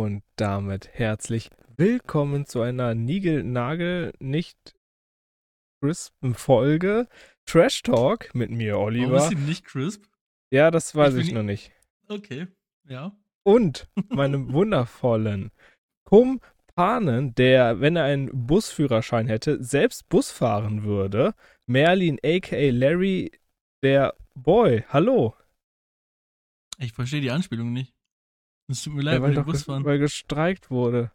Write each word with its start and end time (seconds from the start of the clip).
Und 0.00 0.22
damit 0.36 0.88
herzlich 0.94 1.50
willkommen 1.76 2.46
zu 2.46 2.62
einer 2.62 2.94
Nigel-Nagel 2.94 4.14
nicht 4.18 4.74
crispen 5.78 6.32
Folge 6.32 7.06
Trash 7.44 7.82
Talk 7.82 8.34
mit 8.34 8.50
mir, 8.50 8.76
Warum 8.76 8.94
ist 8.94 9.02
Oliver. 9.02 9.20
sie 9.28 9.34
nicht 9.34 9.66
crisp? 9.66 10.06
Ja, 10.50 10.70
das 10.70 10.94
weiß 10.94 11.16
Ich 11.16 11.28
ich, 11.28 11.34
noch 11.34 11.42
nicht. 11.42 11.70
Okay, 12.08 12.46
ja. 12.88 13.14
Und 13.42 13.90
meinem 14.08 14.50
wundervollen 14.54 15.50
Kumpanen, 16.06 17.34
der, 17.34 17.82
wenn 17.82 17.96
er 17.96 18.04
einen 18.04 18.46
Busführerschein 18.46 19.26
hätte, 19.28 19.62
selbst 19.62 20.08
Bus 20.08 20.30
fahren 20.30 20.82
würde. 20.82 21.34
Merlin, 21.66 22.18
a.k.a. 22.24 22.70
Larry, 22.70 23.32
der 23.82 24.14
Boy. 24.34 24.82
Hallo. 24.88 25.36
Ich 26.78 26.94
verstehe 26.94 27.20
die 27.20 27.30
Anspielung 27.30 27.74
nicht. 27.74 27.94
Es 28.70 28.82
tut 28.82 28.94
mir 28.94 29.02
Ja, 29.02 29.12
leid, 29.12 29.22
weil, 29.22 29.28
mit 29.30 29.36
dem 29.38 29.42
doch 29.44 29.48
ges- 29.50 29.52
Busfahren. 29.52 29.84
weil 29.84 29.98
gestreikt 29.98 30.70
wurde 30.70 31.10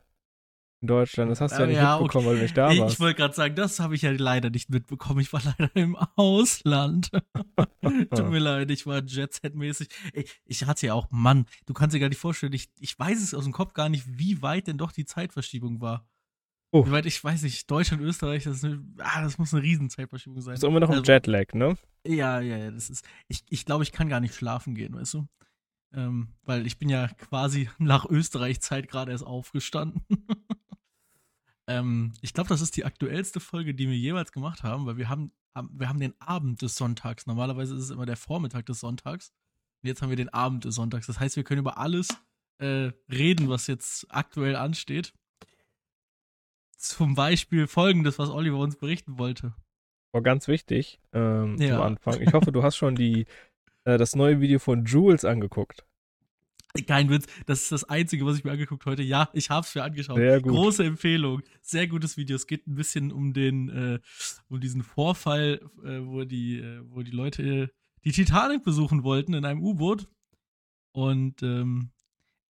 in 0.81 0.87
Deutschland. 0.87 1.31
Das 1.31 1.41
hast 1.41 1.53
du 1.53 1.59
ja 1.59 1.63
Ah, 1.63 1.67
nicht 1.67 1.75
ja, 1.77 1.97
mitbekommen, 1.99 2.27
weil 2.27 2.35
du 2.35 2.41
nicht 2.43 2.57
da 2.57 2.67
warst. 2.77 2.93
ich 2.95 2.99
wollte 2.99 3.15
gerade 3.17 3.33
sagen, 3.33 3.55
das 3.55 3.79
habe 3.79 3.95
ich 3.95 4.01
ja 4.03 4.11
leider 4.11 4.49
nicht 4.49 4.69
mitbekommen. 4.69 5.19
Ich 5.21 5.31
war 5.33 5.41
leider 5.43 5.73
im 5.75 5.95
Ausland. 6.15 7.09
Tut 7.81 8.29
mir 8.29 8.39
leid, 8.39 8.69
ich 8.71 8.85
war 8.85 9.01
Jet-Set-mäßig. 9.03 9.87
Ich 10.45 10.65
hatte 10.65 10.87
ja 10.87 10.93
auch, 10.93 11.07
Mann, 11.11 11.45
du 11.65 11.73
kannst 11.73 11.95
dir 11.95 11.99
gar 11.99 12.09
nicht 12.09 12.17
vorstellen, 12.19 12.53
ich, 12.53 12.69
ich 12.79 12.97
weiß 12.99 13.21
es 13.23 13.33
aus 13.33 13.43
dem 13.45 13.53
Kopf 13.53 13.73
gar 13.73 13.89
nicht, 13.89 14.03
wie 14.19 14.41
weit 14.41 14.67
denn 14.67 14.77
doch 14.77 14.91
die 14.91 15.05
Zeitverschiebung 15.05 15.81
war. 15.81 16.07
Oh. 16.71 16.85
Wie 16.85 16.91
weit, 16.91 17.05
ich 17.05 17.23
weiß 17.23 17.43
nicht, 17.43 17.71
Deutschland, 17.71 18.01
Österreich, 18.03 18.43
das, 18.43 18.57
ist 18.57 18.65
eine, 18.65 18.83
ah, 18.97 19.21
das 19.21 19.37
muss 19.37 19.53
eine 19.53 19.63
riesen 19.63 19.89
Zeitverschiebung 19.89 20.41
sein. 20.41 20.55
Du 20.55 20.59
bist 20.59 20.63
immer 20.65 20.81
noch 20.81 20.89
im 20.89 20.99
Also- 20.99 21.11
Jetlag, 21.11 21.53
ne? 21.53 21.77
Ja, 22.05 22.41
ja, 22.41 22.57
ja, 22.57 22.69
das 22.69 22.89
ist. 22.89 23.05
Ich, 23.29 23.43
ich 23.49 23.65
glaube, 23.65 23.83
ich 23.83 23.91
kann 23.93 24.09
gar 24.09 24.19
nicht 24.19 24.35
schlafen 24.35 24.75
gehen, 24.75 24.93
weißt 24.93 25.13
du? 25.15 25.27
Ähm, 25.95 26.27
weil 26.43 26.67
ich 26.67 26.77
bin 26.77 26.89
ja 26.89 27.07
quasi 27.07 27.69
nach 27.79 28.05
Österreich-Zeit 28.05 28.87
gerade 28.87 29.11
erst 29.11 29.25
aufgestanden. 29.25 30.03
ähm, 31.67 32.13
ich 32.21 32.33
glaube, 32.33 32.49
das 32.49 32.61
ist 32.61 32.75
die 32.75 32.85
aktuellste 32.85 33.39
Folge, 33.39 33.73
die 33.73 33.87
wir 33.87 33.97
jeweils 33.97 34.31
gemacht 34.31 34.63
haben, 34.63 34.85
weil 34.85 34.97
wir 34.97 35.09
haben, 35.09 35.31
wir 35.71 35.87
haben 35.87 35.99
den 35.99 36.19
Abend 36.19 36.61
des 36.61 36.75
Sonntags. 36.75 37.27
Normalerweise 37.27 37.75
ist 37.75 37.83
es 37.83 37.89
immer 37.89 38.05
der 38.05 38.17
Vormittag 38.17 38.65
des 38.65 38.81
Sonntags. 38.81 39.31
Und 39.81 39.87
jetzt 39.87 40.01
haben 40.01 40.09
wir 40.09 40.17
den 40.17 40.29
Abend 40.29 40.65
des 40.65 40.75
Sonntags. 40.75 41.07
Das 41.07 41.19
heißt, 41.19 41.37
wir 41.37 41.43
können 41.43 41.61
über 41.61 41.77
alles 41.77 42.09
äh, 42.57 42.91
reden, 43.09 43.49
was 43.49 43.67
jetzt 43.67 44.07
aktuell 44.09 44.55
ansteht. 44.55 45.13
Zum 46.77 47.15
Beispiel 47.15 47.67
folgendes, 47.67 48.19
was 48.19 48.29
Oliver 48.29 48.57
uns 48.57 48.75
berichten 48.75 49.17
wollte. 49.17 49.53
War 50.11 50.21
ganz 50.21 50.47
wichtig 50.47 50.99
ähm, 51.13 51.57
Ja. 51.59 51.75
zum 51.75 51.81
Anfang. 51.81 52.21
Ich 52.21 52.33
hoffe, 52.33 52.51
du 52.51 52.63
hast 52.63 52.77
schon 52.77 52.95
die, 52.95 53.25
äh, 53.85 53.97
das 53.97 54.15
neue 54.15 54.39
Video 54.39 54.59
von 54.59 54.85
Jules 54.85 55.25
angeguckt. 55.25 55.84
Kein 56.83 57.09
Witz, 57.09 57.25
das 57.45 57.63
ist 57.63 57.71
das 57.71 57.83
Einzige, 57.85 58.25
was 58.25 58.37
ich 58.37 58.43
mir 58.43 58.51
angeguckt 58.51 58.85
heute. 58.85 59.01
Ja, 59.01 59.29
ich 59.33 59.49
habe 59.49 59.65
es 59.65 59.73
mir 59.73 59.83
angeschaut. 59.83 60.17
Sehr 60.17 60.41
gut. 60.41 60.51
Große 60.51 60.83
Empfehlung, 60.83 61.41
sehr 61.61 61.87
gutes 61.87 62.17
Video. 62.17 62.35
Es 62.35 62.47
geht 62.47 62.67
ein 62.67 62.75
bisschen 62.75 63.11
um 63.11 63.33
den, 63.33 63.69
äh, 63.69 63.99
um 64.49 64.59
diesen 64.59 64.83
Vorfall, 64.83 65.61
äh, 65.83 65.99
wo 66.05 66.23
die, 66.23 66.59
äh, 66.59 66.81
wo 66.89 67.01
die 67.01 67.11
Leute 67.11 67.71
die 68.03 68.11
Titanic 68.11 68.63
besuchen 68.63 69.03
wollten 69.03 69.33
in 69.33 69.45
einem 69.45 69.63
U-Boot. 69.63 70.07
Und 70.91 71.43
ähm, 71.43 71.91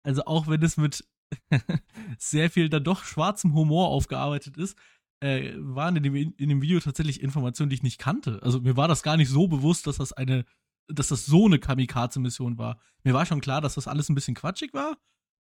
also 0.02 0.24
auch 0.24 0.48
wenn 0.48 0.62
es 0.62 0.76
mit 0.76 1.04
sehr 2.18 2.50
viel 2.50 2.68
dann 2.68 2.84
doch 2.84 3.04
schwarzem 3.04 3.54
Humor 3.54 3.88
aufgearbeitet 3.88 4.56
ist, 4.56 4.76
äh, 5.20 5.52
waren 5.56 5.96
in 5.96 6.02
dem, 6.02 6.14
in 6.14 6.48
dem 6.48 6.62
Video 6.62 6.80
tatsächlich 6.80 7.22
Informationen, 7.22 7.70
die 7.70 7.76
ich 7.76 7.82
nicht 7.82 7.98
kannte. 7.98 8.40
Also 8.42 8.60
mir 8.60 8.76
war 8.76 8.88
das 8.88 9.02
gar 9.02 9.16
nicht 9.16 9.28
so 9.28 9.46
bewusst, 9.46 9.86
dass 9.86 9.98
das 9.98 10.12
eine, 10.12 10.44
dass 10.88 11.08
das 11.08 11.26
so 11.26 11.46
eine 11.46 11.58
Kamikaze-Mission 11.58 12.58
war. 12.58 12.78
Mir 13.04 13.14
war 13.14 13.26
schon 13.26 13.40
klar, 13.40 13.60
dass 13.60 13.74
das 13.74 13.88
alles 13.88 14.08
ein 14.08 14.14
bisschen 14.14 14.34
quatschig 14.34 14.74
war, 14.74 14.98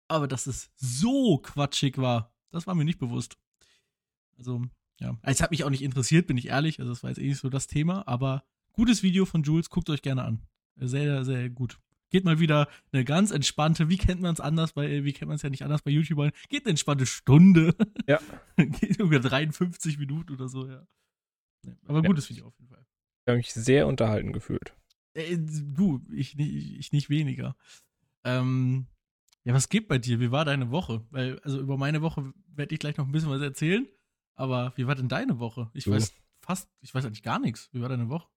aber 0.09 0.29
dass 0.29 0.47
es 0.47 0.71
so 0.77 1.39
quatschig 1.39 1.99
war, 1.99 2.35
das 2.51 2.67
war 2.67 2.75
mir 2.75 2.85
nicht 2.85 2.99
bewusst. 2.99 3.37
Also, 4.39 4.63
ja. 5.01 5.19
Es 5.23 5.41
hat 5.43 5.51
mich 5.51 5.65
auch 5.65 5.71
nicht 5.71 5.83
interessiert, 5.83 6.27
bin 6.27 6.37
ich 6.37 6.49
ehrlich. 6.49 6.81
Also, 6.81 6.93
es 6.93 7.03
war 7.03 7.11
jetzt 7.11 7.19
eh 7.19 7.29
nicht 7.29 7.39
so 7.39 7.49
das 7.49 7.67
Thema, 7.67 8.07
aber 8.09 8.45
gutes 8.73 9.03
Video 9.03 9.25
von 9.25 9.43
Jules, 9.43 9.71
guckt 9.71 9.91
euch 9.91 10.03
gerne 10.03 10.25
an. 10.25 10.47
Sehr, 10.77 11.25
sehr 11.25 11.51
gut. 11.51 11.79
Geht 12.11 12.25
mal 12.25 12.41
wieder 12.41 12.69
eine 12.91 13.05
ganz 13.05 13.31
entspannte, 13.31 13.89
wie 13.89 13.97
kennt 13.99 14.21
man 14.21 14.33
es 14.35 14.41
anders 14.41 14.73
bei, 14.73 15.05
wie 15.05 15.13
kennt 15.13 15.29
man 15.29 15.37
es 15.37 15.43
ja 15.43 15.51
nicht 15.51 15.63
anders 15.63 15.83
bei 15.83 15.93
YouTubern? 15.93 16.33
Geht 16.49 16.65
eine 16.65 16.71
entspannte 16.71 17.07
Stunde. 17.07 17.75
Ja. 18.09 18.19
Geht 18.57 19.01
ungefähr 19.01 19.21
53 19.21 19.99
Minuten 19.99 20.33
oder 20.35 20.49
so, 20.49 20.67
ja. 20.67 20.87
Ja, 21.65 21.73
Aber 21.87 22.03
Ja. 22.03 22.09
gutes 22.09 22.29
Video 22.29 22.47
auf 22.49 22.59
jeden 22.59 22.69
Fall. 22.71 22.85
Ich 23.25 23.29
habe 23.31 23.37
mich 23.37 23.53
sehr 23.53 23.87
unterhalten 23.87 24.33
gefühlt. 24.33 24.75
Äh, 25.15 25.37
du, 25.39 26.01
ich, 26.13 26.37
nicht- 26.37 26.79
ich 26.79 26.93
nicht 26.93 27.11
weniger. 27.11 27.57
Ähm, 28.25 28.87
ja, 29.45 29.55
was 29.55 29.69
geht 29.69 29.89
bei 29.89 29.99
dir? 29.99 30.21
Wie 30.21 30.31
war 30.31 30.45
deine 30.45 30.71
Woche? 30.71 31.05
Weil, 31.11 31.39
also 31.41 31.59
über 31.61 31.77
meine 31.77 32.03
Woche 32.03 32.33
werde 32.55 32.75
ich 32.75 32.79
gleich 32.81 32.97
noch 32.97 33.07
ein 33.07 33.13
bisschen 33.13 33.31
was 33.31 33.41
erzählen. 33.43 33.87
Aber 34.37 34.73
wie 34.77 34.87
war 34.87 34.95
denn 34.95 35.09
deine 35.09 35.39
Woche? 35.39 35.71
Ich 35.75 35.85
Du. 35.85 35.91
weiß 35.93 36.13
fast, 36.43 36.69
ich 36.81 36.95
weiß 36.95 37.05
eigentlich 37.05 37.23
gar 37.23 37.39
nichts. 37.39 37.69
Wie 37.73 37.81
war 37.81 37.89
deine 37.89 38.09
Woche? 38.09 38.29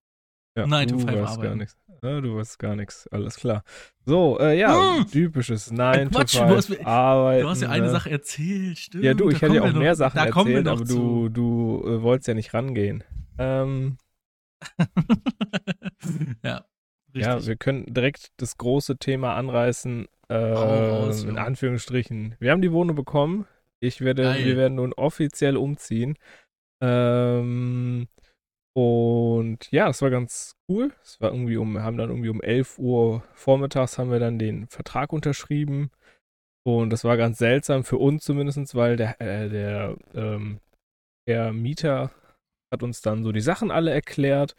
Ja, 0.55 0.65
to 0.85 0.95
du 0.97 1.05
weißt 1.07 1.41
gar 1.41 1.55
nichts. 1.55 1.77
Ja, 2.03 2.21
du 2.21 2.35
weißt 2.35 2.59
gar 2.59 2.75
nichts. 2.75 3.07
Alles 3.07 3.37
klar. 3.37 3.63
So, 4.05 4.37
äh, 4.39 4.57
ja, 4.59 4.97
Hm. 4.97 5.07
typisches 5.09 5.71
9 5.71 6.09
to 6.11 6.19
Quatsch, 6.19 6.35
du 6.35 6.39
5 6.39 6.55
hast 6.55 6.69
mir- 6.69 6.85
Arbeiten. 6.85 7.43
Du 7.43 7.49
hast 7.49 7.61
ja 7.63 7.69
eine 7.69 7.85
ne? 7.85 7.91
Sache 7.91 8.11
erzählt, 8.11 8.77
stimmt. 8.77 9.03
Ja, 9.03 9.13
du, 9.15 9.29
ich 9.29 9.41
hätte 9.41 9.55
ja 9.55 9.63
auch 9.63 9.73
mehr 9.73 9.91
noch- 9.91 9.97
Sachen 9.97 10.17
erzählt, 10.19 10.67
aber 10.67 10.83
du, 10.85 11.29
du 11.29 11.83
äh, 11.87 12.01
wolltest 12.03 12.27
ja 12.27 12.35
nicht 12.35 12.53
rangehen. 12.53 13.03
Ähm, 13.39 13.97
ja, 16.43 16.65
ja, 17.15 17.45
wir 17.45 17.55
können 17.55 17.93
direkt 17.93 18.31
das 18.37 18.57
große 18.57 18.97
Thema 18.97 19.35
anreißen. 19.35 20.07
Äh, 20.29 20.35
raus, 20.35 21.23
in 21.23 21.35
ja. 21.35 21.43
Anführungsstrichen. 21.43 22.35
Wir 22.39 22.51
haben 22.51 22.61
die 22.61 22.71
Wohnung 22.71 22.95
bekommen. 22.95 23.45
Ich 23.79 24.01
werde, 24.01 24.23
Geil. 24.23 24.45
wir 24.45 24.57
werden 24.57 24.75
nun 24.75 24.93
offiziell 24.93 25.57
umziehen. 25.57 26.17
Ähm, 26.81 28.07
und 28.75 29.71
ja, 29.71 29.87
das 29.87 30.01
war 30.01 30.09
ganz 30.09 30.55
cool. 30.67 30.91
Es 31.03 31.21
war 31.21 31.31
irgendwie 31.31 31.57
um, 31.57 31.73
wir 31.73 31.83
haben 31.83 31.97
dann 31.97 32.09
irgendwie 32.09 32.29
um 32.29 32.41
11 32.41 32.79
Uhr 32.79 33.23
vormittags 33.33 33.97
haben 33.97 34.09
wir 34.09 34.19
dann 34.19 34.39
den 34.39 34.67
Vertrag 34.67 35.13
unterschrieben. 35.13 35.91
Und 36.65 36.89
das 36.91 37.03
war 37.03 37.17
ganz 37.17 37.37
seltsam 37.37 37.83
für 37.83 37.97
uns 37.97 38.23
zumindest, 38.23 38.73
weil 38.73 38.95
der, 38.95 39.19
äh, 39.21 39.49
der, 39.49 39.97
ähm, 40.15 40.59
der 41.27 41.51
Mieter 41.51 42.11
hat 42.73 42.83
uns 42.83 43.01
dann 43.01 43.23
so 43.23 43.31
die 43.31 43.41
Sachen 43.41 43.71
alle 43.71 43.91
erklärt. 43.91 44.55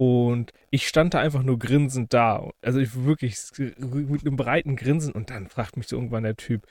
Und 0.00 0.52
ich 0.70 0.88
stand 0.88 1.12
da 1.12 1.20
einfach 1.20 1.42
nur 1.42 1.58
grinsend 1.58 2.14
da. 2.14 2.50
Also 2.62 2.80
ich 2.80 3.04
wirklich 3.04 3.36
mit 3.78 4.26
einem 4.26 4.36
breiten 4.36 4.74
Grinsen. 4.76 5.12
Und 5.12 5.30
dann 5.30 5.48
fragt 5.48 5.76
mich 5.76 5.86
so 5.88 5.96
irgendwann 5.96 6.22
der 6.24 6.36
Typ, 6.36 6.66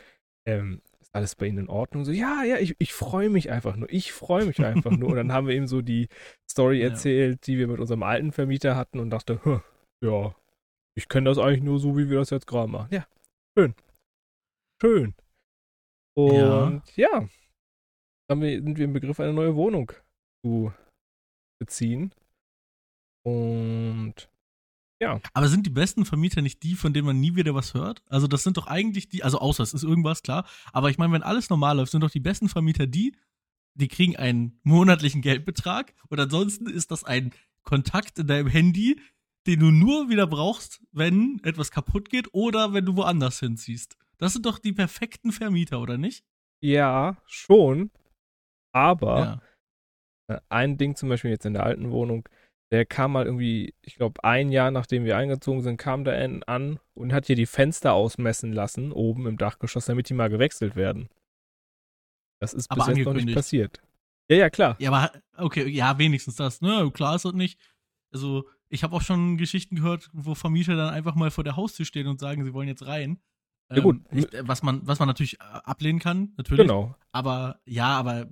ähm, 0.48 0.82
ist 1.00 1.14
alles 1.14 1.36
bei 1.36 1.46
Ihnen 1.46 1.60
in 1.60 1.70
Ordnung? 1.70 2.06
So, 2.06 2.12
ja, 2.12 2.44
ja, 2.44 2.58
ich, 2.58 2.76
ich 2.80 2.92
freue 2.92 3.30
mich 3.30 3.52
einfach 3.52 3.76
nur. 3.76 3.88
Ich 3.94 4.12
freue 4.12 4.46
mich 4.46 4.60
einfach 4.66 4.92
nur. 4.92 5.10
Und 5.10 5.16
dann 5.16 5.32
haben 5.32 5.48
wir 5.48 5.56
ihm 5.56 5.68
so 5.68 5.82
die 5.84 6.08
Story 6.50 6.80
Ja. 6.82 6.88
erzählt, 6.90 7.46
die 7.46 7.60
wir 7.60 7.68
mit 7.68 7.80
unserem 7.80 8.02
alten 8.02 8.32
Vermieter 8.32 8.76
hatten 8.76 9.00
und 9.00 9.12
dachte, 9.12 9.40
"Hm, 9.44 9.62
ja, 10.04 10.36
ich 10.98 11.08
kenne 11.08 11.30
das 11.30 11.38
eigentlich 11.38 11.62
nur 11.64 11.80
so, 11.80 11.96
wie 11.98 12.10
wir 12.10 12.18
das 12.18 12.32
jetzt 12.32 12.48
gerade 12.48 12.70
machen. 12.72 12.90
Ja, 12.92 13.08
schön. 13.56 13.76
Schön. 14.82 15.14
Und 16.18 16.82
ja, 16.96 17.30
haben 18.30 18.42
wir, 18.42 18.62
sind 18.62 18.78
wir 18.78 18.86
im 18.86 18.94
Begriff, 18.94 19.20
eine 19.20 19.34
neue 19.34 19.56
Wohnung 19.56 19.92
zu 20.44 20.74
beziehen. 21.60 22.14
Und 23.24 24.30
Aber 25.34 25.48
sind 25.48 25.66
die 25.66 25.72
besten 25.72 26.06
Vermieter 26.06 26.42
nicht 26.42 26.64
die, 26.64 26.76
von 26.76 26.94
denen 26.94 27.08
man 27.08 27.20
nie 27.20 27.36
wieder 27.36 27.56
was 27.56 27.74
hört? 27.74 28.02
Also 28.08 28.28
das 28.28 28.44
sind 28.44 28.58
doch 28.58 28.68
eigentlich 28.68 29.08
die, 29.08 29.24
also 29.24 29.40
außer 29.40 29.64
es 29.64 29.74
ist 29.74 29.84
irgendwas, 29.84 30.24
klar. 30.24 30.46
Aber 30.74 30.90
ich 30.90 30.98
meine, 30.98 31.14
wenn 31.14 31.24
alles 31.24 31.50
normal 31.50 31.78
läuft, 31.78 31.92
sind 31.92 32.02
doch 32.02 32.12
die 32.12 32.20
besten 32.20 32.50
Vermieter 32.50 32.86
die, 32.88 33.16
die 33.76 33.88
kriegen 33.88 34.18
einen 34.18 34.60
monatlichen 34.64 35.22
Geldbetrag 35.22 35.94
und 36.10 36.20
ansonsten 36.20 36.68
ist 36.68 36.92
das 36.92 37.04
ein 37.04 37.32
Kontakt 37.64 38.20
in 38.20 38.28
deinem 38.28 38.48
Handy, 38.48 39.00
den 39.48 39.60
du 39.60 39.72
nur 39.72 40.10
wieder 40.10 40.28
brauchst, 40.28 40.82
wenn 40.92 41.40
etwas 41.44 41.72
kaputt 41.72 42.10
geht 42.10 42.34
oder 42.34 42.74
wenn 42.74 42.86
du 42.86 42.96
woanders 42.98 43.40
hinziehst. 43.40 43.98
Das 44.18 44.34
sind 44.34 44.46
doch 44.46 44.60
die 44.60 44.74
perfekten 44.74 45.32
Vermieter, 45.32 45.80
oder 45.80 45.98
nicht? 45.98 46.26
ja, 46.62 47.16
schon. 47.26 47.90
Aber 48.74 49.20
Ja. 49.20 49.42
Äh, 50.30 50.40
ein 50.50 50.78
Ding 50.78 50.96
zum 50.96 51.10
Beispiel 51.10 51.32
jetzt 51.32 51.46
in 51.46 51.54
der 51.54 51.64
alten 51.64 51.92
Wohnung, 51.92 52.28
der 52.72 52.86
kam 52.86 53.14
mal 53.14 53.26
irgendwie, 53.26 53.74
ich 53.82 53.96
glaube, 53.96 54.24
ein 54.24 54.52
Jahr 54.52 54.70
nachdem 54.72 55.04
wir 55.04 55.18
eingezogen 55.18 55.62
sind, 55.62 55.78
kam 55.78 56.04
der 56.04 56.14
ein- 56.16 56.44
an 56.44 56.80
und 56.94 57.14
hat 57.14 57.26
hier 57.26 57.36
die 57.36 57.48
Fenster 57.48 57.94
ausmessen 57.94 58.54
lassen, 58.54 58.92
oben 58.92 59.26
im 59.28 59.38
Dachgeschoss, 59.38 59.86
damit 59.86 60.10
die 60.10 60.14
mal 60.14 60.30
gewechselt 60.30 60.76
werden. 60.76 61.10
Das 62.40 62.54
ist 62.54 62.70
Aber 62.72 62.86
bis 62.86 62.98
jetzt 62.98 63.06
noch 63.06 63.14
nicht 63.14 63.34
passiert. 63.34 63.82
Ja, 64.30 64.38
ja, 64.38 64.50
klar. 64.50 64.76
Ja, 64.80 64.92
aber 64.92 65.12
okay, 65.38 65.68
ja, 65.68 65.98
wenigstens 65.98 66.36
das. 66.36 66.62
Ne, 66.62 66.90
klar 66.94 67.16
ist 67.16 67.26
das 67.26 67.34
nicht. 67.34 67.60
Also, 68.14 68.48
ich 68.70 68.84
habe 68.84 68.96
auch 68.96 69.02
schon 69.02 69.38
Geschichten 69.38 69.76
gehört, 69.76 70.10
wo 70.14 70.36
Vermieter 70.36 70.76
dann 70.76 70.94
einfach 70.94 71.16
mal 71.16 71.32
vor 71.32 71.44
der 71.44 71.56
Haustür 71.56 71.86
stehen 71.86 72.08
und 72.08 72.20
sagen, 72.20 72.46
sie 72.46 72.54
wollen 72.54 72.68
jetzt 72.68 72.86
rein. 72.86 73.20
Ja, 73.72 73.82
gut. 73.82 74.02
Ähm, 74.12 74.26
äh, 74.32 74.48
was, 74.48 74.62
man, 74.64 74.86
was 74.88 75.00
man 75.00 75.08
natürlich 75.08 75.40
äh, 75.40 75.44
ablehnen 75.44 76.00
kann, 76.00 76.34
natürlich. 76.38 76.68
Genau. 76.68 76.96
Aber 77.12 77.60
ja, 77.66 77.88
aber 77.98 78.28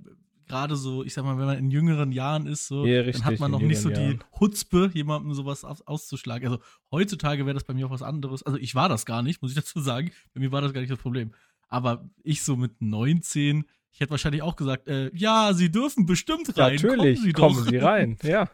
gerade 0.48 0.76
so, 0.76 1.04
ich 1.04 1.14
sag 1.14 1.24
mal, 1.24 1.38
wenn 1.38 1.46
man 1.46 1.58
in 1.58 1.70
jüngeren 1.70 2.10
Jahren 2.12 2.46
ist, 2.46 2.66
so, 2.66 2.84
Ja, 2.84 2.96
dann 2.98 3.06
richtig, 3.06 3.24
hat 3.24 3.38
man 3.38 3.50
noch 3.50 3.60
nicht 3.60 3.80
so 3.80 3.90
die 3.90 4.18
Hutzpe, 4.40 4.90
jemandem 4.94 5.34
sowas 5.34 5.64
aus, 5.64 5.82
auszuschlagen. 5.82 6.48
Also 6.48 6.62
heutzutage 6.90 7.46
wäre 7.46 7.54
das 7.54 7.64
bei 7.64 7.74
mir 7.74 7.86
auch 7.86 7.90
was 7.90 8.02
anderes. 8.02 8.42
Also 8.42 8.58
ich 8.58 8.74
war 8.74 8.88
das 8.88 9.06
gar 9.06 9.22
nicht, 9.22 9.42
muss 9.42 9.52
ich 9.52 9.56
dazu 9.62 9.80
sagen. 9.80 10.10
Bei 10.34 10.40
mir 10.40 10.50
war 10.50 10.60
das 10.60 10.72
gar 10.72 10.80
nicht 10.80 10.90
das 10.90 10.98
Problem. 10.98 11.32
Aber 11.68 12.08
ich 12.22 12.42
so 12.42 12.56
mit 12.56 12.80
19, 12.80 13.64
ich 13.92 14.00
hätte 14.00 14.10
wahrscheinlich 14.10 14.42
auch 14.42 14.56
gesagt, 14.56 14.88
äh, 14.88 15.10
ja, 15.14 15.52
sie 15.52 15.70
dürfen 15.70 16.06
bestimmt 16.06 16.56
rein. 16.56 16.76
Natürlich, 16.76 17.20
kommen 17.20 17.24
Sie, 17.24 17.32
kommen 17.32 17.64
sie 17.64 17.76
rein, 17.76 18.18
ja. 18.22 18.48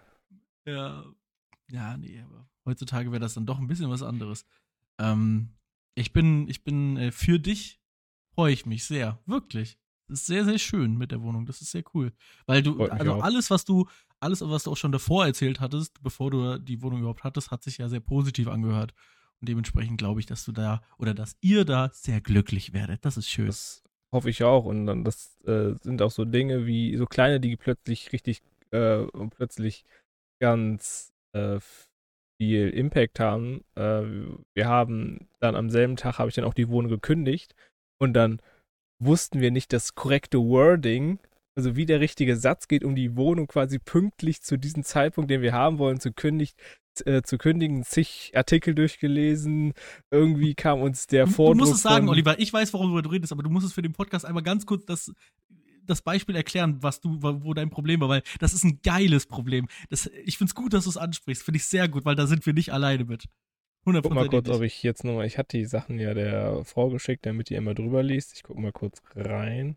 ja. 0.66 1.04
Ja, 1.70 1.96
nee, 1.96 2.22
aber 2.24 2.48
heutzutage 2.64 3.10
wäre 3.10 3.20
das 3.20 3.34
dann 3.34 3.46
doch 3.46 3.58
ein 3.58 3.66
bisschen 3.66 3.90
was 3.90 4.02
anderes. 4.02 4.44
Ähm, 4.98 5.50
ich 5.94 6.12
bin, 6.12 6.48
ich 6.48 6.64
bin 6.64 6.96
äh, 6.96 7.12
für 7.12 7.38
dich, 7.38 7.80
freue 8.34 8.52
ich 8.52 8.66
mich 8.66 8.84
sehr, 8.84 9.18
wirklich. 9.26 9.78
Das 10.08 10.20
ist 10.20 10.26
sehr, 10.26 10.44
sehr 10.44 10.58
schön 10.58 10.96
mit 10.96 11.12
der 11.12 11.22
Wohnung. 11.22 11.46
Das 11.46 11.60
ist 11.60 11.70
sehr 11.70 11.84
cool. 11.94 12.12
Weil 12.46 12.62
du, 12.62 12.84
also 12.84 13.14
auch. 13.14 13.22
alles, 13.22 13.50
was 13.50 13.64
du, 13.64 13.88
alles, 14.20 14.40
was 14.42 14.64
du 14.64 14.72
auch 14.72 14.76
schon 14.76 14.92
davor 14.92 15.26
erzählt 15.26 15.60
hattest, 15.60 16.02
bevor 16.02 16.30
du 16.30 16.58
die 16.58 16.82
Wohnung 16.82 17.00
überhaupt 17.00 17.24
hattest, 17.24 17.50
hat 17.50 17.62
sich 17.62 17.78
ja 17.78 17.88
sehr 17.88 18.00
positiv 18.00 18.48
angehört. 18.48 18.92
Und 19.40 19.48
dementsprechend 19.48 19.98
glaube 19.98 20.20
ich, 20.20 20.26
dass 20.26 20.44
du 20.44 20.52
da 20.52 20.82
oder 20.98 21.14
dass 21.14 21.36
ihr 21.40 21.64
da 21.64 21.90
sehr 21.92 22.20
glücklich 22.20 22.72
werdet. 22.72 23.04
Das 23.04 23.16
ist 23.16 23.28
schön. 23.28 23.46
Das 23.46 23.82
hoffe 24.12 24.30
ich 24.30 24.42
auch. 24.44 24.64
Und 24.64 24.86
dann, 24.86 25.04
das 25.04 25.38
äh, 25.44 25.74
sind 25.82 26.02
auch 26.02 26.10
so 26.10 26.24
Dinge 26.24 26.66
wie 26.66 26.96
so 26.96 27.06
kleine, 27.06 27.40
die 27.40 27.56
plötzlich 27.56 28.12
richtig 28.12 28.42
äh, 28.70 29.06
plötzlich 29.30 29.84
ganz 30.40 31.12
äh, 31.32 31.58
viel 32.38 32.70
Impact 32.70 33.20
haben. 33.20 33.64
Äh, 33.74 34.02
wir 34.54 34.66
haben 34.66 35.28
dann 35.40 35.56
am 35.56 35.70
selben 35.70 35.96
Tag 35.96 36.18
habe 36.18 36.28
ich 36.28 36.34
dann 36.34 36.44
auch 36.44 36.54
die 36.54 36.68
Wohnung 36.68 36.90
gekündigt 36.90 37.54
und 37.98 38.14
dann 38.14 38.40
wussten 38.98 39.40
wir 39.40 39.50
nicht 39.50 39.72
das 39.72 39.94
korrekte 39.94 40.38
Wording, 40.38 41.18
also 41.56 41.76
wie 41.76 41.86
der 41.86 42.00
richtige 42.00 42.36
Satz 42.36 42.68
geht, 42.68 42.84
um 42.84 42.94
die 42.94 43.16
Wohnung 43.16 43.46
quasi 43.46 43.78
pünktlich 43.78 44.42
zu 44.42 44.58
diesem 44.58 44.82
Zeitpunkt, 44.82 45.30
den 45.30 45.42
wir 45.42 45.52
haben 45.52 45.78
wollen, 45.78 46.00
zu, 46.00 46.12
kündigt, 46.12 46.56
äh, 47.04 47.22
zu 47.22 47.38
kündigen, 47.38 47.84
zig 47.84 48.32
Artikel 48.34 48.74
durchgelesen. 48.74 49.72
Irgendwie 50.10 50.54
kam 50.54 50.80
uns 50.80 51.06
der 51.06 51.26
Vordruck. 51.26 51.58
Du 51.58 51.64
musst 51.64 51.76
es 51.76 51.82
sagen, 51.82 52.08
Oliver, 52.08 52.38
ich 52.38 52.52
weiß, 52.52 52.72
worüber 52.72 53.02
du 53.02 53.10
redest, 53.10 53.32
aber 53.32 53.42
du 53.42 53.50
musst 53.50 53.66
es 53.66 53.72
für 53.72 53.82
den 53.82 53.92
Podcast 53.92 54.24
einmal 54.24 54.42
ganz 54.42 54.66
kurz 54.66 54.84
das, 54.84 55.12
das 55.86 56.02
Beispiel 56.02 56.34
erklären, 56.34 56.82
was 56.82 57.00
du, 57.00 57.18
wo 57.20 57.54
dein 57.54 57.70
Problem 57.70 58.00
war, 58.00 58.08
weil 58.08 58.22
das 58.40 58.52
ist 58.52 58.64
ein 58.64 58.80
geiles 58.82 59.26
Problem. 59.26 59.68
Das, 59.90 60.10
ich 60.24 60.38
finde 60.38 60.50
es 60.50 60.54
gut, 60.54 60.72
dass 60.72 60.84
du 60.84 60.90
es 60.90 60.96
ansprichst. 60.96 61.44
Finde 61.44 61.56
ich 61.58 61.66
sehr 61.66 61.88
gut, 61.88 62.04
weil 62.04 62.16
da 62.16 62.26
sind 62.26 62.44
wir 62.46 62.52
nicht 62.52 62.72
alleine 62.72 63.04
mit. 63.04 63.26
100%. 63.84 64.02
Guck 64.02 64.14
mal 64.14 64.28
kurz, 64.28 64.48
ob 64.48 64.62
ich 64.62 64.82
jetzt 64.82 65.04
nochmal, 65.04 65.26
ich 65.26 65.38
hatte 65.38 65.56
die 65.56 65.64
Sachen 65.66 65.98
ja 65.98 66.14
der 66.14 66.64
Frau 66.64 66.90
geschickt, 66.90 67.26
damit 67.26 67.50
die 67.50 67.54
immer 67.54 67.74
drüber 67.74 68.02
liest. 68.02 68.32
Ich 68.34 68.42
guck 68.42 68.58
mal 68.58 68.72
kurz 68.72 69.02
rein. 69.14 69.76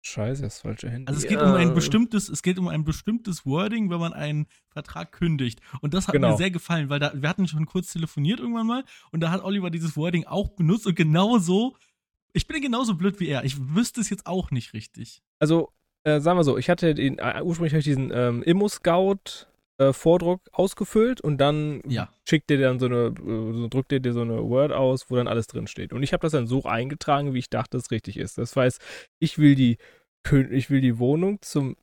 Scheiße, 0.00 0.42
das 0.42 0.60
falsche 0.60 0.88
Handy. 0.88 1.08
Also 1.08 1.18
es 1.18 1.26
geht 1.26 1.40
ja. 1.40 1.50
um 1.50 1.54
ein 1.54 1.74
bestimmtes, 1.74 2.28
es 2.28 2.42
geht 2.42 2.58
um 2.58 2.68
ein 2.68 2.84
bestimmtes 2.84 3.44
Wording, 3.44 3.90
wenn 3.90 3.98
man 3.98 4.12
einen 4.12 4.46
Vertrag 4.70 5.12
kündigt. 5.12 5.60
Und 5.80 5.92
das 5.92 6.06
hat 6.06 6.14
genau. 6.14 6.30
mir 6.30 6.36
sehr 6.36 6.50
gefallen, 6.50 6.88
weil 6.88 7.00
da, 7.00 7.12
wir 7.14 7.28
hatten 7.28 7.48
schon 7.48 7.66
kurz 7.66 7.92
telefoniert 7.92 8.40
irgendwann 8.40 8.66
mal 8.66 8.84
und 9.10 9.20
da 9.20 9.30
hat 9.30 9.42
Oliver 9.42 9.70
dieses 9.70 9.96
Wording 9.96 10.24
auch 10.24 10.50
benutzt 10.50 10.86
und 10.86 10.94
genau 10.94 11.38
so, 11.38 11.76
ich 12.32 12.46
bin 12.46 12.62
genauso 12.62 12.94
blöd 12.94 13.18
wie 13.20 13.28
er. 13.28 13.44
Ich 13.44 13.56
wüsste 13.74 14.00
es 14.00 14.08
jetzt 14.08 14.26
auch 14.26 14.50
nicht 14.50 14.72
richtig. 14.72 15.22
Also, 15.40 15.72
äh, 16.04 16.20
sagen 16.20 16.38
wir 16.38 16.44
so, 16.44 16.56
ich 16.56 16.70
hatte 16.70 16.94
den, 16.94 17.18
äh, 17.18 17.42
ursprünglich 17.42 17.72
hatte 17.72 17.80
ich 17.80 17.84
diesen 17.84 18.12
ähm, 18.12 18.42
Immo-Scout 18.42 19.48
äh, 19.78 19.92
Vordruck 19.92 20.42
ausgefüllt 20.52 21.20
und 21.20 21.38
dann 21.38 21.82
ja. 21.86 22.12
schickt 22.28 22.50
dir 22.50 22.58
dann 22.58 22.78
so 22.78 22.86
eine, 22.86 23.06
äh, 23.06 23.52
so 23.52 23.68
drückt 23.68 23.92
dir 23.92 24.12
so 24.12 24.22
eine 24.22 24.42
Word 24.48 24.72
aus, 24.72 25.10
wo 25.10 25.16
dann 25.16 25.28
alles 25.28 25.46
drin 25.46 25.66
steht. 25.66 25.92
Und 25.92 26.02
ich 26.02 26.12
habe 26.12 26.22
das 26.22 26.32
dann 26.32 26.46
so 26.46 26.64
eingetragen, 26.64 27.32
wie 27.32 27.38
ich 27.38 27.50
dachte, 27.50 27.76
es 27.76 27.90
richtig 27.90 28.16
ist. 28.16 28.38
Das 28.38 28.56
heißt, 28.56 28.80
ich 29.18 29.38
will 29.38 29.54
die, 29.54 29.78
ich 30.50 30.70
will 30.70 30.80
die 30.80 30.98
Wohnung 30.98 31.40
zum, 31.42 31.76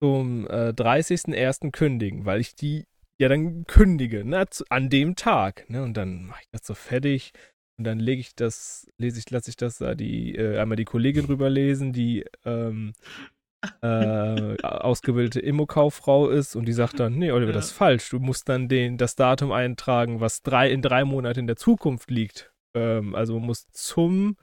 zum 0.00 0.46
äh, 0.48 0.70
30.01. 0.70 1.70
kündigen, 1.70 2.24
weil 2.24 2.40
ich 2.40 2.54
die 2.54 2.86
ja 3.18 3.28
dann 3.28 3.66
kündige, 3.66 4.24
ne, 4.24 4.46
an 4.68 4.88
dem 4.90 5.14
Tag. 5.14 5.68
Ne, 5.68 5.82
und 5.82 5.94
dann 5.94 6.26
mache 6.26 6.40
ich 6.42 6.48
das 6.50 6.66
so 6.66 6.74
fertig. 6.74 7.32
Und 7.78 7.84
dann 7.84 8.00
lege 8.00 8.20
ich 8.20 8.34
das, 8.34 8.90
lese 8.98 9.18
ich, 9.18 9.30
lasse 9.30 9.50
ich 9.50 9.56
das 9.56 9.78
da 9.78 9.94
die, 9.94 10.36
äh, 10.36 10.58
einmal 10.58 10.76
die 10.76 10.84
Kollegin 10.84 11.24
rüberlesen, 11.24 11.92
die 11.92 12.24
ähm, 12.44 12.92
äh, 13.82 14.62
ausgebildete 14.62 15.40
Immokauffrau 15.40 16.28
ist 16.28 16.56
und 16.56 16.66
die 16.66 16.72
sagt 16.72 17.00
dann, 17.00 17.14
nee, 17.14 17.30
Oliver, 17.30 17.50
ja. 17.50 17.54
das 17.54 17.66
ist 17.66 17.72
falsch. 17.72 18.10
Du 18.10 18.18
musst 18.18 18.48
dann 18.48 18.68
den, 18.68 18.98
das 18.98 19.14
Datum 19.16 19.52
eintragen, 19.52 20.20
was 20.20 20.42
drei, 20.42 20.70
in 20.70 20.82
drei 20.82 21.04
Monaten 21.04 21.40
in 21.40 21.46
der 21.46 21.56
Zukunft 21.56 22.10
liegt. 22.10 22.52
Ähm, 22.74 23.14
also 23.14 23.38
musst 23.38 23.74
zum 23.76 24.36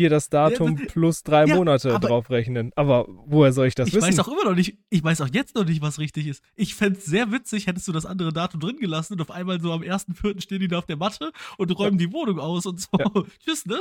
hier 0.00 0.08
das 0.08 0.30
Datum 0.30 0.78
ja, 0.78 0.86
plus 0.86 1.22
drei 1.22 1.44
ja, 1.44 1.54
Monate 1.54 1.98
draufrechnen. 2.00 2.72
Aber 2.74 3.06
woher 3.26 3.52
soll 3.52 3.66
ich 3.66 3.74
das 3.74 3.88
ich 3.88 3.94
wissen? 3.94 4.08
Ich 4.08 4.18
weiß 4.18 4.26
auch 4.26 4.32
immer 4.32 4.44
noch 4.44 4.54
nicht, 4.54 4.78
ich 4.88 5.04
weiß 5.04 5.20
auch 5.20 5.28
jetzt 5.30 5.54
noch 5.54 5.66
nicht, 5.66 5.82
was 5.82 5.98
richtig 5.98 6.26
ist. 6.26 6.42
Ich 6.56 6.74
fände 6.74 6.98
es 6.98 7.04
sehr 7.04 7.30
witzig, 7.32 7.66
hättest 7.66 7.86
du 7.86 7.92
das 7.92 8.06
andere 8.06 8.32
Datum 8.32 8.60
drin 8.60 8.78
gelassen 8.78 9.12
und 9.14 9.20
auf 9.20 9.30
einmal 9.30 9.60
so 9.60 9.72
am 9.72 9.82
1.4. 9.82 10.40
stehen 10.40 10.60
die 10.60 10.68
da 10.68 10.78
auf 10.78 10.86
der 10.86 10.96
Matte 10.96 11.32
und 11.58 11.78
räumen 11.78 11.98
die 11.98 12.12
Wohnung 12.14 12.38
aus 12.40 12.64
und 12.64 12.80
so. 12.80 12.88
Tschüss, 13.44 13.66
ne? 13.66 13.80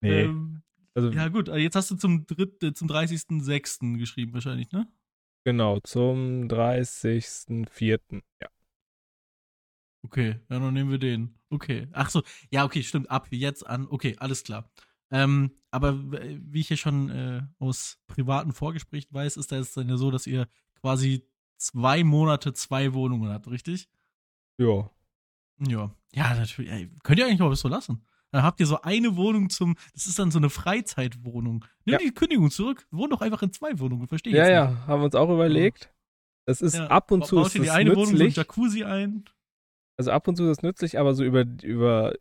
Nee. 0.00 0.22
ähm, 0.22 0.62
also, 0.98 1.10
ja, 1.16 1.28
gut, 1.28 1.48
jetzt 1.48 1.76
hast 1.76 1.90
du 1.90 1.96
zum, 1.96 2.26
äh, 2.36 2.72
zum 2.72 2.88
30.06. 2.88 3.98
geschrieben, 3.98 4.32
wahrscheinlich, 4.34 4.70
ne? 4.72 4.86
Genau, 5.44 5.80
zum 5.80 6.48
30.04. 6.48 8.22
Ja. 8.42 8.48
Okay, 10.04 10.40
ja, 10.48 10.58
dann 10.58 10.74
nehmen 10.74 10.90
wir 10.90 10.98
den. 10.98 11.34
Okay. 11.50 11.88
Ach 11.92 12.10
so, 12.10 12.22
ja, 12.50 12.64
okay, 12.64 12.82
stimmt. 12.82 13.10
Ab 13.10 13.28
jetzt 13.30 13.66
an. 13.66 13.86
Okay, 13.88 14.16
alles 14.18 14.44
klar. 14.44 14.70
Ähm, 15.10 15.52
aber 15.70 15.98
wie 16.10 16.60
ich 16.60 16.68
ja 16.68 16.76
schon 16.76 17.10
äh, 17.10 17.42
aus 17.58 17.98
privaten 18.06 18.52
Vorgesprächen 18.52 19.12
weiß, 19.12 19.36
ist 19.36 19.52
das 19.52 19.72
dann 19.72 19.88
ja 19.88 19.96
so, 19.96 20.10
dass 20.10 20.26
ihr 20.26 20.48
quasi 20.80 21.26
zwei 21.56 22.04
Monate 22.04 22.52
zwei 22.52 22.92
Wohnungen 22.92 23.30
habt, 23.30 23.48
richtig? 23.48 23.88
Ja. 24.58 24.90
Ja. 25.66 25.94
Ja, 26.14 26.34
natürlich. 26.34 26.70
Ey, 26.70 26.90
könnt 27.02 27.18
ihr 27.18 27.26
eigentlich 27.26 27.42
auch 27.42 27.54
so 27.54 27.68
lassen? 27.68 28.04
Dann 28.30 28.42
habt 28.42 28.60
ihr 28.60 28.66
so 28.66 28.82
eine 28.82 29.16
Wohnung 29.16 29.48
zum, 29.48 29.76
das 29.94 30.06
ist 30.06 30.18
dann 30.18 30.30
so 30.30 30.38
eine 30.38 30.50
Freizeitwohnung. 30.50 31.64
Nimm 31.84 31.94
ja. 31.94 31.98
die 31.98 32.12
Kündigung 32.12 32.50
zurück, 32.50 32.86
wohn 32.90 33.10
doch 33.10 33.22
einfach 33.22 33.42
in 33.42 33.52
zwei 33.52 33.78
Wohnungen, 33.78 34.06
verstehe 34.06 34.32
ich. 34.32 34.38
Ja, 34.38 34.48
ja, 34.48 34.70
nicht. 34.70 34.86
haben 34.86 35.00
wir 35.00 35.06
uns 35.06 35.14
auch 35.14 35.30
überlegt. 35.30 35.90
Es 36.44 36.60
ist 36.60 36.76
ja. 36.76 36.86
ab 36.86 37.10
und 37.10 37.26
zu 37.26 37.40
ist 37.40 37.54
die 37.54 37.70
eine 37.70 37.90
nützlich. 37.90 38.08
Wohnung 38.08 38.18
so 38.18 38.24
ein 38.24 38.30
Jacuzzi 38.30 38.84
ein. 38.84 39.24
Also 39.96 40.10
ab 40.12 40.28
und 40.28 40.36
zu 40.36 40.44
ist 40.44 40.58
es 40.58 40.62
nützlich, 40.62 40.98
aber 40.98 41.14
so 41.14 41.24
über, 41.24 41.44
über 41.62 42.14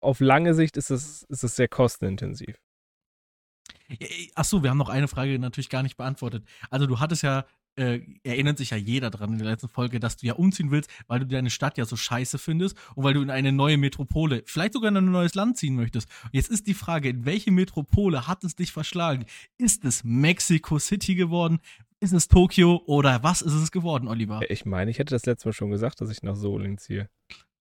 auf 0.00 0.20
lange 0.20 0.54
Sicht 0.54 0.76
ist 0.76 0.90
es, 0.90 1.24
ist 1.24 1.44
es 1.44 1.56
sehr 1.56 1.68
kostenintensiv. 1.68 2.56
Achso, 4.34 4.62
wir 4.62 4.70
haben 4.70 4.78
noch 4.78 4.88
eine 4.88 5.08
Frage 5.08 5.38
natürlich 5.38 5.70
gar 5.70 5.82
nicht 5.82 5.96
beantwortet. 5.96 6.44
Also 6.70 6.86
du 6.86 7.00
hattest 7.00 7.22
ja 7.22 7.44
äh, 7.78 8.00
erinnert 8.24 8.58
sich 8.58 8.70
ja 8.70 8.76
jeder 8.76 9.10
dran 9.10 9.32
in 9.32 9.38
der 9.38 9.48
letzten 9.48 9.68
Folge, 9.68 10.00
dass 10.00 10.16
du 10.16 10.26
ja 10.26 10.34
umziehen 10.34 10.70
willst, 10.70 10.90
weil 11.06 11.20
du 11.20 11.26
deine 11.26 11.50
Stadt 11.50 11.78
ja 11.78 11.84
so 11.84 11.96
scheiße 11.96 12.38
findest 12.38 12.76
und 12.94 13.04
weil 13.04 13.14
du 13.14 13.22
in 13.22 13.30
eine 13.30 13.52
neue 13.52 13.78
Metropole, 13.78 14.42
vielleicht 14.46 14.72
sogar 14.74 14.90
in 14.90 14.96
ein 14.96 15.10
neues 15.10 15.34
Land 15.34 15.56
ziehen 15.56 15.76
möchtest. 15.76 16.08
Und 16.24 16.34
jetzt 16.34 16.50
ist 16.50 16.66
die 16.66 16.74
Frage, 16.74 17.08
in 17.08 17.24
welche 17.24 17.50
Metropole 17.50 18.26
hat 18.26 18.44
es 18.44 18.56
dich 18.56 18.72
verschlagen? 18.72 19.24
Ist 19.56 19.84
es 19.84 20.04
Mexico 20.04 20.78
City 20.78 21.14
geworden? 21.14 21.60
Ist 22.00 22.12
es 22.12 22.28
Tokio 22.28 22.82
oder 22.86 23.22
was 23.22 23.42
ist 23.42 23.54
es 23.54 23.72
geworden, 23.72 24.08
Oliver? 24.08 24.40
Ich 24.48 24.64
meine, 24.64 24.90
ich 24.90 24.98
hätte 24.98 25.14
das 25.14 25.26
letzte 25.26 25.48
Mal 25.48 25.52
schon 25.52 25.70
gesagt, 25.70 26.00
dass 26.00 26.10
ich 26.10 26.22
nach 26.22 26.36
Solingen 26.36 26.78
ziehe. 26.78 27.08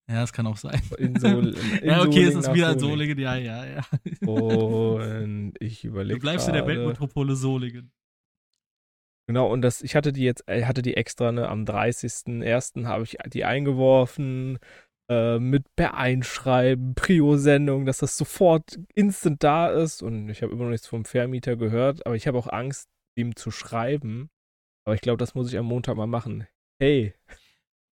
Ja, 0.09 0.21
das 0.21 0.31
kann 0.31 0.47
auch 0.47 0.57
sein. 0.57 0.79
In 1.00 1.19
Sol 1.19 1.47
in 1.81 1.88
ja, 1.88 2.01
okay, 2.01 2.12
Solingen 2.12 2.39
es 2.39 2.47
ist 2.47 2.53
wieder 2.53 2.69
ein 2.69 2.79
Solingen, 2.79 3.19
ja, 3.19 3.36
ja, 3.36 3.65
ja. 3.65 3.81
Und 4.25 5.53
ich 5.59 5.83
überlege. 5.83 6.15
Du 6.15 6.21
bleibst 6.21 6.45
grade, 6.45 6.59
in 6.59 6.65
der 6.65 6.75
Weltmetropole 6.75 7.36
Solingen. 7.36 7.91
Genau, 9.27 9.51
und 9.51 9.62
das, 9.62 9.81
ich 9.81 9.96
hatte 9.96 10.13
die 10.13 10.24
jetzt, 10.24 10.46
ich 10.50 10.65
hatte 10.65 10.81
die 10.81 10.96
extra, 10.96 11.34
ne, 11.34 11.50
am 11.50 11.65
30.01. 11.65 12.86
habe 12.86 13.03
ich 13.03 13.17
die 13.27 13.43
eingeworfen, 13.43 14.57
äh, 15.10 15.38
mit 15.39 15.63
per 15.75 15.96
Einschreiben, 15.96 16.96
Prio-Sendung, 16.96 17.86
dass 17.86 18.00
das 18.00 18.17
sofort 18.17 18.79
instant 18.93 19.43
da 19.43 19.69
ist. 19.69 20.01
Und 20.01 20.29
ich 20.29 20.41
habe 20.43 20.53
immer 20.53 20.63
noch 20.63 20.72
nichts 20.72 20.88
vom 20.88 21.05
Vermieter 21.05 21.57
gehört, 21.57 22.05
aber 22.05 22.15
ich 22.15 22.27
habe 22.27 22.38
auch 22.38 22.48
Angst, 22.48 22.89
ihm 23.17 23.36
zu 23.36 23.51
schreiben. 23.51 24.29
Aber 24.86 24.96
ich 24.96 25.01
glaube, 25.01 25.17
das 25.17 25.36
muss 25.36 25.51
ich 25.51 25.57
am 25.57 25.65
Montag 25.65 25.98
mal 25.98 26.07
machen. 26.07 26.48
Hey, 26.79 27.13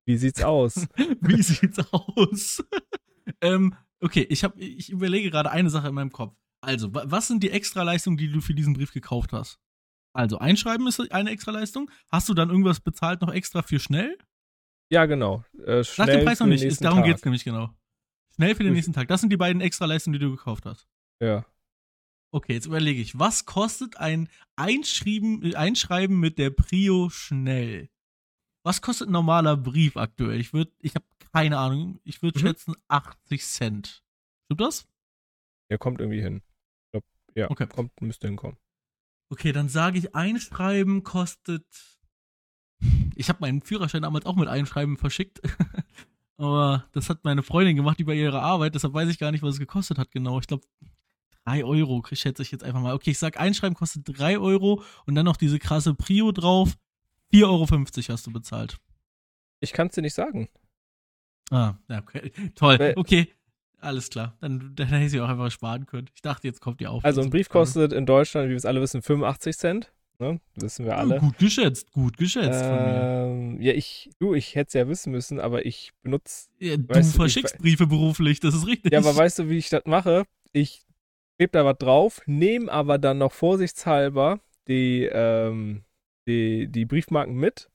wie 0.06 0.18
sieht's 0.18 0.44
aus? 0.44 0.88
wie 1.22 1.42
sieht's 1.42 1.80
aus? 1.92 2.63
ähm, 3.42 3.75
okay, 4.00 4.25
ich, 4.30 4.44
hab, 4.44 4.58
ich 4.58 4.89
überlege 4.89 5.32
gerade 5.32 5.51
eine 5.51 5.70
Sache 5.70 5.89
in 5.89 5.96
meinem 5.96 6.12
Kopf. 6.12 6.36
Also, 6.62 6.94
was 6.94 7.27
sind 7.27 7.44
die 7.44 7.51
Extraleistungen, 7.51 8.18
die 8.18 8.32
du 8.32 8.42
für 8.42 8.54
diesen 8.54 8.74
Brief 8.74 8.92
gekauft 8.92 9.34
hast? 9.34 9.60
Also 10.15 10.38
einschreiben 10.39 10.88
ist 10.88 11.12
eine 11.12 11.29
extra 11.29 11.51
Leistung. 11.51 11.91
Hast 12.10 12.29
du 12.29 12.34
dann 12.34 12.50
irgendwas 12.50 12.79
bezahlt 12.79 13.22
noch 13.22 13.34
extra 13.34 13.62
für 13.62 13.79
schnell? 13.79 14.17
Ja, 14.89 15.05
genau. 15.07 15.43
Äh, 15.65 15.84
Sag 15.84 16.07
den 16.07 16.24
Preis 16.24 16.39
noch 16.39 16.48
nicht. 16.48 16.63
Ist, 16.63 16.84
darum 16.84 17.03
geht 17.03 17.17
es 17.17 17.25
nämlich 17.25 17.43
genau. 17.43 17.69
Schnell 18.34 18.55
für 18.55 18.63
den 18.63 18.74
nächsten 18.74 18.93
Tag. 18.93 19.10
Das 19.10 19.19
sind 19.19 19.29
die 19.29 19.38
beiden 19.38 19.62
extra 19.62 19.86
Leistungen, 19.86 20.13
die 20.13 20.19
du 20.19 20.31
gekauft 20.31 20.65
hast. 20.65 20.88
Ja. 21.22 21.45
Okay, 22.31 22.53
jetzt 22.53 22.65
überlege 22.65 23.01
ich. 23.01 23.19
Was 23.19 23.45
kostet 23.45 23.98
ein 23.98 24.29
Einschreiben, 24.55 25.53
Einschreiben 25.53 26.17
mit 26.17 26.38
der 26.38 26.50
Prio 26.50 27.10
schnell? 27.10 27.89
Was 28.63 28.81
kostet 28.81 29.10
ein 29.10 29.13
normaler 29.13 29.57
Brief 29.57 29.98
aktuell? 29.98 30.39
Ich 30.39 30.53
würde, 30.53 30.72
ich 30.79 30.95
habe 30.95 31.05
keine 31.34 31.57
Ahnung. 31.57 32.00
Ich 32.05 32.22
würde 32.22 32.39
mhm. 32.39 32.43
schätzen 32.43 32.75
80 32.88 33.45
Cent. 33.45 34.03
Stimmt 34.45 34.62
das? 34.62 34.88
Ja, 35.69 35.77
kommt 35.77 36.00
irgendwie 36.00 36.22
hin. 36.22 36.38
Ich 36.38 36.91
glaub, 36.91 37.03
ja, 37.36 37.51
okay. 37.51 37.67
kommt, 37.67 38.00
müsste 38.01 38.27
hinkommen. 38.27 38.57
Okay, 39.29 39.51
dann 39.51 39.70
sage 39.70 39.98
ich, 39.98 40.15
Einschreiben 40.15 41.03
kostet. 41.03 41.65
Ich 43.17 43.29
habe 43.29 43.39
meinen 43.39 43.62
Führerschein 43.62 44.01
damals 44.01 44.25
auch 44.25 44.36
mit 44.36 44.50
Einschreiben 44.50 44.98
verschickt. 44.98 45.39
Aber 46.38 46.86
das 46.91 47.10
hat 47.10 47.24
meine 47.24 47.44
Freundin 47.44 47.77
gemacht 47.77 48.01
über 48.01 48.13
ihre 48.13 48.41
Arbeit, 48.41 48.75
deshalb 48.75 48.94
weiß 48.94 49.10
ich 49.10 49.17
gar 49.17 49.32
nicht, 49.32 49.41
was 49.41 49.53
es 49.53 49.60
gekostet 49.60 49.98
hat 49.98 50.12
genau. 50.12 50.38
Ich 50.39 50.48
glaube 50.48 50.65
3 51.46 51.63
Euro, 51.63 52.03
schätze 52.12 52.41
ich 52.41 52.51
jetzt 52.51 52.63
einfach 52.63 52.82
mal. 52.82 52.94
Okay, 52.94 53.12
ich 53.12 53.20
sag, 53.20 53.39
einschreiben 53.39 53.75
kostet 53.75 54.03
3 54.05 54.38
Euro 54.39 54.84
und 55.05 55.15
dann 55.15 55.25
noch 55.25 55.38
diese 55.38 55.60
krasse 55.60 55.94
Prio 55.94 56.34
drauf. 56.34 56.75
4,50 57.32 57.46
Euro 57.46 58.13
hast 58.13 58.27
du 58.27 58.34
bezahlt. 58.34 58.77
Ich 59.62 59.72
kann 59.72 59.88
es 59.88 59.96
dir 59.96 60.01
nicht 60.01 60.13
sagen. 60.13 60.50
Ah, 61.51 61.75
okay. 61.89 62.32
Toll. 62.55 62.94
Okay. 62.96 63.34
Alles 63.79 64.10
klar. 64.10 64.36
Dann, 64.41 64.72
dann 64.75 64.88
hätte 64.88 65.05
ich 65.05 65.12
sie 65.12 65.22
auch 65.22 65.29
einfach 65.29 65.51
sparen 65.51 65.86
können. 65.86 66.10
Ich 66.15 66.22
dachte, 66.22 66.48
jetzt 66.48 66.62
kommt 66.62 66.79
die 66.79 66.88
auf. 66.88 67.05
Also 67.05 67.22
ein 67.22 67.29
Brief 67.29 67.50
kostet 67.50 67.94
in 67.94 68.05
Deutschland, 68.05 68.48
wie 68.48 68.51
wir 68.51 68.58
es 68.58 68.65
alle 68.65 68.82
wissen, 68.82 69.01
85 69.01 69.58
Cent. 69.58 69.91
Ne? 70.17 70.39
Wissen 70.55 70.86
wir 70.86 70.98
alle. 70.98 71.15
Ja, 71.15 71.20
gut 71.20 71.38
geschätzt, 71.38 71.91
gut 71.91 72.17
geschätzt 72.17 72.63
ähm, 72.63 73.62
Ja, 73.62 73.74
ich, 73.74 74.10
du, 74.20 74.34
ich 74.34 74.55
hätte 74.55 74.67
es 74.67 74.74
ja 74.74 74.88
wissen 74.88 75.12
müssen, 75.12 75.41
aber 75.41 75.65
ich 75.65 75.91
benutze. 76.03 76.50
Ja, 76.60 76.77
du 76.77 77.03
verschickst 77.03 77.55
du, 77.55 77.62
Briefe 77.62 77.86
beruflich, 77.86 78.39
das 78.39 78.55
ist 78.55 78.65
richtig. 78.65 78.94
Ja, 78.94 79.00
aber 79.00 79.15
weißt 79.15 79.39
du, 79.39 79.50
wie 79.50 79.58
ich 79.58 79.70
das 79.70 79.84
mache? 79.86 80.24
Ich 80.53 80.86
klebe 81.38 81.51
da 81.51 81.65
was 81.65 81.77
drauf, 81.77 82.22
nehme 82.27 82.72
aber 82.72 82.98
dann 82.98 83.17
noch 83.17 83.34
vorsichtshalber 83.34 84.39
die, 84.70 85.03
ähm, 85.12 85.84
die, 86.27 86.67
die 86.70 86.86
Briefmarken 86.86 87.36
mit. 87.36 87.70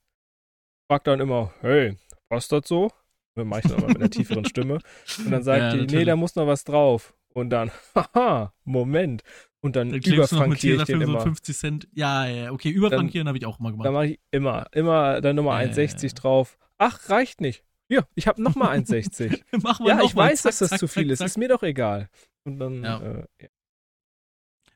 Frag 0.89 1.03
dann 1.03 1.19
immer, 1.19 1.53
hey, 1.61 1.95
passt 2.27 2.51
das 2.51 2.67
so? 2.67 2.91
Dann 3.35 3.47
mache 3.47 3.61
ich 3.63 3.71
dann 3.71 3.77
aber 3.77 3.87
mit 3.87 3.97
einer 3.97 4.09
tieferen 4.09 4.45
Stimme. 4.45 4.79
Und 5.19 5.31
dann 5.31 5.43
sagt 5.43 5.59
ja, 5.59 5.69
die, 5.71 5.77
natürlich. 5.81 5.99
nee, 5.99 6.05
da 6.05 6.15
muss 6.15 6.35
noch 6.35 6.47
was 6.47 6.63
drauf. 6.63 7.13
Und 7.33 7.49
dann, 7.49 7.71
haha, 7.95 8.53
Moment. 8.63 9.23
Und 9.61 9.75
dann, 9.75 9.89
dann 9.89 10.01
überfrankiere 10.01 10.77
ich 10.77 10.83
den 10.83 11.01
immer. 11.01 11.19
So 11.19 11.25
50 11.25 11.57
Cent. 11.57 11.87
Ja, 11.93 12.25
ja, 12.25 12.51
okay, 12.51 12.69
überfrankieren 12.69 13.27
habe 13.27 13.37
ich 13.37 13.45
auch 13.45 13.59
immer 13.59 13.71
gemacht. 13.71 13.85
Dann 13.85 13.93
mache 13.93 14.07
ich 14.07 14.19
immer, 14.31 14.65
immer 14.71 15.21
dann 15.21 15.35
Nummer 15.35 15.61
äh, 15.61 15.67
1,60 15.67 16.15
drauf. 16.15 16.57
Ach, 16.77 17.09
reicht 17.09 17.41
nicht. 17.41 17.63
Hier, 17.87 18.07
ich 18.15 18.27
habe 18.27 18.41
nochmal 18.41 18.77
1,60. 18.79 19.41
Mach 19.61 19.79
mal 19.79 19.89
ja, 19.89 20.01
ich 20.03 20.15
mal. 20.15 20.29
weiß, 20.29 20.41
zack, 20.41 20.51
dass 20.51 20.59
das 20.59 20.69
zack, 20.69 20.79
zu 20.79 20.87
viel 20.87 21.03
zack, 21.03 21.11
ist. 21.11 21.21
Ist 21.21 21.37
mir 21.37 21.49
doch 21.49 21.61
egal. 21.61 22.09
Und 22.43 22.57
dann, 22.57 22.83
ja. 22.83 22.99
Äh, 22.99 23.25
ja. 23.41 23.47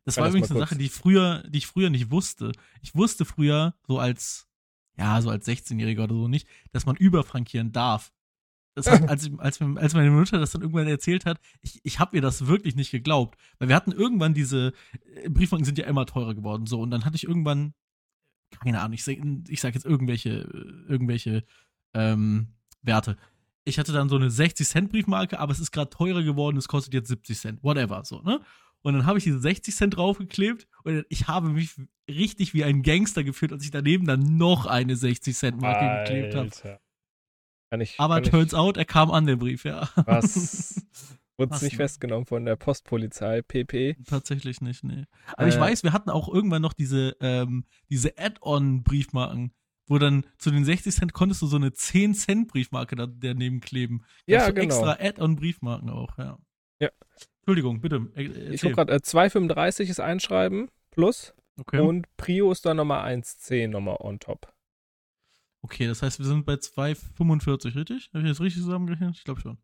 Das 0.05 0.17
war 0.17 0.27
übrigens 0.27 0.51
eine 0.51 0.59
Sache, 0.59 0.75
die 0.75 0.85
ich 0.85 0.91
früher, 0.91 1.43
die 1.47 1.57
ich 1.57 1.67
früher 1.67 1.89
nicht 1.89 2.12
wusste. 2.12 2.51
Ich 2.81 2.93
wusste 2.93 3.25
früher, 3.25 3.74
so 3.88 3.97
als, 3.97 4.47
ja, 4.97 5.19
so 5.19 5.31
als 5.31 5.47
16-Jähriger 5.47 6.03
oder 6.03 6.13
so 6.13 6.27
nicht, 6.27 6.47
dass 6.71 6.85
man 6.85 6.95
überfrankieren 6.95 7.71
darf. 7.71 8.13
Das 8.75 8.91
hat, 8.91 9.10
als, 9.10 9.32
als, 9.38 9.62
als 9.62 9.94
meine 9.94 10.12
Mutter 10.12 10.38
das 10.38 10.51
dann 10.51 10.62
irgendwann 10.62 10.88
erzählt 10.88 11.25
hat, 11.25 11.39
ich, 11.62 11.79
ich 11.84 12.00
habe 12.00 12.15
ihr 12.15 12.22
das 12.22 12.46
wirklich 12.46 12.75
nicht 12.75 12.91
geglaubt. 12.91 13.38
Weil 13.58 13.70
wir 13.70 13.75
hatten 13.75 13.94
irgendwann 13.94 14.34
diese, 14.34 14.74
äh, 15.15 15.29
Briefmarken 15.29 15.65
sind 15.65 15.77
ja 15.77 15.86
immer 15.86 16.05
teurer 16.05 16.36
geworden, 16.36 16.65
so. 16.65 16.82
Und 16.82 16.91
dann 16.91 17.05
hatte 17.05 17.15
ich 17.15 17.24
irgendwann, 17.24 17.74
keine 18.62 18.82
Ahnung, 18.82 18.94
ich, 18.94 19.03
sag, 19.03 19.17
ich 19.48 19.62
sag 19.62 19.74
jetzt 19.74 19.86
irgendwelche, 19.86 20.41
irgendwelche 20.89 21.46
ähm, 21.94 22.50
Werte. 22.82 23.17
Ich 23.63 23.79
hatte 23.79 23.94
dann 23.94 24.10
so 24.10 24.17
eine 24.17 24.27
60-Cent-Briefmarke, 24.29 25.39
aber 25.39 25.53
es 25.53 25.60
ist 25.60 25.72
gerade 25.72 25.89
teurer 25.89 26.22
geworden, 26.22 26.58
es 26.58 26.67
kostet 26.67 26.94
jetzt 26.94 27.08
70 27.08 27.39
Cent, 27.39 27.63
whatever, 27.63 28.03
so, 28.03 28.22
ne? 28.22 28.41
Und 28.82 28.94
dann 28.94 29.08
habe 29.08 29.17
ich 29.17 29.24
diese 29.24 29.39
60 29.39 29.75
Cent 29.75 29.98
draufgeklebt 29.98 30.67
und 30.84 31.05
ich 31.10 31.27
habe 31.27 31.50
mich 31.50 31.72
richtig 32.08 32.53
wie 32.53 32.63
ein 32.63 32.84
Gangster 32.84 33.24
gefühlt, 33.24 33.51
als 33.51 33.63
ich 33.63 33.72
daneben 33.72 34.05
dann 34.05 34.38
noch 34.38 34.67
eine 34.67 34.96
60 34.96 35.36
Cent 35.36 35.60
Marke 35.60 36.03
geklebt 36.03 36.36
habe. 36.36 36.79
Kann 37.69 37.81
ich, 37.81 38.00
Aber 38.00 38.15
kann 38.22 38.31
turns 38.31 38.53
ich, 38.53 38.57
out, 38.57 38.77
er 38.77 38.86
kam 38.86 39.12
an, 39.12 39.25
den 39.25 39.39
Brief, 39.39 39.65
ja. 39.65 39.89
Was? 39.95 40.86
Wurde 41.38 41.53
es 41.55 41.62
nicht 41.62 41.75
festgenommen 41.75 42.25
von 42.25 42.45
der 42.45 42.55
Postpolizei, 42.55 43.41
PP? 43.41 43.98
Tatsächlich 44.07 44.62
nicht, 44.62 44.84
nee. 44.84 45.05
Aber 45.34 45.48
äh, 45.48 45.50
ich 45.50 45.60
weiß, 45.60 45.84
wir 45.84 45.91
hatten 45.91 46.10
auch 46.10 46.29
irgendwann 46.29 46.62
noch 46.62 46.74
diese, 46.74 47.17
ähm, 47.19 47.65
diese 47.89 48.17
Add-on-Briefmarken, 48.17 49.51
wo 49.88 49.98
dann 49.98 50.25
zu 50.38 50.51
den 50.51 50.63
60 50.63 50.95
Cent 50.95 51.13
konntest 51.13 51.41
du 51.41 51.48
so 51.48 51.57
eine 51.57 51.69
10-Cent-Briefmarke 51.69 52.95
da, 52.95 53.07
daneben 53.07 53.60
kleben. 53.60 54.05
Ja, 54.27 54.50
genau. 54.50 54.62
extra 54.62 54.98
Add-on-Briefmarken 55.00 55.89
auch, 55.89 56.17
ja. 56.17 56.38
Ja. 56.79 56.89
Entschuldigung, 57.39 57.81
bitte. 57.81 58.07
Erzähl. 58.15 58.53
Ich 58.53 58.62
gucke 58.62 58.75
gerade, 58.75 58.93
äh, 58.93 58.98
2,35 58.98 59.89
ist 59.89 60.00
Einschreiben 60.00 60.69
plus. 60.91 61.34
Okay. 61.60 61.79
Und 61.79 62.07
Prio 62.17 62.51
ist 62.51 62.65
dann 62.65 62.77
nochmal 62.77 63.05
1,10 63.13 63.69
nochmal 63.69 63.98
on 64.00 64.19
top. 64.19 64.53
Okay, 65.65 65.88
das 65.88 66.03
heißt, 66.03 66.19
wir 66.19 66.27
sind 66.27 66.45
bei 66.45 66.53
2,45, 66.53 67.75
richtig? 67.75 68.12
Habe 68.13 68.22
ich 68.22 68.29
das 68.29 68.39
richtig 68.39 68.62
zusammengerechnet? 68.62 69.17
Ich 69.17 69.24
glaube 69.24 69.41
schon. 69.41 69.57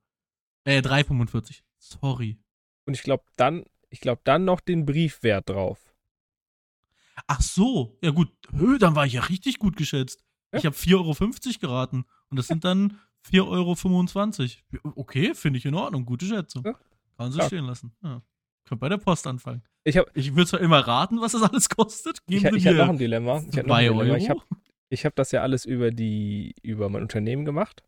Äh, 0.63 0.79
3,45. 0.79 1.61
Sorry. 1.77 2.39
Und 2.87 2.95
ich 2.95 3.03
glaube 3.03 3.23
dann, 3.35 3.65
ich 3.91 4.01
glaube 4.01 4.19
dann 4.23 4.43
noch 4.43 4.61
den 4.61 4.87
Briefwert 4.87 5.49
drauf. 5.49 5.93
Ach 7.27 7.39
so, 7.39 7.99
ja 8.01 8.09
gut. 8.09 8.29
Hö, 8.51 8.79
dann 8.79 8.95
war 8.95 9.05
ich 9.05 9.13
ja 9.13 9.21
richtig 9.21 9.59
gut 9.59 9.75
geschätzt. 9.75 10.23
Ja. 10.51 10.57
Ich 10.57 10.65
habe 10.65 10.75
4,50 10.75 10.95
Euro 10.95 11.59
geraten. 11.59 12.05
Und 12.31 12.39
das 12.39 12.47
sind 12.47 12.65
dann 12.65 12.97
4,25 13.31 14.57
Euro. 14.83 14.93
Okay, 14.95 15.35
finde 15.35 15.59
ich 15.59 15.67
in 15.67 15.75
Ordnung. 15.75 16.05
Gute 16.05 16.25
Schätzung. 16.25 16.65
Ja. 16.65 16.73
Kann 17.15 17.31
sie 17.31 17.43
stehen 17.43 17.65
lassen. 17.65 17.95
Ja. 18.01 18.23
Könnt 18.65 18.81
bei 18.81 18.89
der 18.89 18.97
Post 18.97 19.27
anfangen. 19.27 19.61
Ich, 19.83 19.99
ich 20.15 20.35
würde 20.35 20.47
zwar 20.47 20.61
immer 20.61 20.79
raten, 20.79 21.21
was 21.21 21.33
das 21.33 21.43
alles 21.43 21.69
kostet. 21.69 22.25
Geben 22.25 22.55
ich, 22.55 22.65
ich 22.65 22.67
habe 22.67 22.77
noch 22.77 22.89
ein 22.89 22.97
Dilemma. 22.97 23.37
Ich 23.37 23.51
Dilemma. 23.51 24.15
Ich 24.15 24.31
habe 24.31 24.41
ich 24.91 25.05
habe 25.05 25.15
das 25.15 25.31
ja 25.31 25.41
alles 25.41 25.65
über 25.65 25.91
die, 25.91 26.53
über 26.61 26.89
mein 26.89 27.01
Unternehmen 27.01 27.45
gemacht. 27.45 27.83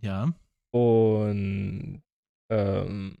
Ja. 0.00 0.32
Und 0.72 2.02
ähm, 2.50 3.16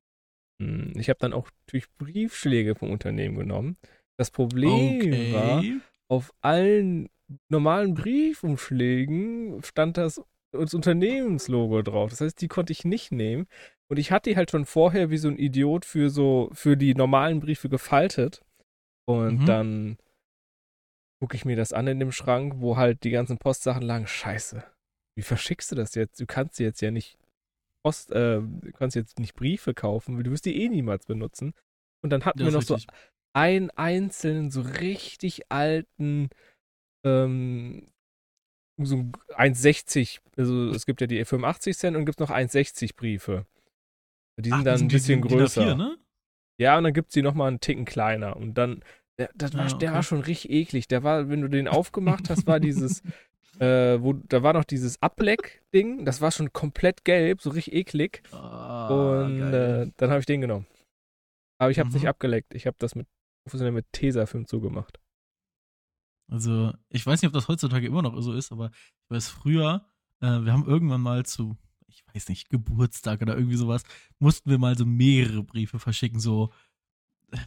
hm, 0.60 0.92
ich 0.96 1.08
habe 1.08 1.18
dann 1.20 1.32
auch 1.32 1.48
natürlich 1.62 1.88
Briefschläge 1.98 2.74
vom 2.74 2.90
Unternehmen 2.90 3.36
genommen. 3.36 3.76
Das 4.16 4.32
Problem 4.32 4.96
okay. 4.96 5.32
war, 5.32 5.62
auf 6.08 6.34
allen 6.40 7.08
normalen 7.48 7.94
Briefumschlägen 7.94 9.62
stand 9.62 9.98
das, 9.98 10.20
das 10.50 10.74
Unternehmenslogo 10.74 11.82
drauf. 11.82 12.10
Das 12.10 12.20
heißt, 12.20 12.40
die 12.40 12.48
konnte 12.48 12.72
ich 12.72 12.84
nicht 12.84 13.12
nehmen. 13.12 13.46
Und 13.88 13.98
ich 13.98 14.10
hatte 14.10 14.30
die 14.30 14.36
halt 14.36 14.50
schon 14.50 14.66
vorher 14.66 15.10
wie 15.10 15.18
so 15.18 15.28
ein 15.28 15.38
Idiot 15.38 15.84
für 15.84 16.10
so, 16.10 16.50
für 16.52 16.76
die 16.76 16.94
normalen 16.94 17.38
Briefe 17.38 17.68
gefaltet. 17.68 18.42
Und 19.04 19.42
mhm. 19.42 19.46
dann 19.46 19.96
gucke 21.22 21.36
ich 21.36 21.44
mir 21.44 21.54
das 21.54 21.72
an 21.72 21.86
in 21.86 22.00
dem 22.00 22.10
Schrank, 22.10 22.54
wo 22.56 22.76
halt 22.76 23.04
die 23.04 23.12
ganzen 23.12 23.38
Postsachen 23.38 23.82
lagen. 23.82 24.08
Scheiße. 24.08 24.64
Wie 25.16 25.22
verschickst 25.22 25.70
du 25.70 25.76
das 25.76 25.94
jetzt? 25.94 26.20
Du 26.20 26.26
kannst 26.26 26.58
jetzt 26.58 26.82
ja 26.82 26.90
nicht 26.90 27.16
Post, 27.84 28.10
äh, 28.10 28.40
du 28.40 28.72
kannst 28.72 28.96
jetzt 28.96 29.20
nicht 29.20 29.36
Briefe 29.36 29.72
kaufen, 29.72 30.16
weil 30.16 30.24
du 30.24 30.32
wirst 30.32 30.46
die 30.46 30.60
eh 30.60 30.68
niemals 30.68 31.06
benutzen. 31.06 31.54
Und 32.02 32.10
dann 32.10 32.24
hatten 32.24 32.40
das 32.40 32.48
wir 32.48 32.52
noch 32.54 32.68
richtig. 32.68 32.86
so 32.90 32.96
einen 33.34 33.70
einzelnen, 33.70 34.50
so 34.50 34.62
richtig 34.62 35.42
alten, 35.48 36.28
ähm, 37.06 37.86
so 38.80 38.96
1,60, 38.96 40.18
also 40.36 40.70
es 40.70 40.86
gibt 40.86 41.02
ja 41.02 41.06
die 41.06 41.24
85 41.24 41.78
Cent 41.78 41.96
und 41.96 42.04
gibt 42.04 42.18
noch 42.18 42.30
1,60 42.30 42.96
Briefe. 42.96 43.46
Die 44.40 44.48
sind 44.48 44.58
Ach, 44.58 44.64
dann 44.64 44.80
ein 44.80 44.88
bisschen 44.88 45.22
die, 45.22 45.28
größer. 45.28 45.70
Die 45.70 45.76
ne? 45.76 45.98
Ja, 46.58 46.78
und 46.78 46.82
dann 46.82 46.92
gibt 46.92 47.10
es 47.10 47.14
die 47.14 47.22
nochmal 47.22 47.46
einen 47.46 47.60
Ticken 47.60 47.84
kleiner. 47.84 48.36
Und 48.36 48.54
dann 48.54 48.82
der, 49.18 49.30
das 49.34 49.54
war, 49.54 49.64
ah, 49.64 49.66
okay. 49.66 49.78
der 49.78 49.92
war 49.92 50.02
schon 50.02 50.20
richtig 50.20 50.50
eklig. 50.50 50.88
Der 50.88 51.02
war, 51.02 51.28
wenn 51.28 51.42
du 51.42 51.48
den 51.48 51.68
aufgemacht 51.68 52.30
hast, 52.30 52.46
war 52.46 52.60
dieses, 52.60 53.02
äh, 53.58 54.00
wo, 54.00 54.14
da 54.14 54.42
war 54.42 54.52
noch 54.54 54.64
dieses 54.64 55.00
Ableck-Ding, 55.02 56.04
das 56.04 56.20
war 56.20 56.30
schon 56.30 56.52
komplett 56.52 57.04
gelb, 57.04 57.42
so 57.42 57.50
richtig 57.50 57.74
eklig. 57.74 58.22
Oh, 58.32 59.24
und 59.24 59.40
äh, 59.40 59.90
dann 59.96 60.10
habe 60.10 60.20
ich 60.20 60.26
den 60.26 60.40
genommen. 60.40 60.66
Aber 61.58 61.70
ich 61.70 61.78
habe 61.78 61.88
es 61.88 61.94
mhm. 61.94 62.00
nicht 62.00 62.08
abgeleckt. 62.08 62.54
Ich 62.54 62.66
habe 62.66 62.76
das 62.78 62.94
mit 62.94 63.06
professionell 63.44 63.72
mit 63.72 63.86
Tesafilm 63.92 64.46
zugemacht. 64.46 64.98
Also, 66.28 66.72
ich 66.88 67.06
weiß 67.06 67.20
nicht, 67.20 67.28
ob 67.28 67.34
das 67.34 67.48
heutzutage 67.48 67.86
immer 67.86 68.02
noch 68.02 68.18
so 68.20 68.32
ist, 68.32 68.52
aber 68.52 68.70
ich 69.04 69.10
weiß 69.10 69.28
früher, 69.28 69.84
äh, 70.20 70.40
wir 70.40 70.52
haben 70.52 70.66
irgendwann 70.66 71.02
mal 71.02 71.26
zu, 71.26 71.56
ich 71.88 72.02
weiß 72.12 72.30
nicht, 72.30 72.48
Geburtstag 72.48 73.20
oder 73.20 73.36
irgendwie 73.36 73.56
sowas, 73.56 73.82
mussten 74.18 74.48
wir 74.48 74.58
mal 74.58 74.76
so 74.76 74.86
mehrere 74.86 75.42
Briefe 75.42 75.78
verschicken, 75.78 76.20
so 76.20 76.50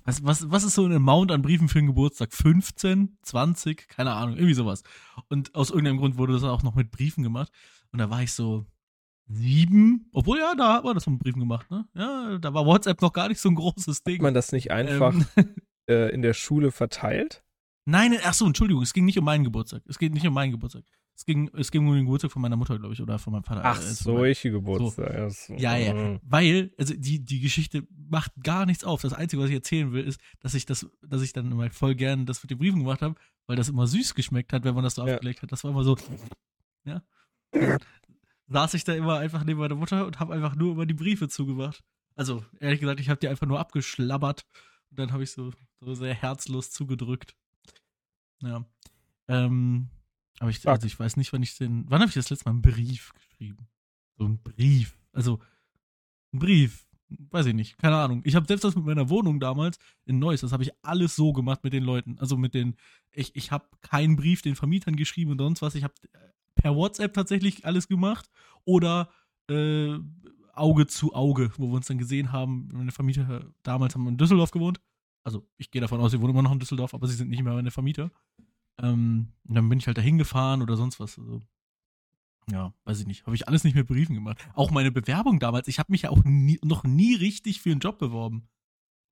was, 0.03 0.23
was, 0.23 0.49
was 0.49 0.63
ist 0.63 0.75
so 0.75 0.85
ein 0.85 0.93
Amount 0.93 1.31
an 1.31 1.41
Briefen 1.41 1.67
für 1.67 1.79
den 1.79 1.87
Geburtstag? 1.87 2.33
15, 2.33 3.17
20, 3.21 3.87
keine 3.87 4.13
Ahnung, 4.13 4.35
irgendwie 4.35 4.53
sowas. 4.53 4.83
Und 5.29 5.53
aus 5.55 5.69
irgendeinem 5.69 5.97
Grund 5.97 6.17
wurde 6.17 6.33
das 6.33 6.43
auch 6.43 6.63
noch 6.63 6.75
mit 6.75 6.91
Briefen 6.91 7.23
gemacht. 7.23 7.51
Und 7.91 7.99
da 7.99 8.09
war 8.09 8.21
ich 8.21 8.33
so 8.33 8.65
sieben, 9.27 10.09
obwohl 10.11 10.39
ja, 10.39 10.53
da 10.55 10.75
hat 10.75 10.83
man 10.83 10.93
das 10.93 11.07
mit 11.07 11.19
Briefen 11.19 11.39
gemacht, 11.39 11.69
ne? 11.71 11.87
Ja, 11.93 12.37
da 12.37 12.53
war 12.53 12.65
WhatsApp 12.65 13.01
noch 13.01 13.13
gar 13.13 13.27
nicht 13.27 13.39
so 13.39 13.49
ein 13.49 13.55
großes 13.55 14.03
Ding. 14.03 14.15
Hat 14.15 14.21
man 14.21 14.33
das 14.33 14.51
nicht 14.51 14.71
einfach 14.71 15.13
ähm, 15.35 15.55
äh, 15.89 16.13
in 16.13 16.21
der 16.21 16.33
Schule 16.33 16.71
verteilt? 16.71 17.43
Nein, 17.85 18.17
ach 18.23 18.33
so, 18.33 18.45
Entschuldigung, 18.45 18.83
es 18.83 18.93
ging 18.93 19.05
nicht 19.05 19.17
um 19.17 19.25
meinen 19.25 19.43
Geburtstag. 19.43 19.83
Es 19.87 19.99
geht 19.99 20.13
nicht 20.13 20.27
um 20.27 20.33
meinen 20.33 20.51
Geburtstag. 20.51 20.83
Es 21.17 21.23
ging, 21.25 21.49
es 21.53 21.71
ging 21.71 21.87
um 21.87 21.93
den 21.93 22.03
Geburtstag 22.03 22.31
von 22.31 22.41
meiner 22.41 22.57
Mutter, 22.57 22.77
glaube 22.77 22.93
ich, 22.93 23.01
oder 23.01 23.17
von 23.17 23.31
meinem 23.31 23.43
Vater. 23.43 23.61
Ach, 23.63 23.79
äh, 23.79 23.93
solche 23.93 24.51
Geburtstag. 24.51 25.31
So. 25.31 25.53
Ja, 25.53 25.77
ja. 25.77 25.93
Mhm. 25.93 26.19
Weil, 26.23 26.73
also 26.77 26.93
die, 26.93 27.23
die 27.23 27.39
Geschichte 27.39 27.87
macht 27.89 28.33
gar 28.43 28.65
nichts 28.65 28.83
auf. 28.83 29.01
Das 29.01 29.13
Einzige, 29.13 29.41
was 29.41 29.49
ich 29.49 29.55
erzählen 29.55 29.93
will, 29.93 30.03
ist, 30.03 30.19
dass 30.41 30.53
ich 30.53 30.65
das, 30.65 30.85
dass 31.01 31.21
ich 31.21 31.31
dann 31.31 31.49
immer 31.51 31.69
voll 31.71 31.95
gern 31.95 32.25
das 32.25 32.43
mit 32.43 32.51
den 32.51 32.57
Briefen 32.57 32.79
gemacht 32.79 33.01
habe, 33.01 33.15
weil 33.47 33.55
das 33.55 33.69
immer 33.69 33.87
süß 33.87 34.13
geschmeckt 34.13 34.51
hat, 34.51 34.65
wenn 34.65 34.75
man 34.75 34.83
das 34.83 34.95
so 34.95 35.07
ja. 35.07 35.13
abgelegt 35.13 35.41
hat. 35.41 35.53
Das 35.53 35.63
war 35.63 35.71
immer 35.71 35.85
so, 35.85 35.97
ja. 36.83 37.01
Dann 37.51 37.79
saß 38.47 38.73
ich 38.73 38.83
da 38.83 38.93
immer 38.93 39.19
einfach 39.19 39.45
neben 39.45 39.59
meiner 39.59 39.75
Mutter 39.75 40.05
und 40.05 40.19
habe 40.19 40.33
einfach 40.33 40.55
nur 40.55 40.73
immer 40.73 40.85
die 40.85 40.93
Briefe 40.93 41.29
zugemacht. 41.29 41.81
Also, 42.15 42.43
ehrlich 42.59 42.81
gesagt, 42.81 42.99
ich 42.99 43.09
habe 43.09 43.19
die 43.19 43.29
einfach 43.29 43.47
nur 43.47 43.59
abgeschlabbert 43.59 44.45
und 44.89 44.99
dann 44.99 45.13
habe 45.13 45.23
ich 45.23 45.31
so, 45.31 45.51
so 45.79 45.95
sehr 45.95 46.13
herzlos 46.13 46.71
zugedrückt. 46.71 47.35
Ja. 48.41 48.65
Ähm, 49.27 49.89
aber 50.39 50.49
ich, 50.49 50.67
also 50.67 50.85
ich 50.85 50.99
weiß 50.99 51.17
nicht, 51.17 51.31
wann 51.33 51.43
ich 51.43 51.57
den. 51.57 51.85
Wann 51.89 52.01
habe 52.01 52.09
ich 52.09 52.15
das 52.15 52.29
letzte 52.29 52.45
Mal 52.45 52.53
einen 52.53 52.61
Brief 52.61 53.13
geschrieben? 53.13 53.67
So 54.17 54.25
einen 54.25 54.41
Brief. 54.41 54.97
Also, 55.13 55.39
ein 56.33 56.39
Brief. 56.39 56.85
weiß 57.09 57.45
ich 57.47 57.53
nicht, 57.53 57.77
keine 57.77 57.97
Ahnung. 57.97 58.21
Ich 58.25 58.35
habe 58.35 58.45
selbst 58.45 58.63
das 58.63 58.75
mit 58.75 58.85
meiner 58.85 59.09
Wohnung 59.09 59.39
damals 59.39 59.77
in 60.05 60.19
Neuss, 60.19 60.41
das 60.41 60.51
habe 60.51 60.63
ich 60.63 60.71
alles 60.81 61.15
so 61.15 61.33
gemacht 61.33 61.63
mit 61.63 61.73
den 61.73 61.83
Leuten. 61.83 62.17
Also 62.19 62.37
mit 62.37 62.53
den, 62.53 62.75
ich, 63.11 63.35
ich 63.35 63.51
habe 63.51 63.65
keinen 63.81 64.15
Brief 64.15 64.41
den 64.41 64.55
Vermietern 64.55 64.95
geschrieben 64.95 65.31
und 65.31 65.37
sonst 65.37 65.61
was. 65.61 65.75
Ich 65.75 65.83
habe 65.83 65.93
per 66.55 66.75
WhatsApp 66.75 67.13
tatsächlich 67.13 67.65
alles 67.65 67.87
gemacht 67.87 68.29
oder 68.65 69.09
äh, 69.49 69.97
Auge 70.53 70.87
zu 70.87 71.13
Auge, 71.13 71.51
wo 71.57 71.67
wir 71.67 71.75
uns 71.75 71.87
dann 71.87 71.97
gesehen 71.97 72.31
haben. 72.31 72.69
Meine 72.73 72.91
Vermieter 72.91 73.45
damals 73.63 73.95
haben 73.95 74.07
in 74.07 74.17
Düsseldorf 74.17 74.51
gewohnt. 74.51 74.79
Also 75.23 75.47
ich 75.57 75.71
gehe 75.71 75.81
davon 75.81 75.99
aus, 75.99 76.11
sie 76.11 76.21
wohnen 76.21 76.31
immer 76.31 76.43
noch 76.43 76.51
in 76.51 76.59
Düsseldorf, 76.59 76.93
aber 76.93 77.07
sie 77.07 77.15
sind 77.15 77.29
nicht 77.29 77.43
mehr 77.43 77.53
meine 77.53 77.71
Vermieter. 77.71 78.11
Ähm, 78.81 79.31
und 79.47 79.55
dann 79.55 79.69
bin 79.69 79.79
ich 79.79 79.87
halt 79.87 79.97
da 79.97 80.01
hingefahren 80.01 80.61
oder 80.61 80.75
sonst 80.75 80.99
was. 80.99 81.17
Also, 81.17 81.41
ja, 82.51 82.73
weiß 82.83 82.99
ich 82.99 83.07
nicht. 83.07 83.25
Habe 83.25 83.35
ich 83.35 83.47
alles 83.47 83.63
nicht 83.63 83.75
mit 83.75 83.87
Briefen 83.87 84.15
gemacht. 84.15 84.37
Auch 84.53 84.71
meine 84.71 84.91
Bewerbung 84.91 85.39
damals, 85.39 85.67
ich 85.67 85.79
habe 85.79 85.91
mich 85.91 86.03
ja 86.03 86.09
auch 86.09 86.23
nie, 86.23 86.59
noch 86.63 86.83
nie 86.83 87.15
richtig 87.15 87.61
für 87.61 87.71
einen 87.71 87.79
Job 87.79 87.97
beworben. 87.97 88.47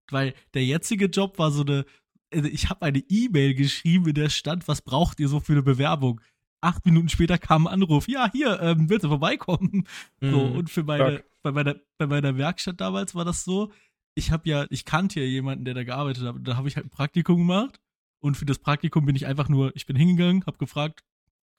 Weil 0.09 0.33
der 0.53 0.65
jetzige 0.65 1.05
Job 1.05 1.39
war 1.39 1.51
so 1.51 1.61
eine, 1.61 1.85
also 2.31 2.47
ich 2.47 2.69
habe 2.69 2.85
eine 2.85 2.99
E-Mail 2.99 3.55
geschrieben, 3.55 4.07
in 4.07 4.15
der 4.15 4.29
stand, 4.29 4.67
was 4.67 4.81
braucht 4.81 5.19
ihr 5.19 5.29
so 5.29 5.39
für 5.39 5.53
eine 5.53 5.63
Bewerbung? 5.63 6.21
Acht 6.61 6.85
Minuten 6.85 7.09
später 7.09 7.37
kam 7.37 7.67
ein 7.67 7.73
Anruf, 7.73 8.07
ja, 8.07 8.31
hier, 8.31 8.59
ähm, 8.61 8.89
willst 8.89 9.03
du 9.03 9.09
vorbeikommen? 9.09 9.87
Mhm, 10.21 10.31
so, 10.31 10.41
und 10.41 10.69
für 10.69 10.83
meine, 10.83 11.23
bei 11.41 11.51
meiner, 11.51 11.75
bei 11.97 12.07
meiner 12.07 12.37
Werkstatt 12.37 12.79
damals 12.79 13.15
war 13.15 13.25
das 13.25 13.43
so, 13.43 13.71
ich 14.15 14.31
habe 14.31 14.47
ja, 14.47 14.65
ich 14.69 14.85
kannte 14.85 15.19
ja 15.19 15.25
jemanden, 15.25 15.65
der 15.65 15.73
da 15.73 15.83
gearbeitet 15.83 16.23
hat. 16.23 16.35
Da 16.41 16.55
habe 16.55 16.67
ich 16.67 16.75
halt 16.75 16.85
ein 16.85 16.91
Praktikum 16.91 17.37
gemacht. 17.39 17.79
Und 18.23 18.37
für 18.37 18.45
das 18.45 18.57
Praktikum 18.57 19.05
bin 19.05 19.17
ich 19.17 19.25
einfach 19.25 19.49
nur, 19.49 19.75
ich 19.75 19.85
bin 19.85 19.97
hingegangen, 19.97 20.45
habe 20.45 20.57
gefragt, 20.57 21.03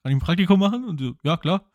kann 0.01 0.11
ich 0.11 0.15
ein 0.15 0.19
Praktikum 0.19 0.59
machen? 0.59 0.83
Und 0.83 0.99
so, 0.99 1.13
ja, 1.21 1.37
klar. 1.37 1.71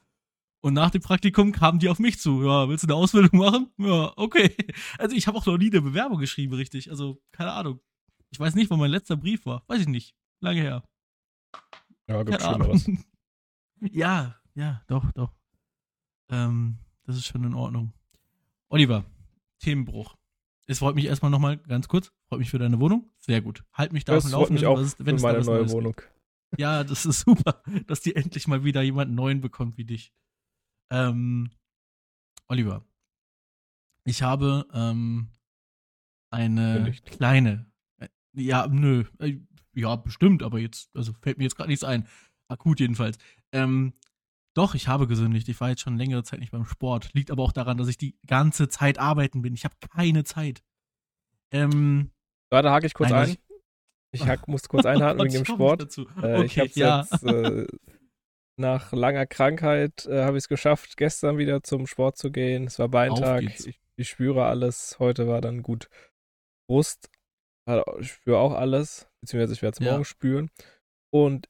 Und 0.62 0.75
nach 0.75 0.90
dem 0.90 1.00
Praktikum 1.00 1.52
kamen 1.52 1.78
die 1.78 1.88
auf 1.88 2.00
mich 2.00 2.18
zu. 2.18 2.42
Ja, 2.42 2.68
willst 2.68 2.82
du 2.82 2.88
eine 2.88 2.97
Ausbildung 2.97 3.38
machen? 3.38 3.70
Ja, 3.78 4.12
okay. 4.16 4.56
Also 4.99 5.14
ich 5.14 5.28
habe 5.28 5.38
auch 5.38 5.47
noch 5.47 5.59
nie 5.59 5.70
eine 5.70 5.80
Bewerbung 5.80 6.18
geschrieben, 6.18 6.54
richtig. 6.54 6.90
Also, 6.90 7.23
keine 7.30 7.52
Ahnung. 7.52 7.80
Ich 8.30 8.40
weiß 8.40 8.56
nicht, 8.56 8.68
wo 8.68 8.76
mein 8.76 8.90
letzter 8.90 9.16
Brief 9.16 9.47
war. 9.47 9.62
Weiß 9.68 9.80
ich 9.80 9.87
nicht. 9.87 10.16
Lange 10.40 10.61
her. 10.61 10.82
Ja, 12.09 12.25
gibt 12.25 12.42
schon 12.42 12.68
was. 12.68 12.90
ja, 13.92 14.40
ja, 14.56 14.82
doch, 14.88 15.12
doch. 15.12 15.32
Ähm, 16.30 16.78
das 17.04 17.16
ist 17.16 17.26
schon 17.26 17.44
in 17.44 17.54
Ordnung. 17.54 17.92
Oliver, 18.68 19.04
Themenbruch. 19.61 20.16
Es 20.71 20.79
freut 20.79 20.95
mich 20.95 21.07
erstmal 21.07 21.33
nochmal 21.33 21.57
ganz 21.57 21.89
kurz. 21.89 22.12
Freut 22.29 22.39
mich 22.39 22.49
für 22.49 22.61
deine 22.61 22.79
Wohnung. 22.79 23.11
Sehr 23.19 23.41
gut. 23.41 23.65
Halt 23.73 23.93
mich 23.93 24.05
da 24.05 24.15
das 24.15 24.27
auf 24.27 24.31
dem 24.31 24.35
Laufenden, 24.35 24.55
mich 24.55 24.67
auch 24.67 24.79
ist, 24.79 25.05
wenn 25.05 25.19
für 25.19 25.25
meine 25.25 25.45
neue 25.45 25.69
Wohnung. 25.69 25.95
Gibt. 25.97 26.61
Ja, 26.61 26.85
das 26.85 27.07
ist 27.07 27.21
super, 27.27 27.61
dass 27.89 28.03
die 28.03 28.15
endlich 28.15 28.47
mal 28.47 28.62
wieder 28.62 28.81
jemanden 28.81 29.17
neuen 29.17 29.41
bekommt 29.41 29.79
wie 29.79 29.85
dich. 29.85 30.12
Ähm, 30.93 31.50
Oliver, 32.47 32.85
ich 34.05 34.23
habe 34.23 34.65
ähm, 34.73 35.31
eine 36.33 36.93
kleine. 37.05 37.67
Äh, 37.99 38.09
ja, 38.35 38.69
nö. 38.69 39.07
Äh, 39.19 39.41
ja, 39.75 39.97
bestimmt, 39.97 40.45
aber 40.45 40.61
jetzt, 40.61 40.95
also 40.95 41.12
fällt 41.15 41.39
mir 41.39 41.45
jetzt 41.45 41.57
gerade 41.57 41.71
nichts 41.71 41.83
ein. 41.83 42.07
Akut 42.47 42.79
jedenfalls. 42.79 43.19
Ähm, 43.50 43.95
doch, 44.54 44.75
ich 44.75 44.88
habe 44.88 45.07
gesündigt. 45.07 45.49
Ich 45.49 45.61
war 45.61 45.71
jetzt 45.71 45.80
schon 45.80 45.97
längere 45.97 46.25
Zeit 46.25 46.40
nicht 46.40 46.50
beim 46.50 46.64
Sport. 46.64 47.11
Liegt 47.14 47.30
aber 47.30 47.42
auch 47.42 47.52
daran, 47.52 47.78
dass 47.78 47.88
ich 47.88 47.99
die 47.99 48.19
ganze 48.26 48.69
Zeit 48.69 48.99
arbeiten 48.99 49.42
bin. 49.42 49.54
Ich 49.54 49.64
habe 49.64 49.75
keine 49.95 50.25
Zeit. 50.25 50.62
Ähm, 51.52 52.11
ja, 52.52 52.62
da 52.62 52.73
hake 52.73 52.87
ich 52.87 52.95
kurz 52.95 53.11
nein, 53.11 53.30
ein. 53.30 53.37
Ich 54.12 54.26
hack, 54.26 54.49
muss 54.49 54.69
kurz 54.69 54.87
einhaken 54.87 55.21
wegen 55.25 55.35
dem 55.35 55.45
Sport. 55.45 55.97
Ich, 55.97 56.23
äh, 56.23 56.45
ich 56.45 56.59
habe 56.59 56.71
ja. 56.75 57.07
jetzt 57.11 57.23
äh, 57.23 57.66
nach 58.57 58.92
langer 58.92 59.26
Krankheit 59.26 60.07
äh, 60.07 60.25
habe 60.25 60.37
ich 60.37 60.45
es 60.45 60.49
geschafft, 60.49 60.97
gestern 60.97 61.38
wieder 61.38 61.62
zum 61.62 61.87
Sport 61.87 62.16
zu 62.16 62.33
gehen. 62.33 62.64
Es 62.64 62.78
war 62.78 62.88
Beintag. 62.88 63.42
Ich, 63.42 63.80
ich, 63.97 64.09
spüre 64.09 64.47
alles. 64.47 64.99
Heute 64.99 65.28
war 65.28 65.40
dann 65.40 65.62
gut 65.62 65.88
Brust. 66.69 67.09
Ich 68.00 68.12
spüre 68.12 68.38
auch 68.38 68.52
alles. 68.52 69.09
Beziehungsweise 69.21 69.52
ich 69.52 69.62
werde 69.62 69.75
es 69.75 69.80
morgen 69.80 70.00
ja. 70.00 70.04
spüren. 70.04 70.50
Und 71.12 71.47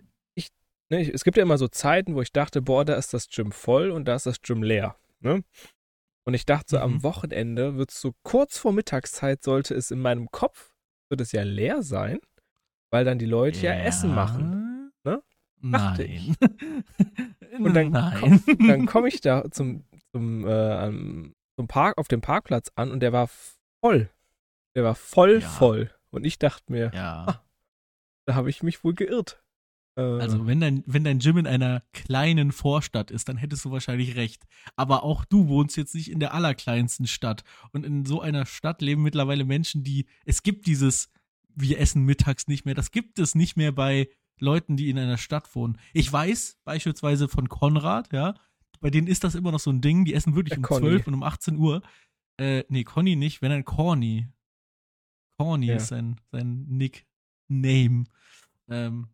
ne, 0.90 1.10
es 1.10 1.24
gibt 1.24 1.36
ja 1.36 1.42
immer 1.42 1.58
so 1.58 1.68
Zeiten, 1.68 2.14
wo 2.14 2.22
ich 2.22 2.32
dachte, 2.32 2.62
boah, 2.62 2.84
da 2.84 2.94
ist 2.94 3.14
das 3.14 3.28
Gym 3.28 3.52
voll 3.52 3.90
und 3.90 4.06
da 4.06 4.16
ist 4.16 4.26
das 4.26 4.42
Gym 4.42 4.62
leer. 4.62 4.96
Ne? 5.20 5.42
Und 6.24 6.34
ich 6.34 6.44
dachte, 6.44 6.66
so 6.68 6.76
mhm. 6.76 6.82
am 6.82 7.02
Wochenende 7.02 7.76
wird 7.76 7.90
es 7.90 8.00
so 8.00 8.14
kurz 8.22 8.58
vor 8.58 8.72
Mittagszeit, 8.72 9.42
sollte 9.42 9.74
es 9.74 9.90
in 9.90 10.00
meinem 10.00 10.30
Kopf, 10.30 10.74
wird 11.08 11.20
es 11.20 11.32
ja 11.32 11.42
leer 11.42 11.82
sein, 11.82 12.20
weil 12.90 13.04
dann 13.04 13.18
die 13.18 13.26
Leute 13.26 13.60
ja, 13.60 13.74
ja 13.74 13.80
Essen 13.84 14.14
machen. 14.14 14.92
Ne? 15.04 15.22
Dachte 15.62 16.04
ich. 16.04 16.32
Und 17.58 17.74
dann 17.74 17.92
komme 18.46 18.86
komm 18.86 19.06
ich 19.06 19.20
da 19.20 19.50
zum, 19.50 19.84
zum, 20.12 20.46
äh, 20.46 20.90
zum 21.56 21.68
Park, 21.68 21.98
auf 21.98 22.08
dem 22.08 22.20
Parkplatz 22.20 22.70
an 22.74 22.90
und 22.90 23.00
der 23.00 23.12
war 23.12 23.28
voll. 23.80 24.08
Der 24.74 24.84
war 24.84 24.94
voll, 24.94 25.40
ja. 25.40 25.48
voll. 25.48 25.90
Und 26.10 26.24
ich 26.24 26.38
dachte 26.38 26.70
mir, 26.72 26.90
ja. 26.94 27.26
ah, 27.26 27.44
da 28.24 28.34
habe 28.34 28.50
ich 28.50 28.62
mich 28.62 28.84
wohl 28.84 28.94
geirrt. 28.94 29.42
Also, 30.00 30.38
äh. 30.38 30.46
wenn 30.46 30.60
dein, 30.60 30.82
wenn 30.86 31.04
dein 31.04 31.18
Gym 31.18 31.36
in 31.38 31.46
einer 31.46 31.82
kleinen 31.92 32.52
Vorstadt 32.52 33.10
ist, 33.10 33.28
dann 33.28 33.36
hättest 33.36 33.64
du 33.64 33.70
wahrscheinlich 33.70 34.16
recht. 34.16 34.46
Aber 34.76 35.02
auch 35.02 35.24
du 35.24 35.48
wohnst 35.48 35.76
jetzt 35.76 35.94
nicht 35.94 36.10
in 36.10 36.20
der 36.20 36.34
allerkleinsten 36.34 37.06
Stadt. 37.06 37.44
Und 37.72 37.84
in 37.84 38.04
so 38.04 38.20
einer 38.20 38.46
Stadt 38.46 38.82
leben 38.82 39.02
mittlerweile 39.02 39.44
Menschen, 39.44 39.84
die. 39.84 40.06
Es 40.24 40.42
gibt 40.42 40.66
dieses, 40.66 41.10
wir 41.54 41.78
essen 41.78 42.04
mittags 42.04 42.48
nicht 42.48 42.64
mehr. 42.64 42.74
Das 42.74 42.90
gibt 42.90 43.18
es 43.18 43.34
nicht 43.34 43.56
mehr 43.56 43.72
bei 43.72 44.08
Leuten, 44.38 44.76
die 44.76 44.90
in 44.90 44.98
einer 44.98 45.18
Stadt 45.18 45.54
wohnen. 45.54 45.78
Ich 45.92 46.10
weiß 46.12 46.58
beispielsweise 46.64 47.28
von 47.28 47.48
Konrad, 47.48 48.12
ja, 48.12 48.34
bei 48.80 48.90
denen 48.90 49.06
ist 49.06 49.24
das 49.24 49.34
immer 49.34 49.52
noch 49.52 49.60
so 49.60 49.70
ein 49.70 49.80
Ding. 49.80 50.04
Die 50.04 50.14
essen 50.14 50.34
wirklich 50.34 50.50
der 50.50 50.58
um 50.58 50.62
Conny. 50.64 50.88
12 50.88 51.06
und 51.06 51.14
um 51.14 51.22
18 51.22 51.56
Uhr. 51.56 51.82
Äh, 52.38 52.64
nee, 52.68 52.84
Conny 52.84 53.16
nicht, 53.16 53.42
wenn 53.42 53.52
ein 53.52 53.64
Corny. 53.64 54.28
Corny 55.38 55.66
ja. 55.66 55.76
ist 55.76 55.88
sein, 55.88 56.20
sein 56.32 56.66
Nickname. 56.68 58.04
Ähm, 58.68 59.08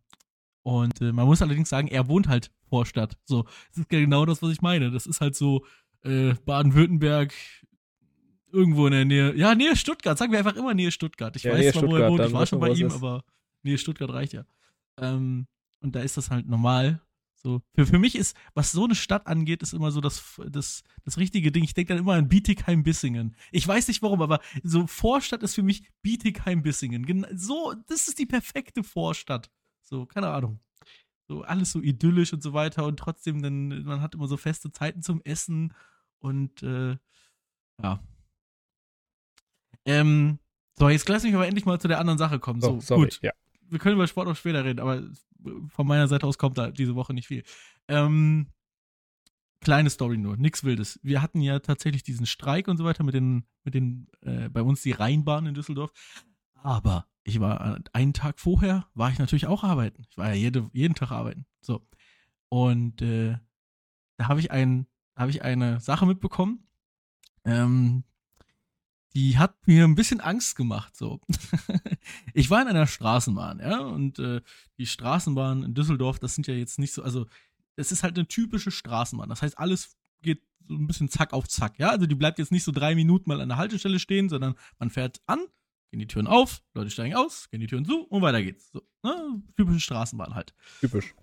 und 0.66 1.00
äh, 1.00 1.12
man 1.12 1.26
muss 1.26 1.42
allerdings 1.42 1.68
sagen, 1.68 1.86
er 1.86 2.08
wohnt 2.08 2.26
halt 2.26 2.50
Vorstadt. 2.68 3.16
So, 3.24 3.44
das 3.68 3.78
ist 3.78 3.88
genau 3.88 4.26
das, 4.26 4.42
was 4.42 4.50
ich 4.50 4.62
meine. 4.62 4.90
Das 4.90 5.06
ist 5.06 5.20
halt 5.20 5.36
so 5.36 5.64
äh, 6.02 6.34
Baden-Württemberg, 6.44 7.32
irgendwo 8.50 8.88
in 8.88 8.92
der 8.92 9.04
Nähe. 9.04 9.36
Ja, 9.36 9.54
Nähe 9.54 9.76
Stuttgart. 9.76 10.18
Sagen 10.18 10.32
wir 10.32 10.40
einfach 10.40 10.56
immer 10.56 10.74
Nähe 10.74 10.90
Stuttgart. 10.90 11.36
Ich 11.36 11.44
ja, 11.44 11.52
weiß 11.52 11.72
zwar, 11.72 11.86
wo 11.86 11.94
er 11.94 12.10
wohnt. 12.10 12.24
Ich 12.24 12.32
war 12.32 12.46
schon 12.46 12.58
bei 12.58 12.70
ihm, 12.70 12.88
ist. 12.88 12.96
aber 12.96 13.22
Nähe 13.62 13.78
Stuttgart 13.78 14.10
reicht 14.10 14.32
ja. 14.32 14.44
Ähm, 15.00 15.46
und 15.82 15.94
da 15.94 16.00
ist 16.00 16.16
das 16.16 16.30
halt 16.30 16.48
normal. 16.48 17.00
So, 17.36 17.62
für, 17.76 17.86
für 17.86 18.00
mich 18.00 18.16
ist, 18.16 18.36
was 18.54 18.72
so 18.72 18.86
eine 18.86 18.96
Stadt 18.96 19.28
angeht, 19.28 19.62
ist 19.62 19.72
immer 19.72 19.92
so 19.92 20.00
das, 20.00 20.40
das, 20.50 20.82
das 21.04 21.16
richtige 21.16 21.52
Ding. 21.52 21.62
Ich 21.62 21.74
denke 21.74 21.94
dann 21.94 22.02
immer 22.02 22.14
an 22.14 22.26
Bietigheim-Bissingen. 22.26 23.36
Ich 23.52 23.68
weiß 23.68 23.86
nicht 23.86 24.02
warum, 24.02 24.20
aber 24.20 24.40
so 24.64 24.88
Vorstadt 24.88 25.44
ist 25.44 25.54
für 25.54 25.62
mich 25.62 25.84
Bietigheim-Bissingen. 26.02 27.24
So, 27.36 27.72
das 27.86 28.08
ist 28.08 28.18
die 28.18 28.26
perfekte 28.26 28.82
Vorstadt. 28.82 29.48
So, 29.88 30.06
keine 30.06 30.28
Ahnung. 30.28 30.60
So 31.28 31.42
alles 31.42 31.72
so 31.72 31.80
idyllisch 31.80 32.32
und 32.32 32.42
so 32.42 32.52
weiter 32.52 32.86
und 32.86 32.98
trotzdem 32.98 33.42
dann, 33.42 33.82
man 33.84 34.00
hat 34.00 34.14
immer 34.14 34.28
so 34.28 34.36
feste 34.36 34.70
Zeiten 34.70 35.02
zum 35.02 35.20
Essen 35.22 35.74
und 36.18 36.62
äh, 36.62 36.96
ja. 37.82 38.02
Ähm, 39.84 40.38
so, 40.78 40.88
jetzt 40.88 41.08
lass 41.08 41.22
mich 41.22 41.34
aber 41.34 41.46
endlich 41.46 41.64
mal 41.64 41.80
zu 41.80 41.88
der 41.88 42.00
anderen 42.00 42.18
Sache 42.18 42.38
kommen. 42.38 42.60
So, 42.60 42.74
oh, 42.74 42.80
sorry, 42.80 43.04
gut. 43.04 43.20
Ja. 43.22 43.32
Wir 43.68 43.78
können 43.78 43.96
über 43.96 44.06
Sport 44.06 44.28
auch 44.28 44.36
später 44.36 44.64
reden, 44.64 44.80
aber 44.80 45.02
von 45.68 45.86
meiner 45.86 46.08
Seite 46.08 46.26
aus 46.26 46.38
kommt 46.38 46.58
da 46.58 46.70
diese 46.70 46.94
Woche 46.94 47.14
nicht 47.14 47.26
viel. 47.26 47.44
Ähm, 47.88 48.52
kleine 49.60 49.90
Story 49.90 50.18
nur, 50.18 50.36
nichts 50.36 50.64
Wildes. 50.64 51.00
Wir 51.02 51.22
hatten 51.22 51.40
ja 51.40 51.58
tatsächlich 51.58 52.02
diesen 52.02 52.26
Streik 52.26 52.68
und 52.68 52.76
so 52.76 52.84
weiter 52.84 53.04
mit 53.04 53.14
den, 53.14 53.46
mit 53.64 53.74
den, 53.74 54.08
äh, 54.20 54.48
bei 54.48 54.62
uns 54.62 54.82
die 54.82 54.92
Rheinbahn 54.92 55.46
in 55.46 55.54
Düsseldorf. 55.54 55.92
Aber 56.54 57.06
ich 57.26 57.40
war 57.40 57.80
einen 57.92 58.12
Tag 58.12 58.38
vorher, 58.38 58.86
war 58.94 59.10
ich 59.10 59.18
natürlich 59.18 59.48
auch 59.48 59.64
arbeiten. 59.64 60.06
Ich 60.08 60.16
war 60.16 60.28
ja 60.28 60.34
jede, 60.34 60.70
jeden 60.72 60.94
Tag 60.94 61.10
arbeiten. 61.10 61.44
So. 61.60 61.84
Und 62.48 63.02
äh, 63.02 63.36
da 64.16 64.28
habe 64.28 64.38
ich, 64.38 64.52
ein, 64.52 64.86
hab 65.16 65.28
ich 65.28 65.42
eine 65.42 65.80
Sache 65.80 66.06
mitbekommen, 66.06 66.68
ähm, 67.44 68.04
die 69.14 69.38
hat 69.38 69.66
mir 69.66 69.84
ein 69.84 69.96
bisschen 69.96 70.20
Angst 70.20 70.54
gemacht. 70.54 70.96
So. 70.96 71.20
ich 72.32 72.48
war 72.48 72.62
in 72.62 72.68
einer 72.68 72.86
Straßenbahn, 72.86 73.58
ja, 73.58 73.80
und 73.80 74.20
äh, 74.20 74.40
die 74.78 74.86
Straßenbahn 74.86 75.64
in 75.64 75.74
Düsseldorf, 75.74 76.20
das 76.20 76.36
sind 76.36 76.46
ja 76.46 76.54
jetzt 76.54 76.78
nicht 76.78 76.92
so, 76.92 77.02
also 77.02 77.26
es 77.74 77.90
ist 77.90 78.04
halt 78.04 78.16
eine 78.16 78.28
typische 78.28 78.70
Straßenbahn. 78.70 79.28
Das 79.28 79.42
heißt, 79.42 79.58
alles 79.58 79.96
geht 80.22 80.42
so 80.68 80.74
ein 80.74 80.86
bisschen 80.86 81.08
zack 81.08 81.32
auf 81.32 81.48
zack, 81.48 81.80
ja. 81.80 81.90
Also 81.90 82.06
die 82.06 82.14
bleibt 82.14 82.38
jetzt 82.38 82.52
nicht 82.52 82.64
so 82.64 82.70
drei 82.70 82.94
Minuten 82.94 83.28
mal 83.28 83.40
an 83.40 83.48
der 83.48 83.58
Haltestelle 83.58 83.98
stehen, 83.98 84.28
sondern 84.28 84.54
man 84.78 84.90
fährt 84.90 85.20
an, 85.26 85.40
gehen 85.90 86.00
die 86.00 86.06
Türen 86.06 86.26
auf, 86.26 86.62
Leute 86.74 86.90
steigen 86.90 87.14
aus, 87.14 87.48
gehen 87.50 87.60
die 87.60 87.66
Türen 87.66 87.84
zu 87.84 88.04
und 88.04 88.22
weiter 88.22 88.42
geht's. 88.42 88.70
So, 88.72 88.82
ne? 89.02 89.42
Typische 89.56 89.80
Straßenbahn 89.80 90.34
halt. 90.34 90.54
Typisch. 90.80 91.14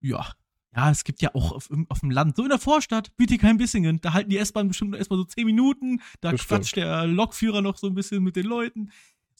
Ja. 0.00 0.34
Ja, 0.74 0.90
es 0.90 1.04
gibt 1.04 1.22
ja 1.22 1.34
auch 1.34 1.52
auf, 1.52 1.70
auf 1.88 2.00
dem 2.00 2.10
Land, 2.10 2.36
so 2.36 2.42
in 2.42 2.50
der 2.50 2.58
Vorstadt, 2.58 3.16
Bietigheim-Bissingen, 3.16 4.02
da 4.02 4.12
halten 4.12 4.28
die 4.28 4.36
S-Bahn 4.36 4.68
bestimmt 4.68 4.94
erstmal 4.94 5.18
so 5.18 5.24
10 5.24 5.46
Minuten, 5.46 6.02
da 6.20 6.32
Bestimmt. 6.32 6.48
quatscht 6.48 6.76
der 6.76 7.06
Lokführer 7.06 7.62
noch 7.62 7.78
so 7.78 7.86
ein 7.86 7.94
bisschen 7.94 8.22
mit 8.22 8.36
den 8.36 8.44
Leuten. 8.44 8.90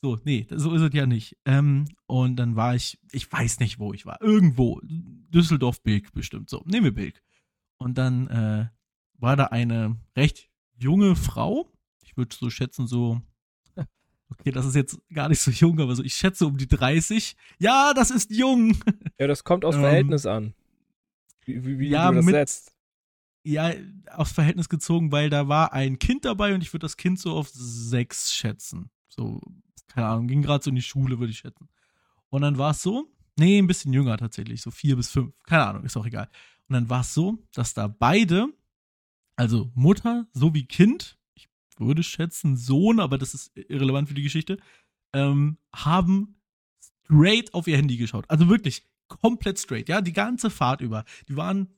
So, 0.00 0.18
nee, 0.24 0.46
so 0.50 0.74
ist 0.74 0.80
es 0.80 0.94
ja 0.94 1.04
nicht. 1.04 1.36
Ähm, 1.44 1.88
und 2.06 2.36
dann 2.36 2.56
war 2.56 2.74
ich, 2.74 2.98
ich 3.12 3.30
weiß 3.30 3.60
nicht, 3.60 3.78
wo 3.78 3.92
ich 3.92 4.06
war. 4.06 4.20
Irgendwo. 4.22 4.80
Düsseldorf-Bilk 4.82 6.12
bestimmt. 6.14 6.48
So, 6.48 6.62
nehmen 6.64 6.84
wir 6.84 6.94
Bilk. 6.94 7.22
Und 7.76 7.98
dann 7.98 8.28
äh, 8.28 8.68
war 9.18 9.36
da 9.36 9.46
eine 9.46 9.96
recht 10.16 10.48
junge 10.78 11.16
Frau, 11.16 11.70
ich 12.02 12.16
ich 12.16 12.18
würde 12.18 12.34
so 12.34 12.48
schätzen, 12.48 12.86
so, 12.86 13.20
okay, 14.30 14.50
das 14.50 14.66
ist 14.66 14.74
jetzt 14.74 14.98
gar 15.12 15.28
nicht 15.28 15.40
so 15.40 15.50
jung, 15.50 15.80
aber 15.80 15.94
so, 15.94 16.02
ich 16.02 16.14
schätze 16.14 16.46
um 16.46 16.56
die 16.56 16.68
30. 16.68 17.36
Ja, 17.58 17.92
das 17.94 18.10
ist 18.10 18.30
jung. 18.30 18.76
Ja, 19.18 19.26
das 19.26 19.44
kommt 19.44 19.64
aus 19.64 19.74
Ähm, 19.76 19.80
Verhältnis 19.82 20.26
an. 20.26 20.54
Wie, 21.44 21.64
wie, 21.64 21.78
wie 21.78 21.88
ja, 21.88 22.08
du 22.10 22.16
das 22.16 22.24
mit- 22.24 22.34
setzt. 22.34 22.72
Ja, 23.44 23.72
aufs 24.10 24.32
Verhältnis 24.32 24.68
gezogen, 24.68 25.12
weil 25.12 25.30
da 25.30 25.46
war 25.46 25.72
ein 25.72 26.00
Kind 26.00 26.24
dabei 26.24 26.52
und 26.54 26.62
ich 26.62 26.72
würde 26.72 26.82
das 26.84 26.96
Kind 26.96 27.20
so 27.20 27.36
auf 27.36 27.48
sechs 27.48 28.34
schätzen. 28.34 28.90
So, 29.08 29.40
keine 29.86 30.08
Ahnung, 30.08 30.26
ging 30.26 30.42
gerade 30.42 30.64
so 30.64 30.70
in 30.70 30.74
die 30.74 30.82
Schule, 30.82 31.20
würde 31.20 31.30
ich 31.30 31.38
schätzen. 31.38 31.68
Und 32.28 32.42
dann 32.42 32.58
war 32.58 32.72
es 32.72 32.82
so, 32.82 33.06
nee, 33.38 33.56
ein 33.58 33.68
bisschen 33.68 33.92
jünger 33.92 34.16
tatsächlich, 34.18 34.62
so 34.62 34.72
vier 34.72 34.96
bis 34.96 35.10
fünf, 35.10 35.32
keine 35.44 35.64
Ahnung, 35.64 35.84
ist 35.84 35.96
auch 35.96 36.06
egal. 36.06 36.28
Und 36.68 36.72
dann 36.74 36.90
war 36.90 37.02
es 37.02 37.14
so, 37.14 37.38
dass 37.54 37.72
da 37.72 37.86
beide, 37.86 38.48
also 39.36 39.70
Mutter 39.74 40.26
sowie 40.32 40.64
Kind, 40.66 41.16
würde 41.78 42.02
schätzen 42.02 42.56
Sohn, 42.56 43.00
aber 43.00 43.18
das 43.18 43.34
ist 43.34 43.56
irrelevant 43.56 44.08
für 44.08 44.14
die 44.14 44.22
Geschichte, 44.22 44.58
ähm, 45.12 45.58
haben 45.74 46.36
straight 47.04 47.54
auf 47.54 47.66
ihr 47.66 47.76
Handy 47.76 47.96
geschaut. 47.96 48.24
Also 48.28 48.48
wirklich 48.48 48.86
komplett 49.08 49.58
straight, 49.58 49.88
ja, 49.88 50.00
die 50.00 50.12
ganze 50.12 50.50
Fahrt 50.50 50.80
über. 50.80 51.04
Die 51.28 51.36
waren 51.36 51.68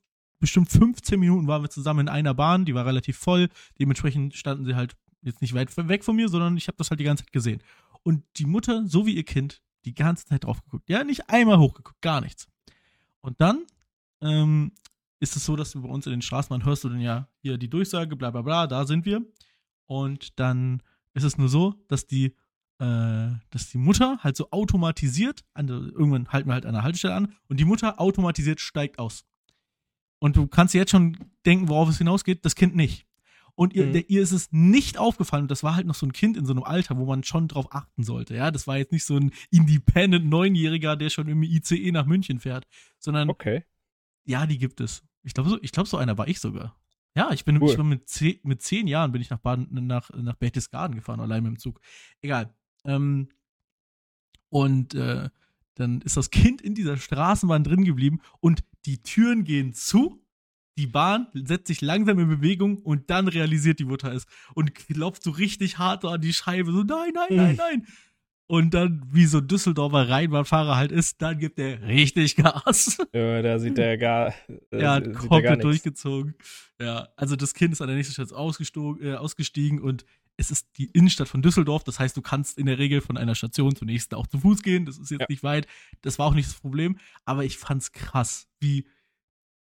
bestimmt 0.41 0.71
15 0.71 1.19
Minuten 1.19 1.47
waren 1.47 1.63
wir 1.63 1.71
zusammen 1.71 2.01
in 2.01 2.09
einer 2.09 2.35
Bahn, 2.35 2.65
die 2.65 2.75
war 2.75 2.87
relativ 2.87 3.19
voll. 3.19 3.49
Dementsprechend 3.79 4.35
standen 4.35 4.65
sie 4.65 4.75
halt 4.75 4.97
jetzt 5.23 5.43
nicht 5.43 5.55
weit 5.55 5.77
weg 5.89 6.05
von 6.05 6.17
mir, 6.17 6.29
sondern 6.29 6.57
ich 6.57 6.69
habe 6.69 6.79
das 6.79 6.91
halt 6.91 7.01
die 7.01 7.05
ganze 7.05 7.25
Zeit 7.25 7.33
gesehen. 7.33 7.63
Und 8.03 8.23
die 8.37 8.47
Mutter, 8.47 8.87
so 8.87 9.07
wie 9.07 9.15
ihr 9.15 9.25
Kind, 9.25 9.63
die 9.85 9.95
ganze 9.95 10.27
Zeit 10.27 10.45
drauf 10.45 10.63
geguckt. 10.63 10.89
Ja, 10.89 11.05
nicht 11.05 11.29
einmal 11.29 11.59
hochgeguckt, 11.59 12.01
gar 12.01 12.21
nichts. 12.21 12.49
Und 13.21 13.41
dann 13.41 13.65
ähm, 14.21 14.73
ist 15.21 15.37
es 15.37 15.45
so, 15.45 15.57
dass 15.57 15.73
du 15.73 15.83
bei 15.83 15.89
uns 15.89 16.07
in 16.07 16.13
den 16.13 16.23
Straßenbahnen 16.23 16.67
hörst 16.67 16.85
du 16.85 16.89
dann 16.89 17.01
ja 17.01 17.29
hier 17.43 17.59
die 17.59 17.69
Durchsage, 17.69 18.17
bla 18.17 18.31
bla 18.31 18.43
bla, 18.43 18.67
da 18.67 18.87
sind 18.87 19.05
wir. 19.05 19.23
Und 19.89 20.39
dann 20.39 20.83
ist 21.15 21.25
es 21.25 21.37
nur 21.39 21.49
so, 21.49 21.75
dass 21.89 22.07
die, 22.07 22.27
äh, 22.79 23.31
dass 23.51 23.71
die 23.73 23.79
Mutter 23.79 24.19
halt 24.23 24.37
so 24.37 24.51
automatisiert, 24.53 25.45
an 25.55 25.67
der, 25.67 25.77
irgendwann 25.79 26.29
halten 26.29 26.49
wir 26.49 26.55
halt 26.55 26.67
an 26.67 26.75
der 26.75 26.85
Haltestelle 26.85 27.15
an 27.15 27.35
und 27.49 27.59
die 27.59 27.65
Mutter 27.65 28.01
automatisiert 28.01 28.61
steigt 28.61 29.01
aus. 29.01 29.25
Und 30.21 30.37
du 30.37 30.47
kannst 30.47 30.75
dir 30.75 30.79
jetzt 30.79 30.91
schon 30.91 31.17
denken, 31.47 31.69
worauf 31.69 31.89
es 31.89 31.99
hinausgeht, 31.99 32.45
das 32.45 32.55
Kind 32.55 32.77
nicht. 32.77 33.07
Und 33.55 33.73
ihr, 33.73 33.87
Mhm. 33.87 33.93
der, 33.95 34.11
ihr 34.11 34.23
ist 34.23 34.31
es 34.33 34.53
nicht 34.53 34.99
aufgefallen, 34.99 35.43
und 35.45 35.51
das 35.51 35.65
war 35.65 35.75
halt 35.75 35.87
noch 35.87 35.95
so 35.97 36.07
ein 36.07 36.13
Kind 36.13 36.37
in 36.37 36.45
so 36.47 36.53
einem 36.53 36.63
Alter, 36.63 36.97
wo 36.97 37.07
man 37.07 37.25
schon 37.25 37.49
drauf 37.49 37.67
achten 37.75 38.05
sollte. 38.05 38.37
Ja, 38.37 38.51
das 38.53 38.67
war 38.69 38.77
jetzt 38.79 38.93
nicht 38.93 39.05
so 39.05 39.17
ein 39.17 39.33
Independent 39.51 40.27
Neunjähriger, 40.27 40.95
der 40.95 41.11
schon 41.11 41.27
im 41.29 41.43
ICE 41.43 41.91
nach 41.91 42.07
München 42.07 42.39
fährt, 42.39 42.67
sondern 43.01 43.29
Okay. 43.31 43.65
ja, 44.27 44.47
die 44.47 44.59
gibt 44.59 44.81
es. 44.81 45.03
Ich 45.25 45.35
glaube, 45.35 45.51
so, 45.51 45.59
ich 45.63 45.73
glaub, 45.73 45.89
so 45.89 45.97
einer 45.97 46.17
war 46.19 46.29
ich 46.29 46.39
sogar. 46.39 46.77
Ja, 47.19 47.33
ich 47.33 47.45
bin, 47.45 47.61
Cool. 47.61 47.71
ich 47.71 47.77
bin 47.77 47.89
mit, 47.89 48.09
zehn, 48.09 48.39
mit 48.45 48.63
zehn 48.63 48.87
Jahren 48.87 49.11
bin 49.11 49.21
ich 49.21 49.29
nach 49.29 49.39
Baden, 49.41 49.69
nach, 49.87 50.09
nach 50.15 50.37
Berchtesgaden 50.37 50.95
gefahren, 50.95 51.19
allein 51.21 51.43
mit 51.43 51.51
dem 51.53 51.59
Zug. 51.59 51.81
Egal. 52.21 52.55
Ähm, 52.85 53.29
und 54.51 54.95
äh, 54.95 55.29
dann 55.75 56.01
ist 56.03 56.17
das 56.17 56.31
Kind 56.31 56.63
in 56.63 56.75
dieser 56.75 56.97
Straßenbahn 56.97 57.65
drin 57.65 57.85
geblieben 57.85 58.21
und 58.41 58.63
die 58.87 59.03
Türen 59.03 59.45
gehen 59.45 59.73
zu. 59.75 60.25
Die 60.79 60.87
Bahn 60.87 61.27
setzt 61.35 61.67
sich 61.67 61.81
langsam 61.81 62.21
in 62.21 62.29
Bewegung 62.29 62.79
und 62.79 63.11
dann 63.11 63.27
realisiert 63.27 63.81
die 63.81 63.85
Mutter 63.85 64.13
es 64.13 64.27
und 64.55 64.77
klopft 64.77 65.25
so 65.25 65.33
richtig 65.33 65.79
hart 65.79 66.05
an 66.05 66.21
die 66.21 66.33
Scheibe, 66.33 66.71
so 66.71 66.85
nein, 66.85 67.11
nein, 67.15 67.27
nein, 67.37 67.51
Mhm. 67.51 67.57
nein. 67.57 67.87
Und 68.51 68.73
dann, 68.73 69.07
wie 69.13 69.27
so 69.27 69.39
ein 69.39 69.47
Düsseldorfer 69.47 70.09
Rheinbahnfahrer 70.09 70.75
halt 70.77 70.91
ist, 70.91 71.21
dann 71.21 71.39
gibt 71.39 71.59
er 71.59 71.83
richtig 71.83 72.35
Gas. 72.35 72.97
Ja, 73.15 73.43
da 73.43 73.59
sieht 73.59 73.77
gar. 73.77 74.33
Er 74.71 74.91
hat 74.91 75.05
sieht 75.05 75.15
der 75.15 75.21
gar 75.21 75.29
komplett 75.29 75.51
nichts. 75.51 75.63
durchgezogen. 75.63 76.35
Ja, 76.81 77.09
also 77.17 77.37
das 77.37 77.53
Kind 77.53 77.73
ist 77.75 77.83
an 77.83 77.89
der 77.89 77.97
nächsten 77.97 78.15
Station 78.15 78.99
äh, 79.03 79.15
ausgestiegen 79.17 79.81
und 79.83 80.07
es 80.39 80.51
ist 80.51 80.69
die 80.79 80.87
Innenstadt 80.87 81.29
von 81.29 81.43
Düsseldorf. 81.43 81.85
Das 81.85 81.99
heißt, 82.01 82.17
du 82.17 82.23
kannst 82.23 82.57
in 82.59 82.65
der 82.67 82.79
Regel 82.79 83.01
von 83.03 83.19
einer 83.19 83.35
Station 83.35 83.77
zur 83.77 83.87
nächsten 83.87 84.15
auch 84.15 84.27
zu 84.27 84.39
Fuß 84.39 84.63
gehen. 84.63 84.87
Das 84.87 84.97
ist 84.97 85.11
jetzt 85.11 85.21
Ja. 85.21 85.27
nicht 85.29 85.43
weit. 85.43 85.67
Das 86.01 86.19
war 86.19 86.27
auch 86.27 86.35
nicht 86.35 86.49
das 86.49 86.59
Problem. 86.61 86.99
Aber 87.27 87.45
ich 87.45 87.59
fand's 87.59 87.93
krass, 87.93 88.47
wie 88.61 88.87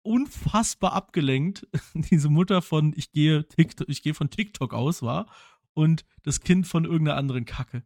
unfassbar 0.04 0.94
abgelenkt 0.94 1.68
diese 1.94 2.30
Mutter 2.30 2.62
von 2.62 2.94
ich 2.96 3.12
gehe 3.12 3.46
TikTok, 3.48 3.90
ich 3.90 4.02
gehe 4.04 4.14
von 4.14 4.30
TikTok 4.30 4.74
aus 4.74 5.02
war 5.02 5.28
und 5.74 6.06
das 6.24 6.40
Kind 6.42 6.68
von 6.68 6.86
irgendeiner 6.86 7.18
anderen 7.18 7.46
Kacke. 7.46 7.84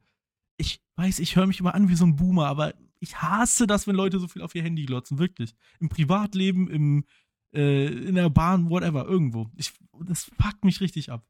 Ich 0.57 0.81
weiß, 0.95 1.19
ich 1.19 1.35
höre 1.35 1.47
mich 1.47 1.59
immer 1.59 1.73
an 1.75 1.89
wie 1.89 1.95
so 1.95 2.05
ein 2.05 2.15
Boomer, 2.15 2.47
aber 2.47 2.73
ich 2.99 3.21
hasse 3.21 3.67
das, 3.67 3.87
wenn 3.87 3.95
Leute 3.95 4.19
so 4.19 4.27
viel 4.27 4.41
auf 4.41 4.55
ihr 4.55 4.63
Handy 4.63 4.85
glotzen, 4.85 5.17
wirklich. 5.19 5.55
Im 5.79 5.89
Privatleben, 5.89 6.69
im 6.69 7.05
äh, 7.53 7.85
in 7.87 8.15
der 8.15 8.29
Bahn, 8.29 8.69
whatever, 8.69 9.05
irgendwo. 9.05 9.49
Ich, 9.55 9.73
das 10.05 10.31
fuckt 10.41 10.65
mich 10.65 10.81
richtig 10.81 11.11
ab. 11.11 11.23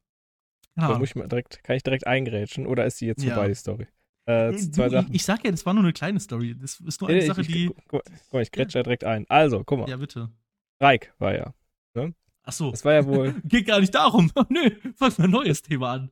Da 0.76 0.86
Ahnung. 0.86 1.00
muss 1.00 1.10
ich 1.10 1.16
mal 1.16 1.28
direkt, 1.28 1.62
kann 1.64 1.76
ich 1.76 1.82
direkt 1.82 2.06
eingrätschen 2.06 2.66
oder 2.66 2.86
ist 2.86 3.00
die 3.00 3.06
jetzt 3.06 3.22
Ja. 3.22 3.34
vorbei, 3.34 3.48
die 3.48 3.54
Story? 3.54 3.86
Äh, 4.26 4.50
Äh, 4.54 4.56
zwei 4.56 4.88
Sachen. 4.88 5.08
Ich, 5.08 5.16
ich 5.16 5.24
sag 5.24 5.44
ja, 5.44 5.50
das 5.50 5.66
war 5.66 5.74
nur 5.74 5.82
eine 5.84 5.92
kleine 5.92 6.18
Story. 6.20 6.56
Das 6.58 6.80
ist 6.80 7.00
nur 7.00 7.10
eine 7.10 7.18
nee, 7.20 7.26
Sache, 7.26 7.42
ich, 7.42 7.46
die. 7.48 7.64
ich, 7.66 7.70
guck, 7.88 8.02
guck 8.04 8.32
mal, 8.32 8.42
ich 8.42 8.50
grätsche 8.50 8.78
da 8.78 8.82
direkt 8.84 9.04
ein. 9.04 9.26
Also, 9.28 9.62
guck 9.64 9.80
mal. 9.80 9.88
Ja, 9.88 9.96
bitte. 9.98 10.30
Streik 10.76 11.12
war 11.18 11.34
ja. 11.34 11.54
Ach 12.46 12.52
so. 12.52 12.70
Das 12.70 12.84
war 12.84 12.92
ja 12.94 13.06
wohl. 13.06 13.34
Geht 13.44 13.66
gar 13.66 13.80
nicht 13.80 13.94
darum. 13.94 14.30
Nö, 14.48 14.70
fang 14.96 15.12
mal 15.18 15.24
ein 15.24 15.30
neues 15.30 15.62
Thema 15.62 15.92
an. 15.92 16.10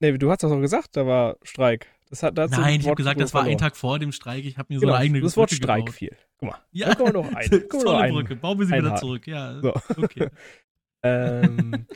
nee, 0.00 0.16
du 0.18 0.30
hast 0.30 0.42
das 0.42 0.50
doch 0.50 0.60
gesagt, 0.60 0.96
da 0.96 1.06
war 1.06 1.36
Streik. 1.42 1.88
Das 2.12 2.22
hat, 2.22 2.36
da 2.36 2.42
hast 2.42 2.54
du 2.54 2.60
Nein, 2.60 2.74
ich 2.74 2.80
habe 2.80 2.88
Wort 2.90 2.96
gesagt, 2.98 3.20
das 3.22 3.32
war 3.32 3.44
ein. 3.44 3.56
Tag 3.56 3.74
vor 3.74 3.98
dem 3.98 4.12
Streik. 4.12 4.44
Ich 4.44 4.58
habe 4.58 4.70
mir 4.70 4.78
so 4.78 4.82
Genau, 4.82 4.92
eine 4.96 5.04
eigene 5.04 5.20
das 5.22 5.34
Wort 5.34 5.48
Brücke 5.48 5.62
Streik 5.62 5.86
gebaut. 5.86 5.94
fiel. 5.96 6.16
Guck 6.36 6.50
mal. 6.50 6.62
Ja, 6.70 6.88
Da 6.90 6.94
kommen 6.96 7.14
wir 7.14 7.22
noch 7.22 7.32
ein. 7.34 7.48
Noch 7.50 7.68
Tolle 7.82 7.96
einen. 7.98 8.14
Brücke. 8.14 8.36
Bauen 8.36 8.58
wir 8.58 8.66
sie 8.66 8.72
wieder 8.72 8.78
einhaken. 8.84 9.00
zurück. 9.00 9.26
Ja, 9.26 9.60
So. 9.62 9.74
okay. 9.96 10.28
ähm, 11.02 11.86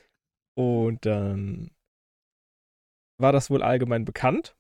und 0.55 1.05
dann 1.05 1.71
war 3.19 3.33
das 3.33 3.51
wohl 3.51 3.63
allgemein 3.63 4.07
bekannt, 4.07 4.57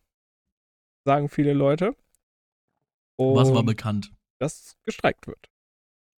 sagen 1.06 1.30
viele 1.30 1.54
Leute. 1.54 1.96
Und 3.16 3.36
Was 3.36 3.52
war 3.54 3.62
bekannt? 3.62 4.12
dass 4.38 4.76
gestreikt 4.82 5.26
wird. 5.26 5.48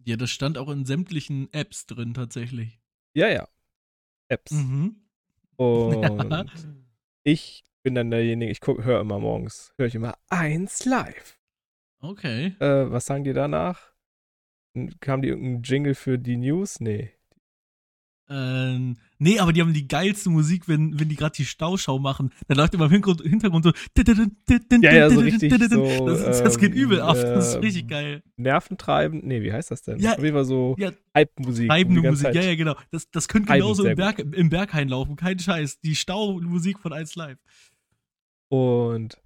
Ja, 0.05 0.17
das 0.17 0.31
stand 0.31 0.59
auch 0.59 0.69
in 0.69 0.85
sämtlichen 0.85 1.49
Apps 1.53 1.87
drin 1.87 2.13
tatsächlich. 2.15 2.81
Ja, 3.15 3.29
ja. 3.29 3.47
Apps. 4.27 4.51
Mhm. 4.51 4.97
Und 5.55 6.03
Ja. 6.03 6.45
ich 7.23 7.63
bin 7.83 7.95
dann 7.95 8.11
derjenige, 8.11 8.51
ich 8.51 8.61
höre 8.67 9.01
immer 9.01 9.19
morgens, 9.19 9.73
höre 9.79 9.87
ich 9.87 9.95
immer 9.95 10.17
eins 10.29 10.85
live. 10.85 11.39
Okay. 12.01 12.55
Äh, 12.61 12.91
was 12.91 13.07
sagen 13.07 13.25
die 13.25 13.33
danach? 13.33 13.93
Kam 15.01 15.23
die 15.23 15.29
irgendein 15.29 15.63
Jingle 15.63 15.95
für 15.95 16.19
die 16.19 16.37
News? 16.37 16.81
Nee. 16.81 17.13
Ähm, 18.29 18.99
nee, 19.19 19.39
aber 19.39 19.53
die 19.53 19.61
haben 19.61 19.73
die 19.73 19.87
geilste 19.89 20.31
Musik, 20.31 20.69
wenn, 20.69 20.99
wenn 20.99 21.09
die 21.09 21.17
gerade 21.17 21.35
die 21.37 21.45
Stauschau 21.45 21.99
machen. 21.99 22.33
Da 22.47 22.55
läuft 22.55 22.75
immer 22.75 22.87
im 22.87 22.91
Hintergrund, 22.91 23.65
so. 23.65 23.73
Ja, 24.83 24.93
ja, 24.93 25.11
so 25.11 25.21
richtig 25.21 25.53
so, 25.53 26.07
Das, 26.07 26.43
das 26.43 26.59
geht 26.59 26.73
ähm, 26.75 26.79
übel 26.79 27.01
ab. 27.01 27.17
Das 27.17 27.49
ist 27.49 27.55
ähm, 27.57 27.61
richtig 27.61 27.89
geil. 27.89 28.23
Nerventreibend? 28.37 29.25
Nee, 29.25 29.43
wie 29.43 29.53
heißt 29.53 29.71
das 29.71 29.83
denn? 29.83 29.99
Ja, 29.99 30.15
Auf 30.15 30.23
jeden 30.23 30.35
Fall 30.35 30.45
so 30.45 30.75
ja. 30.79 30.93
Hype-Musik. 31.15 31.69
Treibende 31.69 32.01
die 32.01 32.05
ganze 32.07 32.25
Musik. 32.25 32.35
Zeit. 32.35 32.45
Ja, 32.45 32.51
ja, 32.51 32.57
genau. 32.57 32.77
Das, 32.91 33.11
das 33.11 33.29
könnte 33.29 33.53
genauso 33.53 33.85
im, 33.85 33.97
Berg, 33.97 34.19
im 34.19 34.49
Berghain 34.51 34.89
laufen. 34.89 35.17
Kein 35.17 35.39
Scheiß. 35.39 35.81
Die 35.81 35.95
Staumusik 35.95 36.79
von 36.79 36.93
1 36.93 37.17
Live. 37.17 37.39
Und 38.51 39.21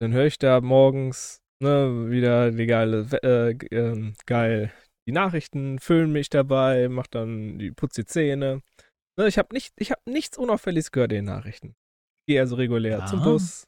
dann 0.00 0.12
höre 0.12 0.26
ich 0.26 0.38
da 0.38 0.60
morgens 0.60 1.40
ne, 1.60 2.10
wieder 2.10 2.50
die 2.50 2.66
geile, 2.66 3.06
äh, 3.22 3.56
ähm, 3.74 4.14
geil 4.26 4.72
die 5.06 5.12
Nachrichten, 5.12 5.78
füllen 5.78 6.12
mich 6.12 6.30
dabei, 6.30 6.88
mach 6.88 7.06
dann 7.06 7.58
die 7.58 7.70
putz 7.70 7.94
die 7.94 8.06
Zähne. 8.06 8.62
Ne, 9.16 9.28
ich 9.28 9.38
habe 9.38 9.54
nicht, 9.54 9.72
ich 9.78 9.90
habe 9.90 10.00
nichts 10.06 10.36
Unauffälliges 10.38 10.90
gehört 10.92 11.12
in 11.12 11.18
den 11.18 11.24
Nachrichten. 11.26 11.74
Gehe 12.26 12.40
also 12.40 12.56
regulär 12.56 12.98
Ja. 13.00 13.06
zum 13.06 13.22
Bus. 13.22 13.64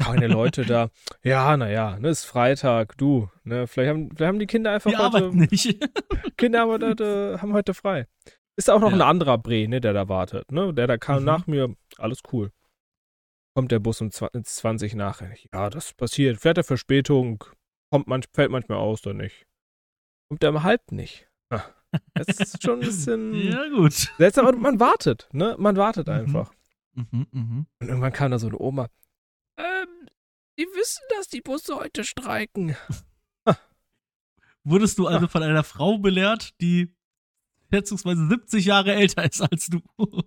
Keine 0.00 0.28
Leute 0.28 0.64
da. 0.64 0.90
Ja, 1.24 1.56
naja, 1.56 1.98
ne, 1.98 2.08
ist 2.10 2.24
Freitag, 2.24 2.96
du. 2.98 3.28
Ne, 3.42 3.66
vielleicht, 3.66 3.90
haben, 3.90 4.08
vielleicht 4.10 4.28
haben 4.28 4.38
die 4.38 4.46
Kinder 4.46 4.72
einfach 4.72 4.90
Wir 4.90 4.98
heute. 5.12 5.36
nicht. 5.36 5.80
Kinder 6.36 6.60
haben 6.60 6.70
heute, 6.70 7.38
haben 7.42 7.52
heute 7.52 7.74
frei. 7.74 8.06
Ist 8.56 8.70
auch 8.70 8.80
noch 8.80 8.90
Ja. 8.90 8.96
ein 8.96 9.02
anderer 9.02 9.38
Bre, 9.38 9.66
ne, 9.68 9.80
der 9.80 9.92
da 9.92 10.08
wartet, 10.08 10.50
ne? 10.52 10.72
Der 10.72 10.86
da 10.86 10.96
kam 10.98 11.20
Mhm. 11.20 11.24
nach 11.24 11.46
mir, 11.48 11.74
alles 11.96 12.20
cool. 12.32 12.52
Kommt 13.56 13.72
der 13.72 13.80
Bus 13.80 14.00
um 14.00 14.10
20, 14.12 14.44
20 14.46 14.94
nach. 14.94 15.20
Ja, 15.52 15.68
das 15.70 15.92
passiert. 15.94 16.38
Fährt 16.40 16.56
der 16.58 16.64
Verspätung, 16.64 17.42
kommt 17.90 18.06
manch, 18.06 18.26
fällt 18.32 18.52
manchmal 18.52 18.78
aus 18.78 19.04
oder 19.04 19.14
nicht. 19.14 19.46
Kommt 20.30 20.42
der 20.44 20.50
um 20.50 20.62
halb 20.62 20.92
nicht. 20.92 21.28
Ah, 21.50 21.64
Das 22.14 22.28
ist 22.28 22.62
schon 22.62 22.80
ein 22.80 22.86
bisschen 22.86 23.34
ja, 23.50 23.68
gut. 23.68 23.92
seltsam, 24.18 24.46
aber 24.46 24.58
man 24.58 24.78
wartet, 24.80 25.28
ne? 25.32 25.56
Man 25.58 25.76
wartet 25.76 26.06
Mhm. 26.08 26.12
einfach. 26.12 26.52
Mhm, 26.94 27.26
mhm. 27.30 27.66
Und 27.80 27.88
irgendwann 27.88 28.12
kam 28.12 28.30
da 28.30 28.38
so 28.38 28.48
eine 28.48 28.58
Oma. 28.58 28.88
Ähm, 29.56 30.08
die 30.58 30.66
wissen, 30.74 31.02
dass 31.16 31.28
die 31.28 31.40
Busse 31.40 31.76
heute 31.76 32.04
streiken. 32.04 32.76
Wurdest 34.64 34.98
du 34.98 35.06
also 35.06 35.28
von 35.28 35.42
einer 35.42 35.64
Frau 35.64 35.98
belehrt, 35.98 36.60
die 36.60 36.94
schätzungsweise 37.72 38.26
70 38.26 38.64
Jahre 38.66 38.94
älter 38.94 39.24
ist 39.24 39.40
als 39.40 39.68
du? 39.68 39.80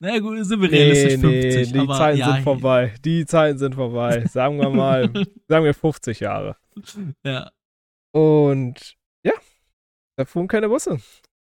Na 0.00 0.14
ja, 0.14 0.18
gut, 0.20 0.44
sind 0.44 0.60
wir 0.60 0.70
realistisch 0.70 1.20
50. 1.20 1.72
die 1.72 1.78
aber 1.78 1.96
Zeiten 1.96 2.18
ja, 2.18 2.34
sind 2.34 2.42
vorbei. 2.44 2.94
Die 3.04 3.24
Zeiten 3.26 3.58
sind 3.58 3.74
vorbei. 3.74 4.26
Sagen 4.26 4.58
wir 4.60 4.68
mal, 4.68 5.10
sagen 5.48 5.64
wir 5.64 5.72
50 5.72 6.20
Jahre. 6.20 6.56
Ja. 7.24 7.50
Und 8.12 8.96
da 10.16 10.24
fuhren 10.24 10.48
keine 10.48 10.68
Busse. 10.68 10.98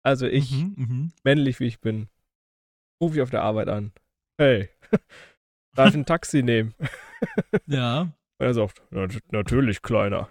Also 0.03 0.27
ich, 0.27 0.51
Mhm, 0.51 0.73
mhm. 0.77 1.11
männlich 1.23 1.59
wie 1.59 1.67
ich 1.67 1.79
bin, 1.79 2.07
rufe 3.01 3.15
ich 3.15 3.21
auf 3.21 3.29
der 3.29 3.41
Arbeit 3.43 3.69
an. 3.69 3.91
Hey, 4.37 4.69
darf 5.75 5.89
ich 5.89 5.95
ein 5.95 6.05
Taxi 6.05 6.43
nehmen? 6.43 6.73
Ja. 7.67 8.01
Und 8.01 8.45
er 8.45 8.53
sagt, 8.53 8.81
"Na, 8.91 9.07
natürlich, 9.31 9.81
Kleiner. 9.81 10.27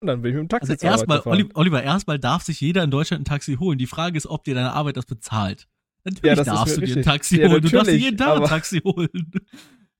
Und 0.00 0.08
dann 0.08 0.22
bin 0.22 0.30
ich 0.30 0.34
mit 0.34 0.42
dem 0.44 0.48
Taxi 0.48 0.72
Also 0.72 0.84
erstmal, 0.86 1.22
Oliver, 1.54 1.82
erstmal 1.82 2.18
darf 2.18 2.42
sich 2.42 2.60
jeder 2.60 2.82
in 2.82 2.90
Deutschland 2.90 3.22
ein 3.22 3.24
Taxi 3.24 3.54
holen. 3.54 3.78
Die 3.78 3.86
Frage 3.86 4.16
ist, 4.16 4.26
ob 4.26 4.42
dir 4.44 4.54
deine 4.54 4.72
Arbeit 4.72 4.96
das 4.96 5.06
bezahlt. 5.06 5.68
Natürlich 6.04 6.24
Ja, 6.28 6.34
das 6.34 6.46
darfst 6.46 6.76
du 6.76 6.80
dir 6.80 6.96
ein. 6.96 7.02
Taxi 7.04 7.40
Ja, 7.40 7.48
holen. 7.48 7.62
Du 7.62 7.68
darfst 7.68 7.90
dir 7.92 7.96
jeden 7.96 8.16
Tag 8.18 8.36
ein 8.40 8.44
Taxi 8.48 8.80
holen. 8.80 9.08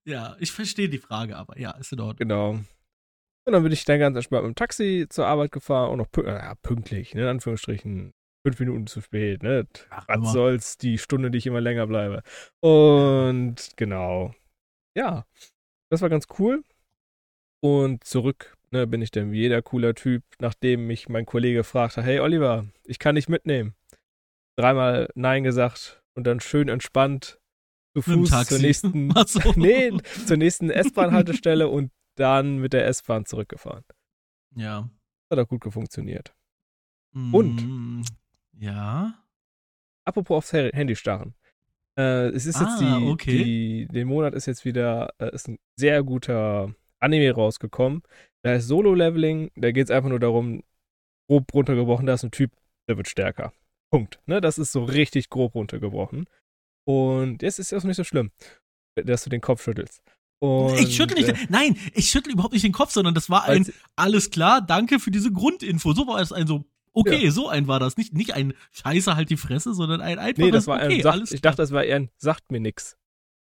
Ja, 0.07 0.37
ich 0.39 0.53
verstehe 0.53 0.91
die 0.91 0.99
Frage, 0.99 1.35
aber 1.35 1.59
ja, 1.59 1.71
ist 1.71 1.91
in 1.93 2.01
Ordnung. 2.01 2.17
Genau. 2.19 2.59
Und 3.47 3.53
dann 3.53 3.63
bin 3.63 3.73
ich 3.73 3.85
dann 3.85 3.99
ganz 3.99 4.17
entspannt 4.17 4.45
mit 4.45 4.55
dem 4.55 4.57
Taxi 4.57 5.07
zur 5.09 5.27
Arbeit 5.27 5.53
gefahren 5.53 5.91
und 5.91 5.99
noch 5.99 6.11
pü 6.11 6.25
ja, 6.25 6.55
pünktlich, 6.63 7.15
ne, 7.15 7.23
in 7.23 7.29
Anführungsstrichen. 7.29 8.13
Fünf 8.47 8.61
Minuten 8.61 8.87
zu 8.87 9.01
spät, 9.01 9.43
ne? 9.43 9.67
Ach, 9.89 10.05
Was 10.07 10.33
soll's, 10.33 10.77
die 10.77 10.99
Stunde, 10.99 11.31
die 11.31 11.39
ich 11.39 11.47
immer 11.47 11.63
länger 11.63 11.87
bleibe. 11.87 12.23
Und 12.61 13.73
genau. 13.77 14.35
Ja, 14.95 15.25
das 15.91 16.03
war 16.03 16.11
ganz 16.11 16.27
cool. 16.39 16.63
Und 17.63 18.05
zurück 18.05 18.55
ne, 18.75 18.87
bin 18.87 19.01
ich 19.01 19.11
dann 19.11 19.33
wie 19.33 19.39
jeder 19.39 19.63
cooler 19.63 19.95
Typ, 19.95 20.23
nachdem 20.41 20.87
mich 20.87 21.09
mein 21.09 21.25
Kollege 21.25 21.65
fragte, 21.65 22.03
hey 22.03 22.21
Oliver, 22.21 22.67
ich 22.85 22.99
kann 22.99 23.15
dich 23.15 23.31
mitnehmen. 23.31 23.75
Dreimal 24.59 25.09
Nein 25.15 25.45
gesagt 25.45 26.03
und 26.15 26.27
dann 26.27 26.41
schön 26.41 26.69
entspannt 26.69 27.39
zu 27.97 28.03
Fuß 28.03 28.47
zur 28.47 28.59
nächsten, 28.59 29.11
so. 29.27 29.41
nee, 29.57 29.91
zur 30.27 30.37
nächsten 30.37 30.69
S-Bahn-Haltestelle 30.69 31.69
und 31.69 31.91
dann 32.17 32.59
mit 32.59 32.73
der 32.73 32.87
S-Bahn 32.87 33.27
zurückgefahren. 33.27 33.85
Ja. 34.57 34.89
Hat 35.31 35.39
auch 35.39 35.49
gut 35.49 35.65
funktioniert. 35.73 36.35
Und? 37.15 37.57
Mm, 37.57 38.03
Ja. 38.59 39.15
Apropos 40.07 40.37
aufs 40.39 40.53
Handy 40.53 40.97
starren. 40.97 41.35
Äh, 41.99 42.29
es 42.29 42.45
ist 42.47 42.57
Ah, 42.57 42.65
jetzt 42.69 42.81
die, 42.81 43.09
okay. 43.11 43.45
die, 43.45 43.87
den 43.87 44.09
Monat 44.09 44.35
ist 44.35 44.47
jetzt 44.47 44.65
wieder, 44.65 45.15
äh, 45.19 45.33
ist 45.35 45.49
ein 45.49 45.59
sehr 45.79 46.03
guter 46.03 46.75
Anime 47.01 47.33
rausgekommen. 47.33 48.03
Da 48.43 48.55
ist 48.55 48.67
Solo-Leveling, 48.67 49.51
da 49.57 49.71
geht 49.71 49.85
es 49.85 49.91
einfach 49.91 50.11
nur 50.11 50.21
darum, 50.21 50.63
grob 51.31 51.53
runtergebrochen, 51.55 52.07
da 52.07 52.15
ist 52.15 52.25
ein 52.25 52.31
Typ, 52.33 52.53
der 52.89 52.97
wird 52.97 53.09
stärker. 53.09 53.53
Punkt. 53.91 54.21
Ne? 54.27 54.41
Das 54.41 54.59
ist 54.59 54.73
so 54.73 54.85
richtig 54.85 55.31
grob 55.31 55.55
runtergebrochen. 55.55 56.29
Und 56.87 57.43
jetzt 57.43 57.59
ist 57.59 57.73
das 57.73 57.85
nicht 57.85 57.97
so 57.97 58.05
schlimm, 58.05 58.31
dass 58.97 59.25
du 59.25 59.31
den 59.31 59.41
Kopf 59.41 59.63
schüttelst. 59.63 60.03
Und, 60.45 60.79
ich 60.79 60.95
schüttel 60.95 61.17
nicht. 61.17 61.29
äh, 61.29 61.47
Nein, 61.49 61.77
ich 61.95 62.11
schüttel 62.11 62.33
überhaupt 62.33 62.53
nicht 62.53 62.65
den 62.65 62.73
Kopf, 62.73 62.93
sondern 62.93 63.15
das 63.15 63.31
war 63.31 63.45
ein 63.45 63.67
alles 63.97 64.31
klar, 64.31 64.61
danke 64.61 65.01
für 65.01 65.11
diese 65.11 65.33
Grundinfo. 65.33 65.93
So 65.95 66.07
war 66.07 66.21
es 66.21 66.33
ein 66.33 66.47
so, 66.47 66.65
okay, 66.93 67.31
so 67.31 67.49
ein 67.49 67.67
war 67.67 67.81
das. 67.81 67.97
Nicht, 67.97 68.15
nicht 68.15 68.35
ein 68.35 68.55
Scheiße 68.73 69.17
halt 69.17 69.31
die 69.31 69.37
Fresse, 69.37 69.75
sondern 69.75 70.01
ein 70.01 70.19
einfaches, 70.19 70.45
nee, 70.45 70.51
das 70.51 70.67
war 70.67 70.83
okay, 70.83 70.97
ein, 70.97 71.03
sagt, 71.03 71.33
ich 71.33 71.41
dachte, 71.41 71.59
das 71.59 71.73
war 71.73 71.85
eher 71.85 71.97
ein, 71.97 72.11
sagt 72.17 72.53
mir 72.53 72.61
nix. 72.61 72.97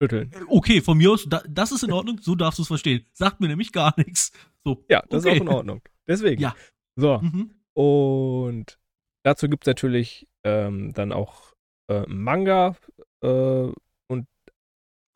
Schütteln. 0.00 0.30
Okay, 0.46 0.80
von 0.80 0.96
mir 0.96 1.10
aus, 1.10 1.26
da, 1.28 1.42
das 1.48 1.72
ist 1.72 1.82
in 1.82 1.92
Ordnung, 1.92 2.18
so 2.20 2.36
darfst 2.36 2.58
du 2.58 2.62
es 2.62 2.68
verstehen. 2.68 3.04
Sagt 3.12 3.40
mir 3.40 3.48
nämlich 3.48 3.72
gar 3.72 3.94
nichts. 3.96 4.30
So. 4.64 4.84
Ja, 4.88 5.02
das 5.08 5.24
okay. 5.24 5.34
ist 5.34 5.40
auch 5.40 5.44
in 5.44 5.48
Ordnung. 5.52 5.82
Deswegen. 6.06 6.40
Ja. 6.40 6.54
So. 6.94 7.18
Mhm. 7.18 7.50
Und 7.74 8.78
dazu 9.24 9.48
gibt 9.48 9.64
es 9.64 9.66
natürlich 9.66 10.28
ähm, 10.44 10.92
dann 10.94 11.12
auch 11.12 11.54
äh, 11.88 12.04
Manga 12.06 12.76
äh, 13.22 13.68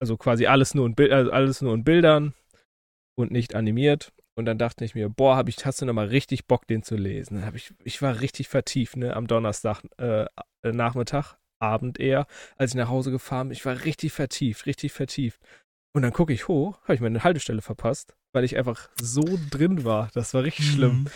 also 0.02 0.16
quasi 0.16 0.46
alles 0.46 0.74
nur 0.74 0.84
in 0.84 1.12
also 1.12 1.30
alles 1.30 1.62
nur 1.62 1.74
in 1.74 1.84
Bildern 1.84 2.34
und 3.14 3.30
nicht 3.30 3.54
animiert. 3.54 4.12
Und 4.34 4.46
dann 4.46 4.58
dachte 4.58 4.84
ich 4.84 4.96
mir, 4.96 5.08
boah, 5.08 5.36
hab 5.36 5.48
ich, 5.48 5.64
hast 5.64 5.80
du 5.80 5.86
nochmal 5.86 6.08
richtig 6.08 6.46
Bock, 6.46 6.66
den 6.66 6.82
zu 6.82 6.96
lesen. 6.96 7.44
Hab 7.46 7.54
ich, 7.54 7.72
ich 7.84 8.02
war 8.02 8.20
richtig 8.20 8.48
vertieft, 8.48 8.96
ne, 8.96 9.14
am 9.14 9.28
Donnerstag 9.28 9.82
äh, 9.98 10.24
äh, 10.62 10.72
Nachmittag, 10.72 11.36
Abend 11.60 12.00
eher, 12.00 12.26
als 12.56 12.72
ich 12.72 12.76
nach 12.76 12.88
Hause 12.88 13.12
gefahren 13.12 13.48
bin. 13.48 13.52
Ich 13.56 13.64
war 13.64 13.84
richtig 13.84 14.12
vertieft, 14.12 14.66
richtig 14.66 14.92
vertieft. 14.92 15.40
Und 15.92 16.02
dann 16.02 16.12
gucke 16.12 16.32
ich 16.32 16.48
hoch, 16.48 16.80
habe 16.82 16.94
ich 16.94 17.00
meine 17.00 17.22
Haltestelle 17.22 17.62
verpasst, 17.62 18.16
weil 18.32 18.42
ich 18.42 18.56
einfach 18.56 18.88
so 19.00 19.22
drin 19.50 19.84
war. 19.84 20.08
Das 20.14 20.34
war 20.34 20.42
richtig 20.42 20.68
schlimm. 20.68 21.02
Mhm. 21.02 21.06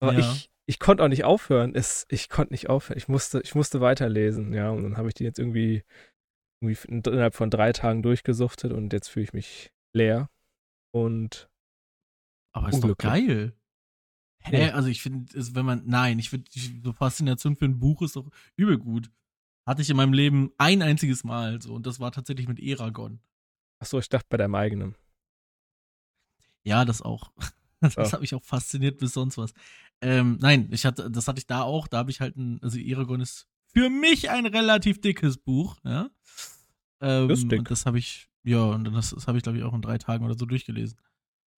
Aber 0.00 0.12
Ja. 0.14 0.18
ich, 0.18 0.50
ich 0.66 0.80
konnte 0.80 1.04
auch 1.04 1.08
nicht 1.08 1.24
aufhören. 1.24 1.74
Es, 1.76 2.06
ich 2.08 2.28
konnte 2.30 2.52
nicht 2.52 2.68
aufhören. 2.68 2.98
Ich 2.98 3.06
musste, 3.06 3.42
ich 3.44 3.54
musste 3.54 3.80
weiterlesen, 3.80 4.52
ja. 4.52 4.70
Und 4.70 4.82
dann 4.82 4.96
habe 4.96 5.08
ich 5.08 5.14
die 5.14 5.24
jetzt 5.24 5.38
irgendwie 5.38 5.84
innerhalb 6.68 7.34
von 7.34 7.50
drei 7.50 7.72
Tagen 7.72 8.02
durchgesuchtet 8.02 8.72
und 8.72 8.92
jetzt 8.92 9.08
fühle 9.08 9.24
ich 9.24 9.32
mich 9.32 9.72
leer. 9.92 10.28
Und 10.92 11.48
Aber 12.52 12.68
ist 12.68 12.82
doch 12.82 12.96
geil. 12.96 13.56
Hä? 14.38 14.66
Ja. 14.68 14.74
Also 14.74 14.88
ich 14.88 15.02
finde, 15.02 15.32
wenn 15.54 15.64
man, 15.66 15.82
nein, 15.86 16.18
ich 16.18 16.30
finde, 16.30 16.50
so 16.82 16.92
Faszination 16.92 17.56
für 17.56 17.64
ein 17.64 17.78
Buch 17.80 18.02
ist 18.02 18.16
doch 18.16 18.28
übel 18.56 18.78
gut. 18.78 19.10
Hatte 19.66 19.80
ich 19.82 19.88
in 19.90 19.96
meinem 19.96 20.12
Leben 20.12 20.52
ein 20.58 20.82
einziges 20.82 21.24
Mal 21.24 21.60
so 21.62 21.74
und 21.74 21.86
das 21.86 21.98
war 22.00 22.12
tatsächlich 22.12 22.46
mit 22.48 22.60
Eragon. 22.60 23.20
achso, 23.78 23.98
ich 23.98 24.08
dachte 24.10 24.26
bei 24.28 24.36
deinem 24.36 24.54
eigenen. 24.54 24.94
Ja, 26.62 26.84
das 26.84 27.02
auch. 27.02 27.32
Das 27.80 27.96
Ja. 27.96 28.12
hat 28.12 28.20
mich 28.22 28.34
auch 28.34 28.42
fasziniert 28.42 28.96
bis 28.98 29.12
sonst 29.12 29.36
was. 29.36 29.52
Ähm, 30.00 30.38
nein, 30.40 30.70
ich 30.72 30.86
hatte, 30.86 31.10
das 31.10 31.28
hatte 31.28 31.38
ich 31.38 31.46
da 31.46 31.60
auch. 31.62 31.86
Da 31.86 31.98
habe 31.98 32.10
ich 32.10 32.18
halt 32.22 32.34
ein, 32.34 32.58
also 32.62 32.78
Eragon 32.78 33.20
ist 33.20 33.46
für 33.74 33.90
mich 33.90 34.30
ein 34.30 34.46
relativ 34.46 35.02
dickes 35.02 35.36
Buch, 35.36 35.76
ja. 35.84 36.08
Ähm. 37.04 37.30
Und 37.30 37.70
das 37.70 37.84
habe 37.84 37.98
ich, 37.98 38.28
ja, 38.44 38.62
und 38.62 38.84
das, 38.84 39.10
das 39.10 39.28
habe 39.28 39.36
ich, 39.36 39.44
glaube 39.44 39.58
ich, 39.58 39.64
auch 39.64 39.74
in 39.74 39.82
drei 39.82 39.98
Tagen 39.98 40.24
oder 40.24 40.36
so 40.36 40.46
durchgelesen. 40.46 40.98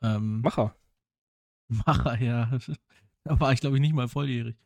Ähm, 0.02 0.40
Macher. 0.40 0.74
Macher, 1.68 2.20
ja. 2.20 2.59
Da 3.24 3.40
war 3.40 3.52
ich, 3.52 3.61
glaube 3.61 3.76
ich, 3.76 3.80
nicht 3.80 3.94
mal 3.94 4.09
volljährig. 4.09 4.56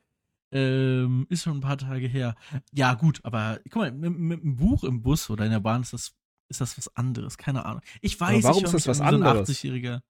Ähm, 0.53 1.27
ist 1.29 1.45
schon 1.45 1.59
ein 1.59 1.61
paar 1.61 1.79
Tage 1.79 2.09
her. 2.09 2.35
Ja, 2.73 2.95
gut, 2.95 3.21
aber 3.25 3.61
guck 3.65 3.83
mal, 3.83 3.93
mit, 3.93 4.19
mit 4.19 4.43
einem 4.43 4.57
Buch 4.57 4.83
im 4.85 5.03
Bus 5.03 5.31
oder 5.31 5.45
in 5.45 5.53
der 5.53 5.61
Bahn 5.61 5.83
ist 5.83 5.93
das, 5.93 6.15
ist 6.49 6.61
das 6.61 6.77
was 6.77 6.97
anderes. 6.97 7.37
Keine 7.37 7.65
Ahnung. 7.65 7.83
Ich 8.01 8.19
weiß, 8.19 8.43
warum 8.43 8.59
ich 8.59 8.65
ist 8.65 8.75
das 8.75 8.87
was 8.89 9.01
an 9.01 9.07
wie 9.07 9.19
so 9.19 9.23
ein 9.23 9.29
anderes? 9.29 9.49
80-Jähriger. 9.49 10.01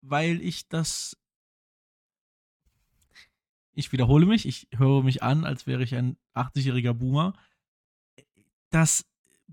Weil 0.00 0.40
ich 0.40 0.68
das. 0.68 1.16
Ich 3.74 3.92
wiederhole 3.92 4.26
mich, 4.26 4.46
ich 4.46 4.68
höre 4.74 5.02
mich 5.02 5.22
an, 5.22 5.44
als 5.44 5.66
wäre 5.66 5.82
ich 5.82 5.94
ein 5.94 6.16
80-jähriger 6.34 6.92
Boomer. 6.92 7.34
Das, 8.70 9.06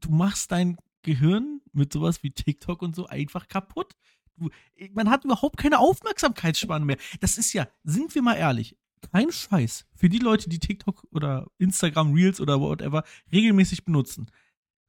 du 0.05 0.11
machst 0.11 0.51
dein 0.51 0.77
Gehirn 1.01 1.61
mit 1.71 1.93
sowas 1.93 2.23
wie 2.23 2.31
TikTok 2.31 2.81
und 2.81 2.95
so 2.95 3.07
einfach 3.07 3.47
kaputt. 3.47 3.95
Du, 4.37 4.49
man 4.93 5.09
hat 5.09 5.25
überhaupt 5.25 5.57
keine 5.57 5.79
Aufmerksamkeitsspanne 5.79 6.85
mehr. 6.85 6.97
Das 7.19 7.37
ist 7.37 7.53
ja, 7.53 7.67
sind 7.83 8.15
wir 8.15 8.21
mal 8.21 8.35
ehrlich, 8.35 8.77
kein 9.11 9.31
Scheiß. 9.31 9.85
Für 9.95 10.09
die 10.09 10.19
Leute, 10.19 10.49
die 10.49 10.59
TikTok 10.59 11.07
oder 11.11 11.47
Instagram 11.57 12.13
Reels 12.13 12.41
oder 12.41 12.59
whatever 12.59 13.03
regelmäßig 13.31 13.85
benutzen. 13.85 14.29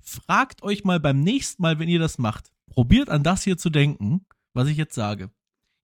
Fragt 0.01 0.63
euch 0.63 0.85
mal 0.85 1.01
beim 1.01 1.21
nächsten 1.21 1.63
Mal, 1.63 1.79
wenn 1.79 1.89
ihr 1.89 2.01
das 2.01 2.19
macht, 2.19 2.51
probiert 2.67 3.11
an 3.11 3.23
das 3.23 3.45
hier 3.45 3.59
zu 3.59 3.71
denken, 3.71 4.27
was 4.53 4.69
ich 4.69 4.77
jetzt 4.77 4.95
sage. 4.95 5.31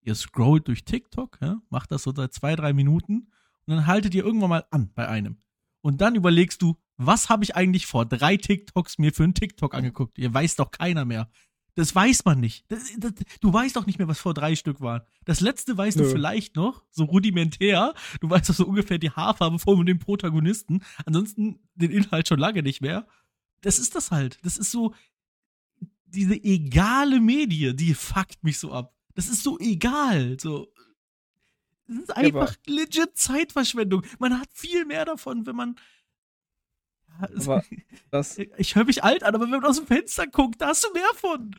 Ihr 0.00 0.14
scrollt 0.14 0.68
durch 0.68 0.84
TikTok, 0.84 1.38
ja, 1.40 1.60
macht 1.68 1.90
das 1.92 2.04
so 2.04 2.14
seit 2.14 2.32
zwei, 2.32 2.56
drei 2.56 2.72
Minuten 2.72 3.28
und 3.66 3.74
dann 3.74 3.86
haltet 3.86 4.14
ihr 4.14 4.24
irgendwann 4.24 4.50
mal 4.50 4.66
an 4.70 4.90
bei 4.94 5.08
einem. 5.08 5.38
Und 5.82 6.00
dann 6.00 6.14
überlegst 6.14 6.62
du, 6.62 6.76
was 6.96 7.28
habe 7.28 7.44
ich 7.44 7.54
eigentlich 7.56 7.87
vor 7.87 8.06
drei 8.06 8.37
TikToks 8.37 8.98
mir 8.98 9.12
für 9.12 9.24
einen 9.24 9.35
TikTok 9.35 9.74
angeguckt? 9.74 10.18
Ihr 10.18 10.32
weiß 10.32 10.56
doch 10.56 10.70
keiner 10.70 11.04
mehr. 11.04 11.28
Das 11.74 11.94
weiß 11.94 12.24
man 12.24 12.40
nicht. 12.40 12.64
Das, 12.68 12.90
das, 12.96 13.12
du 13.40 13.52
weißt 13.52 13.76
doch 13.76 13.85
nicht 13.85 13.98
mehr, 13.98 14.09
was 14.09 14.18
vor 14.18 14.32
drei 14.32 14.56
Stück 14.56 14.80
waren. 14.80 15.02
Das 15.26 15.40
letzte 15.40 15.76
weißt 15.76 15.98
du 15.98 16.04
Nö. 16.04 16.11
vielleicht 16.11 16.56
noch, 16.56 16.85
so 16.90 17.04
rudimentär. 17.04 17.92
Du 18.20 18.30
weißt 18.30 18.48
doch 18.48 18.54
so 18.54 18.66
ungefähr 18.66 18.98
die 18.98 19.11
Haarfarbe 19.11 19.59
von 19.59 19.85
dem 19.85 19.98
Protagonisten. 19.98 20.82
Ansonsten 21.04 21.61
den 21.74 21.90
Inhalt 21.90 22.28
schon 22.28 22.38
lange 22.38 22.62
nicht 22.62 22.80
mehr. 22.80 23.06
Das 23.61 23.78
ist 23.78 23.94
das 23.94 24.11
halt. 24.11 24.38
Das 24.42 24.56
ist 24.56 24.70
so, 24.70 24.94
diese 26.06 26.42
egale 26.42 27.20
Medie, 27.20 27.76
die 27.76 27.92
fuckt 27.92 28.42
mich 28.42 28.59
so 28.59 28.72
ab. 28.72 28.94
Das 29.14 29.28
ist 29.28 29.42
so 29.42 29.59
egal. 29.59 30.38
So. 30.40 30.72
Das 31.88 31.98
ist 31.98 32.16
einfach 32.16 32.54
legit 32.66 33.16
Zeitverschwendung. 33.18 34.02
Man 34.18 34.40
hat 34.40 34.48
viel 34.52 34.87
mehr 34.87 35.04
davon, 35.04 35.44
wenn 35.44 35.56
man. 35.56 35.76
Das, 38.11 38.38
ich 38.57 38.74
höre 38.74 38.85
mich 38.85 39.02
alt 39.05 39.22
an, 39.22 39.35
aber 39.35 39.44
wenn 39.44 39.50
man 39.50 39.64
aus 39.64 39.76
dem 39.79 39.87
Fenster 39.87 40.26
guckt, 40.26 40.61
da 40.61 40.68
hast 40.68 40.85
du 40.85 40.92
mehr 40.92 41.09
von. 41.14 41.55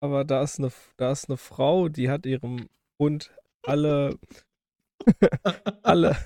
aber 0.00 0.24
da 0.24 0.42
ist 0.42 0.58
eine, 0.58 0.70
da 0.96 1.12
ist 1.12 1.28
eine 1.28 1.36
Frau, 1.36 1.88
die 1.88 2.10
hat 2.10 2.26
ihrem 2.26 2.68
Hund 2.98 3.30
alle, 3.62 4.18
alle, 5.82 6.16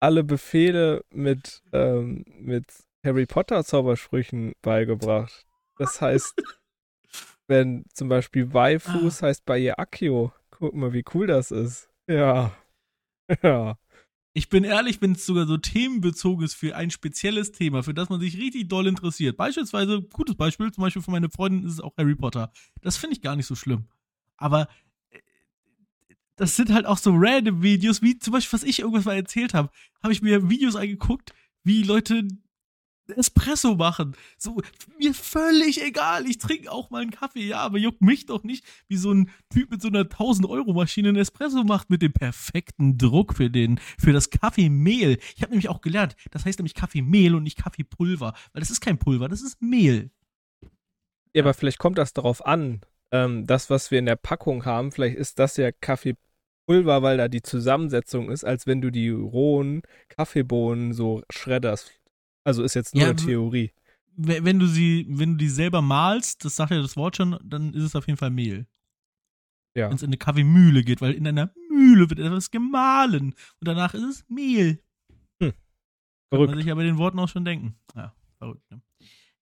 alle 0.00 0.24
Befehle 0.24 1.04
mit, 1.10 1.62
ähm, 1.72 2.24
mit 2.38 2.66
Harry 3.04 3.26
Potter 3.26 3.64
Zaubersprüchen 3.64 4.52
beigebracht. 4.62 5.46
Das 5.78 6.00
heißt, 6.00 6.34
wenn 7.46 7.84
zum 7.92 8.08
Beispiel 8.08 8.52
Waifus 8.54 9.22
Ah. 9.22 9.26
heißt 9.26 9.44
bei 9.44 9.58
ihr 9.58 9.78
Akio. 9.78 10.32
Guck 10.50 10.74
mal, 10.74 10.92
wie 10.92 11.04
cool 11.14 11.26
das 11.26 11.50
ist. 11.50 11.88
Ja. 12.08 12.52
Ja. 13.42 13.78
Ich 14.36 14.48
bin 14.48 14.64
ehrlich, 14.64 15.00
wenn 15.00 15.12
es 15.12 15.24
sogar 15.24 15.46
so 15.46 15.56
themenbezogen 15.56 16.44
ist 16.44 16.54
für 16.54 16.74
ein 16.74 16.90
spezielles 16.90 17.52
Thema, 17.52 17.84
für 17.84 17.94
das 17.94 18.08
man 18.08 18.18
sich 18.18 18.36
richtig 18.36 18.68
doll 18.68 18.88
interessiert. 18.88 19.36
Beispielsweise, 19.36 20.02
gutes 20.02 20.34
Beispiel, 20.34 20.72
zum 20.72 20.82
Beispiel 20.82 21.02
von 21.02 21.12
meiner 21.12 21.30
Freundin 21.30 21.64
ist 21.64 21.74
es 21.74 21.80
auch 21.80 21.96
Harry 21.96 22.16
Potter. 22.16 22.52
Das 22.82 22.96
finde 22.96 23.14
ich 23.14 23.22
gar 23.22 23.36
nicht 23.36 23.46
so 23.46 23.54
schlimm. 23.54 23.84
Aber 24.36 24.68
äh, 25.10 25.20
das 26.34 26.56
sind 26.56 26.72
halt 26.72 26.84
auch 26.84 26.98
so 26.98 27.12
random 27.14 27.62
Videos, 27.62 28.02
wie 28.02 28.18
zum 28.18 28.32
Beispiel, 28.32 28.58
was 28.58 28.64
ich 28.64 28.80
irgendwas 28.80 29.04
mal 29.04 29.14
erzählt 29.14 29.54
habe, 29.54 29.70
habe 30.02 30.12
ich 30.12 30.20
mir 30.20 30.50
Videos 30.50 30.74
angeguckt, 30.74 31.32
wie 31.62 31.84
Leute 31.84 32.26
Espresso 33.08 33.74
machen. 33.74 34.16
So, 34.38 34.60
mir 34.98 35.14
völlig 35.14 35.82
egal. 35.82 36.26
Ich 36.26 36.38
trinke 36.38 36.70
auch 36.70 36.90
mal 36.90 37.02
einen 37.02 37.10
Kaffee, 37.10 37.46
ja, 37.46 37.58
aber 37.58 37.78
juckt 37.78 38.00
mich 38.00 38.26
doch 38.26 38.42
nicht, 38.42 38.64
wie 38.88 38.96
so 38.96 39.12
ein 39.12 39.30
Typ 39.50 39.70
mit 39.70 39.82
so 39.82 39.88
einer 39.88 40.02
1000-Euro-Maschine 40.02 41.10
einen 41.10 41.18
Espresso 41.18 41.64
macht 41.64 41.90
mit 41.90 42.02
dem 42.02 42.12
perfekten 42.12 42.98
Druck 42.98 43.34
für 43.34 43.50
den, 43.50 43.78
für 43.98 44.12
das 44.12 44.30
Kaffeemehl. 44.30 45.18
Ich 45.36 45.42
habe 45.42 45.50
nämlich 45.50 45.68
auch 45.68 45.80
gelernt, 45.80 46.16
das 46.30 46.44
heißt 46.44 46.58
nämlich 46.58 46.74
Kaffeemehl 46.74 47.34
und 47.34 47.42
nicht 47.42 47.58
Kaffeepulver, 47.58 48.34
weil 48.52 48.60
das 48.60 48.70
ist 48.70 48.80
kein 48.80 48.98
Pulver, 48.98 49.28
das 49.28 49.42
ist 49.42 49.60
Mehl. 49.60 50.10
Ja, 51.34 51.42
aber 51.42 51.54
vielleicht 51.54 51.78
kommt 51.78 51.98
das 51.98 52.12
darauf 52.12 52.46
an. 52.46 52.80
Ähm, 53.10 53.46
das, 53.46 53.68
was 53.68 53.90
wir 53.90 53.98
in 53.98 54.06
der 54.06 54.16
Packung 54.16 54.64
haben, 54.64 54.92
vielleicht 54.92 55.16
ist 55.16 55.38
das 55.38 55.56
ja 55.56 55.72
Kaffeepulver, 55.72 57.02
weil 57.02 57.16
da 57.18 57.28
die 57.28 57.42
Zusammensetzung 57.42 58.30
ist, 58.30 58.44
als 58.44 58.66
wenn 58.66 58.80
du 58.80 58.90
die 58.90 59.10
rohen 59.10 59.82
Kaffeebohnen 60.08 60.92
so 60.92 61.22
schredderst. 61.30 61.92
Also 62.44 62.62
ist 62.62 62.74
jetzt 62.74 62.94
nur 62.94 63.04
Ja, 63.04 63.14
Theorie. 63.14 63.72
Wenn 64.16 64.60
du 64.60 64.66
sie, 64.66 65.06
wenn 65.08 65.32
du 65.32 65.38
die 65.38 65.48
selber 65.48 65.82
malst, 65.82 66.44
das 66.44 66.54
sagt 66.54 66.70
ja 66.70 66.80
das 66.80 66.96
Wort 66.96 67.16
schon, 67.16 67.36
dann 67.42 67.74
ist 67.74 67.82
es 67.82 67.96
auf 67.96 68.06
jeden 68.06 68.16
Fall 68.16 68.30
Mehl. 68.30 68.66
Ja. 69.76 69.88
Wenn 69.88 69.96
es 69.96 70.02
in 70.02 70.10
eine 70.10 70.18
Kaffeemühle 70.18 70.84
geht, 70.84 71.00
weil 71.00 71.14
in 71.14 71.26
einer 71.26 71.52
Mühle 71.68 72.08
wird 72.08 72.20
etwas 72.20 72.52
gemahlen 72.52 73.34
und 73.58 73.68
danach 73.68 73.94
ist 73.94 74.02
es 74.04 74.24
Mehl. 74.28 74.78
Kann 75.40 75.52
man 76.30 76.48
Verrückt. 76.48 76.56
sich 76.58 76.66
ja 76.66 76.74
bei 76.74 76.84
den 76.84 76.98
Worten 76.98 77.18
auch 77.18 77.28
schon 77.28 77.44
denken. 77.44 77.76
Ja, 77.96 78.14
verrückt. 78.38 78.62
Ne? 78.70 78.80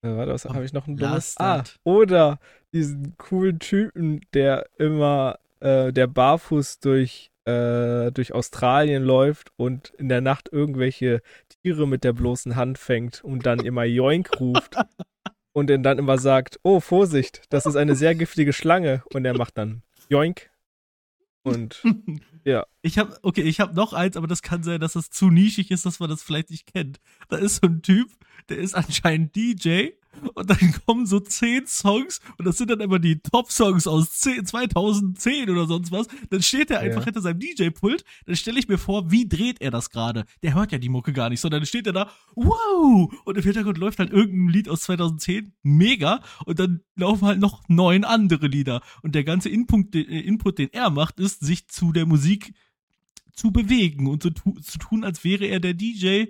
Äh, 0.03 0.17
warte, 0.17 0.33
was 0.33 0.45
habe 0.45 0.65
ich 0.65 0.73
noch 0.73 0.87
ein 0.87 0.97
dummes? 0.97 1.37
Ah, 1.39 1.65
oder 1.85 2.39
diesen 2.73 3.17
coolen 3.17 3.59
Typen, 3.59 4.21
der 4.35 4.69
immer, 4.79 5.39
äh, 5.61 5.93
der 5.93 6.07
barfuß 6.07 6.81
durch, 6.81 7.31
äh, 7.45 8.11
durch 8.13 8.33
Australien 8.33 9.03
läuft 9.03 9.53
und 9.57 9.91
in 9.99 10.09
der 10.09 10.21
Nacht 10.21 10.49
irgendwelche 10.53 11.23
Tiere 11.49 11.87
mit 11.87 12.05
der 12.05 12.13
bloßen 12.13 12.57
Hand 12.57 12.79
fängt 12.79 13.23
und 13.25 13.47
dann 13.47 13.61
immer 13.61 13.85
Joink 13.85 14.41
ruft 14.41 14.77
und 15.53 15.71
dann, 15.71 15.83
dann 15.83 15.99
immer 15.99 16.19
sagt, 16.19 16.61
oh, 16.63 16.81
Vorsicht, 16.81 17.43
das 17.51 17.67
ist 17.67 17.77
eine 17.77 17.95
sehr 17.95 18.15
giftige 18.15 18.53
Schlange 18.53 19.03
und 19.13 19.25
er 19.25 19.37
macht 19.37 19.59
dann 19.59 19.83
Joink 20.09 20.51
und 21.43 21.83
Ja. 22.45 22.67
Ich 22.83 22.99
habe, 22.99 23.17
okay, 23.23 23.43
ich 23.43 23.61
habe 23.61 23.75
noch 23.75 23.93
eins, 23.93 24.17
aber 24.17 24.27
das 24.27 24.43
kann 24.43 24.63
sein, 24.63 24.81
dass 24.81 24.95
das 24.95 25.11
zu 25.11 25.31
nischig 25.31 25.71
ist, 25.71 25.87
dass 25.87 26.01
man 26.01 26.11
das 26.11 26.23
vielleicht 26.23 26.51
nicht 26.51 26.73
kennt. 26.73 27.01
Da 27.29 27.37
ist 27.37 27.57
so 27.57 27.69
ein 27.69 27.83
Typ, 27.83 28.11
der 28.49 28.59
ist 28.59 28.75
anscheinend 28.75 29.37
DJ 29.37 29.91
und 30.35 30.51
dann 30.51 30.75
kommen 30.87 31.07
so 31.07 31.21
zehn 31.21 31.67
Songs 31.67 32.21
und 32.39 32.45
das 32.47 32.59
sind 32.59 32.71
dann 32.71 32.81
immer 32.81 32.99
die 32.99 33.21
Top-Songs 33.21 33.87
aus 33.87 34.13
10, 34.21 34.47
2010 34.47 35.51
oder 35.51 35.67
sonst 35.67 35.91
was. 35.93 36.07
Dann 36.31 36.43
steht 36.43 36.71
er 36.71 36.81
einfach 36.81 37.01
Ja. 37.01 37.05
hinter 37.07 37.21
seinem 37.23 37.41
DJ-Pult. 37.41 38.05
Dann 38.27 38.37
stelle 38.37 38.59
ich 38.59 38.69
mir 38.69 38.79
vor, 38.79 39.11
wie 39.11 39.29
dreht 39.29 39.61
er 39.61 39.71
das 39.71 39.91
gerade? 39.91 40.25
Der 40.43 40.55
hört 40.55 40.73
ja 40.73 40.79
die 40.79 40.89
Mucke 40.89 41.13
gar 41.13 41.29
nicht, 41.31 41.41
sondern 41.41 41.61
dann 41.61 41.67
steht 41.67 41.87
er 41.87 41.93
da, 41.93 42.11
wow! 42.35 43.13
Und 43.25 43.37
im 43.37 43.43
Hintergrund 43.43 43.79
läuft 43.79 43.99
halt 43.99 44.11
irgendein 44.11 44.53
Lied 44.53 44.69
aus 44.69 44.83
2010, 44.83 45.53
mega. 45.63 46.21
Und 46.45 46.59
dann 46.59 46.81
laufen 46.97 47.27
halt 47.27 47.41
noch 47.41 47.63
neun 47.69 48.05
andere 48.05 48.47
Lieder. 48.47 48.81
Und 49.03 49.15
der 49.15 49.25
ganze 49.25 49.49
Input, 49.49 49.95
äh, 49.95 50.01
Input 50.01 50.59
den 50.59 50.73
er 50.73 50.91
macht, 50.91 51.19
ist, 51.21 51.41
sich 51.41 51.69
zu 51.69 51.93
der 51.93 52.07
Musik 52.07 52.55
zu 53.35 53.51
bewegen 53.51 54.09
und 54.09 54.23
so 54.23 54.31
tu 54.31 54.53
zu 54.61 54.79
tun, 54.79 55.05
als 55.05 55.25
wäre 55.25 55.47
er 55.47 55.59
der 55.59 55.73
DJ 55.75 56.27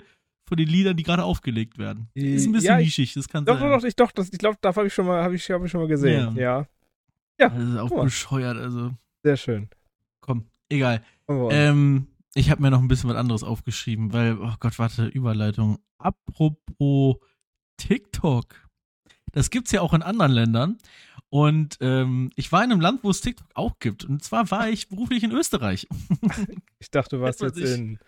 von 0.52 0.58
den 0.58 0.68
Liedern, 0.68 0.94
die 0.94 1.02
gerade 1.02 1.24
aufgelegt 1.24 1.78
werden. 1.78 2.10
Ist 2.12 2.44
ein 2.44 2.52
bisschen 2.52 2.72
Ja, 2.72 2.76
nischig, 2.76 3.14
das 3.14 3.26
kann 3.26 3.46
Doch, 3.46 3.58
sein. 3.58 3.70
doch, 3.70 3.80
doch, 3.80 3.84
ich, 3.88 3.96
doch, 3.96 4.12
das, 4.12 4.30
ich 4.30 4.38
glaube, 4.38 4.58
da 4.60 4.76
habe 4.76 4.86
ich 4.86 4.92
schon 4.92 5.06
mal, 5.06 5.22
habe 5.22 5.34
ich, 5.34 5.50
hab 5.50 5.64
ich 5.64 5.70
schon 5.70 5.80
mal 5.80 5.86
gesehen. 5.88 6.36
Ja, 6.36 6.66
Ja, 7.40 7.48
Das 7.48 7.58
ist 7.70 7.76
auch 7.78 7.88
guck 7.88 8.04
bescheuert, 8.04 8.58
also 8.58 8.92
sehr 9.24 9.38
schön. 9.38 9.70
komm, 10.20 10.44
egal. 10.68 11.02
Ähm, 11.26 12.06
ich 12.34 12.50
habe 12.50 12.60
mir 12.60 12.70
noch 12.70 12.82
ein 12.82 12.88
bisschen 12.88 13.08
was 13.08 13.16
anderes 13.16 13.42
aufgeschrieben, 13.44 14.12
weil, 14.12 14.36
oh 14.38 14.52
Gott, 14.60 14.78
warte, 14.78 15.06
Überleitung. 15.06 15.78
Apropos 15.96 17.16
TikTok. 17.78 18.54
Das 19.32 19.48
gibt's 19.48 19.72
ja 19.72 19.80
auch 19.80 19.94
in 19.94 20.02
anderen 20.02 20.32
Ländern. 20.32 20.76
Und 21.30 21.78
ähm, 21.80 22.30
ich 22.36 22.52
war 22.52 22.62
in 22.62 22.72
einem 22.72 22.82
Land, 22.82 23.04
wo 23.04 23.08
es 23.08 23.22
TikTok 23.22 23.48
auch 23.54 23.78
gibt. 23.78 24.04
Und 24.04 24.22
zwar 24.22 24.50
war 24.50 24.68
ich 24.68 24.90
beruflich 24.90 25.22
in 25.24 25.32
Österreich. 25.32 25.88
ich 26.78 26.90
dachte, 26.90 27.16
du 27.16 27.22
warst 27.22 27.40
Jetzt 27.40 27.56
jetzt 27.56 27.78
in. 27.78 27.98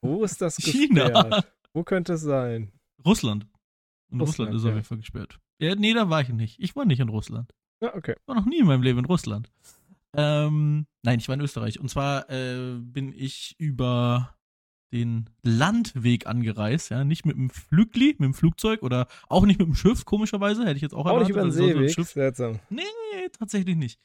Wo 0.00 0.24
ist 0.24 0.40
das 0.40 0.56
China. 0.60 1.04
gesperrt? 1.10 1.52
Wo 1.72 1.84
könnte 1.84 2.14
es 2.14 2.22
sein? 2.22 2.72
Russland. 3.04 3.46
In 4.12 4.20
Russland, 4.20 4.50
Russland, 4.52 4.54
ist 4.56 4.64
auf 4.64 4.74
jeden 4.74 4.84
Fall 4.84 4.98
gesperrt. 4.98 5.38
Ja, 5.60 5.74
nee, 5.76 5.94
da 5.94 6.10
war 6.10 6.20
ich 6.22 6.30
nicht. 6.30 6.58
Ich 6.58 6.74
war 6.74 6.84
nicht 6.84 7.00
in 7.00 7.08
Russland. 7.08 7.52
Ja, 7.80 7.94
okay. 7.94 8.14
Ich 8.20 8.28
war 8.28 8.34
noch 8.34 8.46
nie 8.46 8.58
in 8.58 8.66
meinem 8.66 8.82
Leben 8.82 8.98
in 8.98 9.04
Russland. 9.04 9.50
Ähm, 10.16 10.86
nein, 11.02 11.18
ich 11.20 11.28
war 11.28 11.34
in 11.34 11.40
Österreich. 11.40 11.78
Und 11.78 11.88
zwar 11.88 12.28
äh, 12.28 12.76
bin 12.80 13.12
ich 13.16 13.54
über 13.58 14.34
den 14.92 15.30
Landweg 15.44 16.26
angereist, 16.26 16.90
ja, 16.90 17.04
nicht 17.04 17.24
mit 17.24 17.36
dem 17.36 17.48
Flügli, 17.48 18.08
mit 18.18 18.22
dem 18.26 18.34
Flugzeug 18.34 18.82
oder 18.82 19.06
auch 19.28 19.46
nicht 19.46 19.60
mit 19.60 19.68
dem 19.68 19.76
Schiff, 19.76 20.04
komischerweise, 20.04 20.62
hätte 20.64 20.74
ich 20.74 20.82
jetzt 20.82 20.94
auch 20.94 21.06
Auch 21.06 21.20
nicht 21.20 21.30
erwartet. 21.30 21.54
über 21.54 21.64
den 21.64 21.78
Also 21.78 21.92
Seeweg. 21.94 22.06
Seltsam. 22.08 22.58
Nee, 22.70 22.82
tatsächlich 23.38 23.76
nicht. 23.76 24.00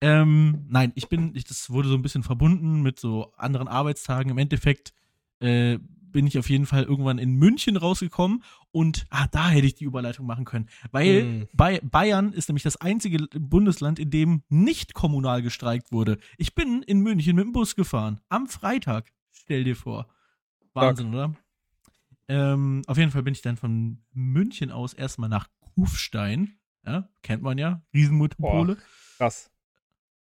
Ähm, 0.00 0.64
nein, 0.70 0.92
ich 0.94 1.08
bin, 1.10 1.34
ich, 1.36 1.44
das 1.44 1.68
wurde 1.68 1.88
so 1.90 1.94
ein 1.94 2.00
bisschen 2.00 2.22
verbunden 2.22 2.80
mit 2.80 2.98
so 2.98 3.32
anderen 3.36 3.68
Arbeitstagen. 3.68 4.30
Im 4.30 4.38
Endeffekt 4.38 4.94
äh, 5.40 5.78
bin 6.12 6.26
ich 6.26 6.38
auf 6.38 6.50
jeden 6.50 6.66
Fall 6.66 6.84
irgendwann 6.84 7.18
in 7.18 7.34
München 7.34 7.76
rausgekommen 7.76 8.42
und 8.72 9.06
ah, 9.10 9.26
da 9.28 9.48
hätte 9.50 9.66
ich 9.66 9.74
die 9.74 9.84
Überleitung 9.84 10.26
machen 10.26 10.44
können. 10.44 10.68
Weil 10.90 11.22
Hm. 11.22 11.48
bei 11.52 11.80
Bayern 11.80 12.32
ist 12.32 12.48
nämlich 12.48 12.62
das 12.62 12.76
einzige 12.76 13.28
Bundesland, 13.38 13.98
in 13.98 14.10
dem 14.10 14.42
nicht 14.48 14.94
kommunal 14.94 15.42
gestreikt 15.42 15.92
wurde. 15.92 16.18
Ich 16.36 16.54
bin 16.54 16.82
in 16.82 17.00
München 17.00 17.36
mit 17.36 17.44
dem 17.44 17.52
Bus 17.52 17.74
gefahren. 17.76 18.20
Am 18.28 18.48
Freitag. 18.48 19.12
Stell 19.30 19.64
dir 19.64 19.76
vor. 19.76 20.08
Wahnsinn, 20.74 21.14
oder? 21.14 21.34
Ähm, 22.28 22.82
auf 22.86 22.96
jeden 22.96 23.10
Fall 23.10 23.22
bin 23.22 23.34
ich 23.34 23.42
dann 23.42 23.56
von 23.56 24.02
München 24.12 24.70
aus 24.70 24.94
erstmal 24.94 25.28
nach 25.28 25.48
Kufstein. 25.74 26.58
Ja, 26.86 27.08
kennt 27.22 27.42
man 27.42 27.58
ja. 27.58 27.82
Riesenmetropole. 27.92 28.78
Krass. 29.16 29.50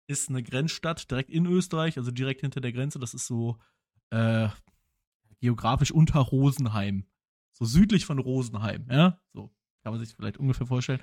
Ist 0.06 0.28
eine 0.30 0.42
Grenzstadt 0.42 1.10
direkt 1.10 1.30
in 1.30 1.46
Österreich, 1.46 1.96
also 1.98 2.10
direkt 2.10 2.40
hinter 2.40 2.60
der 2.60 2.72
Grenze. 2.72 2.98
Das 2.98 3.14
ist 3.14 3.26
so 3.26 3.58
äh, 4.10 4.48
geografisch 5.40 5.92
unter 5.92 6.20
Rosenheim. 6.20 7.04
So 7.52 7.64
südlich 7.64 8.06
von 8.06 8.18
Rosenheim, 8.18 8.86
ja. 8.90 9.18
So 9.32 9.50
kann 9.82 9.92
man 9.92 10.00
sich 10.00 10.14
vielleicht 10.14 10.38
ungefähr 10.38 10.66
vorstellen. 10.66 11.00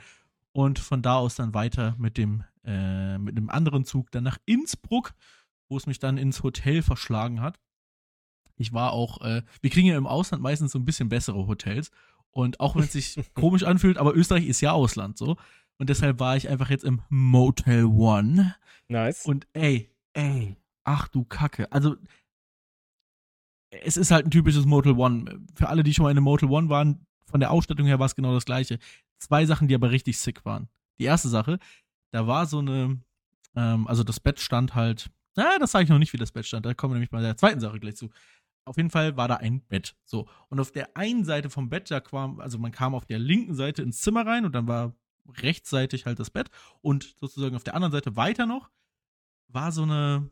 Und 0.54 0.80
von 0.80 1.02
da 1.02 1.16
aus 1.16 1.36
dann 1.36 1.54
weiter 1.54 1.96
mit 1.98 2.18
dem, 2.18 2.44
äh, 2.64 3.18
mit 3.18 3.38
einem 3.38 3.50
anderen 3.50 3.86
Zug 3.86 4.12
dann 4.12 4.24
nach 4.24 4.38
Innsbruck, 4.46 5.14
wo 5.70 5.78
es 5.78 5.86
mich 5.86 6.00
dann 6.00 6.18
ins 6.18 6.42
Hotel 6.44 6.82
verschlagen 6.82 7.42
hat. 7.42 7.60
Ich 8.56 8.74
war 8.74 8.92
auch, 8.92 9.22
äh, 9.22 9.44
wir 9.62 9.70
kriegen 9.70 9.88
ja 9.88 9.98
im 9.98 10.08
Ausland 10.08 10.42
meistens 10.42 10.72
so 10.72 10.80
ein 10.80 10.86
bisschen 10.86 11.10
bessere 11.10 11.48
Hotels. 11.48 11.92
Und 12.32 12.60
auch 12.60 12.76
wenn 12.76 12.84
es 12.84 12.94
sich 12.94 13.16
komisch 13.34 13.64
anfühlt, 13.64 13.98
aber 13.98 14.16
Österreich 14.16 14.48
ist 14.48 14.62
ja 14.62 14.72
Ausland 14.72 15.18
so. 15.18 15.38
Und 15.78 15.90
deshalb 15.90 16.20
war 16.20 16.36
ich 16.36 16.50
einfach 16.50 16.70
jetzt 16.70 16.84
im 16.84 17.02
Motel 17.10 17.86
One. 17.86 18.56
Nice. 18.88 19.26
Und 19.26 19.48
ey, 19.54 19.92
ey, 20.14 20.56
ach 20.84 21.08
du 21.08 21.24
Kacke. 21.24 21.72
Also, 21.72 21.98
es 23.70 23.98
ist 23.98 24.12
halt 24.12 24.26
ein 24.26 24.32
typisches 24.32 24.66
Motel 24.66 24.94
One. 24.94 25.46
Für 25.56 25.70
alle, 25.70 25.84
die 25.84 25.94
schon 25.94 26.04
mal 26.04 26.12
in 26.12 26.18
einem 26.18 26.24
Motel 26.24 26.50
One 26.50 26.70
waren, 26.70 27.06
von 27.26 27.40
der 27.40 27.52
Ausstattung 27.52 27.86
her 27.86 28.00
war 28.00 28.06
es 28.06 28.16
genau 28.16 28.34
das 28.34 28.46
gleiche. 28.46 28.80
Zwei 29.20 29.46
Sachen, 29.46 29.68
die 29.68 29.76
aber 29.76 29.92
richtig 29.92 30.18
sick 30.18 30.46
waren. 30.46 30.70
Die 31.00 31.06
erste 31.06 31.30
Sache, 31.30 31.60
da 32.12 32.28
war 32.28 32.46
so 32.46 32.60
eine, 32.60 33.00
ähm, 33.56 33.88
also 33.88 34.04
das 34.04 34.20
Bett 34.20 34.40
stand 34.40 34.76
halt, 34.76 35.10
na, 35.36 35.60
das 35.60 35.72
sage 35.72 35.84
ich 35.84 35.90
noch 35.90 36.00
nicht, 36.00 36.14
wie 36.14 36.18
das 36.18 36.32
Bett 36.32 36.46
stand. 36.46 36.66
Da 36.66 36.74
kommen 36.74 36.94
wir 36.94 36.96
nämlich 36.96 37.12
bei 37.12 37.22
der 37.22 37.38
zweiten 37.38 37.60
Sache 37.60 37.80
gleich 37.80 37.96
zu. 37.96 38.10
Auf 38.66 38.78
jeden 38.78 38.90
Fall 38.90 39.16
war 39.18 39.28
da 39.28 39.36
ein 39.36 39.62
Bett. 39.62 39.96
So. 40.04 40.28
Und 40.50 40.60
auf 40.60 40.72
der 40.72 40.98
einen 40.98 41.24
Seite 41.24 41.50
vom 41.50 41.70
Bett, 41.70 41.90
da 41.92 42.00
kam, 42.00 42.40
also 42.40 42.58
man 42.58 42.72
kam 42.72 42.96
auf 42.96 43.06
der 43.06 43.20
linken 43.20 43.54
Seite 43.54 43.82
ins 43.82 44.02
Zimmer 44.02 44.26
rein 44.26 44.46
und 44.46 44.54
dann 44.54 44.68
war 44.68 44.94
rechtsseitig 45.38 46.06
halt 46.06 46.20
das 46.20 46.32
Bett. 46.32 46.50
Und 46.82 47.16
sozusagen 47.20 47.56
auf 47.56 47.64
der 47.64 47.76
anderen 47.76 47.92
Seite 47.92 48.16
weiter 48.16 48.46
noch 48.46 48.70
war 49.48 49.72
so 49.72 49.84
eine, 49.84 50.30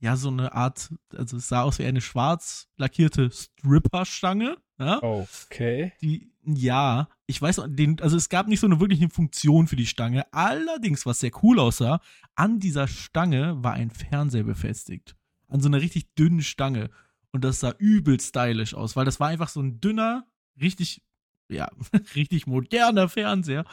ja, 0.00 0.16
so 0.16 0.28
eine 0.28 0.52
Art, 0.54 0.90
also 1.14 1.36
es 1.36 1.48
sah 1.48 1.62
aus 1.62 1.78
wie 1.78 1.84
eine 1.84 2.00
schwarz 2.00 2.68
lackierte 2.76 3.30
Stripperstange. 3.30 4.56
Ja, 4.78 5.02
Okay. 5.02 5.92
die, 6.00 6.32
ja, 6.42 7.08
ich 7.26 7.40
weiß, 7.40 7.62
den, 7.68 8.00
also 8.00 8.16
es 8.16 8.30
gab 8.30 8.48
nicht 8.48 8.60
so 8.60 8.66
eine 8.66 8.80
wirkliche 8.80 9.10
Funktion 9.10 9.66
für 9.66 9.76
die 9.76 9.86
Stange. 9.86 10.24
Allerdings, 10.32 11.04
was 11.04 11.20
sehr 11.20 11.30
cool 11.42 11.58
aussah, 11.60 12.00
an 12.34 12.60
dieser 12.60 12.88
Stange 12.88 13.62
war 13.62 13.74
ein 13.74 13.90
Fernseher 13.90 14.44
befestigt. 14.44 15.16
An 15.48 15.60
so 15.60 15.68
einer 15.68 15.80
richtig 15.82 16.14
dünnen 16.14 16.42
Stange. 16.42 16.90
Und 17.32 17.44
das 17.44 17.60
sah 17.60 17.72
übel 17.78 18.18
stylisch 18.18 18.74
aus, 18.74 18.96
weil 18.96 19.04
das 19.04 19.20
war 19.20 19.28
einfach 19.28 19.48
so 19.50 19.60
ein 19.60 19.80
dünner, 19.80 20.26
richtig, 20.60 21.02
ja, 21.48 21.68
richtig 22.14 22.46
moderner 22.46 23.08
Fernseher. 23.08 23.64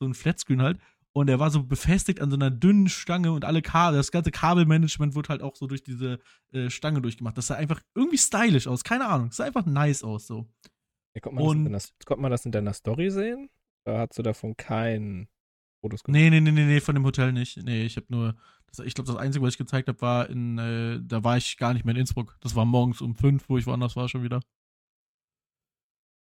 So 0.00 0.06
ein 0.06 0.14
Flatscreen 0.14 0.62
halt. 0.62 0.78
Und 1.16 1.30
er 1.30 1.38
war 1.38 1.50
so 1.50 1.62
befestigt 1.62 2.20
an 2.20 2.28
so 2.28 2.36
einer 2.36 2.50
dünnen 2.50 2.90
Stange 2.90 3.32
und 3.32 3.46
alle 3.46 3.62
Kabel, 3.62 3.96
das 3.96 4.10
ganze 4.10 4.30
Kabelmanagement 4.30 5.14
wurde 5.14 5.30
halt 5.30 5.40
auch 5.42 5.56
so 5.56 5.66
durch 5.66 5.82
diese 5.82 6.18
äh, 6.52 6.68
Stange 6.68 7.00
durchgemacht. 7.00 7.38
Das 7.38 7.46
sah 7.46 7.54
einfach 7.54 7.80
irgendwie 7.94 8.18
stylisch 8.18 8.66
aus, 8.66 8.84
keine 8.84 9.06
Ahnung. 9.08 9.28
Das 9.28 9.38
sah 9.38 9.44
einfach 9.44 9.64
nice 9.64 10.02
aus 10.04 10.26
so. 10.26 10.46
Ja, 11.14 11.22
konnte, 11.22 11.36
man 11.36 11.42
das 11.42 11.54
in 11.54 11.58
Und- 11.58 11.64
deiner, 11.64 11.80
konnte 12.04 12.20
man 12.20 12.30
das 12.30 12.44
in 12.44 12.52
deiner 12.52 12.74
Story 12.74 13.10
sehen? 13.10 13.48
Da 13.84 14.00
hast 14.00 14.18
du 14.18 14.22
davon 14.22 14.58
keinen 14.58 15.26
Fotos 15.80 16.04
gemacht? 16.04 16.20
Nee, 16.20 16.28
nee, 16.28 16.40
nee, 16.42 16.50
nee, 16.52 16.66
nee, 16.66 16.80
von 16.80 16.94
dem 16.94 17.04
Hotel 17.06 17.32
nicht. 17.32 17.56
Nee, 17.64 17.84
ich 17.86 17.96
habe 17.96 18.06
nur, 18.10 18.36
das, 18.66 18.80
ich 18.80 18.92
glaube, 18.92 19.08
das 19.10 19.16
Einzige, 19.16 19.42
was 19.42 19.54
ich 19.54 19.58
gezeigt 19.58 19.88
habe, 19.88 19.98
war 20.02 20.28
in, 20.28 20.58
äh, 20.58 21.00
da 21.02 21.24
war 21.24 21.38
ich 21.38 21.56
gar 21.56 21.72
nicht 21.72 21.86
mehr 21.86 21.94
in 21.94 22.00
Innsbruck. 22.02 22.36
Das 22.42 22.54
war 22.56 22.66
morgens 22.66 23.00
um 23.00 23.14
fünf, 23.16 23.48
wo 23.48 23.56
ich 23.56 23.66
woanders 23.66 23.96
war 23.96 24.10
schon 24.10 24.22
wieder. 24.22 24.40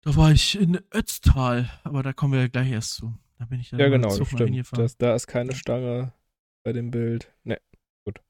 Da 0.02 0.14
war 0.14 0.30
ich 0.30 0.56
in 0.56 0.78
Ötztal, 0.94 1.68
aber 1.82 2.04
da 2.04 2.12
kommen 2.12 2.34
wir 2.34 2.40
ja 2.42 2.46
gleich 2.46 2.70
erst 2.70 2.94
zu. 2.94 3.18
Da 3.38 3.44
bin 3.44 3.60
ich 3.60 3.70
dann 3.70 3.80
Ja, 3.80 3.88
genau, 3.88 4.08
Zug 4.08 4.28
stimmt. 4.28 4.72
Das, 4.72 4.96
da 4.96 5.14
ist 5.14 5.26
keine 5.26 5.54
Stange 5.54 6.12
bei 6.62 6.72
dem 6.72 6.90
Bild. 6.90 7.32
Ne, 7.44 7.58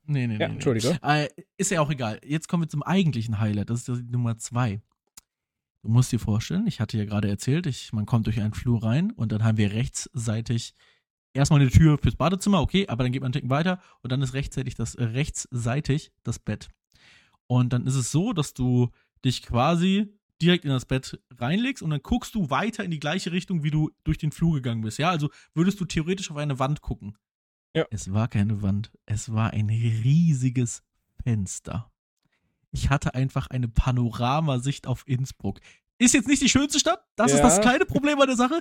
Nee, 0.07 0.27
nee, 0.27 0.35
ja, 0.39 0.49
nee. 0.49 0.55
Entschuldige. 0.55 0.99
nee. 1.03 1.25
Äh, 1.25 1.29
ist 1.57 1.71
ja 1.71 1.81
auch 1.81 1.91
egal. 1.91 2.21
Jetzt 2.25 2.49
kommen 2.49 2.63
wir 2.63 2.69
zum 2.69 2.83
eigentlichen 2.83 3.39
Highlight. 3.41 3.71
Das 3.71 3.89
ist 3.89 4.01
die 4.01 4.11
Nummer 4.11 4.39
zwei. 4.39 4.81
Du 5.83 5.91
musst 5.91 6.11
dir 6.13 6.19
vorstellen, 6.19 6.67
ich 6.67 6.81
hatte 6.81 6.99
ja 6.99 7.05
gerade 7.05 7.29
erzählt, 7.29 7.67
ich, 7.67 7.93
man 7.93 8.07
kommt 8.07 8.27
durch 8.27 8.41
einen 8.41 8.55
Flur 8.55 8.83
rein 8.83 9.13
und 9.13 9.33
dann 9.33 9.45
haben 9.45 9.59
wir 9.59 9.73
rechtsseitig 9.73 10.75
erstmal 11.33 11.61
eine 11.61 11.71
Tür 11.71 11.99
fürs 11.99 12.17
Badezimmer, 12.17 12.61
okay, 12.61 12.89
aber 12.89 13.05
dann 13.05 13.13
geht 13.13 13.23
man 13.23 13.27
einen 13.27 13.35
Ticken 13.35 13.51
weiter 13.51 13.81
und 14.03 14.11
dann 14.11 14.23
ist 14.23 14.35
rechtzeitig 14.35 14.75
das, 14.75 14.95
äh, 14.95 15.05
rechtsseitig 15.05 16.13
das 16.25 16.39
Bett. 16.39 16.69
Und 17.47 17.73
dann 17.73 17.87
ist 17.87 17.95
es 17.95 18.11
so, 18.11 18.33
dass 18.33 18.55
du 18.55 18.91
dich 19.25 19.43
quasi 19.43 20.16
direkt 20.43 20.65
in 20.65 20.71
das 20.71 20.85
Bett 20.85 21.19
reinlegst 21.39 21.83
und 21.83 21.91
dann 21.91 22.03
guckst 22.03 22.35
du 22.35 22.51
weiter 22.51 22.85
in 22.85 22.91
die 22.91 23.01
gleiche 23.01 23.33
Richtung, 23.33 23.63
wie 23.63 23.71
du 23.71 23.91
durch 24.05 24.19
den 24.19 24.33
Flur 24.33 24.55
gegangen 24.55 24.83
bist. 24.83 24.99
Ja, 24.99 25.11
also 25.11 25.31
würdest 25.55 25.81
du 25.81 25.85
theoretisch 25.85 26.31
auf 26.31 26.37
eine 26.37 26.59
Wand 26.59 26.83
gucken. 26.83 27.17
Ja. 27.75 27.85
Es 27.91 28.13
war 28.13 28.29
keine 28.29 28.63
Wand, 28.63 28.91
es 29.07 29.33
war 29.33 29.51
ein 29.53 29.69
riesiges 29.69 30.83
Fenster. 31.23 31.91
Ich 32.71 32.91
hatte 32.91 33.15
einfach 33.15 33.47
eine 33.49 33.69
Panoramasicht 33.69 34.87
auf 34.87 35.03
Innsbruck. 35.07 35.61
Ist 35.99 36.15
jetzt 36.15 36.29
nicht 36.29 36.43
die 36.43 36.49
schönste 36.49 36.79
Stadt, 36.79 37.05
das 37.17 37.33
ist 37.33 37.39
Ja. 37.39 37.45
das 37.45 37.61
kleine 37.61 37.87
Problem 37.87 38.21
an 38.21 38.27
der 38.29 38.37
Sache. 38.37 38.61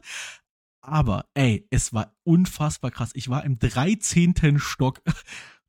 Aber, 0.82 1.26
ey, 1.34 1.66
es 1.72 1.94
war 1.94 2.16
unfassbar 2.24 2.92
krass. 2.92 3.12
Ich 3.16 3.28
war 3.30 3.44
im 3.44 3.58
13. 3.58 4.60
Stock 4.60 5.02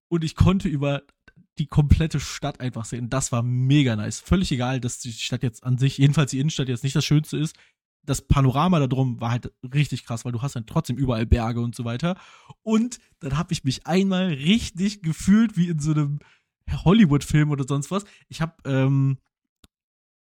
und 0.08 0.22
ich 0.24 0.34
konnte 0.36 0.68
über 0.68 1.02
die 1.58 1.66
komplette 1.66 2.20
Stadt 2.20 2.60
einfach 2.60 2.84
sehen. 2.84 3.08
Das 3.08 3.32
war 3.32 3.42
mega 3.42 3.96
nice. 3.96 4.20
Völlig 4.20 4.52
egal, 4.52 4.80
dass 4.80 4.98
die 4.98 5.12
Stadt 5.12 5.42
jetzt 5.42 5.64
an 5.64 5.78
sich, 5.78 5.98
jedenfalls 5.98 6.30
die 6.30 6.40
Innenstadt 6.40 6.68
jetzt 6.68 6.84
nicht 6.84 6.96
das 6.96 7.04
Schönste 7.04 7.38
ist. 7.38 7.56
Das 8.04 8.22
Panorama 8.22 8.78
da 8.78 8.86
drum 8.86 9.20
war 9.20 9.32
halt 9.32 9.52
richtig 9.74 10.04
krass, 10.04 10.24
weil 10.24 10.32
du 10.32 10.42
hast 10.42 10.54
dann 10.54 10.66
trotzdem 10.66 10.96
überall 10.96 11.26
Berge 11.26 11.60
und 11.60 11.74
so 11.74 11.84
weiter. 11.84 12.16
Und 12.62 12.98
dann 13.20 13.36
habe 13.36 13.52
ich 13.52 13.64
mich 13.64 13.86
einmal 13.86 14.26
richtig 14.26 15.02
gefühlt 15.02 15.56
wie 15.56 15.68
in 15.68 15.80
so 15.80 15.90
einem 15.92 16.20
Hollywood-Film 16.70 17.50
oder 17.50 17.64
sonst 17.66 17.90
was. 17.90 18.04
Ich 18.28 18.40
habe 18.40 18.54
ähm, 18.64 19.18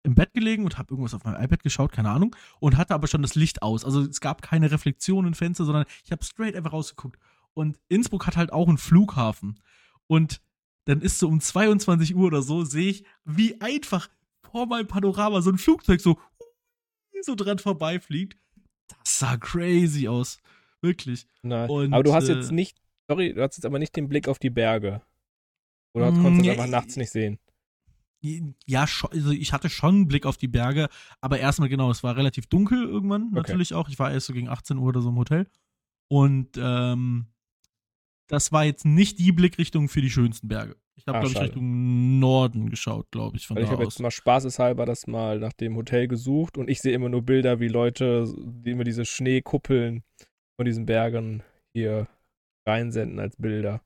im 0.04 0.16
Bett 0.16 0.34
gelegen 0.34 0.64
und 0.64 0.78
habe 0.78 0.92
irgendwas 0.92 1.14
auf 1.14 1.26
meinem 1.26 1.44
iPad 1.44 1.64
geschaut, 1.64 1.92
keine 1.92 2.10
Ahnung, 2.10 2.36
und 2.60 2.78
hatte 2.78 2.94
aber 2.94 3.08
schon 3.08 3.22
das 3.22 3.36
Licht 3.36 3.62
aus. 3.62 3.84
Also 3.84 4.02
es 4.02 4.22
gab 4.22 4.42
keine 4.42 4.72
Reflexion 4.72 5.28
im 5.28 5.34
Fenster, 5.34 5.66
sondern 5.66 5.86
ich 6.06 6.12
habe 6.12 6.24
straight 6.24 6.56
einfach 6.56 6.74
rausgeguckt. 6.74 7.20
Und 7.54 7.78
Innsbruck 7.90 8.28
hat 8.28 8.38
halt 8.38 8.54
auch 8.54 8.70
einen 8.70 8.78
Flughafen. 8.78 9.60
Und 10.08 10.42
dann 10.88 11.02
ist 11.02 11.20
so 11.20 11.28
um 11.28 11.40
22 11.40 12.16
Uhr 12.16 12.28
oder 12.28 12.42
so, 12.42 12.64
sehe 12.64 12.90
ich, 12.90 13.04
wie 13.26 13.60
einfach 13.62 14.10
vor 14.52 14.66
meinem 14.66 14.88
Panorama 14.88 15.42
so 15.42 15.52
ein 15.52 15.58
Flugzeug 15.58 16.00
so, 16.02 16.18
so 17.22 17.36
dran 17.36 17.60
vorbeifliegt. 17.60 18.38
Das 19.04 19.20
sah 19.20 19.38
crazy 19.38 20.08
aus. 20.08 20.40
Wirklich. 20.82 21.28
nein. 21.42 21.70
Und, 21.70 21.94
aber 21.94 22.04
du 22.04 22.14
hast 22.14 22.30
äh, 22.30 22.36
jetzt 22.36 22.52
nicht, 22.52 22.78
sorry, 23.10 23.34
du 23.34 23.42
hast 23.42 23.58
jetzt 23.58 23.66
aber 23.66 23.80
nicht 23.80 23.96
den 23.96 24.08
Blick 24.08 24.28
auf 24.28 24.40
die 24.40 24.50
Berge. 24.50 25.02
Oder 25.94 26.12
konntest 26.12 26.42
du 26.42 26.44
das 26.44 26.52
einfach 26.52 26.68
nachts 26.68 26.96
nicht 26.96 27.12
sehen? 27.12 27.40
Ja, 28.22 28.82
also 28.82 29.32
ich 29.32 29.52
hatte 29.54 29.70
schon 29.70 29.96
einen 29.96 30.08
Blick 30.08 30.26
auf 30.26 30.38
die 30.38 30.48
Berge, 30.48 30.90
aber 31.22 31.40
erstmal 31.40 31.70
genau, 31.70 31.92
es 31.92 32.04
war 32.04 32.16
relativ 32.16 32.48
dunkel 32.48 32.84
irgendwann, 32.84 33.24
Okay. 33.28 33.36
natürlich 33.36 33.74
auch. 33.74 33.90
Ich 33.90 34.00
war 34.00 34.12
erst 34.12 34.28
so 34.28 34.34
gegen 34.34 34.48
18 34.50 34.78
Uhr 34.78 34.88
oder 34.88 35.02
so 35.02 35.10
im 35.10 35.18
Hotel. 35.18 35.48
Und 36.08 36.58
ähm, 36.58 37.28
das 38.28 38.52
war 38.52 38.66
jetzt 38.66 38.86
nicht 38.86 39.20
die 39.20 39.32
Blickrichtung 39.32 39.90
für 39.90 40.02
die 40.02 40.10
schönsten 40.10 40.48
Berge. 40.48 40.76
Ich 40.96 41.06
habe, 41.08 41.20
Ah, 41.20 41.22
glaube 41.22 41.34
ich. 41.36 41.42
Richtung 41.42 42.20
Norden 42.20 42.70
geschaut, 42.70 43.10
glaube 43.12 43.38
ich, 43.38 43.48
von 43.48 43.56
Weil 43.56 43.64
ich 43.64 43.70
da 43.70 43.74
habe 43.76 43.86
aus. 43.86 43.94
jetzt 43.96 44.02
mal 44.02 44.12
spaßeshalber 44.12 44.86
das 44.86 45.08
mal 45.08 45.40
nach 45.40 45.54
dem 45.54 45.76
Hotel 45.76 46.08
gesucht 46.08 46.58
und 46.58 46.70
ich 46.70 46.82
sehe 46.82 46.94
immer 46.94 47.08
nur 47.10 47.22
Bilder, 47.22 47.60
wie 47.60 47.68
Leute, 47.68 48.34
die 48.38 48.72
immer 48.72 48.84
diese 48.84 49.06
Schneekuppeln 49.06 50.04
von 50.56 50.66
diesen 50.66 50.86
Bergen 50.86 51.44
hier 51.74 52.08
reinsenden 52.68 53.20
als 53.20 53.36
Bilder. 53.38 53.82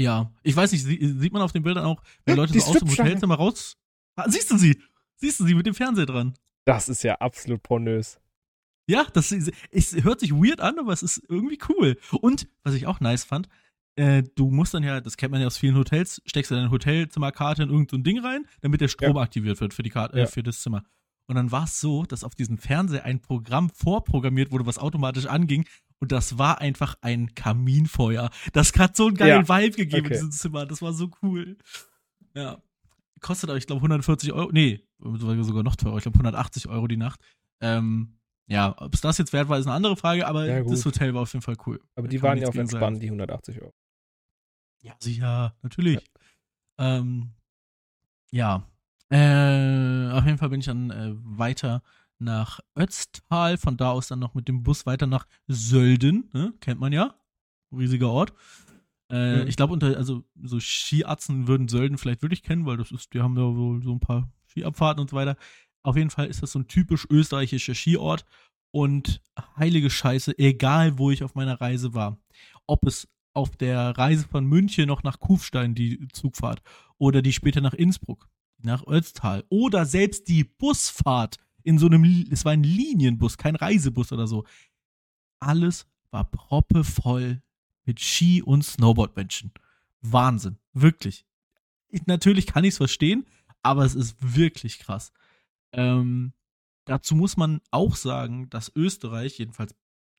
Ja, 0.00 0.32
ich 0.42 0.54
weiß 0.54 0.72
nicht, 0.72 0.84
sie, 0.84 0.98
sieht 1.18 1.32
man 1.32 1.42
auf 1.42 1.52
den 1.52 1.62
Bildern 1.62 1.84
auch, 1.84 2.02
wenn 2.24 2.36
Leute 2.36 2.52
die 2.52 2.60
so 2.60 2.70
aus 2.72 2.78
dem. 2.78 2.88
Hotelzimmer 2.90 3.34
raus. 3.36 3.76
Ah, 4.16 4.28
siehst 4.28 4.50
du 4.50 4.56
sie? 4.58 4.80
Siehst 5.16 5.40
du 5.40 5.44
sie 5.46 5.54
mit 5.54 5.66
dem 5.66 5.74
Fernseher 5.74 6.06
dran? 6.06 6.34
Das 6.64 6.88
ist 6.88 7.02
ja 7.02 7.14
absolut 7.16 7.62
pornös. 7.62 8.20
Ja, 8.88 9.06
das 9.12 9.32
ist, 9.32 9.52
es 9.70 10.02
hört 10.02 10.20
sich 10.20 10.32
weird 10.32 10.60
an, 10.60 10.78
aber 10.78 10.92
es 10.92 11.02
ist 11.02 11.22
irgendwie 11.28 11.58
cool. 11.68 11.98
Und, 12.20 12.48
was 12.64 12.74
ich 12.74 12.86
auch 12.86 13.00
nice 13.00 13.24
fand, 13.24 13.48
äh, 13.96 14.22
du 14.34 14.50
musst 14.50 14.74
dann 14.74 14.82
ja, 14.82 15.00
das 15.00 15.16
kennt 15.16 15.32
man 15.32 15.40
ja 15.40 15.46
aus 15.46 15.58
vielen 15.58 15.76
Hotels, 15.76 16.22
steckst 16.24 16.50
du 16.50 16.54
deine 16.54 16.70
Hotelzimmerkarte 16.70 17.64
in 17.64 17.68
irgendein 17.68 17.98
so 17.98 18.02
Ding 18.02 18.18
rein, 18.20 18.46
damit 18.62 18.80
der 18.80 18.88
Strom 18.88 19.16
aktiviert 19.18 19.60
wird 19.60 19.74
für 19.74 19.82
die 19.82 19.90
Karte, 19.90 20.16
Ja. 20.16 20.24
äh, 20.24 20.26
für 20.26 20.42
das 20.42 20.62
Zimmer. 20.62 20.84
Und 21.26 21.34
dann 21.34 21.52
war 21.52 21.64
es 21.64 21.80
so, 21.80 22.04
dass 22.04 22.24
auf 22.24 22.34
diesem 22.34 22.56
Fernseher 22.56 23.04
ein 23.04 23.20
Programm 23.20 23.68
vorprogrammiert 23.68 24.50
wurde, 24.50 24.64
was 24.64 24.78
automatisch 24.78 25.26
anging. 25.26 25.66
Und 26.00 26.10
das 26.12 26.38
war 26.38 26.60
einfach 26.60 26.94
ein 27.02 27.34
Kaminfeuer. 27.34 28.30
Das 28.52 28.72
hat 28.78 28.96
so 28.96 29.08
einen 29.08 29.16
geilen 29.16 29.46
Vibe 29.48 29.76
gegeben 29.76 30.06
okay. 30.06 30.14
in 30.14 30.20
diesem 30.20 30.30
Zimmer. 30.30 30.64
Das 30.64 30.80
war 30.80 30.94
so 30.94 31.10
cool. 31.22 31.58
Ja. 32.34 32.62
Kostet 33.20 33.50
aber, 33.50 33.58
ich 33.58 33.66
glaube, 33.66 33.80
140 33.80 34.32
Euro. 34.32 34.50
Nee, 34.52 34.80
sogar 35.00 35.64
noch 35.64 35.76
teurer. 35.76 35.96
Ich 35.96 36.04
glaube, 36.04 36.16
180 36.16 36.68
Euro 36.68 36.86
die 36.86 36.96
Nacht. 36.96 37.20
Ähm, 37.60 38.17
ja, 38.48 38.74
ob 38.78 38.94
es 38.94 39.00
das 39.00 39.18
jetzt 39.18 39.32
wert 39.32 39.48
war, 39.48 39.58
ist 39.58 39.66
eine 39.66 39.74
andere 39.74 39.96
Frage, 39.96 40.26
aber 40.26 40.46
Ja, 40.46 40.62
das 40.62 40.84
Hotel 40.84 41.14
war 41.14 41.22
auf 41.22 41.32
jeden 41.32 41.42
Fall 41.42 41.56
cool. 41.66 41.80
Aber 41.94 42.08
Da 42.08 42.10
die 42.10 42.22
waren 42.22 42.38
ja 42.38 42.48
auch 42.48 42.54
entspannt, 42.54 43.02
die 43.02 43.06
180 43.06 43.60
Euro. 43.60 43.72
Ja, 44.80 44.94
sicher, 45.00 45.54
natürlich. 45.62 46.00
Ähm, 46.78 47.32
ja. 48.30 48.66
Äh, 49.10 50.10
auf 50.12 50.24
jeden 50.24 50.38
Fall 50.38 50.50
bin 50.50 50.60
ich 50.60 50.66
dann 50.66 50.90
äh, 50.90 51.12
weiter 51.14 51.82
nach 52.18 52.60
Ötztal, 52.76 53.58
von 53.58 53.76
da 53.76 53.90
aus 53.92 54.08
dann 54.08 54.18
noch 54.18 54.34
mit 54.34 54.48
dem 54.48 54.62
Bus 54.62 54.86
weiter 54.86 55.06
nach 55.06 55.26
Sölden, 55.46 56.30
ne? 56.32 56.52
kennt 56.60 56.80
man 56.80 56.92
ja, 56.92 57.14
riesiger 57.72 58.10
Ort. 58.10 58.32
Äh, 59.10 59.42
Mhm. 59.42 59.48
Ich 59.48 59.56
glaube, 59.56 59.72
unter, 59.72 59.96
also 59.96 60.22
so 60.42 60.60
Skiatzen 60.60 61.48
würden 61.48 61.68
Sölden 61.68 61.96
vielleicht 61.96 62.22
wirklich 62.22 62.42
kennen, 62.42 62.66
weil 62.66 62.76
das 62.76 62.90
ist, 62.92 63.14
die 63.14 63.20
haben 63.20 63.34
da 63.34 63.42
wohl 63.42 63.82
so 63.82 63.92
ein 63.92 64.00
paar 64.00 64.30
Skiabfahrten 64.48 65.00
und 65.00 65.10
so 65.10 65.16
weiter. 65.16 65.36
Auf 65.88 65.96
jeden 65.96 66.10
Fall 66.10 66.26
ist 66.26 66.42
das 66.42 66.52
so 66.52 66.58
ein 66.58 66.68
typisch 66.68 67.06
österreichischer 67.08 67.74
Skiort 67.74 68.26
und 68.72 69.22
heilige 69.56 69.88
Scheiße, 69.88 70.38
egal 70.38 70.98
wo 70.98 71.10
ich 71.10 71.24
auf 71.24 71.34
meiner 71.34 71.62
Reise 71.62 71.94
war, 71.94 72.18
ob 72.66 72.86
es 72.86 73.08
auf 73.32 73.56
der 73.56 73.96
Reise 73.96 74.28
von 74.28 74.44
München 74.44 74.86
noch 74.86 75.02
nach 75.02 75.18
Kufstein 75.18 75.74
die 75.74 76.06
Zugfahrt 76.08 76.60
oder 76.98 77.22
die 77.22 77.32
später 77.32 77.62
nach 77.62 77.72
Innsbruck, 77.72 78.28
nach 78.58 78.86
Ötztal 78.86 79.46
oder 79.48 79.86
selbst 79.86 80.28
die 80.28 80.44
Busfahrt 80.44 81.38
in 81.62 81.78
so 81.78 81.86
einem, 81.86 82.04
es 82.30 82.44
war 82.44 82.52
ein 82.52 82.64
Linienbus, 82.64 83.38
kein 83.38 83.56
Reisebus 83.56 84.12
oder 84.12 84.26
so. 84.26 84.44
Alles 85.40 85.86
war 86.10 86.30
proppevoll 86.30 87.40
mit 87.86 87.98
Ski- 87.98 88.42
und 88.42 88.62
Snowboardmenschen. 88.62 89.52
Wahnsinn, 90.02 90.58
wirklich. 90.74 91.24
Ich, 91.88 92.04
natürlich 92.04 92.46
kann 92.46 92.64
ich 92.64 92.72
es 92.74 92.76
verstehen, 92.76 93.24
aber 93.62 93.86
es 93.86 93.94
ist 93.94 94.16
wirklich 94.20 94.80
krass. 94.80 95.14
Ähm, 95.72 96.32
dazu 96.84 97.14
muss 97.14 97.36
man 97.36 97.60
auch 97.70 97.96
sagen, 97.96 98.48
dass 98.50 98.72
Österreich, 98.74 99.38
jedenfalls 99.38 99.74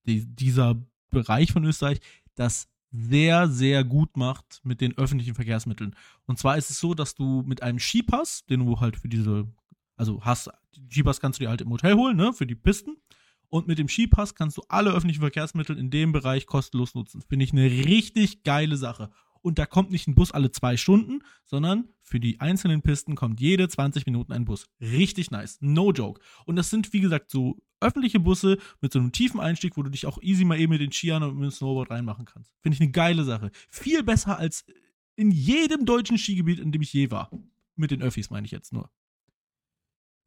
die, 0.05 0.25
dieser 0.25 0.75
Bereich 1.09 1.51
von 1.51 1.63
Österreich, 1.65 1.99
das 2.35 2.69
sehr, 2.91 3.47
sehr 3.47 3.83
gut 3.83 4.17
macht 4.17 4.61
mit 4.63 4.81
den 4.81 4.97
öffentlichen 4.97 5.35
Verkehrsmitteln. 5.35 5.95
Und 6.25 6.39
zwar 6.39 6.57
ist 6.57 6.69
es 6.69 6.79
so, 6.79 6.93
dass 6.93 7.15
du 7.15 7.43
mit 7.45 7.61
einem 7.61 7.79
Skipass, 7.79 8.45
den 8.45 8.65
du 8.65 8.79
halt 8.79 8.95
für 8.95 9.09
diese, 9.09 9.47
also 9.95 10.23
hast, 10.23 10.49
Skipass 10.89 11.19
kannst 11.19 11.39
du 11.39 11.43
dir 11.43 11.49
halt 11.49 11.61
im 11.61 11.69
Hotel 11.69 11.95
holen, 11.95 12.17
ne, 12.17 12.33
für 12.33 12.47
die 12.47 12.55
Pisten. 12.55 12.97
Und 13.49 13.67
mit 13.67 13.79
dem 13.79 13.87
Skipass 13.87 14.35
kannst 14.35 14.57
du 14.57 14.61
alle 14.67 14.91
öffentlichen 14.91 15.21
Verkehrsmittel 15.21 15.77
in 15.77 15.89
dem 15.89 16.11
Bereich 16.11 16.45
kostenlos 16.45 16.93
nutzen. 16.93 17.21
Finde 17.21 17.45
ich 17.45 17.51
eine 17.51 17.65
richtig 17.65 18.43
geile 18.43 18.77
Sache. 18.77 19.09
Und 19.41 19.59
da 19.59 19.65
kommt 19.65 19.91
nicht 19.91 20.07
ein 20.07 20.15
Bus 20.15 20.31
alle 20.31 20.51
zwei 20.51 20.77
Stunden, 20.77 21.21
sondern 21.45 21.89
für 22.01 22.19
die 22.19 22.39
einzelnen 22.39 22.81
Pisten 22.81 23.15
kommt 23.15 23.39
jede 23.39 23.67
20 23.67 24.05
Minuten 24.05 24.33
ein 24.33 24.45
Bus. 24.45 24.67
Richtig 24.81 25.31
nice. 25.31 25.57
No 25.61 25.91
joke. 25.91 26.21
Und 26.45 26.55
das 26.55 26.69
sind, 26.69 26.91
wie 26.93 27.01
gesagt, 27.01 27.31
so 27.31 27.57
öffentliche 27.79 28.19
Busse 28.19 28.57
mit 28.81 28.91
so 28.91 28.99
einem 28.99 29.11
tiefen 29.11 29.39
Einstieg, 29.39 29.77
wo 29.77 29.83
du 29.83 29.89
dich 29.89 30.05
auch 30.05 30.21
easy 30.21 30.45
mal 30.45 30.59
eben 30.59 30.71
mit 30.71 30.81
den 30.81 30.91
Skiern 30.91 31.23
und 31.23 31.35
mit 31.35 31.43
dem 31.43 31.51
Snowboard 31.51 31.91
reinmachen 31.91 32.25
kannst. 32.25 32.53
Finde 32.61 32.75
ich 32.75 32.81
eine 32.81 32.91
geile 32.91 33.23
Sache. 33.23 33.51
Viel 33.69 34.03
besser 34.03 34.37
als 34.37 34.65
in 35.15 35.31
jedem 35.31 35.85
deutschen 35.85 36.17
Skigebiet, 36.17 36.59
in 36.59 36.71
dem 36.71 36.81
ich 36.81 36.93
je 36.93 37.11
war. 37.11 37.29
Mit 37.75 37.91
den 37.91 38.01
Öffis 38.01 38.29
meine 38.29 38.45
ich 38.45 38.51
jetzt 38.51 38.73
nur. 38.73 38.89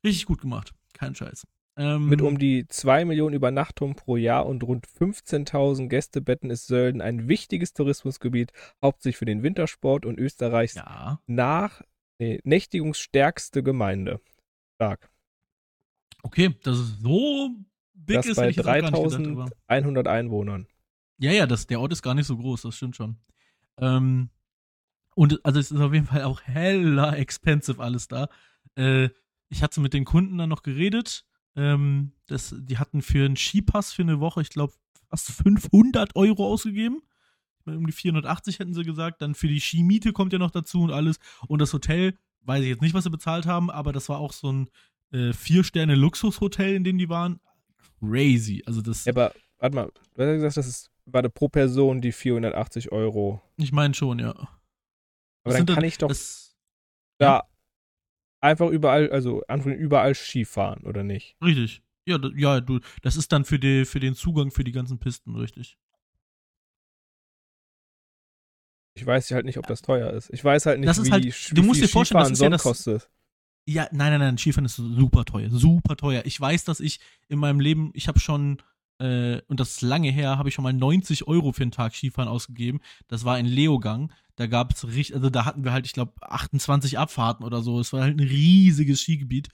Richtig 0.05 0.27
gut 0.27 0.41
gemacht. 0.41 0.75
Kein 0.95 1.15
Scheiß. 1.15 1.47
Ähm, 1.77 2.09
Mit 2.09 2.21
um 2.21 2.39
die 2.39 2.67
2 2.69 3.05
Millionen 3.07 3.35
Übernachtungen 3.35 3.95
pro 3.97 4.17
Jahr 4.17 4.45
und 4.47 4.63
rund 4.63 4.87
15.000 4.87 5.89
Gästebetten 5.89 6.51
ist 6.51 6.67
Sölden 6.67 7.01
ein 7.01 7.29
wichtiges 7.29 7.73
Tourismusgebiet, 7.73 8.53
hauptsächlich 8.83 9.17
für 9.17 9.25
den 9.25 9.43
Wintersport 9.43 10.05
und 10.05 10.19
Österreichs 10.19 10.75
Ja. 10.75 11.21
nach 11.27 11.81
nee, 12.19 12.41
nächtigungsstärkste 12.45 13.63
Gemeinde. 13.63 14.21
Stark. 14.75 15.11
Okay, 16.23 16.55
dass 16.63 16.77
es 16.79 16.99
so 17.01 17.51
big 17.95 18.17
Das 18.17 18.27
ist, 18.27 18.37
bei 18.37 18.43
hätte 18.43 18.51
ich 18.51 18.57
jetzt 18.59 18.67
auch 18.67 18.73
gar 18.73 18.91
nicht 18.91 18.93
gedacht. 18.93 19.29
Aber 19.29 19.45
3100 19.69 20.09
Einwohnern. 20.09 20.67
ja, 21.19 21.33
ja, 21.33 21.47
das, 21.47 21.67
der 21.67 21.81
Ort 21.81 21.93
ist 21.93 22.03
gar 22.03 22.15
nicht 22.15 22.27
so 22.27 22.37
groß, 22.37 22.63
das 22.63 22.77
stimmt 22.77 22.97
schon. 22.97 23.17
Ähm, 23.79 24.29
und 25.15 25.41
also 25.45 25.59
es 25.59 25.71
ist 25.71 25.81
auf 25.81 25.93
jeden 25.95 26.07
Fall 26.07 26.23
auch 26.25 26.43
hella 26.43 27.17
expensive 27.17 27.83
alles 27.83 28.09
da. 28.09 28.29
Äh, 28.77 29.09
ich 29.49 29.63
hatte 29.63 29.81
mit 29.81 29.95
den 29.95 30.05
Kunden 30.05 30.37
dann 30.39 30.49
noch 30.51 30.63
geredet 30.63 31.25
Ähm, 31.57 32.13
das, 32.27 32.55
die 32.59 32.79
hatten 32.79 33.03
für 33.03 33.25
einen 33.25 33.37
Skipass 33.37 33.93
für 33.93 34.03
eine 34.03 34.21
Woche, 34.21 34.41
ich 34.41 34.51
glaube, 34.51 34.73
fast 35.09 35.31
500 35.31 36.17
Euro 36.17 36.47
ausgegeben. 36.47 37.03
Um 37.65 37.87
die 37.87 37.93
480 37.93 38.59
hätten 38.59 38.75
sie 38.75 38.83
gesagt. 38.83 39.23
Dann 39.23 39.35
für 39.35 39.49
die 39.49 39.61
Skimiete 39.61 40.13
kommt 40.13 40.33
ja 40.33 40.39
noch 40.39 40.51
dazu 40.51 40.83
und 40.83 40.91
alles. 40.91 41.19
Und 41.47 41.61
das 41.61 41.73
Hotel, 41.73 42.19
weiß 42.43 42.63
ich 42.63 42.69
jetzt 42.69 42.83
nicht, 42.83 42.95
was 42.95 43.05
sie 43.05 43.11
bezahlt 43.11 43.47
haben, 43.47 43.71
aber 43.71 43.93
das 43.93 44.09
war 44.09 44.19
auch 44.19 44.33
so 44.33 44.51
ein 44.51 44.71
äh, 45.13 45.33
Vier-Sterne-Luxushotel, 45.33 46.75
in 46.75 46.85
dem 46.85 46.99
die 46.99 47.09
waren. 47.09 47.41
Crazy. 48.01 48.63
Also 48.67 48.81
das. 48.81 49.05
Ja, 49.05 49.13
aber 49.13 49.33
warte 49.59 49.77
mal, 49.77 49.93
du 50.15 50.23
hast 50.23 50.35
gesagt, 50.35 50.57
das 50.57 50.67
ist, 50.67 50.91
war 51.05 51.23
pro 51.29 51.49
Person 51.49 52.01
die 52.01 52.13
480 52.13 52.91
Euro. 52.91 53.41
Ich 53.59 53.73
meine 53.73 53.95
schon, 53.95 54.19
ja. 54.19 54.31
Aber 54.31 54.49
Das 55.45 55.57
dann 55.65 55.67
kann 55.67 55.85
ich 55.85 55.99
doch 55.99 56.09
Das, 56.09 56.57
da 57.19 57.43
einfach 58.43 58.69
überall, 58.69 59.11
also 59.11 59.43
überall 59.49 60.15
Ski 60.15 60.45
fahren, 60.45 60.83
oder 60.85 61.03
nicht? 61.03 61.37
richtig. 61.43 61.83
Ja, 62.05 62.19
ja, 62.35 62.61
du, 62.61 62.81
das 63.03 63.17
ist 63.17 63.31
dann 63.31 63.45
für, 63.45 63.61
die, 63.61 63.85
für 63.85 64.01
den 64.01 64.17
Zugang 64.17 64.51
für 64.51 64.65
die 64.65 64.73
ganzen 64.73 64.99
Pisten, 64.99 65.37
richtig. 65.37 65.79
Ich 68.95 69.07
weiß 69.07 69.31
halt 69.31 69.47
nicht, 69.47 69.59
ob 69.59 69.67
das 69.67 69.83
teuer 69.83 70.11
ist. 70.13 70.29
Ich 70.33 70.45
weiß 70.45 70.67
halt 70.67 70.81
nicht, 70.81 70.89
Das 70.89 70.99
ist 70.99 71.07
wie, 71.07 71.11
halt- 71.13 71.25
sch- 71.27 71.55
du 71.55 71.63
wie 71.63 71.67
musst 71.67 71.79
viel 71.81 71.87
dir 71.87 71.93
vorstellen, 71.93 72.19
das 72.21 72.29
Skifahren 72.29 72.33
ist 72.33 72.41
ja 72.41 72.51
das- 72.51 72.63
kostet. 72.63 73.11
Ja, 73.69 73.85
nein, 73.93 74.11
nein, 74.11 74.19
nein, 74.21 74.39
Skifahren 74.39 74.65
ist 74.65 74.75
super 74.77 75.25
teuer, 75.25 75.49
super 75.49 75.97
teuer. 75.97 76.23
Ich 76.27 76.39
weiß, 76.41 76.65
dass 76.65 76.81
ich 76.81 76.99
in 77.29 77.39
meinem 77.39 77.61
Leben, 77.61 77.91
ich 77.95 78.09
habe 78.09 78.19
schon, 78.19 78.61
äh, 79.03 79.43
und 79.49 79.59
das 79.59 79.71
ist 79.71 79.83
lange 79.83 80.11
her, 80.11 80.39
habe 80.39 80.49
ich 80.49 80.55
schon 80.55 80.63
mal 80.63 80.73
90 80.73 81.27
Euro 81.27 81.51
für 81.53 81.63
einen 81.63 81.73
Tag 81.73 81.95
Skifahren 81.95 82.29
ausgegeben. 82.29 82.81
Das 83.09 83.25
war 83.25 83.37
in 83.39 83.47
Leogang. 83.47 84.13
Da 84.37 84.47
gab 84.47 84.73
es 84.73 84.87
richtig, 84.87 85.17
also 85.17 85.29
da 85.29 85.45
hatten 85.45 85.65
wir 85.65 85.73
halt, 85.73 85.87
ich 85.87 85.93
glaube, 85.93 86.13
28 86.21 86.99
Abfahrten 86.99 87.45
oder 87.45 87.63
so. 87.63 87.81
Es 87.81 87.93
war 87.93 88.03
halt 88.03 88.17
ein 88.17 88.27
riesiges 88.27 89.01
Skigebiet. 89.01 89.49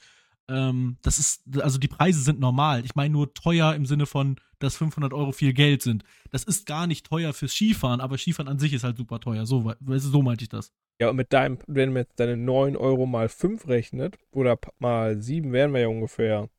Ähm, 0.49 0.99
das 1.01 1.19
ist, 1.19 1.43
also 1.61 1.79
die 1.79 1.89
Preise 1.89 2.21
sind 2.21 2.41
normal. 2.41 2.85
Ich 2.85 2.95
meine 2.95 3.13
nur 3.13 3.33
teuer 3.33 3.75
im 3.75 3.87
Sinne 3.87 4.05
von, 4.05 4.37
dass 4.59 4.77
500 4.77 5.15
Euro 5.15 5.33
viel 5.33 5.55
Geld 5.55 5.83
sind. 5.83 6.05
Das 6.31 6.45
ist 6.45 6.67
gar 6.67 6.87
nicht 6.87 7.07
teuer 7.07 7.33
fürs 7.33 7.53
Skifahren, 7.53 8.03
aber 8.03 8.19
Skifahren 8.19 8.49
an 8.49 8.59
sich 8.59 8.75
ist 8.75 8.85
halt 8.85 8.99
super 8.99 9.19
teuer. 9.19 9.47
So, 9.47 9.73
so 9.81 10.23
meinte 10.23 10.45
ich 10.45 10.51
das. 10.51 10.73
Ja, 11.01 11.09
und 11.09 11.17
mit 11.17 11.33
deinem, 11.33 11.59
wenn 11.67 11.93
man 11.93 12.03
jetzt 12.03 12.21
deine 12.21 12.37
9 12.37 12.77
Euro 12.77 13.07
mal 13.07 13.31
5 13.31 13.67
rechnet, 13.67 14.19
oder 14.31 14.59
mal 14.79 15.23
7, 15.23 15.53
wären 15.53 15.73
wir 15.73 15.81
ja 15.81 15.89
ungefähr 15.89 16.51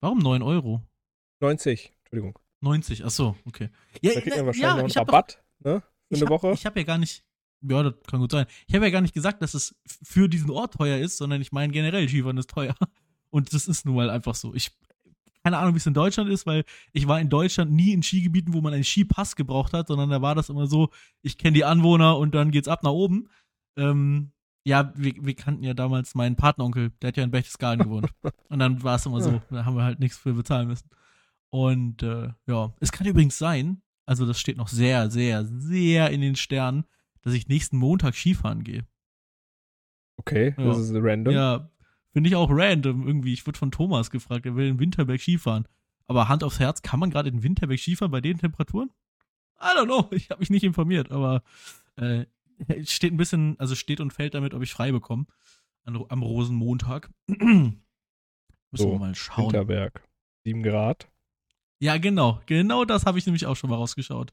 Warum 0.00 0.18
9 0.18 0.42
Euro? 0.42 0.82
90. 1.40 1.92
Entschuldigung. 2.10 2.38
90, 2.60 3.04
ach 3.04 3.10
so, 3.10 3.36
okay. 3.44 3.70
Ja, 4.02 4.14
Da 4.14 4.20
kriegt 4.20 4.36
man 4.36 4.46
wahrscheinlich 4.46 4.62
ja, 4.62 4.70
noch 4.70 4.78
einen 4.80 4.88
hab 4.88 5.06
doch- 5.06 5.12
Rabatt, 5.14 5.42
ne? 5.60 5.82
Für 6.08 6.14
eine 6.14 6.24
hab, 6.24 6.30
Woche. 6.30 6.52
Ich 6.52 6.66
habe 6.66 6.80
ja 6.80 6.86
gar 6.86 6.98
nicht, 6.98 7.22
ja, 7.60 7.82
das 7.82 7.94
kann 8.06 8.20
gut 8.20 8.32
sein. 8.32 8.46
Ich 8.66 8.74
habe 8.74 8.86
ja 8.86 8.90
gar 8.90 9.00
nicht 9.02 9.14
gesagt, 9.14 9.42
dass 9.42 9.54
es 9.54 9.76
für 9.84 10.28
diesen 10.28 10.50
Ort 10.50 10.74
teuer 10.74 10.98
ist, 10.98 11.18
sondern 11.18 11.40
ich 11.40 11.52
meine 11.52 11.72
generell, 11.72 12.08
Skifahren 12.08 12.38
ist 12.38 12.50
teuer. 12.50 12.74
Und 13.30 13.52
das 13.52 13.68
ist 13.68 13.84
nun 13.84 13.94
mal 13.94 14.08
einfach 14.08 14.34
so. 14.34 14.54
Ich, 14.54 14.70
keine 15.44 15.58
Ahnung, 15.58 15.74
wie 15.74 15.78
es 15.78 15.86
in 15.86 15.92
Deutschland 15.94 16.30
ist, 16.30 16.46
weil 16.46 16.64
ich 16.94 17.06
war 17.06 17.20
in 17.20 17.28
Deutschland 17.28 17.70
nie 17.70 17.92
in 17.92 18.02
Skigebieten, 18.02 18.54
wo 18.54 18.62
man 18.62 18.72
einen 18.72 18.84
Skipass 18.84 19.36
gebraucht 19.36 19.74
hat, 19.74 19.88
sondern 19.88 20.08
da 20.08 20.22
war 20.22 20.34
das 20.34 20.48
immer 20.48 20.66
so, 20.66 20.88
ich 21.20 21.36
kenne 21.36 21.52
die 21.52 21.64
Anwohner 21.64 22.16
und 22.16 22.34
dann 22.34 22.50
geht's 22.50 22.68
ab 22.68 22.82
nach 22.82 22.90
oben. 22.90 23.28
Ähm, 23.76 24.32
ja, 24.64 24.92
wir, 24.96 25.14
wir 25.20 25.34
kannten 25.34 25.62
ja 25.62 25.74
damals 25.74 26.14
meinen 26.14 26.36
Partneronkel, 26.36 26.90
der 27.02 27.08
hat 27.08 27.16
ja 27.16 27.22
in 27.24 27.30
Berchtesgaden 27.30 27.84
gewohnt. 27.84 28.08
Und 28.48 28.58
dann 28.58 28.82
war 28.82 28.96
es 28.96 29.06
immer 29.06 29.20
so, 29.22 29.40
da 29.50 29.64
haben 29.64 29.76
wir 29.76 29.84
halt 29.84 29.98
nichts 30.00 30.18
für 30.18 30.34
bezahlen 30.34 30.68
müssen. 30.68 30.90
Und 31.50 32.02
äh, 32.02 32.28
ja, 32.46 32.74
es 32.80 32.92
kann 32.92 33.06
übrigens 33.06 33.38
sein, 33.38 33.82
also 34.06 34.26
das 34.26 34.38
steht 34.38 34.56
noch 34.56 34.68
sehr, 34.68 35.10
sehr, 35.10 35.44
sehr 35.46 36.10
in 36.10 36.20
den 36.20 36.36
Sternen, 36.36 36.84
dass 37.22 37.32
ich 37.34 37.48
nächsten 37.48 37.76
Montag 37.78 38.14
Skifahren 38.14 38.64
gehe. 38.64 38.86
Okay, 40.16 40.54
Ja. 40.58 40.64
das 40.64 40.78
ist 40.78 40.92
random. 40.94 41.32
Ja, 41.34 41.70
finde 42.12 42.28
ich 42.28 42.36
auch 42.36 42.48
random 42.50 43.06
irgendwie. 43.06 43.32
Ich 43.32 43.46
wurde 43.46 43.58
von 43.58 43.70
Thomas 43.70 44.10
gefragt, 44.10 44.46
er 44.46 44.56
will 44.56 44.66
in 44.68 44.78
Winterberg 44.78 45.20
Skifahren. 45.20 45.66
Aber 46.06 46.28
Hand 46.28 46.42
aufs 46.42 46.58
Herz, 46.58 46.82
kann 46.82 47.00
man 47.00 47.10
gerade 47.10 47.28
in 47.28 47.42
Winterberg 47.42 47.78
Skifahren 47.78 48.10
bei 48.10 48.20
den 48.20 48.38
Temperaturen? 48.38 48.90
I 49.60 49.76
don't 49.76 49.86
know, 49.86 50.08
ich 50.12 50.30
habe 50.30 50.40
mich 50.40 50.50
nicht 50.50 50.64
informiert, 50.64 51.10
aber 51.10 51.42
äh, 51.96 52.26
es 52.68 52.92
steht 52.92 53.12
ein 53.12 53.16
bisschen, 53.16 53.58
also 53.58 53.74
steht 53.74 54.00
und 54.00 54.12
fällt 54.12 54.34
damit, 54.34 54.54
ob 54.54 54.62
ich 54.62 54.72
frei 54.72 54.92
bekomme 54.92 55.26
an, 55.84 56.02
am 56.08 56.22
Rosenmontag. 56.22 57.10
Müssen 57.26 57.80
So, 58.72 58.92
wir 58.92 58.98
mal 58.98 59.14
schauen. 59.14 59.46
Winterberg. 59.46 60.02
7 60.44 60.62
Grad. 60.62 61.08
Ja, 61.80 61.98
genau. 61.98 62.40
Genau 62.46 62.84
das 62.84 63.06
habe 63.06 63.18
ich 63.18 63.26
nämlich 63.26 63.46
auch 63.46 63.56
schon 63.56 63.70
mal 63.70 63.76
rausgeschaut. 63.76 64.32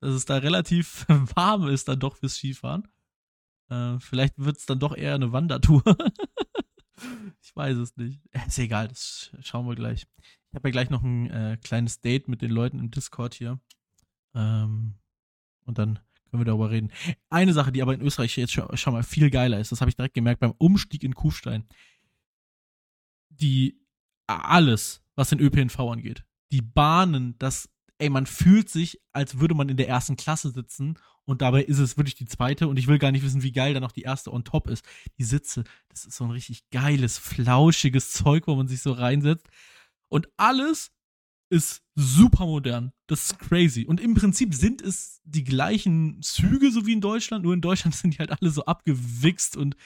Dass 0.00 0.14
es 0.14 0.24
da 0.24 0.36
relativ 0.36 1.04
warm 1.34 1.68
ist 1.68 1.88
dann 1.88 1.98
doch 1.98 2.16
fürs 2.16 2.36
Skifahren. 2.36 2.86
Äh, 3.68 3.98
vielleicht 3.98 4.38
wird 4.38 4.58
es 4.58 4.66
dann 4.66 4.78
doch 4.78 4.96
eher 4.96 5.14
eine 5.14 5.32
Wandertour. 5.32 5.82
ich 7.42 7.54
weiß 7.54 7.76
es 7.78 7.96
nicht. 7.96 8.20
Äh, 8.30 8.46
Ist 8.46 8.58
egal, 8.58 8.88
das 8.88 9.32
schauen 9.40 9.66
wir 9.66 9.74
gleich. 9.74 10.06
Ich 10.50 10.54
habe 10.54 10.68
ja 10.68 10.72
gleich 10.72 10.90
noch 10.90 11.02
ein 11.02 11.30
äh, 11.30 11.58
kleines 11.62 12.00
Date 12.00 12.28
mit 12.28 12.40
den 12.40 12.50
Leuten 12.50 12.78
im 12.78 12.90
Discord 12.90 13.34
hier. 13.34 13.60
Ähm, 14.34 14.94
und 15.64 15.78
dann 15.78 15.98
können 16.30 16.40
wir 16.40 16.44
darüber 16.46 16.70
reden. 16.70 16.92
Eine 17.28 17.52
Sache, 17.52 17.72
die 17.72 17.82
aber 17.82 17.94
in 17.94 18.00
Österreich 18.00 18.36
jetzt 18.36 18.52
schon, 18.52 18.74
schon 18.76 18.92
mal 18.92 19.02
viel 19.02 19.30
geiler 19.30 19.58
ist, 19.58 19.72
das 19.72 19.80
habe 19.80 19.90
ich 19.90 19.96
direkt 19.96 20.14
gemerkt 20.14 20.40
beim 20.40 20.54
Umstieg 20.58 21.02
in 21.02 21.14
Kufstein. 21.14 21.66
Die 23.28 23.80
alles, 24.26 25.02
was 25.14 25.30
den 25.30 25.40
ÖPNV 25.40 25.78
angeht. 25.80 26.24
Die 26.52 26.62
Bahnen, 26.62 27.34
das, 27.38 27.68
ey, 27.98 28.10
man 28.10 28.26
fühlt 28.26 28.68
sich, 28.70 29.00
als 29.12 29.38
würde 29.38 29.54
man 29.54 29.68
in 29.68 29.76
der 29.76 29.88
ersten 29.88 30.16
Klasse 30.16 30.50
sitzen 30.50 30.98
und 31.28 31.42
dabei 31.42 31.62
ist 31.62 31.78
es 31.78 31.98
wirklich 31.98 32.14
die 32.14 32.24
zweite 32.24 32.68
und 32.68 32.78
ich 32.78 32.86
will 32.86 32.98
gar 32.98 33.12
nicht 33.12 33.22
wissen, 33.22 33.42
wie 33.42 33.52
geil 33.52 33.74
da 33.74 33.80
noch 33.80 33.92
die 33.92 34.02
erste 34.02 34.32
on 34.32 34.44
top 34.44 34.66
ist. 34.68 34.82
Die 35.18 35.24
Sitze, 35.24 35.64
das 35.90 36.06
ist 36.06 36.16
so 36.16 36.24
ein 36.24 36.30
richtig 36.30 36.70
geiles, 36.70 37.18
flauschiges 37.18 38.12
Zeug, 38.14 38.46
wo 38.46 38.54
man 38.54 38.66
sich 38.66 38.80
so 38.80 38.92
reinsetzt. 38.92 39.46
Und 40.08 40.26
alles 40.38 40.90
ist 41.50 41.82
super 41.94 42.46
modern. 42.46 42.92
Das 43.08 43.24
ist 43.24 43.38
crazy. 43.38 43.84
Und 43.84 44.00
im 44.00 44.14
Prinzip 44.14 44.54
sind 44.54 44.80
es 44.80 45.20
die 45.24 45.44
gleichen 45.44 46.22
Züge, 46.22 46.70
so 46.70 46.86
wie 46.86 46.94
in 46.94 47.02
Deutschland, 47.02 47.44
nur 47.44 47.52
in 47.52 47.60
Deutschland 47.60 47.94
sind 47.94 48.14
die 48.14 48.18
halt 48.20 48.30
alle 48.30 48.50
so 48.50 48.64
abgewichst 48.64 49.54
und 49.54 49.76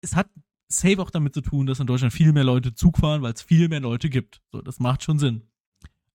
es 0.00 0.16
hat 0.16 0.28
safe 0.68 1.00
auch 1.00 1.10
damit 1.10 1.34
zu 1.34 1.40
tun, 1.42 1.66
dass 1.66 1.78
in 1.78 1.86
Deutschland 1.86 2.12
viel 2.12 2.32
mehr 2.32 2.42
Leute 2.42 2.74
Zug 2.74 2.98
fahren, 2.98 3.22
weil 3.22 3.34
es 3.34 3.42
viel 3.42 3.68
mehr 3.68 3.78
Leute 3.78 4.10
gibt. 4.10 4.42
So, 4.50 4.60
das 4.60 4.80
macht 4.80 5.04
schon 5.04 5.20
Sinn. 5.20 5.42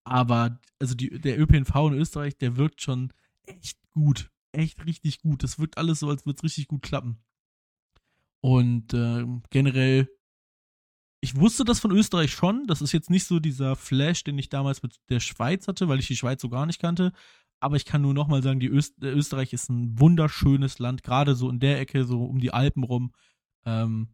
Aber 0.08 0.60
also 0.80 0.96
die, 0.96 1.10
der 1.20 1.40
ÖPNV 1.40 1.76
in 1.76 1.94
Österreich, 1.94 2.38
der 2.38 2.56
wirkt 2.58 2.82
schon 2.82 3.12
echt 3.46 3.78
gut. 3.92 4.32
Echt 4.54 4.86
richtig 4.86 5.22
gut. 5.22 5.44
Das 5.44 5.60
wirkt 5.60 5.78
alles 5.78 6.00
so, 6.00 6.10
als 6.10 6.26
würde 6.26 6.38
es 6.38 6.44
richtig 6.44 6.68
gut 6.68 6.82
klappen. 6.82 7.18
Und 8.40 8.94
ähm, 8.94 9.44
generell, 9.50 10.10
ich 11.22 11.36
wusste 11.36 11.66
das 11.66 11.80
von 11.80 11.92
Österreich 11.92 12.32
schon. 12.32 12.68
Das 12.68 12.82
ist 12.82 12.94
jetzt 12.94 13.10
nicht 13.10 13.26
so 13.26 13.40
dieser 13.40 13.76
Flash, 13.76 14.24
den 14.24 14.38
ich 14.38 14.50
damals 14.50 14.82
mit 14.82 14.98
der 15.10 15.20
Schweiz 15.20 15.68
hatte, 15.68 15.88
weil 15.88 16.00
ich 16.00 16.08
die 16.08 16.16
Schweiz 16.16 16.42
so 16.42 16.50
gar 16.50 16.66
nicht 16.66 16.80
kannte. 16.80 17.12
Aber 17.60 17.76
ich 17.76 17.86
kann 17.86 18.02
nur 18.02 18.14
nochmal 18.14 18.44
sagen, 18.44 18.60
die 18.60 18.70
Öst 18.70 19.04
äh, 19.04 19.10
Österreich 19.10 19.52
ist 19.52 19.70
ein 19.70 20.00
wunderschönes 20.00 20.80
Land, 20.80 21.04
gerade 21.04 21.36
so 21.36 21.50
in 21.50 21.60
der 21.60 21.80
Ecke, 21.80 22.06
so 22.06 22.24
um 22.24 22.40
die 22.40 22.54
Alpen 22.54 22.84
rum. 22.84 23.12
Ähm, 23.66 24.10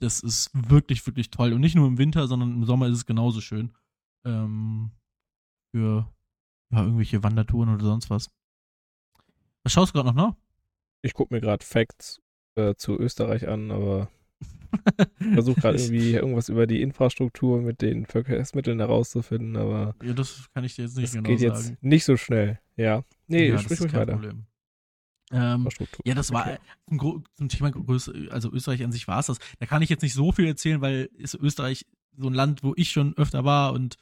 das 0.00 0.20
ist 0.20 0.50
wirklich, 0.52 1.06
wirklich 1.06 1.30
toll. 1.30 1.52
Und 1.52 1.60
nicht 1.60 1.76
nur 1.76 1.86
im 1.86 1.98
Winter, 1.98 2.26
sondern 2.26 2.52
im 2.52 2.64
Sommer 2.64 2.88
ist 2.88 2.96
es 2.96 3.06
genauso 3.06 3.40
schön. 3.40 3.72
Ähm, 4.24 4.90
für 5.74 6.08
ja, 6.70 6.82
irgendwelche 6.84 7.24
Wandertouren 7.24 7.74
oder 7.74 7.84
sonst 7.84 8.08
was. 8.10 8.30
Was 9.64 9.72
schaust 9.72 9.92
du 9.92 9.98
gerade 9.98 10.14
noch 10.14 10.28
nach? 10.28 10.36
Ich 11.02 11.14
gucke 11.14 11.34
mir 11.34 11.40
gerade 11.40 11.64
Facts 11.66 12.20
äh, 12.54 12.74
zu 12.76 12.96
Österreich 12.96 13.48
an, 13.48 13.72
aber 13.72 14.08
versuche 15.18 15.60
gerade 15.60 15.78
irgendwie 15.78 16.12
irgendwas 16.12 16.48
über 16.48 16.68
die 16.68 16.80
Infrastruktur 16.80 17.60
mit 17.60 17.82
den 17.82 18.06
Verkehrsmitteln 18.06 18.78
herauszufinden, 18.78 19.56
aber 19.56 19.96
Ja, 20.04 20.12
das 20.12 20.48
kann 20.54 20.62
ich 20.62 20.76
dir 20.76 20.82
jetzt 20.82 20.96
nicht 20.96 21.06
das 21.08 21.12
genau 21.14 21.28
geht 21.28 21.40
sagen. 21.40 21.54
jetzt 21.54 21.82
nicht 21.82 22.04
so 22.04 22.16
schnell. 22.16 22.60
Ja. 22.76 23.02
Nee, 23.26 23.48
ja, 23.48 23.58
sprich 23.58 23.64
das 23.64 23.72
ist 23.72 23.80
ruhig 23.82 23.92
kein 23.92 24.00
weiter. 24.02 24.12
Problem. 24.12 24.46
Ähm, 25.32 25.68
ja, 26.04 26.14
das 26.14 26.30
war 26.32 26.46
Okay. 26.46 26.58
zum, 27.00 27.24
zum 27.34 27.48
Thema 27.48 27.72
Größe, 27.72 28.28
also 28.30 28.52
Österreich 28.52 28.84
an 28.84 28.92
sich 28.92 29.08
war 29.08 29.18
es 29.18 29.26
das. 29.26 29.38
Da 29.58 29.66
kann 29.66 29.82
ich 29.82 29.88
jetzt 29.88 30.02
nicht 30.02 30.14
so 30.14 30.30
viel 30.30 30.46
erzählen, 30.46 30.80
weil 30.80 31.10
ist 31.16 31.34
Österreich 31.34 31.84
so 32.16 32.28
ein 32.28 32.34
Land, 32.34 32.62
wo 32.62 32.74
ich 32.76 32.90
schon 32.90 33.16
öfter 33.16 33.44
war 33.44 33.72
und 33.72 33.96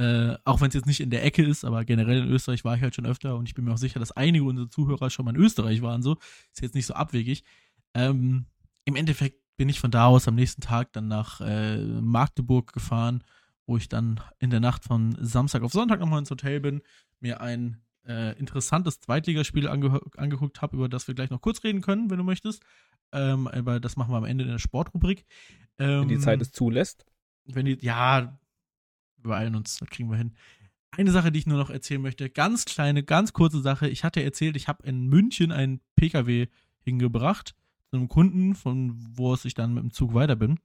äh, 0.00 0.38
auch 0.44 0.62
wenn 0.62 0.68
es 0.68 0.74
jetzt 0.74 0.86
nicht 0.86 1.00
in 1.00 1.10
der 1.10 1.24
Ecke 1.24 1.42
ist, 1.42 1.62
aber 1.62 1.84
generell 1.84 2.22
in 2.22 2.30
Österreich 2.30 2.64
war 2.64 2.74
ich 2.74 2.80
halt 2.80 2.94
schon 2.94 3.04
öfter 3.04 3.36
und 3.36 3.46
ich 3.46 3.54
bin 3.54 3.66
mir 3.66 3.74
auch 3.74 3.78
sicher, 3.78 4.00
dass 4.00 4.12
einige 4.12 4.44
unserer 4.44 4.70
Zuhörer 4.70 5.10
schon 5.10 5.26
mal 5.26 5.34
in 5.34 5.40
Österreich 5.40 5.82
waren, 5.82 6.00
so. 6.00 6.16
Ist 6.52 6.62
jetzt 6.62 6.74
nicht 6.74 6.86
so 6.86 6.94
abwegig. 6.94 7.44
Ähm, 7.92 8.46
Im 8.86 8.96
Endeffekt 8.96 9.42
bin 9.58 9.68
ich 9.68 9.78
von 9.78 9.90
da 9.90 10.06
aus 10.06 10.26
am 10.26 10.36
nächsten 10.36 10.62
Tag 10.62 10.94
dann 10.94 11.08
nach 11.08 11.42
äh, 11.42 11.76
Magdeburg 11.84 12.72
gefahren, 12.72 13.22
wo 13.66 13.76
ich 13.76 13.90
dann 13.90 14.20
in 14.38 14.48
der 14.48 14.60
Nacht 14.60 14.84
von 14.84 15.14
Samstag 15.20 15.62
auf 15.62 15.72
Sonntag 15.72 16.00
nochmal 16.00 16.20
ins 16.20 16.30
Hotel 16.30 16.60
bin, 16.60 16.80
mir 17.20 17.42
ein 17.42 17.82
äh, 18.06 18.38
interessantes 18.38 19.00
Zweitligaspiel 19.00 19.68
ange 19.68 20.00
angeguckt 20.16 20.62
habe, 20.62 20.76
über 20.76 20.88
das 20.88 21.08
wir 21.08 21.14
gleich 21.14 21.28
noch 21.28 21.42
kurz 21.42 21.62
reden 21.62 21.82
können, 21.82 22.08
wenn 22.08 22.16
du 22.16 22.24
möchtest. 22.24 22.62
Ähm, 23.12 23.48
aber 23.48 23.80
das 23.80 23.96
machen 23.96 24.14
wir 24.14 24.16
am 24.16 24.24
Ende 24.24 24.44
in 24.44 24.50
der 24.50 24.58
Sportrubrik. 24.58 25.26
Ähm, 25.78 26.02
Wenn 26.02 26.08
die 26.08 26.18
Zeit 26.20 26.40
es 26.40 26.52
zulässt. 26.52 27.04
wenn 27.44 27.66
die, 27.66 27.76
ja, 27.82 28.39
beeilen 29.22 29.54
uns, 29.54 29.78
das 29.78 29.88
kriegen 29.88 30.10
wir 30.10 30.16
hin. 30.16 30.34
Eine 30.92 31.12
Sache, 31.12 31.30
die 31.30 31.38
ich 31.38 31.46
nur 31.46 31.58
noch 31.58 31.70
erzählen 31.70 32.02
möchte, 32.02 32.28
ganz 32.30 32.64
kleine, 32.64 33.02
ganz 33.02 33.32
kurze 33.32 33.60
Sache. 33.60 33.88
Ich 33.88 34.02
hatte 34.02 34.22
erzählt, 34.22 34.56
ich 34.56 34.68
habe 34.68 34.86
in 34.86 35.06
München 35.06 35.52
einen 35.52 35.80
PKW 35.94 36.48
hingebracht 36.82 37.54
zu 37.90 37.96
einem 37.96 38.08
Kunden, 38.08 38.54
von 38.54 38.94
wo 39.16 39.32
aus 39.32 39.44
ich 39.44 39.54
dann 39.54 39.74
mit 39.74 39.82
dem 39.82 39.92
Zug 39.92 40.14
weiter 40.14 40.36
bin. 40.36 40.58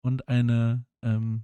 Und 0.00 0.28
eine 0.28 0.86
ähm, 1.02 1.42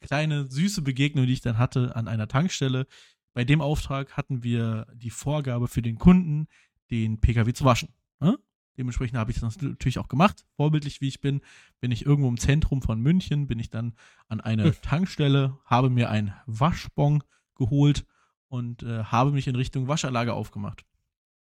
kleine 0.00 0.50
süße 0.50 0.82
Begegnung, 0.82 1.26
die 1.26 1.32
ich 1.32 1.42
dann 1.42 1.58
hatte 1.58 1.94
an 1.94 2.08
einer 2.08 2.28
Tankstelle. 2.28 2.86
Bei 3.34 3.44
dem 3.44 3.60
Auftrag 3.60 4.16
hatten 4.16 4.42
wir 4.42 4.86
die 4.94 5.10
Vorgabe 5.10 5.68
für 5.68 5.82
den 5.82 5.98
Kunden, 5.98 6.48
den 6.90 7.20
Pkw 7.20 7.52
zu 7.52 7.64
waschen. 7.64 7.90
Ne? 8.18 8.38
Dementsprechend 8.80 9.18
habe 9.18 9.30
ich 9.30 9.38
das 9.38 9.60
natürlich 9.60 9.98
auch 9.98 10.08
gemacht. 10.08 10.46
Vorbildlich 10.56 11.02
wie 11.02 11.08
ich 11.08 11.20
bin, 11.20 11.42
bin 11.80 11.90
ich 11.90 12.06
irgendwo 12.06 12.30
im 12.30 12.38
Zentrum 12.38 12.80
von 12.80 12.98
München, 12.98 13.46
bin 13.46 13.58
ich 13.58 13.68
dann 13.68 13.92
an 14.28 14.40
eine 14.40 14.64
hm. 14.64 14.74
Tankstelle, 14.80 15.58
habe 15.66 15.90
mir 15.90 16.08
einen 16.08 16.32
Waschbon 16.46 17.22
geholt 17.56 18.06
und 18.48 18.82
äh, 18.82 19.04
habe 19.04 19.32
mich 19.32 19.46
in 19.48 19.54
Richtung 19.54 19.86
Waschanlage 19.86 20.32
aufgemacht. 20.32 20.86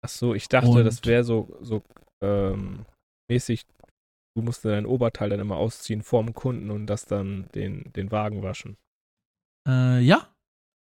Ach 0.01 0.09
so, 0.09 0.33
ich 0.33 0.47
dachte, 0.47 0.69
und 0.69 0.83
das 0.83 1.05
wäre 1.05 1.23
so, 1.23 1.55
so 1.61 1.83
ähm, 2.21 2.87
mäßig, 3.27 3.67
du 4.33 4.41
musst 4.41 4.65
dein 4.65 4.87
Oberteil 4.87 5.29
dann 5.29 5.39
immer 5.39 5.57
ausziehen 5.57 6.01
vorm 6.01 6.33
Kunden 6.33 6.71
und 6.71 6.87
das 6.87 7.05
dann 7.05 7.47
den, 7.53 7.93
den 7.93 8.09
Wagen 8.11 8.41
waschen. 8.41 8.75
Äh, 9.67 9.99
ja. 9.99 10.29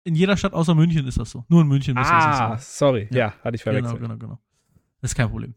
In 0.02 0.16
jeder 0.16 0.36
Stadt 0.36 0.54
außer 0.54 0.74
München 0.74 1.06
ist 1.06 1.18
das 1.20 1.30
so. 1.30 1.44
Nur 1.46 1.62
in 1.62 1.68
München 1.68 1.96
ist 1.96 2.08
ah, 2.08 2.50
das 2.50 2.78
so. 2.78 2.86
sorry. 2.86 3.06
Ja. 3.12 3.18
ja, 3.18 3.34
hatte 3.44 3.54
ich 3.54 3.62
verwechselt. 3.62 4.00
Genau, 4.00 4.08
genau, 4.08 4.18
genau. 4.18 4.38
Das 5.00 5.12
ist 5.12 5.14
kein 5.14 5.30
Problem. 5.30 5.54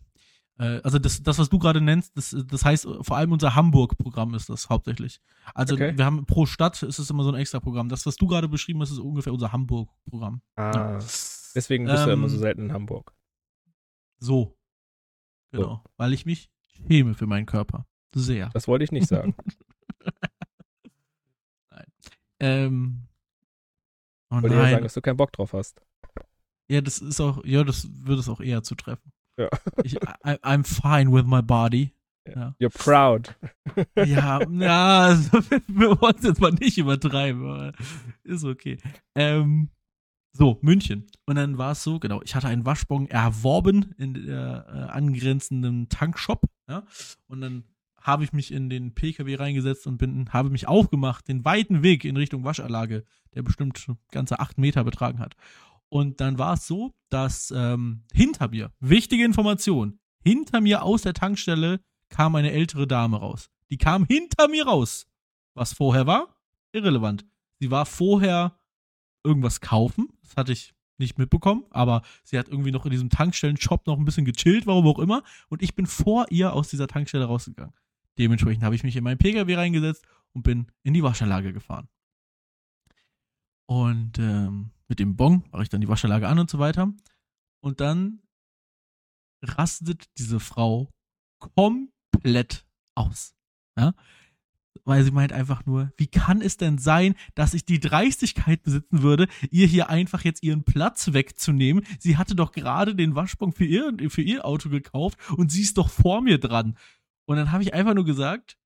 Äh, 0.58 0.80
also 0.84 1.00
das, 1.00 1.22
das, 1.22 1.38
was 1.38 1.50
du 1.50 1.60
gerade 1.60 1.82
nennst, 1.82 2.16
das, 2.18 2.36
das 2.48 2.64
heißt, 2.64 2.88
vor 3.02 3.18
allem 3.18 3.32
unser 3.32 3.56
Hamburg-Programm 3.56 4.34
ist 4.34 4.50
das 4.50 4.70
hauptsächlich. 4.70 5.22
Also 5.54 5.76
okay. 5.76 5.98
wir 5.98 6.06
haben 6.06 6.26
pro 6.26 6.46
Stadt 6.46 6.82
ist 6.84 7.00
es 7.00 7.10
immer 7.10 7.24
so 7.24 7.32
ein 7.32 7.36
extra 7.36 7.60
Programm. 7.60 7.90
Das, 7.90 8.06
was 8.06 8.16
du 8.16 8.28
gerade 8.28 8.48
beschrieben 8.48 8.82
hast, 8.82 8.92
ist 8.92 9.00
ungefähr 9.00 9.34
unser 9.34 9.52
Hamburg-Programm. 9.52 10.42
Ah. 10.56 10.72
Ja. 10.74 11.00
Deswegen 11.56 11.86
bist 11.86 12.00
ähm, 12.00 12.06
du 12.06 12.14
immer 12.14 12.30
so 12.30 12.36
ähm, 12.36 12.42
selten 12.42 12.62
in 12.64 12.74
Hamburg. 12.74 13.14
So. 14.20 14.58
Genau. 15.52 15.64
So. 15.64 15.82
Weil 15.98 16.14
ich 16.14 16.26
mich 16.26 16.50
schäme 16.68 17.14
für 17.14 17.28
meinen 17.28 17.46
Körper. 17.46 17.86
Sehr. 18.14 18.50
Das 18.54 18.68
wollte 18.68 18.84
ich 18.86 18.92
nicht 18.92 19.08
sagen. 19.08 19.36
nein. 21.70 21.86
Ähm. 22.40 23.08
Oh 24.30 24.42
wollte 24.42 24.56
ja 24.56 24.70
sagen, 24.70 24.84
dass 24.84 24.94
du 24.94 25.02
keinen 25.02 25.18
Bock 25.18 25.32
drauf 25.34 25.54
hast. 25.54 25.82
Ja, 26.68 26.82
das 26.82 27.00
ist 27.00 27.22
auch, 27.22 27.44
ja, 27.46 27.64
das 27.64 27.88
würde 28.06 28.22
es 28.22 28.30
auch 28.30 28.42
eher 28.42 28.64
zutreffen. 28.64 29.12
Ja. 29.38 29.50
Ich, 29.84 29.96
I, 29.96 30.38
I'm 30.44 30.64
fine 30.64 31.12
with 31.12 31.26
my 31.26 31.42
body. 31.42 31.92
Ja. 32.28 32.56
You're 32.60 32.70
proud. 32.70 33.36
ja, 33.96 34.40
ja, 34.50 35.00
also, 35.00 35.40
wir 35.68 36.02
wollen 36.02 36.16
es 36.18 36.24
jetzt 36.24 36.42
mal 36.42 36.52
nicht 36.52 36.78
übertreiben, 36.78 37.46
aber 37.46 37.74
ist 38.24 38.44
okay. 38.44 38.78
Ähm, 39.14 39.70
so, 40.34 40.58
München. 40.62 41.08
Und 41.26 41.36
dann 41.36 41.58
war 41.58 41.74
es 41.74 41.84
so, 41.84 42.00
genau, 42.00 42.22
ich 42.24 42.36
hatte 42.36 42.48
einen 42.48 42.66
Waschbon 42.66 43.08
erworben 43.08 43.94
in 43.98 44.14
der 44.14 44.66
äh, 44.68 44.92
angrenzenden 44.92 45.88
Tankshop, 45.90 46.44
ja, 46.68 46.84
und 47.28 47.42
dann 47.42 47.64
habe 48.02 48.24
ich 48.24 48.34
mich 48.34 48.52
in 48.52 48.70
den 48.70 48.94
PKW 48.94 49.36
reingesetzt 49.36 49.88
und 49.88 49.98
bin, 49.98 50.32
habe 50.32 50.50
mich 50.52 50.68
aufgemacht, 50.68 51.28
den 51.28 51.44
weiten 51.44 51.82
Weg 51.82 52.06
in 52.06 52.18
Richtung 52.18 52.44
Waschanlage, 52.44 53.04
der 53.34 53.42
bestimmt 53.42 53.88
ganze 54.12 54.40
acht 54.40 54.60
Meter 54.60 54.84
betragen 54.84 55.20
hat. 55.20 55.36
Und 55.96 56.20
dann 56.20 56.38
war 56.38 56.56
es 56.56 56.68
so, 56.68 56.94
dass 57.10 57.54
ähm, 57.56 58.04
hinter 58.12 58.50
mir, 58.50 58.74
wichtige 58.82 59.24
Information, 59.24 59.98
hinter 60.22 60.60
mir 60.60 60.84
aus 60.84 61.04
der 61.04 61.14
Tankstelle 61.14 61.80
kam 62.10 62.36
eine 62.36 62.52
ältere 62.52 62.86
Dame 62.86 63.16
raus. 63.16 63.50
Die 63.70 63.78
kam 63.78 64.04
hinter 64.04 64.50
mir 64.50 64.66
raus. 64.66 65.08
Was 65.54 65.72
vorher 65.72 66.06
war? 66.06 66.36
Irrelevant. 66.74 67.26
Sie 67.62 67.72
war 67.72 67.86
vorher 67.86 68.60
irgendwas 69.24 69.62
kaufen. 69.62 70.10
Das 70.22 70.36
hatte 70.36 70.52
ich 70.52 70.74
nicht 70.98 71.18
mitbekommen, 71.18 71.64
aber 71.70 72.02
sie 72.26 72.38
hat 72.38 72.50
irgendwie 72.50 72.72
noch 72.72 72.84
in 72.84 72.92
diesem 72.92 73.10
Tankstellen-Shop 73.10 73.88
noch 73.88 73.98
ein 73.98 74.04
bisschen 74.04 74.26
gechillt, 74.26 74.68
warum 74.68 74.88
auch 74.88 75.00
immer. 75.00 75.24
Und 75.48 75.64
ich 75.64 75.76
bin 75.76 75.86
vor 75.86 76.26
ihr 76.30 76.52
aus 76.52 76.68
dieser 76.68 76.90
Tankstelle 76.90 77.24
rausgegangen. 77.24 77.74
Dementsprechend 78.18 78.66
habe 78.66 78.76
ich 78.76 78.84
mich 78.84 78.98
in 78.98 79.04
meinen 79.06 79.18
Pkw 79.18 79.56
reingesetzt 79.56 80.06
und 80.34 80.44
bin 80.44 80.68
in 80.84 80.94
die 80.94 81.04
Waschanlage 81.04 81.54
gefahren. 81.54 81.88
Und 83.66 84.20
ähm, 84.20 84.72
mit 84.88 85.00
dem 85.00 85.16
Bon 85.16 85.44
mache 85.52 85.64
ich 85.64 85.70
dann 85.70 85.82
die 85.82 85.88
Waschanlage 85.88 86.28
an 86.28 86.40
und 86.40 86.50
so 86.50 86.60
weiter. 86.60 86.94
Und 87.62 87.82
dann 87.82 88.22
rastet 89.42 90.06
diese 90.18 90.40
Frau 90.40 90.92
komplett 91.40 92.66
aus. 92.96 93.36
Ja? 93.78 93.94
weil 94.86 95.04
sie 95.04 95.12
meint 95.12 95.34
einfach 95.34 95.66
nur, 95.66 95.92
wie 95.98 96.08
kann 96.08 96.42
es 96.42 96.58
denn 96.58 96.78
sein, 96.78 97.16
dass 97.34 97.54
ich 97.54 97.66
die 97.66 97.80
Dreistigkeit 97.80 98.64
besitzen 98.64 99.02
würde, 99.02 99.28
ihr 99.52 99.68
hier 99.68 99.90
einfach 99.90 100.24
jetzt 100.24 100.44
ihren 100.44 100.64
Platz 100.64 101.12
wegzunehmen? 101.12 101.86
Sie 102.00 102.18
hatte 102.18 102.36
doch 102.36 102.52
gerade 102.52 102.96
den 102.96 103.16
Waschbon 103.16 103.52
für 103.52 103.66
ihr, 103.66 103.94
für 104.10 104.22
ihr 104.22 104.46
Auto 104.46 104.70
gekauft 104.70 105.18
und 105.36 105.52
sie 105.52 105.62
ist 105.62 105.78
doch 105.78 105.90
vor 105.90 106.22
mir 106.22 106.38
dran. 106.38 106.78
Und 107.26 107.38
dann 107.38 107.52
habe 107.52 107.64
ich 107.64 107.74
einfach 107.74 107.96
nur 107.96 108.06
gesagt, 108.06 108.58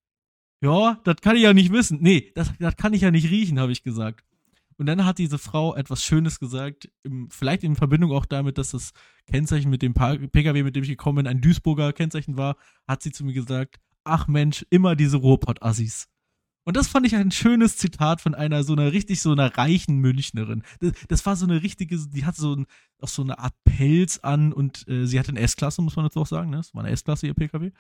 ja, 0.61 0.99
das 1.05 1.17
kann 1.21 1.37
ich 1.37 1.43
ja 1.43 1.53
nicht 1.53 1.71
wissen. 1.71 1.99
Nee, 2.01 2.31
das, 2.35 2.51
das 2.59 2.75
kann 2.75 2.93
ich 2.93 3.01
ja 3.01 3.11
nicht 3.11 3.29
riechen, 3.29 3.59
habe 3.59 3.71
ich 3.71 3.83
gesagt. 3.83 4.25
Und 4.79 4.85
dann 4.85 5.05
hat 5.05 5.17
diese 5.17 5.37
Frau 5.37 5.75
etwas 5.75 6.05
Schönes 6.05 6.39
gesagt, 6.39 6.89
im, 7.03 7.29
vielleicht 7.29 7.65
in 7.65 7.75
Verbindung 7.75 8.13
auch 8.13 8.25
damit, 8.25 8.57
dass 8.57 8.71
das 8.71 8.93
Kennzeichen 9.27 9.69
mit 9.69 9.81
dem 9.81 9.93
Pkw, 9.93 10.63
mit 10.63 10.75
dem 10.75 10.83
ich 10.83 10.89
gekommen 10.89 11.17
bin, 11.17 11.27
ein 11.27 11.41
Duisburger 11.41 11.91
Kennzeichen 11.91 12.37
war, 12.37 12.55
hat 12.87 13.03
sie 13.03 13.11
zu 13.11 13.25
mir 13.25 13.33
gesagt, 13.33 13.75
ach 14.05 14.27
Mensch, 14.27 14.65
immer 14.69 14.95
diese 14.95 15.17
Ruhrpott-Assis. 15.17 16.07
Und 16.63 16.77
das 16.77 16.87
fand 16.87 17.05
ich 17.05 17.15
ein 17.15 17.31
schönes 17.31 17.75
Zitat 17.75 18.21
von 18.21 18.35
einer 18.35 18.63
so 18.63 18.73
einer 18.73 18.93
richtig 18.93 19.21
so 19.21 19.33
einer 19.33 19.57
reichen 19.57 19.97
Münchnerin. 19.97 20.63
Das, 20.79 20.93
das 21.09 21.25
war 21.25 21.35
so 21.35 21.45
eine 21.45 21.61
richtige, 21.61 21.97
die 21.97 22.25
hatte 22.25 22.39
so 22.39 22.55
ein, 22.55 22.65
auch 23.01 23.07
so 23.09 23.21
eine 23.21 23.37
Art 23.37 23.55
Pelz 23.65 24.19
an 24.19 24.53
und 24.53 24.87
äh, 24.87 25.05
sie 25.05 25.19
hatte 25.19 25.29
eine 25.29 25.41
S-Klasse, 25.41 25.81
muss 25.81 25.97
man 25.97 26.05
jetzt 26.05 26.15
auch 26.15 26.27
sagen, 26.27 26.51
ne? 26.51 26.57
Das 26.57 26.73
war 26.73 26.83
eine 26.83 26.93
S-Klasse, 26.93 27.27
ihr 27.27 27.33
PKW. 27.33 27.71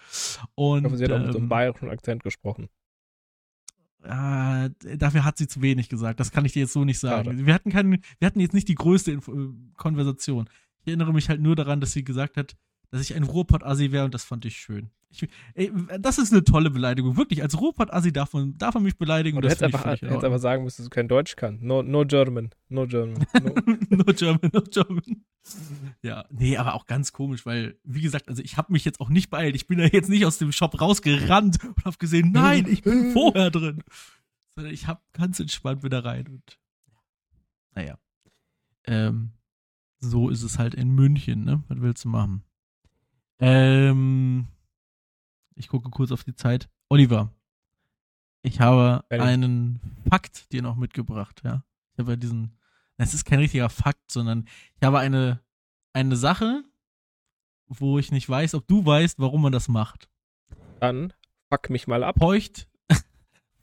Und, 0.55 0.77
ich 0.77 0.83
glaube, 0.83 0.97
sie 0.97 1.03
hat 1.05 1.11
auch 1.11 1.19
mit 1.19 1.31
so 1.31 1.37
einem 1.37 1.49
bayerischen 1.49 1.89
Akzent 1.89 2.23
gesprochen. 2.23 2.67
Äh, 4.03 4.69
dafür 4.97 5.25
hat 5.25 5.37
sie 5.37 5.47
zu 5.47 5.61
wenig 5.61 5.89
gesagt. 5.89 6.19
Das 6.19 6.31
kann 6.31 6.45
ich 6.45 6.53
dir 6.53 6.61
jetzt 6.61 6.73
so 6.73 6.85
nicht 6.85 6.99
sagen. 6.99 7.45
Wir 7.45 7.53
hatten, 7.53 7.71
keinen, 7.71 8.01
wir 8.19 8.25
hatten 8.25 8.39
jetzt 8.39 8.53
nicht 8.53 8.67
die 8.67 8.75
größte 8.75 9.11
Info 9.11 9.33
äh, 9.33 9.49
Konversation. 9.75 10.49
Ich 10.81 10.87
erinnere 10.87 11.13
mich 11.13 11.29
halt 11.29 11.41
nur 11.41 11.55
daran, 11.55 11.81
dass 11.81 11.91
sie 11.91 12.03
gesagt 12.03 12.37
hat, 12.37 12.55
dass 12.91 13.01
ich 13.01 13.13
ein 13.15 13.23
Ruhrpott-Assi 13.23 13.91
wäre 13.91 14.05
und 14.05 14.13
das 14.13 14.23
fand 14.23 14.45
ich 14.45 14.57
schön. 14.57 14.89
Ich, 15.11 15.27
ey, 15.55 15.71
das 15.99 16.19
ist 16.19 16.31
eine 16.31 16.43
tolle 16.43 16.69
Beleidigung. 16.69 17.17
Wirklich, 17.17 17.41
als 17.41 17.59
Ruhrpott-Assi 17.59 18.13
darf 18.13 18.33
man, 18.33 18.57
darf 18.57 18.75
man 18.75 18.83
mich 18.83 18.97
beleidigen. 18.97 19.37
Und 19.37 19.43
du 19.43 19.49
hättest 19.49 19.63
einfach, 19.63 19.85
hättest 19.85 20.23
einfach 20.23 20.39
sagen 20.39 20.63
müssen, 20.63 20.83
dass 20.83 20.89
du 20.89 20.93
kein 20.93 21.07
Deutsch 21.07 21.35
kannst. 21.35 21.63
No, 21.63 21.81
no 21.81 22.05
German. 22.05 22.51
No 22.69 22.85
German. 22.85 23.25
No. 23.89 24.03
no 24.05 24.13
German, 24.13 24.51
no 24.53 24.61
German. 24.61 25.25
Ja, 26.03 26.25
nee, 26.29 26.57
aber 26.57 26.75
auch 26.75 26.85
ganz 26.85 27.11
komisch, 27.11 27.45
weil, 27.45 27.79
wie 27.83 28.01
gesagt, 28.01 28.29
also 28.29 28.43
ich 28.43 28.57
habe 28.57 28.71
mich 28.71 28.85
jetzt 28.85 28.99
auch 28.99 29.09
nicht 29.09 29.29
beeilt. 29.31 29.55
Ich 29.55 29.65
bin 29.65 29.79
ja 29.79 29.87
jetzt 29.87 30.09
nicht 30.09 30.25
aus 30.25 30.37
dem 30.37 30.51
Shop 30.51 30.79
rausgerannt 30.79 31.63
und 31.63 31.85
habe 31.85 31.97
gesehen, 31.97 32.31
nein, 32.31 32.67
ich 32.69 32.83
bin 32.83 33.11
vorher 33.13 33.49
drin. 33.49 33.83
Sondern 34.55 34.73
ich 34.73 34.85
habe 34.87 35.01
ganz 35.13 35.39
entspannt 35.39 35.83
wieder 35.83 36.05
rein 36.05 36.27
und 36.27 36.59
naja. 37.73 37.97
Ähm, 38.85 39.31
so 39.99 40.29
ist 40.29 40.43
es 40.43 40.59
halt 40.59 40.75
in 40.75 40.89
München, 40.91 41.43
ne? 41.43 41.63
Was 41.67 41.81
willst 41.81 42.05
du 42.05 42.09
machen? 42.09 42.43
Ähm, 43.39 44.47
ich 45.59 45.67
gucke 45.67 45.89
kurz 45.89 46.11
auf 46.11 46.23
die 46.23 46.35
Zeit. 46.35 46.69
Oliver, 46.87 47.33
ich 48.41 48.61
habe 48.61 49.03
einen 49.09 49.81
Fakt 50.09 50.51
dir 50.51 50.61
noch 50.61 50.75
mitgebracht, 50.75 51.41
ja. 51.43 51.63
Ich 51.93 51.99
habe 51.99 52.11
ja 52.11 52.15
diesen, 52.15 52.57
es 52.97 53.13
ist 53.13 53.25
kein 53.25 53.39
richtiger 53.39 53.69
Fakt, 53.69 54.11
sondern 54.11 54.47
ich 54.79 54.85
habe 54.85 54.99
eine, 54.99 55.43
eine 55.93 56.15
Sache, 56.15 56.63
wo 57.67 57.99
ich 57.99 58.11
nicht 58.11 58.27
weiß, 58.27 58.55
ob 58.55 58.67
du 58.67 58.85
weißt, 58.85 59.19
warum 59.19 59.41
man 59.41 59.51
das 59.51 59.67
macht. 59.67 60.09
Dann 60.79 61.13
fuck 61.51 61.69
mich 61.69 61.87
mal 61.87 62.03
ab. 62.03 62.15
Feucht, 62.17 62.69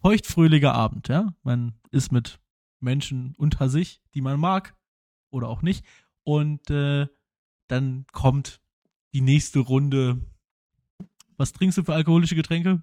feuchtfröhlicher 0.03 0.75
Abend, 0.75 1.09
ja. 1.09 1.35
Man 1.43 1.81
ist 1.91 2.13
mit 2.13 2.39
Menschen 2.81 3.35
unter 3.39 3.71
sich, 3.71 4.03
die 4.15 4.21
man 4.21 4.39
mag 4.39 4.77
oder 5.31 5.49
auch 5.49 5.63
nicht. 5.63 5.85
Und 6.25 6.69
äh, 6.71 7.07
dann 7.69 8.07
kommt 8.13 8.61
die 9.15 9.23
nächste 9.23 9.61
Runde. 9.61 10.21
Was 11.37 11.53
trinkst 11.53 11.79
du 11.79 11.85
für 11.85 11.95
alkoholische 11.95 12.35
Getränke? 12.35 12.83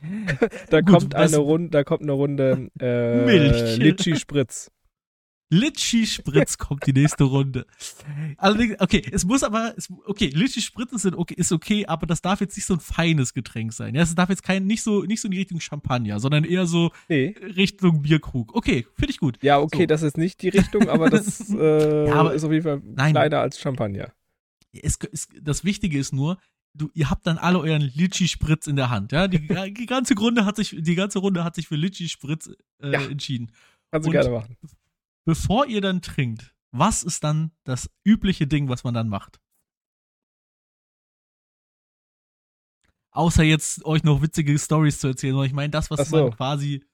da 0.70 0.80
Gut, 0.80 0.92
kommt 0.92 1.14
eine 1.14 1.38
Runde, 1.38 1.70
da 1.70 1.84
kommt 1.84 2.02
eine 2.02 2.12
Runde 2.12 2.70
äh, 2.80 3.24
Milch. 3.24 3.76
Litschi 3.78 4.16
Spritz. 4.16 4.70
Litschi 5.48 6.06
Spritz 6.06 6.58
kommt 6.58 6.86
die 6.86 6.92
nächste 6.92 7.24
Runde. 7.24 7.66
Allerdings, 8.36 8.80
okay, 8.80 9.02
es 9.12 9.24
muss 9.24 9.44
aber, 9.44 9.74
es, 9.76 9.92
okay, 10.06 10.30
Litschi 10.34 10.60
Spritz 10.60 10.92
ist 10.92 11.06
okay, 11.06 11.34
ist 11.36 11.52
okay, 11.52 11.86
aber 11.86 12.06
das 12.06 12.20
darf 12.20 12.40
jetzt 12.40 12.56
nicht 12.56 12.66
so 12.66 12.74
ein 12.74 12.80
feines 12.80 13.32
Getränk 13.32 13.72
sein. 13.72 13.94
Ja, 13.94 14.02
es 14.02 14.14
darf 14.14 14.28
jetzt 14.28 14.42
kein, 14.42 14.66
nicht 14.66 14.82
so, 14.82 15.02
nicht 15.02 15.20
so 15.20 15.28
in 15.28 15.32
die 15.32 15.38
Richtung 15.38 15.60
Champagner, 15.60 16.18
sondern 16.18 16.44
eher 16.44 16.66
so 16.66 16.90
nee. 17.08 17.34
Richtung 17.40 18.02
Bierkrug. 18.02 18.54
Okay, 18.54 18.86
finde 18.94 19.10
ich 19.10 19.18
gut. 19.18 19.38
Ja, 19.42 19.60
okay, 19.60 19.82
so. 19.82 19.86
das 19.86 20.02
ist 20.02 20.18
nicht 20.18 20.42
die 20.42 20.48
Richtung, 20.48 20.88
aber 20.88 21.10
das 21.10 21.48
äh, 21.50 22.08
ja, 22.08 22.14
aber, 22.14 22.34
ist 22.34 22.44
auf 22.44 22.52
jeden 22.52 22.64
Fall 22.64 22.82
nein, 22.84 23.12
kleiner 23.12 23.40
als 23.40 23.60
Champagner. 23.60 24.12
Es, 24.82 24.98
es, 25.12 25.28
das 25.40 25.64
Wichtige 25.64 25.98
ist 25.98 26.12
nur, 26.12 26.38
du, 26.74 26.90
ihr 26.94 27.10
habt 27.10 27.26
dann 27.26 27.38
alle 27.38 27.58
euren 27.58 27.82
Litschi-Spritz 27.82 28.66
in 28.66 28.76
der 28.76 28.90
Hand, 28.90 29.12
ja? 29.12 29.28
Die, 29.28 29.46
die, 29.74 29.86
ganze 29.86 30.14
Runde 30.14 30.44
hat 30.44 30.56
sich, 30.56 30.74
die 30.78 30.94
ganze 30.94 31.18
Runde 31.18 31.44
hat 31.44 31.54
sich 31.54 31.68
für 31.68 31.76
Litschi-Spritz 31.76 32.50
äh, 32.82 32.92
ja, 32.92 33.02
entschieden. 33.02 33.52
Kannst 33.90 34.08
du 34.08 34.12
gerne 34.12 34.30
machen 34.30 34.56
bevor 35.26 35.66
ihr 35.66 35.82
dann 35.82 36.00
trinkt, 36.00 36.54
was 36.70 37.02
ist 37.02 37.22
dann 37.22 37.50
das 37.64 37.90
übliche 38.04 38.46
Ding, 38.46 38.70
was 38.70 38.84
man 38.84 38.94
dann 38.94 39.08
macht? 39.08 39.40
Außer 43.10 43.42
jetzt 43.42 43.84
euch 43.84 44.04
noch 44.04 44.22
witzige 44.22 44.58
Stories 44.58 45.00
zu 45.00 45.08
erzählen. 45.08 45.42
Ich 45.44 45.52
meine, 45.52 45.70
das, 45.70 45.90
was 45.90 46.08
so. 46.08 46.16
man 46.24 46.36
quasi 46.36 46.84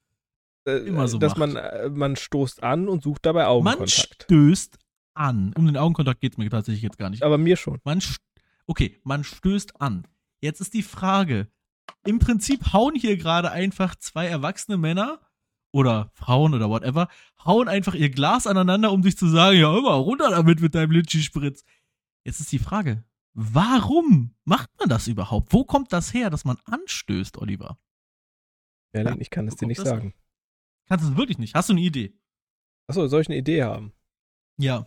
Äh, 0.64 0.86
Immer 0.86 1.08
so 1.08 1.18
Dass 1.18 1.36
macht. 1.36 1.54
man, 1.54 1.56
äh, 1.56 1.88
man 1.90 2.14
stoßt 2.14 2.62
an 2.62 2.88
und 2.88 3.02
sucht 3.02 3.26
dabei 3.26 3.42
Man 3.42 3.48
Augenkontakt. 3.48 4.24
stößt 4.24 4.78
an. 5.14 5.52
Um 5.56 5.66
den 5.66 5.76
Augenkontakt 5.76 6.20
geht 6.20 6.32
es 6.32 6.38
mir 6.38 6.50
tatsächlich 6.50 6.82
jetzt 6.82 6.98
gar 6.98 7.10
nicht. 7.10 7.22
Aber 7.22 7.38
mir 7.38 7.56
schon. 7.56 7.80
Man 7.84 8.00
okay, 8.66 9.00
man 9.04 9.24
stößt 9.24 9.80
an. 9.80 10.06
Jetzt 10.40 10.60
ist 10.60 10.74
die 10.74 10.82
Frage. 10.82 11.48
Im 12.04 12.18
Prinzip 12.18 12.72
hauen 12.72 12.94
hier 12.94 13.16
gerade 13.16 13.50
einfach 13.50 13.94
zwei 13.96 14.26
erwachsene 14.26 14.76
Männer 14.76 15.20
oder 15.72 16.10
Frauen 16.14 16.54
oder 16.54 16.68
whatever, 16.68 17.08
hauen 17.44 17.68
einfach 17.68 17.94
ihr 17.94 18.10
Glas 18.10 18.46
aneinander, 18.46 18.92
um 18.92 19.02
sich 19.02 19.16
zu 19.16 19.26
sagen, 19.26 19.58
ja, 19.58 19.76
immer 19.76 19.94
runter 19.94 20.30
damit 20.30 20.60
mit 20.60 20.74
deinem 20.74 20.90
Litschi-Spritz. 20.90 21.64
Jetzt 22.24 22.40
ist 22.40 22.52
die 22.52 22.58
Frage, 22.58 23.04
warum 23.34 24.34
macht 24.44 24.70
man 24.78 24.88
das 24.88 25.08
überhaupt? 25.08 25.52
Wo 25.52 25.64
kommt 25.64 25.92
das 25.92 26.12
her, 26.12 26.30
dass 26.30 26.44
man 26.44 26.58
anstößt, 26.64 27.38
Oliver? 27.38 27.78
Merlin, 28.92 29.20
ich 29.20 29.30
kann 29.30 29.48
es 29.48 29.56
dir 29.56 29.66
nicht 29.66 29.80
das 29.80 29.88
sagen. 29.88 30.14
Kannst 30.88 31.06
du 31.06 31.10
es 31.10 31.16
wirklich 31.16 31.38
nicht? 31.38 31.54
Hast 31.54 31.70
du 31.70 31.72
eine 31.72 31.80
Idee? 31.80 32.14
Achso, 32.86 33.06
soll 33.06 33.22
ich 33.22 33.28
eine 33.28 33.38
Idee 33.38 33.62
haben? 33.62 33.92
Ja. 34.58 34.86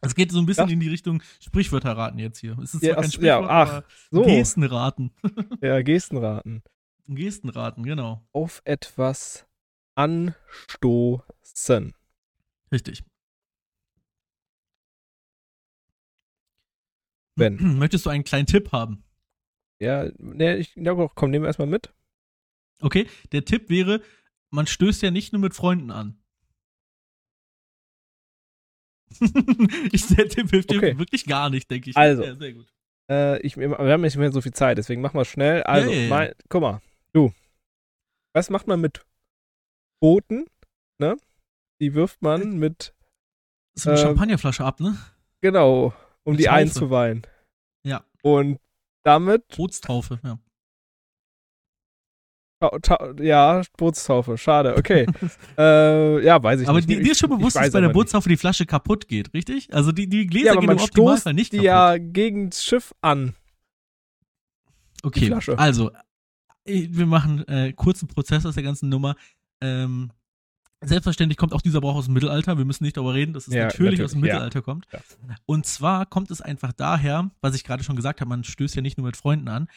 Es 0.00 0.14
geht 0.14 0.30
so 0.30 0.38
ein 0.38 0.46
bisschen 0.46 0.68
Ja. 0.68 0.72
in 0.74 0.80
die 0.80 0.88
Richtung 0.88 1.22
Sprichwörter 1.40 1.96
raten 1.96 2.18
jetzt 2.18 2.38
hier. 2.38 2.56
Es 2.58 2.72
ist 2.74 2.82
Ja, 2.82 2.94
zwar 2.94 3.02
kein 3.02 3.10
ach, 3.10 3.12
ja, 3.22 3.34
Sprichwort, 3.36 3.50
ach, 3.50 3.68
aber 3.68 3.84
So, 4.10 4.22
Gesten 4.22 4.62
raten. 4.64 5.10
ja, 5.60 5.82
Gestenraten. 5.82 6.62
Gesten 7.08 7.48
raten, 7.48 7.82
genau. 7.82 8.24
Auf 8.32 8.62
etwas 8.64 9.46
anstoßen. 9.96 11.94
Richtig. 12.70 13.02
Wenn. 17.36 17.56
Möchtest 17.78 18.06
du 18.06 18.10
einen 18.10 18.24
kleinen 18.24 18.46
Tipp 18.46 18.72
haben? 18.72 19.02
Ja, 19.80 20.08
ne, 20.18 20.56
ich 20.56 20.74
glaube, 20.74 21.08
komm, 21.14 21.30
nehmen 21.30 21.44
wir 21.44 21.48
erstmal 21.48 21.68
mit. 21.68 21.92
Okay, 22.80 23.06
der 23.32 23.44
Tipp 23.44 23.70
wäre, 23.70 24.02
man 24.50 24.66
stößt 24.66 25.02
ja 25.02 25.10
nicht 25.10 25.32
nur 25.32 25.40
mit 25.40 25.54
Freunden 25.54 25.90
an. 25.90 26.18
ich, 29.92 30.06
der 30.08 30.28
Tipp 30.28 30.50
hilft 30.50 30.70
dir 30.70 30.78
Okay. 30.78 30.98
wirklich 30.98 31.24
gar 31.26 31.50
nicht, 31.50 31.70
denke 31.70 31.90
ich. 31.90 31.96
Also. 31.96 32.22
Ja, 32.24 32.34
sehr 32.34 32.52
gut. 32.52 32.66
Äh, 33.10 33.40
ich, 33.40 33.56
wir 33.56 33.70
haben 33.78 34.02
nicht 34.02 34.16
mehr 34.16 34.30
so 34.32 34.40
viel 34.40 34.52
Zeit, 34.52 34.76
deswegen 34.78 35.00
machen 35.00 35.16
wir 35.18 35.24
schnell. 35.24 35.62
Also, 35.62 35.90
ja, 35.90 35.96
ja. 36.02 36.08
Mein, 36.08 36.32
guck 36.48 36.60
mal, 36.62 36.80
du. 37.12 37.32
Was 38.34 38.50
macht 38.50 38.66
man 38.66 38.80
mit 38.80 39.00
Booten? 40.00 40.46
Ne? 40.98 41.16
Die 41.80 41.94
wirft 41.94 42.20
man 42.22 42.58
mit, 42.58 42.94
So 43.74 43.90
eine 43.90 43.98
Ähm, 43.98 44.04
Champagnerflasche 44.06 44.64
ab, 44.64 44.80
ne? 44.80 44.96
genau, 45.40 45.94
um 46.24 46.32
Mit 46.32 46.40
die 46.40 46.48
einzuweihen. 46.48 47.22
Ja. 47.84 48.04
Und 48.22 48.58
damit, 49.04 49.48
Bootstaufe, 49.56 50.20
ja. 50.22 50.38
Ja, 53.20 53.62
Bootstaufe, 53.76 54.36
schade, 54.36 54.76
okay. 54.76 55.06
äh, 55.58 56.24
ja, 56.24 56.42
weiß 56.42 56.60
ich 56.60 56.68
Aber 56.68 56.78
nicht. 56.78 56.88
dir, 56.88 57.00
dir 57.00 57.12
ist 57.12 57.18
schon 57.20 57.30
bewusst, 57.30 57.56
dass 57.56 57.70
bei 57.72 57.80
der 57.80 57.88
aber 57.88 57.88
nicht. 57.88 57.94
Bootstaufe 57.94 58.28
die 58.28 58.36
Flasche 58.36 58.66
kaputt 58.66 59.06
geht, 59.08 59.32
richtig? 59.34 59.72
Also 59.72 59.92
die, 59.92 60.08
die 60.08 60.26
Gläser 60.26 60.46
Ja, 60.46 60.52
aber 60.52 60.60
gehen 60.62 60.66
man 60.68 60.76
im 60.78 60.82
Optimalfall 60.84 61.34
nicht 61.34 61.52
die 61.52 61.58
kaputt. 61.58 61.66
ja 61.66 61.98
gegen 61.98 62.50
das 62.50 62.64
Schiff 62.64 62.94
an. 63.00 63.34
Okay, 65.04 65.32
also, 65.56 65.90
äh, 66.64 66.88
wir 66.90 67.06
machen 67.06 67.46
äh, 67.46 67.72
kurzen 67.72 68.08
Prozess 68.08 68.44
aus 68.44 68.54
der 68.54 68.64
ganzen 68.64 68.88
Nummer. 68.88 69.14
Ähm, 69.60 70.10
selbstverständlich 70.80 71.36
kommt 71.36 71.52
auch 71.52 71.60
dieser 71.62 71.80
Brauch 71.80 71.94
aus 71.96 72.06
dem 72.06 72.14
Mittelalter. 72.14 72.58
Wir 72.58 72.64
müssen 72.64 72.84
nicht 72.84 72.96
darüber 72.96 73.14
reden, 73.14 73.32
dass 73.32 73.46
es 73.48 73.54
Ja, 73.54 73.64
natürlich, 73.64 74.02
aus 74.02 74.12
dem 74.12 74.20
natürlich, 74.20 74.28
ja. 74.34 74.44
Mittelalter 74.44 74.62
kommt. 74.62 74.86
Und 75.46 75.66
zwar 75.66 76.06
kommt 76.06 76.30
es 76.32 76.40
einfach 76.40 76.72
daher, 76.72 77.30
was 77.40 77.54
ich 77.54 77.62
gerade 77.64 77.84
schon 77.84 77.96
gesagt 77.96 78.20
habe, 78.20 78.28
man 78.28 78.42
stößt 78.44 78.74
ja 78.74 78.82
nicht 78.82 78.98
nur 78.98 79.06
mit 79.06 79.16
Freunden 79.16 79.48
an. 79.48 79.68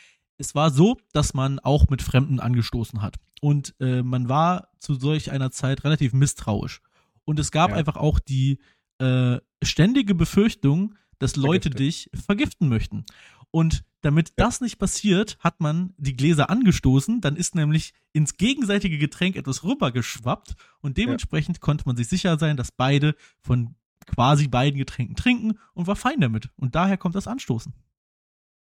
Es 0.42 0.56
war 0.56 0.72
so, 0.72 0.98
dass 1.14 1.34
man 1.34 1.60
auch 1.60 1.88
mit 1.90 2.02
Fremden 2.02 2.40
angestoßen 2.40 3.02
hat. 3.02 3.18
Und 3.42 3.76
äh, 3.80 4.02
man 4.02 4.28
war 4.28 4.70
zu 4.80 4.96
solch 4.96 5.32
einer 5.32 5.52
Zeit 5.52 5.84
relativ 5.84 6.14
misstrauisch. 6.14 6.82
Und 7.26 7.40
es 7.40 7.52
gab 7.52 7.70
Ja. 7.70 7.78
einfach 7.78 7.96
auch 7.96 8.20
die 8.20 8.60
äh, 9.00 9.38
ständige 9.64 10.16
Befürchtung, 10.16 10.96
dass 11.20 11.36
Leute 11.36 11.70
Vergiftet. 11.70 11.80
dich 11.80 12.10
vergiften 12.26 12.70
möchten. 12.70 13.06
Und 13.52 13.84
damit 14.02 14.34
das 14.38 14.62
nicht 14.62 14.80
passiert, 14.80 15.38
hat 15.40 15.60
man 15.60 15.94
die 15.98 16.16
Gläser 16.16 16.50
angestoßen, 16.50 17.22
dann 17.22 17.36
ist 17.36 17.54
nämlich 17.54 17.94
ins 18.14 18.38
gegenseitige 18.38 18.98
Getränk 18.98 19.36
etwas 19.36 19.64
rübergeschwappt 19.64 20.56
und 20.82 20.98
dementsprechend 20.98 21.60
konnte 21.62 21.84
man 21.86 21.96
sich 21.96 22.08
sicher 22.08 22.40
sein, 22.40 22.58
dass 22.58 22.72
beide 22.72 23.16
von 23.42 23.76
quasi 24.08 24.48
beiden 24.48 24.80
Getränken 24.80 25.16
trinken 25.16 25.60
und 25.74 25.86
war 25.86 25.96
fein 25.96 26.20
damit. 26.20 26.50
Und 26.56 26.74
daher 26.74 26.98
kommt 26.98 27.14
das 27.14 27.28
Anstoßen. 27.28 27.74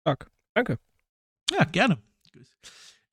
Stark. 0.03 0.31
Danke. 0.55 0.79
Ja, 1.51 1.65
gerne. 1.65 1.99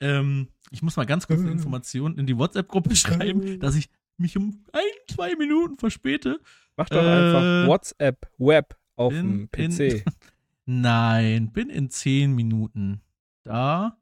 Ähm, 0.00 0.48
ich 0.70 0.82
muss 0.82 0.96
mal 0.96 1.06
ganz 1.06 1.26
kurz 1.26 1.40
eine 1.40 1.50
Mhm. 1.50 1.56
Information 1.56 2.18
in 2.18 2.26
die 2.26 2.36
WhatsApp-Gruppe 2.36 2.94
schreiben, 2.96 3.58
dass 3.60 3.74
ich 3.74 3.88
mich 4.16 4.36
um 4.36 4.64
ein, 4.72 4.82
zwei 5.14 5.34
Minuten 5.36 5.76
verspäte. 5.78 6.40
Mach 6.76 6.88
doch 6.88 7.02
Äh, 7.02 7.06
einfach 7.08 7.66
WhatsApp 7.68 8.30
Web 8.38 8.76
auf 8.96 9.12
in- 9.12 9.48
dem 9.48 9.50
PC. 9.50 10.04
Nein, 10.66 11.52
bin 11.52 11.70
in 11.70 11.88
zehn 11.90 12.34
Minuten 12.34 13.00
da. 13.44 13.98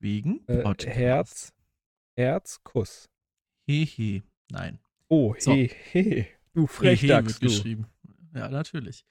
Wegen 0.00 0.40
Äh, 0.46 0.62
Podcast. 0.62 0.96
Herz, 0.96 1.52
Herz, 2.16 2.60
Kuss. 2.64 3.08
Hehe. 3.66 4.22
Nein. 4.50 4.78
Oh, 5.08 5.34
So. 5.38 5.52
he, 5.52 5.70
he. 5.92 6.26
Du 6.54 6.62
Hehe 6.62 6.68
Frechdachs, 6.68 7.40
wird 7.40 7.42
du. 7.42 7.46
geschrieben. 7.54 7.86
Ja, 8.34 8.48
natürlich. 8.48 9.04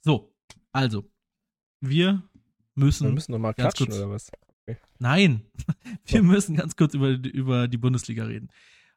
So, 0.00 0.32
also, 0.72 1.10
wir 1.80 2.22
Wir 2.76 2.84
müssen. 2.84 3.14
müssen 3.14 3.32
nochmal 3.32 3.54
Ganz 3.54 3.74
klatschen, 3.74 3.86
kurz. 3.86 3.98
oder 3.98 4.10
was? 4.10 4.30
Nein, 4.98 5.42
wir 6.06 6.20
So. 6.20 6.24
müssen 6.24 6.56
ganz 6.56 6.76
kurz 6.76 6.94
über, 6.94 7.10
über 7.10 7.68
die 7.68 7.78
Bundesliga 7.78 8.24
reden. 8.24 8.48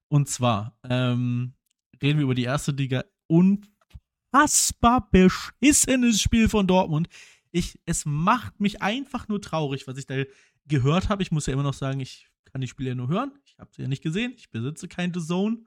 Und 0.07 0.27
zwar 0.27 0.77
ähm, 0.83 1.53
reden 2.01 2.17
wir 2.19 2.23
über 2.23 2.35
die 2.35 2.43
erste 2.43 2.71
Liga. 2.71 3.03
Unfassbar 3.27 5.09
beschissenes 5.11 6.21
Spiel 6.21 6.49
von 6.49 6.67
Dortmund. 6.67 7.07
Ich, 7.51 7.79
es 7.85 8.05
macht 8.05 8.59
mich 8.59 8.81
einfach 8.81 9.27
nur 9.27 9.41
traurig, 9.41 9.87
was 9.87 9.97
ich 9.97 10.05
da 10.05 10.23
gehört 10.67 11.09
habe. 11.09 11.21
Ich 11.23 11.31
muss 11.31 11.45
ja 11.45 11.53
immer 11.53 11.63
noch 11.63 11.73
sagen, 11.73 11.99
ich 11.99 12.27
kann 12.45 12.61
die 12.61 12.67
Spiele 12.67 12.89
ja 12.89 12.95
nur 12.95 13.07
hören. 13.07 13.31
Ich 13.45 13.57
habe 13.59 13.69
sie 13.73 13.81
ja 13.83 13.87
nicht 13.87 14.03
gesehen. 14.03 14.33
Ich 14.37 14.49
besitze 14.49 14.87
kein 14.87 15.13
The 15.13 15.21
Zone. 15.21 15.59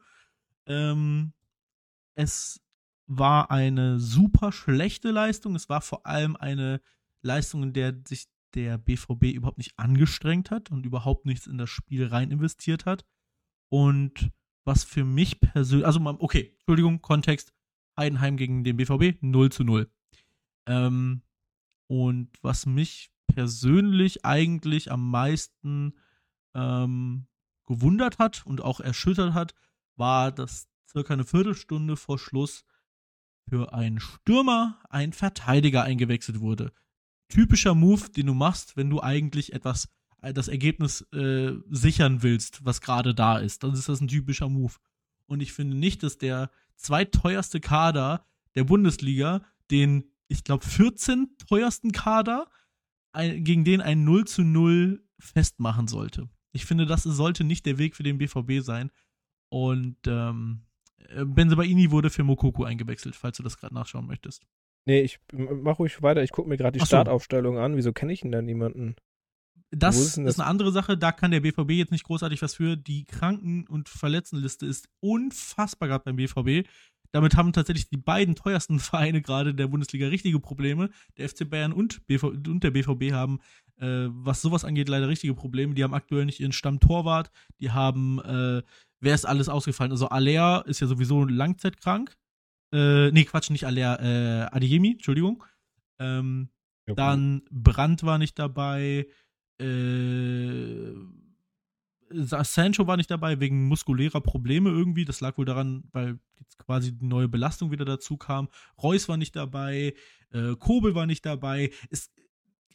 Ähm, 0.66 1.32
es 2.14 2.60
war 3.06 3.50
eine 3.50 3.98
super 4.00 4.52
schlechte 4.52 5.10
Leistung. 5.10 5.54
Es 5.54 5.68
war 5.68 5.80
vor 5.80 6.06
allem 6.06 6.36
eine 6.36 6.80
Leistung, 7.22 7.62
in 7.62 7.72
der 7.72 7.94
sich 8.06 8.26
der 8.54 8.78
BVB 8.78 9.32
überhaupt 9.34 9.58
nicht 9.58 9.78
angestrengt 9.78 10.50
hat 10.50 10.70
und 10.70 10.84
überhaupt 10.84 11.24
nichts 11.24 11.46
in 11.46 11.58
das 11.58 11.70
Spiel 11.70 12.06
rein 12.06 12.30
investiert 12.30 12.84
hat. 12.84 13.04
Und 13.68 14.30
was 14.64 14.84
für 14.84 15.04
mich 15.04 15.40
persönlich, 15.40 15.86
also 15.86 16.00
okay, 16.18 16.54
Entschuldigung, 16.58 17.00
Kontext, 17.00 17.52
Heidenheim 17.96 18.36
gegen 18.36 18.64
den 18.64 18.76
BVB 18.76 19.22
0 19.22 19.50
zu 19.50 19.64
0. 19.64 19.90
Ähm, 20.66 21.22
und 21.86 22.30
was 22.42 22.66
mich 22.66 23.10
persönlich 23.26 24.24
eigentlich 24.24 24.90
am 24.90 25.10
meisten 25.10 25.94
ähm, 26.54 27.26
gewundert 27.66 28.18
hat 28.18 28.44
und 28.46 28.60
auch 28.60 28.80
erschüttert 28.80 29.34
hat, 29.34 29.54
war, 29.96 30.32
dass 30.32 30.68
circa 30.88 31.14
eine 31.14 31.24
Viertelstunde 31.24 31.96
vor 31.96 32.18
Schluss 32.18 32.64
für 33.48 33.72
einen 33.72 34.00
Stürmer 34.00 34.78
ein 34.88 35.12
Verteidiger 35.12 35.82
eingewechselt 35.82 36.40
wurde. 36.40 36.72
Typischer 37.32 37.74
Move, 37.74 38.10
den 38.10 38.26
du 38.26 38.34
machst, 38.34 38.76
wenn 38.76 38.90
du 38.90 39.00
eigentlich 39.02 39.54
etwas, 39.54 39.88
das 40.20 40.48
Ergebnis 40.48 41.00
äh, 41.12 41.52
sichern 41.70 42.22
willst, 42.22 42.62
was 42.62 42.82
gerade 42.82 43.14
da 43.14 43.38
ist. 43.38 43.62
Dann 43.62 43.72
ist 43.72 43.88
das 43.88 44.02
ein 44.02 44.08
typischer 44.08 44.50
Move. 44.50 44.74
Und 45.24 45.40
ich 45.40 45.54
finde 45.54 45.74
nicht, 45.74 46.02
dass 46.02 46.18
der 46.18 46.50
zweitteuerste 46.76 47.58
Kader 47.58 48.26
der 48.54 48.64
Bundesliga 48.64 49.40
den, 49.70 50.04
ich 50.28 50.44
glaube, 50.44 50.66
14 50.66 51.38
teuersten 51.48 51.92
Kader 51.92 52.50
ein, 53.12 53.44
gegen 53.44 53.64
den 53.64 53.80
ein 53.80 54.04
0 54.04 54.26
zu 54.26 54.42
0 54.42 55.02
festmachen 55.18 55.88
sollte. 55.88 56.28
Ich 56.52 56.66
finde, 56.66 56.84
das 56.84 57.02
sollte 57.02 57.44
nicht 57.44 57.64
der 57.64 57.78
Weg 57.78 57.96
für 57.96 58.02
den 58.02 58.18
BVB 58.18 58.62
sein. 58.62 58.90
Und 59.48 59.96
ähm, 60.06 60.66
äh, 60.98 61.24
Benzebaini 61.24 61.90
wurde 61.90 62.10
für 62.10 62.24
Mokoko 62.24 62.64
eingewechselt, 62.64 63.16
falls 63.16 63.38
du 63.38 63.42
das 63.42 63.56
gerade 63.56 63.74
nachschauen 63.74 64.06
möchtest. 64.06 64.46
Nee, 64.84 65.00
ich 65.02 65.20
mach 65.32 65.78
ruhig 65.78 66.02
weiter. 66.02 66.22
Ich 66.22 66.32
gucke 66.32 66.48
mir 66.48 66.56
gerade 66.56 66.72
die 66.72 66.80
so. 66.80 66.86
Startaufstellung 66.86 67.58
an. 67.58 67.76
Wieso 67.76 67.92
kenne 67.92 68.12
ich 68.12 68.20
denn 68.20 68.32
da 68.32 68.42
niemanden? 68.42 68.96
Das, 69.70 69.96
ist, 69.96 70.18
ist 70.18 70.24
das? 70.24 70.38
eine 70.38 70.48
andere 70.48 70.70
Sache, 70.70 70.98
da 70.98 71.12
kann 71.12 71.30
der 71.30 71.40
BVB 71.40 71.70
jetzt 71.70 71.92
nicht 71.92 72.04
großartig 72.04 72.42
was 72.42 72.54
für. 72.54 72.76
Die 72.76 73.04
Kranken- 73.04 73.66
und 73.66 73.88
Verletztenliste 73.88 74.66
ist 74.66 74.88
unfassbar 75.00 75.88
gerade 75.88 76.04
beim 76.04 76.16
BVB. 76.16 76.68
Damit 77.10 77.36
haben 77.36 77.52
tatsächlich 77.52 77.88
die 77.88 77.96
beiden 77.96 78.34
teuersten 78.34 78.78
Vereine 78.80 79.22
gerade 79.22 79.54
der 79.54 79.68
Bundesliga 79.68 80.08
richtige 80.08 80.40
Probleme. 80.40 80.90
Der 81.16 81.28
FC 81.28 81.48
Bayern 81.48 81.72
und, 81.72 82.06
BV 82.06 82.28
und 82.28 82.64
der 82.64 82.70
BVB 82.70 83.12
haben, 83.12 83.40
äh, 83.78 84.08
was 84.10 84.42
sowas 84.42 84.64
angeht, 84.64 84.88
leider 84.88 85.08
richtige 85.08 85.34
Probleme. 85.34 85.74
Die 85.74 85.84
haben 85.84 85.94
aktuell 85.94 86.26
nicht 86.26 86.40
ihren 86.40 86.52
Stammtorwart. 86.52 87.30
Die 87.60 87.70
haben, 87.70 88.18
äh, 88.20 88.62
wer 89.00 89.14
ist 89.14 89.24
alles 89.24 89.48
ausgefallen? 89.48 89.92
Also 89.92 90.08
Alea 90.08 90.60
ist 90.60 90.80
ja 90.80 90.86
sowieso 90.86 91.24
langzeitkrank. 91.24 92.14
Äh, 92.72 93.10
nee, 93.10 93.24
Quatsch, 93.24 93.50
nicht 93.50 93.66
Alea, 93.66 93.96
äh, 94.00 94.48
Adeyemi, 94.50 94.92
Entschuldigung. 94.92 95.44
Ähm, 95.98 96.48
gut. 96.86 96.98
dann 96.98 97.42
Brandt 97.50 98.02
war 98.02 98.18
nicht 98.18 98.38
dabei. 98.38 99.06
Äh, 99.58 100.92
Sancho 102.14 102.86
war 102.86 102.96
nicht 102.96 103.10
dabei 103.10 103.40
wegen 103.40 103.66
muskulärer 103.68 104.20
Probleme 104.20 104.70
irgendwie. 104.70 105.04
Das 105.04 105.20
lag 105.20 105.38
wohl 105.38 105.44
daran, 105.44 105.84
weil 105.92 106.18
jetzt 106.38 106.58
quasi 106.58 106.96
die 106.96 107.06
neue 107.06 107.28
Belastung 107.28 107.70
wieder 107.70 107.84
dazu 107.84 108.16
kam. 108.16 108.48
Reus 108.82 109.08
war 109.08 109.16
nicht 109.16 109.36
dabei, 109.36 109.94
äh, 110.30 110.54
Kobel 110.56 110.94
war 110.94 111.06
nicht 111.06 111.24
dabei. 111.24 111.70
Es, 111.90 112.10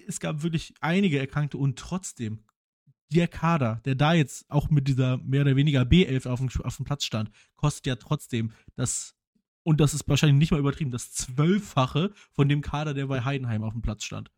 es 0.07 0.19
gab 0.19 0.43
wirklich 0.43 0.73
einige 0.81 1.19
Erkrankte 1.19 1.57
und 1.57 1.77
trotzdem 1.77 2.43
der 3.09 3.27
Kader, 3.27 3.81
der 3.85 3.95
da 3.95 4.13
jetzt 4.13 4.49
auch 4.49 4.69
mit 4.69 4.87
dieser 4.87 5.17
mehr 5.17 5.41
oder 5.41 5.55
weniger 5.55 5.83
B11 5.83 6.27
auf 6.27 6.39
dem, 6.39 6.49
auf 6.63 6.75
dem 6.77 6.85
Platz 6.85 7.05
stand, 7.05 7.31
kostet 7.55 7.87
ja 7.87 7.95
trotzdem 7.95 8.51
das, 8.75 9.15
und 9.67 9.81
das 9.81 9.93
ist 9.93 10.07
wahrscheinlich 10.07 10.37
nicht 10.37 10.51
mal 10.51 10.61
übertrieben, 10.61 10.91
das 10.91 11.11
Zwölffache 11.11 12.13
von 12.31 12.47
dem 12.47 12.61
Kader, 12.61 12.93
der 12.93 13.07
bei 13.07 13.25
Heidenheim 13.25 13.63
auf 13.63 13.73
dem 13.73 13.81
Platz 13.81 14.05
stand 14.05 14.31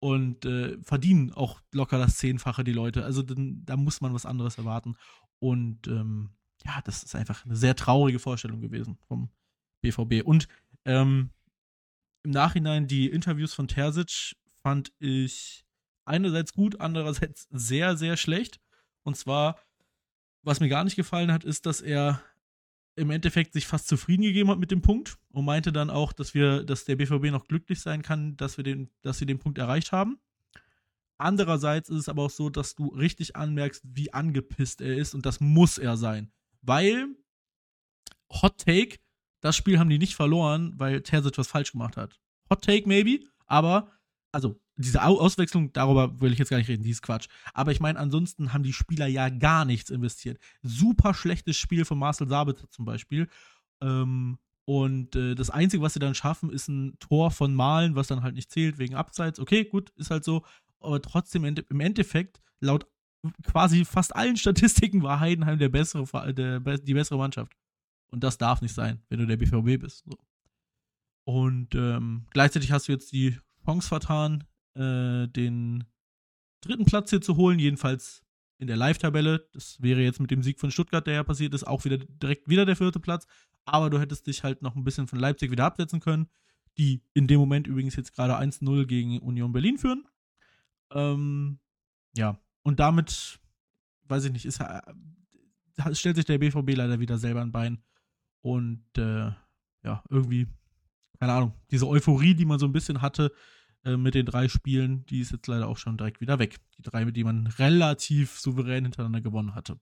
und 0.00 0.44
äh, 0.44 0.76
verdienen 0.82 1.32
auch 1.32 1.62
locker 1.72 1.96
das 1.96 2.18
Zehnfache 2.18 2.62
die 2.62 2.74
Leute. 2.74 3.02
Also 3.02 3.22
dann, 3.22 3.64
da 3.64 3.78
muss 3.78 4.02
man 4.02 4.12
was 4.12 4.26
anderes 4.26 4.58
erwarten. 4.58 4.98
Und 5.38 5.88
ähm, 5.88 6.34
ja, 6.62 6.82
das 6.84 7.02
ist 7.02 7.14
einfach 7.14 7.46
eine 7.46 7.56
sehr 7.56 7.74
traurige 7.74 8.18
Vorstellung 8.18 8.60
gewesen 8.60 8.98
vom 9.08 9.30
BVB. 9.80 10.26
Und 10.26 10.46
ähm, 10.84 11.30
im 12.22 12.30
Nachhinein 12.30 12.86
die 12.86 13.06
Interviews 13.06 13.54
von 13.54 13.66
Terzic 13.66 14.36
fand 14.62 14.92
ich 14.98 15.64
einerseits 16.04 16.52
gut, 16.52 16.82
andererseits 16.82 17.48
sehr, 17.50 17.96
sehr 17.96 18.18
schlecht. 18.18 18.60
Und 19.04 19.16
zwar, 19.16 19.58
was 20.42 20.60
mir 20.60 20.68
gar 20.68 20.84
nicht 20.84 20.96
gefallen 20.96 21.32
hat, 21.32 21.44
ist, 21.44 21.64
dass 21.64 21.80
er 21.80 22.22
im 22.96 23.10
Endeffekt 23.10 23.52
sich 23.52 23.66
fast 23.66 23.88
zufrieden 23.88 24.22
gegeben 24.22 24.50
hat 24.50 24.58
mit 24.58 24.70
dem 24.70 24.82
Punkt 24.82 25.18
und 25.30 25.44
meinte 25.44 25.72
dann 25.72 25.90
auch, 25.90 26.12
dass 26.12 26.34
wir, 26.34 26.64
dass 26.64 26.84
der 26.84 26.96
BVB 26.96 27.30
noch 27.30 27.46
glücklich 27.46 27.80
sein 27.80 28.02
kann, 28.02 28.36
dass 28.36 28.56
wir 28.56 28.64
den, 28.64 28.90
dass 29.02 29.18
sie 29.18 29.26
den 29.26 29.38
Punkt 29.38 29.58
erreicht 29.58 29.92
haben. 29.92 30.18
Andererseits 31.18 31.90
ist 31.90 31.98
es 31.98 32.08
aber 32.08 32.24
auch 32.24 32.30
so, 32.30 32.48
dass 32.48 32.74
du 32.74 32.88
richtig 32.88 33.36
anmerkst, 33.36 33.82
wie 33.84 34.12
angepisst 34.12 34.80
er 34.80 34.96
ist 34.96 35.14
und 35.14 35.26
das 35.26 35.40
muss 35.40 35.76
er 35.76 35.96
sein. 35.96 36.32
Weil, 36.62 37.08
Hot 38.30 38.58
Take, 38.58 38.98
das 39.40 39.56
Spiel 39.56 39.78
haben 39.78 39.90
die 39.90 39.98
nicht 39.98 40.14
verloren, 40.14 40.74
weil 40.76 41.02
Terzic 41.02 41.36
was 41.36 41.48
falsch 41.48 41.72
gemacht 41.72 41.96
hat. 41.96 42.18
Hot 42.48 42.62
Take 42.64 42.88
maybe, 42.88 43.26
aber, 43.46 43.90
also 44.32 44.60
diese 44.80 45.02
Auswechslung, 45.02 45.72
darüber 45.72 46.20
will 46.20 46.32
ich 46.32 46.38
jetzt 46.38 46.50
gar 46.50 46.56
nicht 46.56 46.68
reden, 46.68 46.82
die 46.82 46.90
ist 46.90 47.02
Quatsch. 47.02 47.28
Aber 47.54 47.72
ich 47.72 47.80
meine, 47.80 47.98
ansonsten 47.98 48.52
haben 48.52 48.62
die 48.62 48.72
Spieler 48.72 49.06
ja 49.06 49.28
gar 49.28 49.64
nichts 49.64 49.90
investiert. 49.90 50.38
Super 50.62 51.14
schlechtes 51.14 51.56
Spiel 51.56 51.84
von 51.84 51.98
Marcel 51.98 52.28
Sabitzer 52.28 52.68
zum 52.70 52.84
Beispiel. 52.84 53.28
Ähm, 53.80 54.38
und 54.64 55.16
äh, 55.16 55.34
das 55.34 55.50
Einzige, 55.50 55.82
was 55.82 55.94
sie 55.94 55.98
dann 55.98 56.14
schaffen, 56.14 56.50
ist 56.50 56.68
ein 56.68 56.96
Tor 57.00 57.30
von 57.30 57.54
Malen, 57.54 57.96
was 57.96 58.06
dann 58.06 58.22
halt 58.22 58.34
nicht 58.34 58.50
zählt 58.50 58.78
wegen 58.78 58.94
Abseits. 58.94 59.40
Okay, 59.40 59.64
gut, 59.64 59.90
ist 59.96 60.10
halt 60.10 60.24
so. 60.24 60.44
Aber 60.80 61.02
trotzdem, 61.02 61.44
im 61.44 61.80
Endeffekt, 61.80 62.40
laut 62.60 62.86
quasi 63.44 63.84
fast 63.84 64.14
allen 64.14 64.36
Statistiken 64.38 65.02
war 65.02 65.20
Heidenheim 65.20 65.58
der 65.58 65.68
bessere, 65.68 66.32
der, 66.32 66.60
die 66.60 66.94
bessere 66.94 67.18
Mannschaft. 67.18 67.52
Und 68.10 68.24
das 68.24 68.38
darf 68.38 68.62
nicht 68.62 68.74
sein, 68.74 69.02
wenn 69.08 69.18
du 69.18 69.26
der 69.26 69.36
BVB 69.36 69.80
bist. 69.80 70.04
So. 70.04 70.16
Und 71.24 71.74
ähm, 71.74 72.26
gleichzeitig 72.30 72.72
hast 72.72 72.88
du 72.88 72.92
jetzt 72.92 73.12
die 73.12 73.38
Chance 73.64 73.88
vertan, 73.88 74.44
äh, 74.74 75.26
den 75.28 75.84
dritten 76.60 76.84
Platz 76.84 77.10
hier 77.10 77.20
zu 77.20 77.36
holen, 77.36 77.58
jedenfalls 77.58 78.22
in 78.58 78.66
der 78.66 78.76
Live-Tabelle. 78.76 79.48
Das 79.52 79.80
wäre 79.80 80.00
jetzt 80.00 80.20
mit 80.20 80.30
dem 80.30 80.42
Sieg 80.42 80.60
von 80.60 80.70
Stuttgart, 80.70 81.06
der 81.06 81.14
ja 81.14 81.24
passiert 81.24 81.54
ist, 81.54 81.66
auch 81.66 81.84
wieder 81.84 81.98
direkt 81.98 82.48
wieder 82.48 82.66
der 82.66 82.76
vierte 82.76 83.00
Platz. 83.00 83.26
Aber 83.64 83.90
du 83.90 83.98
hättest 83.98 84.26
dich 84.26 84.44
halt 84.44 84.62
noch 84.62 84.76
ein 84.76 84.84
bisschen 84.84 85.06
von 85.06 85.18
Leipzig 85.18 85.50
wieder 85.50 85.64
absetzen 85.64 86.00
können, 86.00 86.28
die 86.78 87.02
in 87.14 87.26
dem 87.26 87.40
Moment 87.40 87.66
übrigens 87.66 87.96
jetzt 87.96 88.14
gerade 88.14 88.36
1-0 88.38 88.86
gegen 88.86 89.18
Union 89.20 89.52
Berlin 89.52 89.78
führen. 89.78 90.06
Ähm, 90.92 91.58
ja, 92.16 92.38
und 92.62 92.80
damit, 92.80 93.40
weiß 94.04 94.24
ich 94.24 94.32
nicht, 94.32 94.44
ist, 94.44 94.60
äh, 94.60 94.80
stellt 95.94 96.16
sich 96.16 96.24
der 96.24 96.38
BVB 96.38 96.74
leider 96.74 97.00
wieder 97.00 97.18
selber 97.18 97.40
ein 97.40 97.52
Bein. 97.52 97.82
Und 98.42 98.84
äh, 98.96 99.30
ja, 99.82 100.02
irgendwie, 100.08 100.48
keine 101.18 101.32
Ahnung, 101.32 101.52
diese 101.70 101.86
Euphorie, 101.86 102.34
die 102.34 102.44
man 102.44 102.58
so 102.58 102.66
ein 102.66 102.72
bisschen 102.72 103.00
hatte, 103.00 103.32
äh, 103.84 103.96
mit 103.96 104.14
den 104.14 104.26
drei 104.26 104.48
Spielen, 104.48 105.04
die 105.06 105.20
ist 105.20 105.32
jetzt 105.32 105.46
leider 105.46 105.68
auch 105.68 105.76
schon 105.76 105.96
direkt 105.96 106.20
wieder 106.20 106.38
weg. 106.38 106.56
Die 106.78 106.82
drei, 106.82 107.04
mit 107.04 107.16
denen 107.16 107.26
man 107.26 107.46
relativ 107.46 108.38
souverän 108.38 108.84
hintereinander 108.84 109.20
gewonnen 109.20 109.54
hatte. 109.54 109.78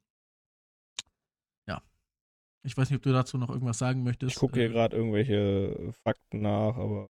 Ja. 1.67 1.83
Ich 2.63 2.77
weiß 2.77 2.91
nicht, 2.91 2.99
ob 2.99 3.03
du 3.03 3.13
dazu 3.13 3.39
noch 3.39 3.51
irgendwas 3.51 3.79
sagen 3.79 4.03
möchtest. 4.03 4.33
Ich 4.33 4.39
gucke 4.39 4.61
hier 4.61 4.71
äh, 4.71 4.73
gerade 4.73 4.97
irgendwelche 4.97 5.93
Fakten 6.05 6.43
nach, 6.43 6.77
aber 6.77 7.09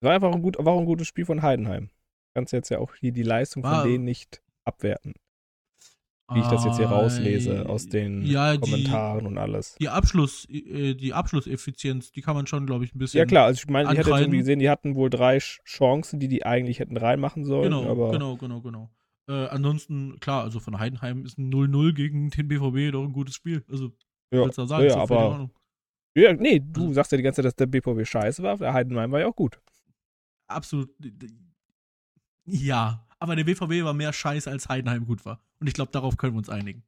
es 0.00 0.06
war 0.06 0.14
einfach 0.14 0.32
ein, 0.32 0.42
gut, 0.42 0.56
war 0.58 0.78
ein 0.78 0.86
gutes 0.86 1.08
Spiel 1.08 1.24
von 1.24 1.42
Heidenheim. 1.42 1.86
Du 1.86 2.40
kannst 2.40 2.52
jetzt 2.52 2.68
ja 2.68 2.78
auch 2.78 2.94
hier 2.94 3.12
die 3.12 3.22
Leistung 3.22 3.62
von 3.64 3.84
denen 3.84 4.04
nicht 4.04 4.42
abwerten 4.64 5.14
wie 6.30 6.40
ich 6.40 6.46
das 6.46 6.64
jetzt 6.64 6.76
hier 6.76 6.88
rauslese 6.88 7.68
aus 7.68 7.88
den 7.88 8.22
ja, 8.22 8.56
Kommentaren 8.56 9.20
die, 9.20 9.26
und 9.26 9.38
alles. 9.38 9.76
Die 9.80 9.88
Abschluss, 9.88 10.46
äh, 10.50 10.94
die 10.94 11.14
Abschlusseffizienz, 11.14 12.12
die 12.12 12.20
kann 12.20 12.34
man 12.36 12.46
schon, 12.46 12.66
glaube 12.66 12.84
ich, 12.84 12.94
ein 12.94 12.98
bisschen. 12.98 13.18
Ja 13.18 13.24
klar, 13.24 13.46
also 13.46 13.58
ich 13.58 13.70
meine, 13.70 13.90
ich 13.92 13.98
hatte 13.98 14.10
jetzt 14.10 14.20
irgendwie 14.20 14.38
gesehen, 14.38 14.58
die 14.58 14.68
hatten 14.68 14.94
wohl 14.94 15.08
drei 15.08 15.38
Chancen, 15.38 16.20
die 16.20 16.28
die 16.28 16.44
eigentlich 16.44 16.80
hätten 16.80 16.96
reinmachen 16.96 17.44
sollen. 17.44 17.64
Genau, 17.64 18.10
genau, 18.10 18.36
genau, 18.36 18.60
genau. 18.60 18.90
Äh, 19.28 19.46
ansonsten, 19.48 20.20
klar, 20.20 20.44
also 20.44 20.60
von 20.60 20.78
Heidenheim 20.78 21.24
ist 21.24 21.38
ein 21.38 21.50
0-0 21.50 21.94
gegen 21.94 22.30
den 22.30 22.48
BVB 22.48 22.92
doch 22.92 23.04
ein 23.04 23.12
gutes 23.12 23.34
Spiel. 23.34 23.64
Also, 23.70 23.92
ja, 24.30 24.44
willst 24.44 24.58
du 24.58 24.64
sagen, 24.66 24.86
ja, 24.86 24.96
aber, 24.96 25.50
ja, 26.14 26.32
nee, 26.34 26.60
du 26.60 26.82
also, 26.82 26.92
sagst 26.94 27.12
ja 27.12 27.16
die 27.16 27.24
ganze 27.24 27.36
Zeit, 27.36 27.46
dass 27.46 27.56
der 27.56 27.66
BVB 27.66 28.06
scheiße 28.06 28.42
war, 28.42 28.56
der 28.58 28.72
Heidenheim 28.72 29.12
war 29.12 29.20
ja 29.20 29.28
auch 29.28 29.36
gut. 29.36 29.60
Absolut. 30.46 30.90
Ja, 32.46 33.06
aber 33.18 33.36
der 33.36 33.44
BVB 33.44 33.84
war 33.84 33.94
mehr 33.94 34.12
scheiße, 34.12 34.50
als 34.50 34.68
Heidenheim 34.68 35.06
gut 35.06 35.24
war. 35.24 35.40
Und 35.60 35.66
ich 35.66 35.74
glaube, 35.74 35.90
darauf 35.92 36.16
können 36.16 36.34
wir 36.34 36.38
uns 36.38 36.48
einigen. 36.48 36.84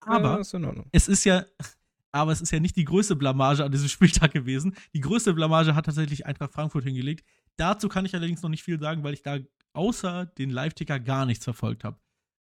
Aber 0.00 0.40
ja, 0.40 0.84
es 0.92 1.08
ist 1.08 1.24
ja, 1.24 1.44
aber 2.12 2.32
es 2.32 2.40
ist 2.40 2.50
ja 2.50 2.60
nicht 2.60 2.76
die 2.76 2.84
größte 2.84 3.16
Blamage 3.16 3.64
an 3.64 3.72
diesem 3.72 3.88
Spieltag 3.88 4.32
gewesen. 4.32 4.74
Die 4.94 5.00
größte 5.00 5.34
Blamage 5.34 5.74
hat 5.74 5.86
tatsächlich 5.86 6.26
Eintracht 6.26 6.52
Frankfurt 6.52 6.84
hingelegt. 6.84 7.24
Dazu 7.56 7.88
kann 7.88 8.04
ich 8.04 8.14
allerdings 8.14 8.42
noch 8.42 8.50
nicht 8.50 8.62
viel 8.62 8.78
sagen, 8.78 9.04
weil 9.04 9.14
ich 9.14 9.22
da 9.22 9.38
außer 9.72 10.26
den 10.26 10.50
Live-Ticker 10.50 10.98
gar 10.98 11.26
nichts 11.26 11.44
verfolgt 11.44 11.84
habe. 11.84 11.98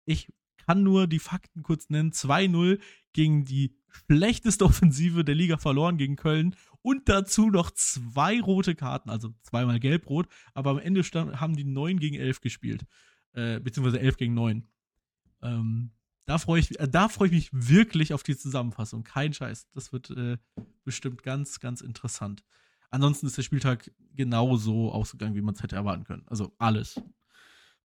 Ich 0.05 0.33
kann 0.67 0.83
nur 0.83 1.07
die 1.07 1.19
Fakten 1.19 1.63
kurz 1.63 1.91
nennen. 1.91 2.13
2-0 2.13 2.81
gegen 3.13 3.45
die 3.45 3.77
schlechteste 4.07 4.65
Offensive 4.67 5.25
der 5.25 5.35
Liga 5.35 5.57
verloren 5.57 5.97
gegen 5.97 6.17
Köln 6.17 6.57
und 6.83 7.09
dazu 7.09 7.51
noch 7.51 7.71
zwei 7.71 8.41
rote 8.41 8.75
Karten, 8.75 9.09
also 9.09 9.33
zweimal 9.43 9.79
gelb-rot, 9.79 10.27
aber 10.53 10.71
am 10.71 10.79
Ende 10.79 11.05
stand, 11.05 11.41
haben 11.41 11.57
die 11.57 11.65
9 11.65 12.01
gegen 12.01 12.17
11 12.17 12.41
gespielt 12.41 12.87
äh, 13.35 13.61
beziehungsweise 13.61 14.01
11 14.01 14.17
gegen 14.17 14.35
9. 14.35 14.67
Ähm, 15.43 15.91
da 16.25 16.39
freue 16.39 16.61
ich, 16.61 16.79
äh, 16.79 16.89
da 16.89 17.09
freu 17.09 17.27
ich 17.27 17.33
mich 17.33 17.51
wirklich 17.53 18.15
auf 18.15 18.23
die 18.23 18.37
Zusammenfassung. 18.37 19.05
Kein 19.05 19.33
Scheiß. 19.33 19.69
Das 19.73 19.93
wird 19.93 20.11
äh, 20.11 20.39
bestimmt 20.85 21.23
ganz, 21.23 21.61
ganz 21.61 21.81
interessant. 21.81 22.45
Ansonsten 22.91 23.27
ist 23.27 23.39
der 23.39 23.43
Spieltag 23.43 23.91
genauso 24.15 24.93
ausgegangen, 24.93 25.35
wie 25.35 25.41
man 25.41 25.55
es 25.55 25.63
hätte 25.63 25.77
erwarten 25.77 26.05
können. 26.05 26.25
Also 26.27 26.55
alles. 26.59 27.01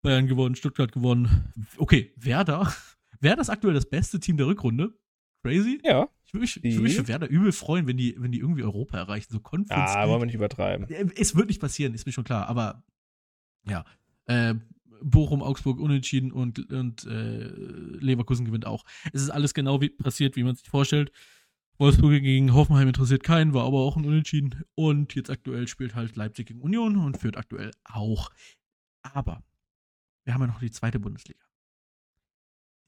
Bayern 0.02 0.26
gewonnen, 0.26 0.54
Stuttgart 0.54 0.92
gewonnen. 0.92 1.52
Okay, 1.76 2.12
Werder. 2.16 2.72
Werder 3.20 3.42
ist 3.42 3.50
aktuell 3.50 3.74
das 3.74 3.88
beste 3.88 4.20
Team 4.20 4.36
der 4.36 4.46
Rückrunde. 4.46 4.94
Crazy? 5.42 5.80
Ja. 5.84 6.08
Ich 6.24 6.32
würde 6.32 6.40
mich, 6.40 6.62
würd 6.62 6.82
mich, 6.82 6.96
für 6.96 7.06
Werder 7.06 7.28
übel 7.28 7.52
freuen, 7.52 7.86
wenn 7.86 7.96
die, 7.96 8.16
wenn 8.18 8.32
die 8.32 8.40
irgendwie 8.40 8.62
Europa 8.62 8.96
erreichen. 8.96 9.30
So 9.30 9.40
Conference. 9.40 9.94
Ja, 9.94 10.08
wollen 10.08 10.22
wir 10.22 10.26
nicht 10.26 10.34
übertreiben. 10.34 10.88
Es 11.16 11.36
wird 11.36 11.48
nicht 11.48 11.60
passieren, 11.60 11.94
ist 11.94 12.06
mir 12.06 12.12
schon 12.12 12.24
klar. 12.24 12.48
Aber 12.48 12.82
ja. 13.68 13.84
Äh, 14.26 14.54
Bochum, 15.02 15.42
Augsburg 15.42 15.80
unentschieden 15.80 16.32
und, 16.32 16.70
und 16.70 17.04
äh, 17.04 17.48
Leverkusen 17.48 18.44
gewinnt 18.44 18.66
auch. 18.66 18.84
Es 19.12 19.22
ist 19.22 19.30
alles 19.30 19.54
genau 19.54 19.80
wie 19.80 19.90
passiert, 19.90 20.36
wie 20.36 20.44
man 20.44 20.54
sich 20.54 20.68
vorstellt. 20.68 21.12
Wolfsburg 21.78 22.22
gegen 22.22 22.54
Hoffenheim 22.54 22.88
interessiert 22.88 23.24
keinen, 23.24 23.52
war 23.52 23.64
aber 23.64 23.78
auch 23.78 23.96
ein 23.96 24.04
Unentschieden. 24.04 24.62
Und 24.74 25.14
jetzt 25.14 25.30
aktuell 25.30 25.66
spielt 25.66 25.94
halt 25.94 26.14
Leipzig 26.14 26.46
gegen 26.46 26.60
Union 26.60 26.96
und 26.96 27.18
führt 27.18 27.36
aktuell 27.36 27.72
auch. 27.84 28.30
Aber 29.02 29.42
wir 30.24 30.34
haben 30.34 30.40
ja 30.42 30.46
noch 30.46 30.60
die 30.60 30.70
zweite 30.70 31.00
Bundesliga. 31.00 31.44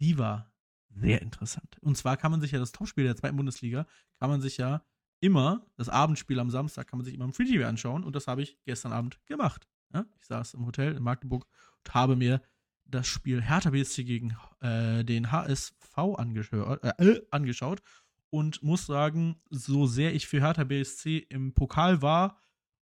Die 0.00 0.18
war 0.18 0.52
sehr 0.90 1.20
interessant. 1.20 1.78
Und 1.80 1.96
zwar 1.96 2.16
kann 2.16 2.30
man 2.30 2.40
sich 2.40 2.52
ja 2.52 2.58
das 2.58 2.72
Topspiel 2.72 3.04
der 3.04 3.16
zweiten 3.16 3.36
Bundesliga, 3.36 3.86
kann 4.18 4.30
man 4.30 4.40
sich 4.40 4.56
ja 4.56 4.82
immer, 5.20 5.66
das 5.76 5.88
Abendspiel 5.88 6.38
am 6.38 6.50
Samstag, 6.50 6.86
kann 6.86 6.98
man 6.98 7.04
sich 7.04 7.14
immer 7.14 7.24
im 7.24 7.32
Free 7.32 7.44
TV 7.44 7.66
anschauen. 7.66 8.04
Und 8.04 8.14
das 8.14 8.26
habe 8.26 8.42
ich 8.42 8.58
gestern 8.64 8.92
Abend 8.92 9.20
gemacht. 9.26 9.68
Ja, 9.92 10.06
ich 10.18 10.26
saß 10.26 10.54
im 10.54 10.66
Hotel 10.66 10.94
in 10.94 11.02
Magdeburg 11.02 11.46
habe 11.94 12.16
mir 12.16 12.42
das 12.84 13.06
Spiel 13.06 13.42
Hertha 13.42 13.70
BSC 13.70 14.04
gegen 14.04 14.36
äh, 14.60 15.04
den 15.04 15.32
HSV 15.32 15.96
angeschaut, 15.96 16.82
äh, 16.82 17.04
äh, 17.04 17.26
angeschaut 17.30 17.82
und 18.30 18.62
muss 18.62 18.86
sagen, 18.86 19.40
so 19.50 19.86
sehr 19.86 20.14
ich 20.14 20.26
für 20.26 20.40
Hertha 20.40 20.64
BSC 20.64 21.18
im 21.28 21.54
Pokal 21.54 22.02
war, 22.02 22.40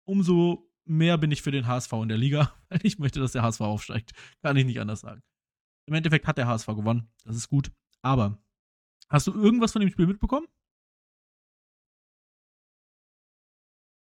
umso 0.04 0.70
mehr 0.84 1.18
bin 1.18 1.30
ich 1.30 1.42
für 1.42 1.50
den 1.50 1.66
HSV 1.66 1.92
in 1.94 2.08
der 2.08 2.18
Liga, 2.18 2.52
weil 2.68 2.80
ich 2.82 2.98
möchte, 2.98 3.20
dass 3.20 3.32
der 3.32 3.42
HSV 3.42 3.60
aufsteigt. 3.60 4.12
Kann 4.42 4.56
ich 4.56 4.66
nicht 4.66 4.80
anders 4.80 5.00
sagen. 5.00 5.22
Im 5.86 5.94
Endeffekt 5.94 6.26
hat 6.26 6.38
der 6.38 6.46
HSV 6.46 6.66
gewonnen. 6.66 7.08
Das 7.24 7.36
ist 7.36 7.48
gut. 7.48 7.70
Aber 8.02 8.38
hast 9.08 9.26
du 9.26 9.32
irgendwas 9.32 9.72
von 9.72 9.80
dem 9.80 9.90
Spiel 9.90 10.06
mitbekommen? 10.06 10.46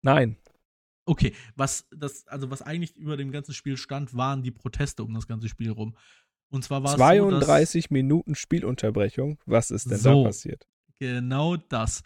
Nein. 0.02 0.38
Okay, 1.06 1.34
was 1.56 1.88
das, 1.96 2.28
also 2.28 2.50
was 2.50 2.62
eigentlich 2.62 2.96
über 2.96 3.16
dem 3.16 3.32
ganzen 3.32 3.54
Spiel 3.54 3.78
stand, 3.78 4.16
waren 4.16 4.42
die 4.42 4.52
Proteste 4.52 5.04
um 5.04 5.14
das 5.14 5.28
ganze 5.28 5.48
Spiel 5.50 5.72
rum. 5.72 5.96
Und 6.50 6.64
zwar 6.64 6.84
war 6.84 6.96
32 6.96 7.86
so, 7.86 7.94
Minuten 7.94 8.36
Spielunterbrechung. 8.36 9.40
Was 9.46 9.72
ist 9.72 9.90
denn 9.90 9.98
so, 9.98 10.24
da 10.24 10.30
passiert? 10.30 10.68
Genau 11.00 11.58
das. 11.58 12.02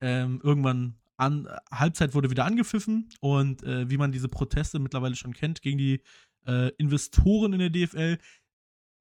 Ähm, 0.00 0.40
irgendwann 0.42 0.96
an, 1.16 1.48
Halbzeit 1.70 2.14
wurde 2.14 2.30
wieder 2.30 2.44
angepfiffen 2.44 3.08
und 3.20 3.62
äh, 3.62 3.88
wie 3.88 3.96
man 3.96 4.12
diese 4.12 4.28
Proteste 4.28 4.78
mittlerweile 4.78 5.14
schon 5.14 5.34
kennt 5.34 5.62
gegen 5.62 5.78
die 5.78 6.02
äh, 6.46 6.70
Investoren 6.76 7.52
in 7.52 7.60
der 7.60 7.70
DFL, 7.70 8.18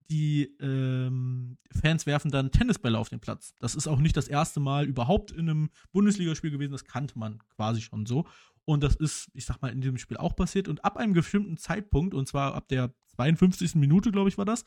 die 0.09 0.55
ähm, 0.59 1.57
Fans 1.71 2.05
werfen 2.05 2.31
dann 2.31 2.51
Tennisbälle 2.51 2.97
auf 2.97 3.09
den 3.09 3.19
Platz. 3.19 3.55
Das 3.59 3.75
ist 3.75 3.87
auch 3.87 3.99
nicht 3.99 4.17
das 4.17 4.27
erste 4.27 4.59
Mal 4.59 4.85
überhaupt 4.85 5.31
in 5.31 5.49
einem 5.49 5.69
Bundesligaspiel 5.91 6.51
gewesen, 6.51 6.73
das 6.73 6.85
kannte 6.85 7.17
man 7.17 7.39
quasi 7.55 7.81
schon 7.81 8.05
so. 8.05 8.25
Und 8.65 8.83
das 8.83 8.95
ist, 8.95 9.29
ich 9.33 9.45
sag 9.45 9.61
mal, 9.61 9.71
in 9.71 9.81
diesem 9.81 9.97
Spiel 9.97 10.17
auch 10.17 10.35
passiert. 10.35 10.67
Und 10.67 10.85
ab 10.85 10.97
einem 10.97 11.13
bestimmten 11.13 11.57
Zeitpunkt, 11.57 12.13
und 12.13 12.27
zwar 12.27 12.55
ab 12.55 12.67
der 12.67 12.93
52. 13.15 13.75
Minute, 13.75 14.11
glaube 14.11 14.29
ich, 14.29 14.37
war 14.37 14.45
das, 14.45 14.63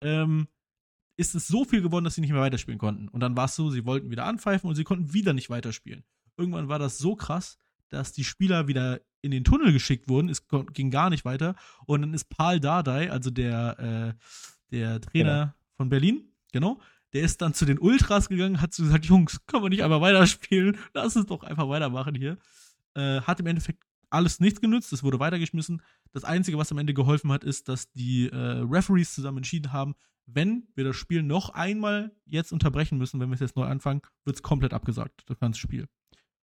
ähm, 0.00 0.48
ist 1.16 1.34
es 1.34 1.48
so 1.48 1.64
viel 1.64 1.82
geworden, 1.82 2.04
dass 2.04 2.14
sie 2.14 2.20
nicht 2.20 2.32
mehr 2.32 2.40
weiterspielen 2.40 2.78
konnten. 2.78 3.08
Und 3.08 3.20
dann 3.20 3.36
war 3.36 3.46
es 3.46 3.56
so, 3.56 3.70
sie 3.70 3.84
wollten 3.84 4.10
wieder 4.10 4.24
anpfeifen 4.24 4.68
und 4.68 4.76
sie 4.76 4.84
konnten 4.84 5.12
wieder 5.12 5.32
nicht 5.32 5.50
weiterspielen. 5.50 6.04
Irgendwann 6.36 6.68
war 6.68 6.78
das 6.78 6.98
so 6.98 7.16
krass, 7.16 7.58
dass 7.88 8.12
die 8.12 8.24
Spieler 8.24 8.68
wieder 8.68 9.00
in 9.20 9.30
den 9.30 9.44
Tunnel 9.44 9.72
geschickt 9.72 10.08
wurden. 10.08 10.28
Es 10.28 10.46
ging 10.72 10.90
gar 10.90 11.10
nicht 11.10 11.24
weiter. 11.24 11.56
Und 11.86 12.02
dann 12.02 12.14
ist 12.14 12.28
Paul 12.28 12.60
Dardai, 12.60 13.10
also 13.10 13.30
der, 13.30 14.16
äh, 14.16 14.24
der 14.70 15.00
Trainer 15.00 15.38
ja. 15.38 15.54
von 15.76 15.88
Berlin, 15.88 16.32
genau, 16.52 16.80
der 17.12 17.22
ist 17.22 17.40
dann 17.40 17.54
zu 17.54 17.64
den 17.64 17.78
Ultras 17.78 18.28
gegangen, 18.28 18.60
hat 18.60 18.74
so 18.74 18.82
gesagt, 18.82 19.06
Jungs, 19.06 19.44
können 19.46 19.62
wir 19.62 19.70
nicht 19.70 19.82
einfach 19.82 20.00
weiterspielen? 20.00 20.76
Lass 20.94 21.16
uns 21.16 21.26
doch 21.26 21.42
einfach 21.42 21.68
weitermachen 21.68 22.14
hier. 22.14 22.36
Äh, 22.94 23.22
hat 23.22 23.40
im 23.40 23.46
Endeffekt 23.46 23.82
alles 24.10 24.40
nichts 24.40 24.60
genützt, 24.60 24.92
es 24.92 25.02
wurde 25.02 25.20
weitergeschmissen. 25.20 25.82
Das 26.12 26.24
Einzige, 26.24 26.58
was 26.58 26.72
am 26.72 26.78
Ende 26.78 26.94
geholfen 26.94 27.30
hat, 27.30 27.44
ist, 27.44 27.68
dass 27.68 27.92
die 27.92 28.28
äh, 28.28 28.36
Referees 28.36 29.14
zusammen 29.14 29.38
entschieden 29.38 29.72
haben, 29.72 29.94
wenn 30.26 30.68
wir 30.74 30.84
das 30.84 30.96
Spiel 30.96 31.22
noch 31.22 31.50
einmal 31.50 32.14
jetzt 32.26 32.52
unterbrechen 32.52 32.98
müssen, 32.98 33.18
wenn 33.20 33.30
wir 33.30 33.34
es 33.34 33.40
jetzt 33.40 33.56
neu 33.56 33.64
anfangen, 33.64 34.02
wird 34.24 34.36
es 34.36 34.42
komplett 34.42 34.74
abgesagt, 34.74 35.24
das 35.26 35.38
ganze 35.38 35.58
Spiel. 35.58 35.88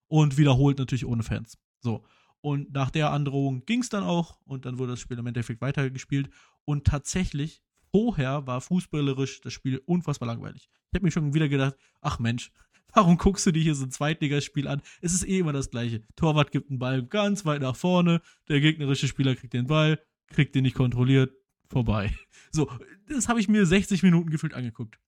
Und 0.09 0.39
wiederholt 0.39 0.79
natürlich 0.79 1.07
ohne 1.07 1.23
Fans. 1.23 1.59
So. 1.81 2.05
Und 2.41 2.73
nach 2.73 2.91
der 2.91 3.11
Androhung 3.11 3.65
ging 3.65 3.81
es 3.81 3.89
dann 3.89 4.05
auch 4.05 4.39
und 4.45 4.67
dann 4.67 4.79
wurde 4.79 4.93
das 4.93 5.01
Spiel 5.01 5.19
im 5.19 5.27
Endeffekt 5.27 5.61
weitergespielt. 5.61 6.31
Und 6.65 6.87
tatsächlich, 6.87 7.63
vorher 7.95 8.45
war 8.45 8.61
fußballerisch 8.61 9.41
das 9.43 9.53
Spiel 9.53 9.81
unfassbar 9.87 10.27
langweilig. 10.27 10.69
Ich 10.91 10.97
habe 10.97 11.05
mir 11.05 11.13
schon 11.13 11.33
wieder 11.33 11.49
gedacht, 11.49 11.77
ach 12.01 12.19
Mensch, 12.19 12.51
Warum 12.97 13.19
guckst 13.19 13.47
du 13.47 13.53
dir 13.53 13.63
hier 13.63 13.75
so 13.75 13.85
ein 13.85 13.91
Zweitligaspiel 13.91 14.69
an? 14.69 14.81
Es 15.01 15.13
ist 15.13 15.27
eh 15.27 15.41
immer 15.41 15.53
das 15.53 15.71
Gleiche. 15.71 16.05
Torwart 16.15 16.53
gibt 16.53 16.71
einen 16.71 16.79
Ball 16.79 17.05
ganz 17.05 17.45
weit 17.45 17.63
nach 17.63 17.75
vorne, 17.75 18.21
der 18.49 18.61
gegnerische 18.61 19.09
Spieler 19.09 19.35
kriegt 19.35 19.53
den 19.53 19.67
Ball, 19.67 20.01
kriegt 20.29 20.55
den 20.55 20.63
nicht 20.63 20.77
kontrolliert, 20.77 21.33
vorbei. 21.69 22.17
So, 22.53 22.71
das 23.09 23.29
habe 23.29 23.41
ich 23.41 23.49
mir 23.49 23.67
60 23.67 24.05
Minuten 24.05 24.31
gefühlt 24.31 24.55
angeguckt. 24.55 25.01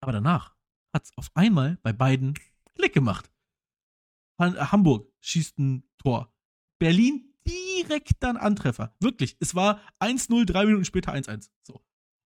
Aber 0.00 0.12
danach 0.12 0.54
hat 0.92 1.04
es 1.04 1.16
auf 1.16 1.30
einmal 1.32 1.78
bei 1.82 1.94
beiden 1.94 2.34
Klick 2.74 2.92
gemacht. 2.92 3.30
Hamburg 4.38 5.10
schießt 5.20 5.58
ein 5.58 5.84
Tor. 5.96 6.30
Berlin 6.78 7.29
direkt 7.50 8.22
dann 8.22 8.36
Antreffer. 8.36 8.94
Wirklich. 9.00 9.36
Es 9.40 9.54
war 9.54 9.80
1-0, 10.00 10.44
drei 10.44 10.66
Minuten 10.66 10.84
später 10.84 11.12
1-1. 11.12 11.50
So. 11.62 11.80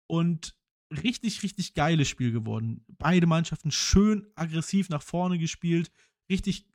Und 0.07 0.55
richtig, 0.91 1.43
richtig 1.43 1.73
geiles 1.73 2.07
Spiel 2.07 2.31
geworden. 2.31 2.85
Beide 2.87 3.27
Mannschaften 3.27 3.71
schön 3.71 4.27
aggressiv 4.35 4.89
nach 4.89 5.01
vorne 5.01 5.37
gespielt. 5.37 5.91
Richtig, 6.29 6.67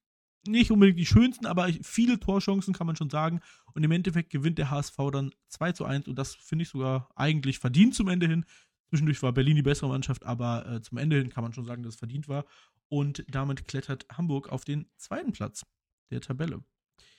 nicht 0.47 0.71
unbedingt 0.71 0.99
die 0.99 1.07
schönsten, 1.07 1.47
aber 1.47 1.69
viele 1.83 2.19
Torchancen 2.19 2.75
kann 2.75 2.87
man 2.87 2.97
schon 2.97 3.11
sagen. 3.11 3.41
Und 3.75 3.85
im 3.85 3.93
Endeffekt 3.93 4.31
gewinnt 4.31 4.59
der 4.59 4.71
HSV 4.71 4.97
dann 5.13 5.33
2 5.49 5.73
zu 5.73 5.85
1 5.85 6.09
und 6.09 6.17
das 6.17 6.35
finde 6.35 6.65
ich 6.65 6.69
sogar 6.69 7.09
eigentlich 7.15 7.59
verdient 7.59 7.95
zum 7.95 8.09
Ende 8.09 8.27
hin. 8.27 8.45
Zwischendurch 8.89 9.23
war 9.23 9.33
Berlin 9.33 9.57
die 9.57 9.63
bessere 9.63 9.89
Mannschaft, 9.89 10.25
aber 10.25 10.67
äh, 10.67 10.81
zum 10.81 10.99
Ende 10.99 11.19
hin 11.19 11.29
kann 11.29 11.45
man 11.45 11.53
schon 11.53 11.67
sagen, 11.67 11.83
dass 11.83 11.95
es 11.95 11.99
verdient 11.99 12.29
war. 12.29 12.47
Und 12.89 13.25
damit 13.29 13.69
klettert 13.69 14.07
Hamburg 14.11 14.49
auf 14.49 14.65
den 14.65 14.87
zweiten 14.97 15.33
Platz 15.33 15.67
der 16.11 16.23
Tabelle. 16.23 16.65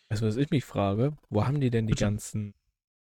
Also, 0.09 0.25
was 0.25 0.35
ich 0.37 0.49
mich 0.49 0.65
frage, 0.65 1.15
wo 1.29 1.45
haben 1.45 1.61
die 1.61 1.69
denn 1.69 1.87
die 1.87 1.91
Bitte? 1.91 2.05
ganzen 2.05 2.53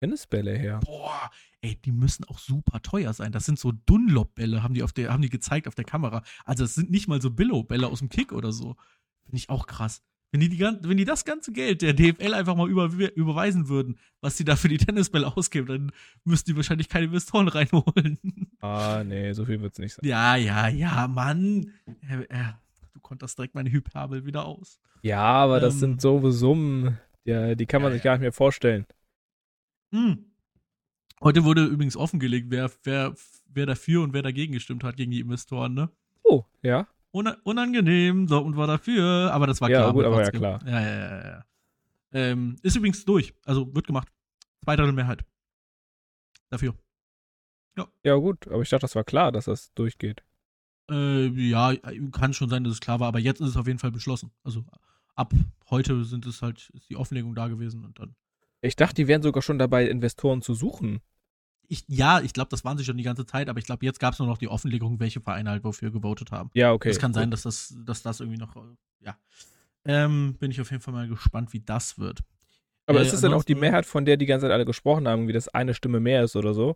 Tennisbälle 0.01 0.57
her? 0.57 0.79
Boah, 0.85 1.31
ey, 1.61 1.75
die 1.75 1.91
müssen 1.91 2.25
auch 2.25 2.39
super 2.39 2.81
teuer 2.81 3.13
sein. 3.13 3.31
Das 3.31 3.45
sind 3.45 3.57
so 3.59 3.71
Dunlop-Bälle, 3.71 4.63
haben 4.63 4.73
die 4.73 4.83
auf 4.83 4.93
der, 4.93 5.11
haben 5.11 5.21
die 5.21 5.29
gezeigt 5.29 5.67
auf 5.67 5.75
der 5.75 5.85
Kamera. 5.85 6.23
Also 6.45 6.63
es 6.63 6.75
sind 6.75 6.91
nicht 6.91 7.07
mal 7.07 7.21
so 7.21 7.31
Billow-Bälle 7.31 7.87
aus 7.87 7.99
dem 7.99 8.09
Kick 8.09 8.31
oder 8.31 8.51
so. 8.51 8.75
Finde 9.23 9.37
ich 9.37 9.49
auch 9.49 9.67
krass. 9.67 10.01
Wenn 10.31 10.41
die, 10.41 10.49
die, 10.49 10.59
wenn 10.59 10.97
die 10.97 11.05
das 11.05 11.25
ganze 11.25 11.51
Geld 11.51 11.81
der 11.81 11.93
DFL 11.93 12.35
einfach 12.35 12.55
mal 12.55 12.69
über, 12.69 12.85
überweisen 13.15 13.67
würden, 13.67 13.97
was 14.21 14.35
die 14.35 14.43
da 14.43 14.55
für 14.55 14.67
die 14.67 14.77
Tennisbälle 14.77 15.25
ausgeben, 15.35 15.67
dann 15.67 15.91
müssten 16.23 16.51
die 16.51 16.55
wahrscheinlich 16.55 16.87
keine 16.87 17.05
Investoren 17.05 17.47
reinholen. 17.49 18.19
Ah, 18.59 19.03
nee, 19.05 19.33
so 19.33 19.45
viel 19.45 19.59
wird 19.61 19.73
es 19.73 19.79
nicht 19.79 19.93
sein. 19.95 20.07
Ja, 20.07 20.35
ja, 20.35 20.67
ja, 20.67 21.07
Mann. 21.07 21.73
Äh, 22.07 22.23
äh, 22.29 22.53
du 22.99 23.07
konntest 23.07 23.37
direkt 23.37 23.55
meine 23.55 23.71
Hyperbel 23.71 24.25
wieder 24.25 24.45
aus. 24.45 24.79
Ja, 25.01 25.21
aber 25.21 25.57
ähm, 25.57 25.61
das 25.61 25.79
sind 25.79 26.01
so 26.01 26.29
Summen, 26.31 26.97
ja, 27.23 27.55
die 27.55 27.65
kann 27.65 27.81
man 27.81 27.91
ja, 27.91 27.95
sich 27.95 28.03
gar 28.03 28.13
nicht 28.13 28.21
mehr 28.21 28.33
vorstellen. 28.33 28.85
Hm. 29.93 30.25
Heute 31.21 31.43
wurde 31.43 31.65
übrigens 31.65 31.97
offengelegt, 31.97 32.47
wer, 32.49 32.69
wer, 32.83 33.15
wer 33.45 33.65
dafür 33.65 34.03
und 34.03 34.13
wer 34.13 34.21
dagegen 34.21 34.53
gestimmt 34.53 34.83
hat 34.83 34.97
gegen 34.97 35.11
die 35.11 35.19
Investoren, 35.19 35.73
ne? 35.73 35.89
Oh, 36.23 36.43
ja. 36.61 36.87
unangenehm, 37.11 38.27
Dortmund 38.27 38.57
war 38.57 38.67
dafür, 38.67 39.31
aber 39.33 39.47
das 39.47 39.61
war 39.61 39.69
ja, 39.69 39.79
klar. 39.79 39.93
Gut, 39.93 40.05
aber 40.05 40.23
ja, 40.23 40.31
klar. 40.31 40.59
Ja, 40.65 40.81
ja, 40.81 40.97
ja, 40.97 41.27
ja. 41.27 41.45
Ähm, 42.11 42.55
ist 42.63 42.75
übrigens 42.75 43.03
durch, 43.05 43.33
also 43.45 43.73
wird 43.73 43.87
gemacht. 43.87 44.09
Zwei 44.63 44.75
Drittel 44.75 44.93
Mehrheit. 44.93 45.23
Dafür. 46.49 46.75
Ja. 47.77 47.87
Ja, 48.03 48.15
gut, 48.15 48.47
aber 48.47 48.61
ich 48.61 48.69
dachte, 48.69 48.81
das 48.81 48.95
war 48.95 49.03
klar, 49.03 49.31
dass 49.31 49.45
das 49.45 49.73
durchgeht. 49.73 50.23
Äh, 50.89 51.27
ja, 51.27 51.73
kann 52.11 52.33
schon 52.33 52.49
sein, 52.49 52.63
dass 52.63 52.73
es 52.73 52.79
klar 52.79 52.99
war, 52.99 53.07
aber 53.07 53.19
jetzt 53.19 53.41
ist 53.41 53.49
es 53.49 53.57
auf 53.57 53.67
jeden 53.67 53.79
Fall 53.79 53.91
beschlossen. 53.91 54.31
Also 54.43 54.65
ab 55.15 55.33
heute 55.69 56.03
sind 56.05 56.25
es 56.25 56.41
halt, 56.41 56.69
ist 56.73 56.89
die 56.89 56.95
Offenlegung 56.95 57.35
da 57.35 57.47
gewesen 57.47 57.85
und 57.85 57.99
dann 57.99 58.15
ich 58.61 58.75
dachte, 58.75 58.95
die 58.95 59.07
wären 59.07 59.21
sogar 59.21 59.41
schon 59.41 59.59
dabei, 59.59 59.87
Investoren 59.87 60.41
zu 60.41 60.53
suchen. 60.53 60.99
Ich, 61.67 61.83
ja, 61.87 62.19
ich 62.19 62.33
glaube, 62.33 62.49
das 62.49 62.65
waren 62.65 62.77
sie 62.77 62.83
schon 62.83 62.97
die 62.97 63.03
ganze 63.03 63.25
Zeit, 63.25 63.47
aber 63.47 63.59
ich 63.59 63.65
glaube, 63.65 63.85
jetzt 63.85 63.99
gab 63.99 64.13
es 64.13 64.19
nur 64.19 64.27
noch 64.27 64.37
die 64.37 64.47
Offenlegung, 64.47 64.99
welche 64.99 65.21
Vereine 65.21 65.51
halt 65.51 65.63
wofür 65.63 65.91
gewotet 65.91 66.31
haben. 66.31 66.49
Ja, 66.53 66.73
okay. 66.73 66.89
Es 66.89 66.99
kann 66.99 67.13
sein, 67.13 67.31
dass 67.31 67.43
das, 67.43 67.75
dass 67.85 68.01
das 68.01 68.19
irgendwie 68.19 68.39
noch, 68.39 68.55
ja. 69.01 69.15
Ähm, 69.85 70.35
bin 70.39 70.51
ich 70.51 70.59
auf 70.59 70.71
jeden 70.71 70.81
Fall 70.81 70.93
mal 70.93 71.07
gespannt, 71.07 71.53
wie 71.53 71.61
das 71.61 71.99
wird. 71.99 72.21
Aber 72.85 72.99
äh, 72.99 73.03
ist 73.03 73.13
es 73.13 73.21
denn 73.21 73.33
auch 73.33 73.43
die 73.43 73.55
Mehrheit, 73.55 73.85
von 73.85 74.03
der 74.03 74.17
die 74.17 74.25
ganze 74.25 74.45
Zeit 74.45 74.51
alle 74.51 74.65
gesprochen 74.65 75.07
haben, 75.07 75.27
wie 75.27 75.33
das 75.33 75.47
eine 75.47 75.73
Stimme 75.73 75.99
mehr 75.99 76.23
ist 76.23 76.35
oder 76.35 76.53
so? 76.53 76.75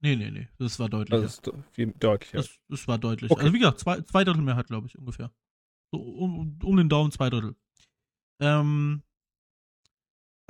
Nee, 0.00 0.16
nee, 0.16 0.30
nee. 0.30 0.48
Das 0.58 0.78
war 0.78 0.88
deutlich. 0.88 1.20
Das 1.20 1.38
ist 1.38 1.50
viel 1.72 1.92
deutlicher. 1.98 2.38
Das, 2.38 2.58
das 2.68 2.88
war 2.88 2.98
deutlich. 2.98 3.30
Okay. 3.30 3.40
Also 3.40 3.52
wie 3.52 3.58
gesagt, 3.58 3.80
zwei, 3.80 4.00
zwei 4.02 4.24
Drittel 4.24 4.42
Mehrheit, 4.42 4.66
glaube 4.66 4.86
ich, 4.86 4.98
ungefähr. 4.98 5.30
So 5.92 6.00
um, 6.00 6.58
um 6.62 6.76
den 6.76 6.88
Daumen 6.88 7.10
zwei 7.10 7.28
Drittel. 7.28 7.54
Ähm, 8.40 9.02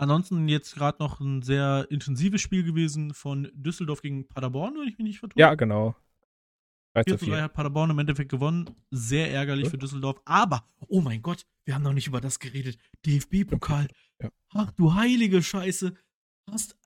Ansonsten 0.00 0.48
jetzt 0.48 0.76
gerade 0.76 0.96
noch 0.98 1.20
ein 1.20 1.42
sehr 1.42 1.86
intensives 1.90 2.40
Spiel 2.40 2.62
gewesen 2.62 3.12
von 3.12 3.50
Düsseldorf 3.52 4.00
gegen 4.00 4.26
Paderborn, 4.26 4.74
wenn 4.80 4.88
ich 4.88 4.96
mich 4.96 5.06
nicht 5.06 5.18
vertue. 5.18 5.38
Ja, 5.38 5.54
genau. 5.54 5.94
4 6.94 7.18
zu 7.18 7.26
3 7.26 7.42
hat 7.42 7.52
Paderborn 7.52 7.90
im 7.90 7.98
Endeffekt 7.98 8.30
gewonnen. 8.30 8.70
Sehr 8.90 9.30
ärgerlich 9.30 9.64
ja. 9.64 9.70
für 9.70 9.76
Düsseldorf. 9.76 10.18
Aber, 10.24 10.66
oh 10.88 11.02
mein 11.02 11.20
Gott, 11.20 11.44
wir 11.66 11.74
haben 11.74 11.82
noch 11.82 11.92
nicht 11.92 12.06
über 12.06 12.22
das 12.22 12.38
geredet. 12.38 12.78
DFB-Pokal. 13.04 13.88
Ja. 14.22 14.30
Ach 14.54 14.70
du 14.72 14.94
heilige 14.94 15.42
Scheiße. 15.42 15.92
Hast, 16.50 16.78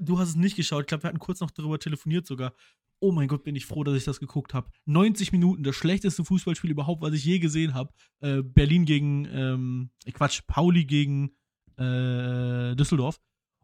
du 0.00 0.18
hast 0.18 0.30
es 0.30 0.36
nicht 0.36 0.56
geschaut. 0.56 0.82
Ich 0.82 0.86
glaube, 0.86 1.04
wir 1.04 1.08
hatten 1.08 1.18
kurz 1.18 1.40
noch 1.40 1.50
darüber 1.50 1.78
telefoniert 1.78 2.26
sogar. 2.26 2.54
Oh 3.00 3.12
mein 3.12 3.28
Gott, 3.28 3.44
bin 3.44 3.56
ich 3.56 3.66
froh, 3.66 3.84
dass 3.84 3.96
ich 3.96 4.04
das 4.04 4.20
geguckt 4.20 4.54
habe. 4.54 4.70
90 4.86 5.32
Minuten, 5.32 5.62
das 5.62 5.76
schlechteste 5.76 6.24
Fußballspiel 6.24 6.70
überhaupt, 6.70 7.02
was 7.02 7.12
ich 7.12 7.24
je 7.24 7.38
gesehen 7.38 7.74
habe. 7.74 7.92
Äh, 8.20 8.42
Berlin 8.42 8.84
gegen, 8.84 9.26
ähm, 9.26 9.90
Quatsch, 10.12 10.42
Pauli 10.46 10.84
gegen 10.84 11.32
äh, 11.76 12.74
Düsseldorf. 12.76 13.20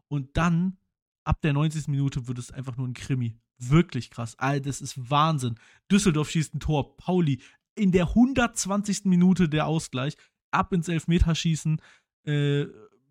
Und 0.09 0.37
dann, 0.37 0.77
ab 1.23 1.41
der 1.41 1.53
90. 1.53 1.87
Minute, 1.87 2.27
wird 2.27 2.37
es 2.37 2.51
einfach 2.51 2.77
nur 2.77 2.87
ein 2.87 2.93
Krimi. 2.93 3.39
Wirklich 3.57 4.09
krass. 4.09 4.37
All 4.37 4.59
das 4.59 4.81
ist 4.81 5.09
Wahnsinn. 5.09 5.55
Düsseldorf 5.91 6.29
schießt 6.29 6.55
ein 6.55 6.59
Tor. 6.59 6.97
Pauli 6.97 7.41
in 7.75 7.91
der 7.91 8.09
120. 8.09 9.05
Minute 9.05 9.49
der 9.49 9.67
Ausgleich. 9.67 10.17
Ab 10.51 10.73
ins 10.73 10.87
Elfmeterschießen. 10.87 11.81
Äh, 12.25 12.65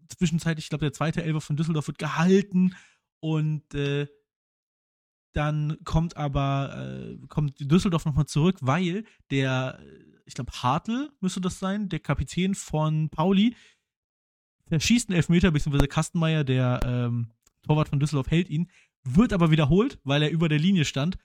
zwischenzeitlich, 0.09 0.67
ich 0.67 0.69
glaube, 0.69 0.85
der 0.85 0.93
zweite 0.93 1.23
Elfer 1.23 1.41
von 1.41 1.57
Düsseldorf 1.57 1.87
wird 1.87 1.99
gehalten. 1.99 2.75
Und 3.21 3.75
äh, 3.75 4.07
dann 5.33 5.79
kommt 5.85 6.17
aber 6.17 7.19
äh, 7.23 7.27
kommt 7.29 7.55
Düsseldorf 7.61 8.05
nochmal 8.05 8.27
zurück, 8.27 8.57
weil 8.61 9.05
der, 9.31 9.81
ich 10.27 10.35
glaube, 10.35 10.53
Hartl 10.53 11.11
müsste 11.21 11.41
das 11.41 11.59
sein, 11.59 11.89
der 11.89 12.01
Kapitän 12.01 12.55
von 12.55 13.11
Pauli, 13.11 13.55
der 14.71 14.81
schießt 14.81 15.09
einen 15.09 15.17
Elfmeter, 15.17 15.51
beziehungsweise 15.51 15.89
Kastenmeier, 15.89 16.45
der 16.45 16.81
ähm, 16.85 17.33
Torwart 17.63 17.89
von 17.89 18.01
Düsseldorf, 18.01 18.31
hält 18.31 18.49
ihn, 18.49 18.71
wird 19.05 19.33
aber 19.33 19.51
wiederholt, 19.51 19.99
weil 20.05 20.23
er 20.23 20.31
über 20.31 20.49
der 20.49 20.59
Linie 20.59 20.85
stand, 20.85 21.19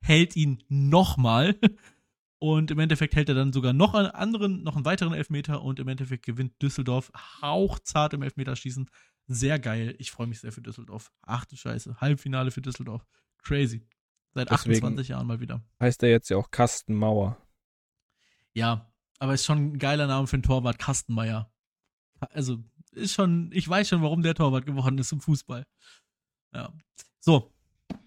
hält 0.00 0.36
ihn 0.36 0.62
nochmal. 0.68 1.58
Und 2.38 2.72
im 2.72 2.80
Endeffekt 2.80 3.14
hält 3.14 3.28
er 3.28 3.36
dann 3.36 3.52
sogar 3.52 3.72
noch 3.72 3.94
einen 3.94 4.08
anderen, 4.08 4.64
noch 4.64 4.74
einen 4.74 4.84
weiteren 4.84 5.12
Elfmeter 5.12 5.62
und 5.62 5.78
im 5.78 5.86
Endeffekt 5.86 6.26
gewinnt 6.26 6.60
Düsseldorf 6.60 7.12
hauchzart 7.40 8.14
im 8.14 8.22
Elfmeterschießen. 8.22 8.90
Sehr 9.32 9.58
geil. 9.58 9.94
Ich 9.98 10.10
freue 10.10 10.26
mich 10.26 10.40
sehr 10.40 10.52
für 10.52 10.62
Düsseldorf. 10.62 11.10
Ach 11.22 11.44
du 11.44 11.56
Scheiße. 11.56 12.00
Halbfinale 12.00 12.50
für 12.50 12.60
Düsseldorf. 12.60 13.06
Crazy. 13.42 13.86
Seit 14.34 14.50
Deswegen 14.50 14.76
28 14.76 15.08
Jahren 15.08 15.26
mal 15.26 15.40
wieder. 15.40 15.62
Heißt 15.80 16.02
er 16.02 16.10
jetzt 16.10 16.30
ja 16.30 16.36
auch 16.36 16.50
Kastenmauer. 16.50 17.36
Ja, 18.54 18.92
aber 19.18 19.34
ist 19.34 19.44
schon 19.44 19.72
ein 19.72 19.78
geiler 19.78 20.06
Name 20.06 20.26
für 20.26 20.34
einen 20.34 20.42
Torwart, 20.42 20.78
Kastenmeier. 20.78 21.50
Also, 22.20 22.58
ist 22.92 23.14
schon, 23.14 23.50
ich 23.52 23.68
weiß 23.68 23.88
schon, 23.88 24.02
warum 24.02 24.22
der 24.22 24.34
Torwart 24.34 24.66
geworden 24.66 24.98
ist 24.98 25.12
im 25.12 25.20
Fußball. 25.20 25.66
Ja. 26.54 26.72
So. 27.20 27.52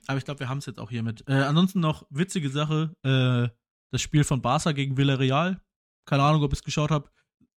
Aber 0.08 0.18
ich 0.18 0.26
glaube, 0.26 0.40
wir 0.40 0.50
haben 0.50 0.60
es 0.60 0.66
jetzt 0.66 0.80
auch 0.80 0.90
hiermit. 0.90 1.24
Äh, 1.28 1.44
ansonsten 1.44 1.80
noch 1.80 2.06
witzige 2.10 2.50
Sache, 2.50 2.96
äh, 3.04 3.50
das 3.92 4.02
Spiel 4.02 4.24
von 4.24 4.42
Barca 4.42 4.72
gegen 4.72 4.98
Villarreal. 4.98 5.62
Keine 6.06 6.24
Ahnung, 6.24 6.44
ob 6.44 6.54
ich 6.54 6.60
es 6.60 6.64
geschaut 6.64 6.92
habe. 6.92 7.10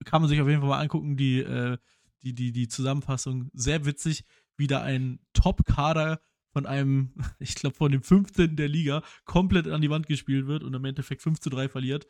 Kann 0.05 0.23
man 0.23 0.29
sich 0.29 0.41
auf 0.41 0.49
jeden 0.49 0.61
Fall 0.61 0.71
mal 0.71 0.81
angucken, 0.81 1.17
die, 1.17 1.41
äh, 1.41 1.79
die, 2.23 2.35
die, 2.35 2.53
die 2.53 2.69
Zusammenfassung. 2.69 3.51
Sehr 3.53 3.85
witzig, 3.85 4.25
wie 4.57 4.67
da 4.67 4.83
ein 4.83 5.21
Top-Kader 5.33 6.21
von 6.53 6.67
einem, 6.67 7.15
ich 7.39 7.55
glaube, 7.55 7.77
von 7.77 7.93
dem 7.93 8.03
15. 8.03 8.57
der 8.57 8.69
Liga 8.69 9.03
komplett 9.25 9.69
an 9.69 9.81
die 9.81 9.91
Wand 9.91 10.07
gespielt 10.07 10.47
wird 10.47 10.63
und 10.63 10.75
im 10.75 10.85
Endeffekt 10.85 11.23
5 11.23 11.41
zu 11.41 11.51
3 11.51 11.69
verliert. 11.69 12.07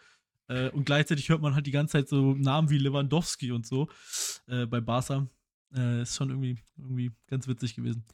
Äh, 0.48 0.70
und 0.70 0.84
gleichzeitig 0.84 1.28
hört 1.28 1.42
man 1.42 1.54
halt 1.54 1.66
die 1.66 1.72
ganze 1.72 1.92
Zeit 1.92 2.09
so 2.09 2.34
Namen 2.34 2.70
wie 2.70 2.78
Lewandowski 2.78 3.52
und 3.52 3.66
so 3.66 3.88
äh, 4.46 4.66
bei 4.66 4.80
Barca. 4.80 5.28
Äh, 5.74 6.02
ist 6.02 6.16
schon 6.16 6.30
irgendwie, 6.30 6.59
irgendwie 6.78 7.12
ganz 7.26 7.46
witzig 7.46 7.74
gewesen. 7.74 8.04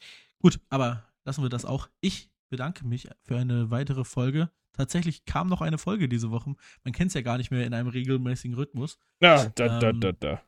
Gut, 0.41 0.59
aber 0.69 1.05
lassen 1.25 1.43
wir 1.43 1.49
das 1.49 1.65
auch. 1.65 1.89
Ich 2.01 2.31
bedanke 2.51 2.87
mich 2.87 3.09
für 3.23 3.39
eine 3.39 3.71
weitere 3.71 4.05
Folge. 4.05 4.51
Tatsächlich 4.73 5.25
kam 5.25 5.49
noch 5.49 5.61
eine 5.61 5.79
Folge 5.79 6.09
diese 6.09 6.33
Woche. 6.33 6.57
Man 6.83 6.93
kennt 6.93 7.09
es 7.09 7.15
ja 7.15 7.23
gar 7.23 7.39
nicht 7.39 7.53
mehr 7.53 7.65
in 7.65 7.75
einem 7.75 7.89
regelmäßigen 7.89 8.57
Rhythmus. 8.57 8.99
Ja, 9.21 9.47
da, 9.51 9.79
da, 9.79 9.91
Ähm, 9.91 10.01
da, 10.01 10.13
da. 10.13 10.43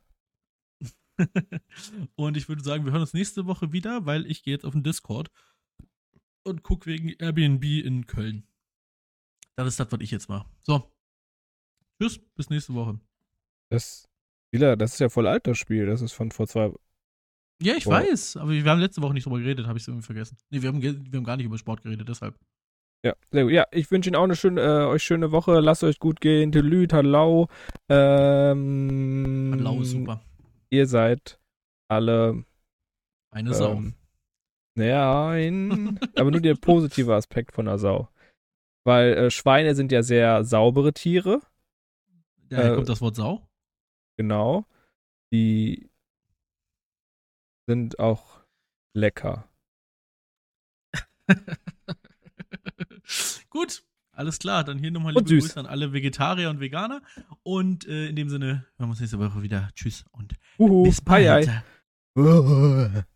und 2.16 2.36
ich 2.36 2.48
würde 2.48 2.62
sagen, 2.62 2.84
wir 2.84 2.92
hören 2.92 3.00
uns 3.02 3.14
nächste 3.14 3.46
Woche 3.46 3.72
wieder, 3.72 4.06
weil 4.06 4.26
ich 4.26 4.42
gehe 4.42 4.54
jetzt 4.54 4.64
auf 4.64 4.72
den 4.72 4.82
Discord 4.82 5.30
und 6.44 6.62
gucke 6.62 6.86
wegen 6.86 7.08
Airbnb 7.08 7.64
in 7.64 8.06
Köln. 8.06 8.46
Das 9.56 9.68
ist 9.68 9.80
das, 9.80 9.90
was 9.90 10.00
ich 10.00 10.10
jetzt 10.10 10.28
mache. 10.28 10.48
So. 10.62 10.92
Tschüss, 12.00 12.18
bis 12.34 12.50
nächste 12.50 12.74
Woche. 12.74 13.00
Das, 13.70 14.08
das 14.52 14.92
ist 14.94 15.00
ja 15.00 15.08
voll 15.08 15.26
alt, 15.26 15.46
das 15.46 15.58
Spiel. 15.58 15.86
Das 15.86 16.02
ist 16.02 16.12
von 16.12 16.30
vor 16.30 16.46
zwei. 16.46 16.72
Ja, 17.62 17.74
ich 17.74 17.86
Wow. 17.86 17.94
weiß, 17.94 18.36
aber 18.36 18.50
wir 18.50 18.64
haben 18.64 18.80
letzte 18.80 19.00
Woche 19.00 19.14
nicht 19.14 19.24
drüber 19.24 19.38
geredet, 19.38 19.66
habe 19.66 19.78
ich 19.78 19.84
es 19.84 19.88
irgendwie 19.88 20.04
vergessen. 20.04 20.36
Nee, 20.50 20.60
wir 20.60 20.68
haben, 20.68 20.82
wir 20.82 20.90
haben 20.92 21.24
gar 21.24 21.36
nicht 21.38 21.46
über 21.46 21.56
Sport 21.56 21.82
geredet, 21.82 22.06
deshalb. 22.06 22.38
Ja, 23.04 23.14
sehr 23.30 23.44
gut. 23.44 23.52
Ja, 23.52 23.64
ich 23.72 23.90
wünsche 23.90 24.10
Ihnen 24.10 24.16
auch 24.16 24.24
eine 24.24 24.36
schöne, 24.36 24.60
äh, 24.60 24.86
euch 24.86 25.02
schöne 25.02 25.30
Woche. 25.32 25.60
Lasst 25.60 25.84
euch 25.84 25.98
gut 25.98 26.20
gehen. 26.20 26.52
Telü, 26.52 26.86
Talau. 26.86 27.48
Ähm, 27.88 29.54
Lau 29.58 29.80
ist 29.80 29.92
super. 29.92 30.22
Ihr 30.70 30.86
seid 30.86 31.38
alle. 31.88 32.44
Eine 33.30 33.54
Sau. 33.54 33.74
Ähm, 33.74 33.94
nein, 34.74 36.00
aber 36.16 36.30
nur 36.30 36.40
der 36.40 36.54
positive 36.54 37.14
Aspekt 37.14 37.52
von 37.52 37.66
der 37.66 37.78
Sau. 37.78 38.08
Weil 38.84 39.14
äh, 39.14 39.30
Schweine 39.30 39.74
sind 39.74 39.92
ja 39.92 40.02
sehr 40.02 40.44
saubere 40.44 40.92
Tiere. 40.92 41.40
Daher 42.48 42.72
äh, 42.72 42.74
kommt 42.76 42.88
das 42.88 43.00
Wort 43.00 43.16
Sau. 43.16 43.48
Genau. 44.16 44.64
Die 45.32 45.90
sind 47.66 47.98
auch 47.98 48.44
lecker. 48.94 49.48
Gut, 53.50 53.84
alles 54.16 54.38
klar. 54.38 54.64
Dann 54.64 54.78
hier 54.78 54.90
nochmal 54.90 55.14
liebe. 55.14 55.24
Grüße 55.24 55.58
an 55.58 55.66
alle 55.66 55.92
Vegetarier 55.92 56.50
und 56.50 56.60
Veganer. 56.60 57.02
Und 57.42 57.86
äh, 57.86 58.08
in 58.08 58.16
dem 58.16 58.28
Sinne 58.28 58.46
hören 58.76 58.88
wir 58.88 58.88
uns 58.88 59.00
nächste 59.00 59.18
Woche 59.18 59.42
wieder. 59.42 59.68
Tschüss 59.74 60.04
und 60.12 60.34
Uhu, 60.58 60.84
bis 60.84 60.98
hi, 61.08 61.24
bald. 61.26 61.50
hi. 62.16 63.02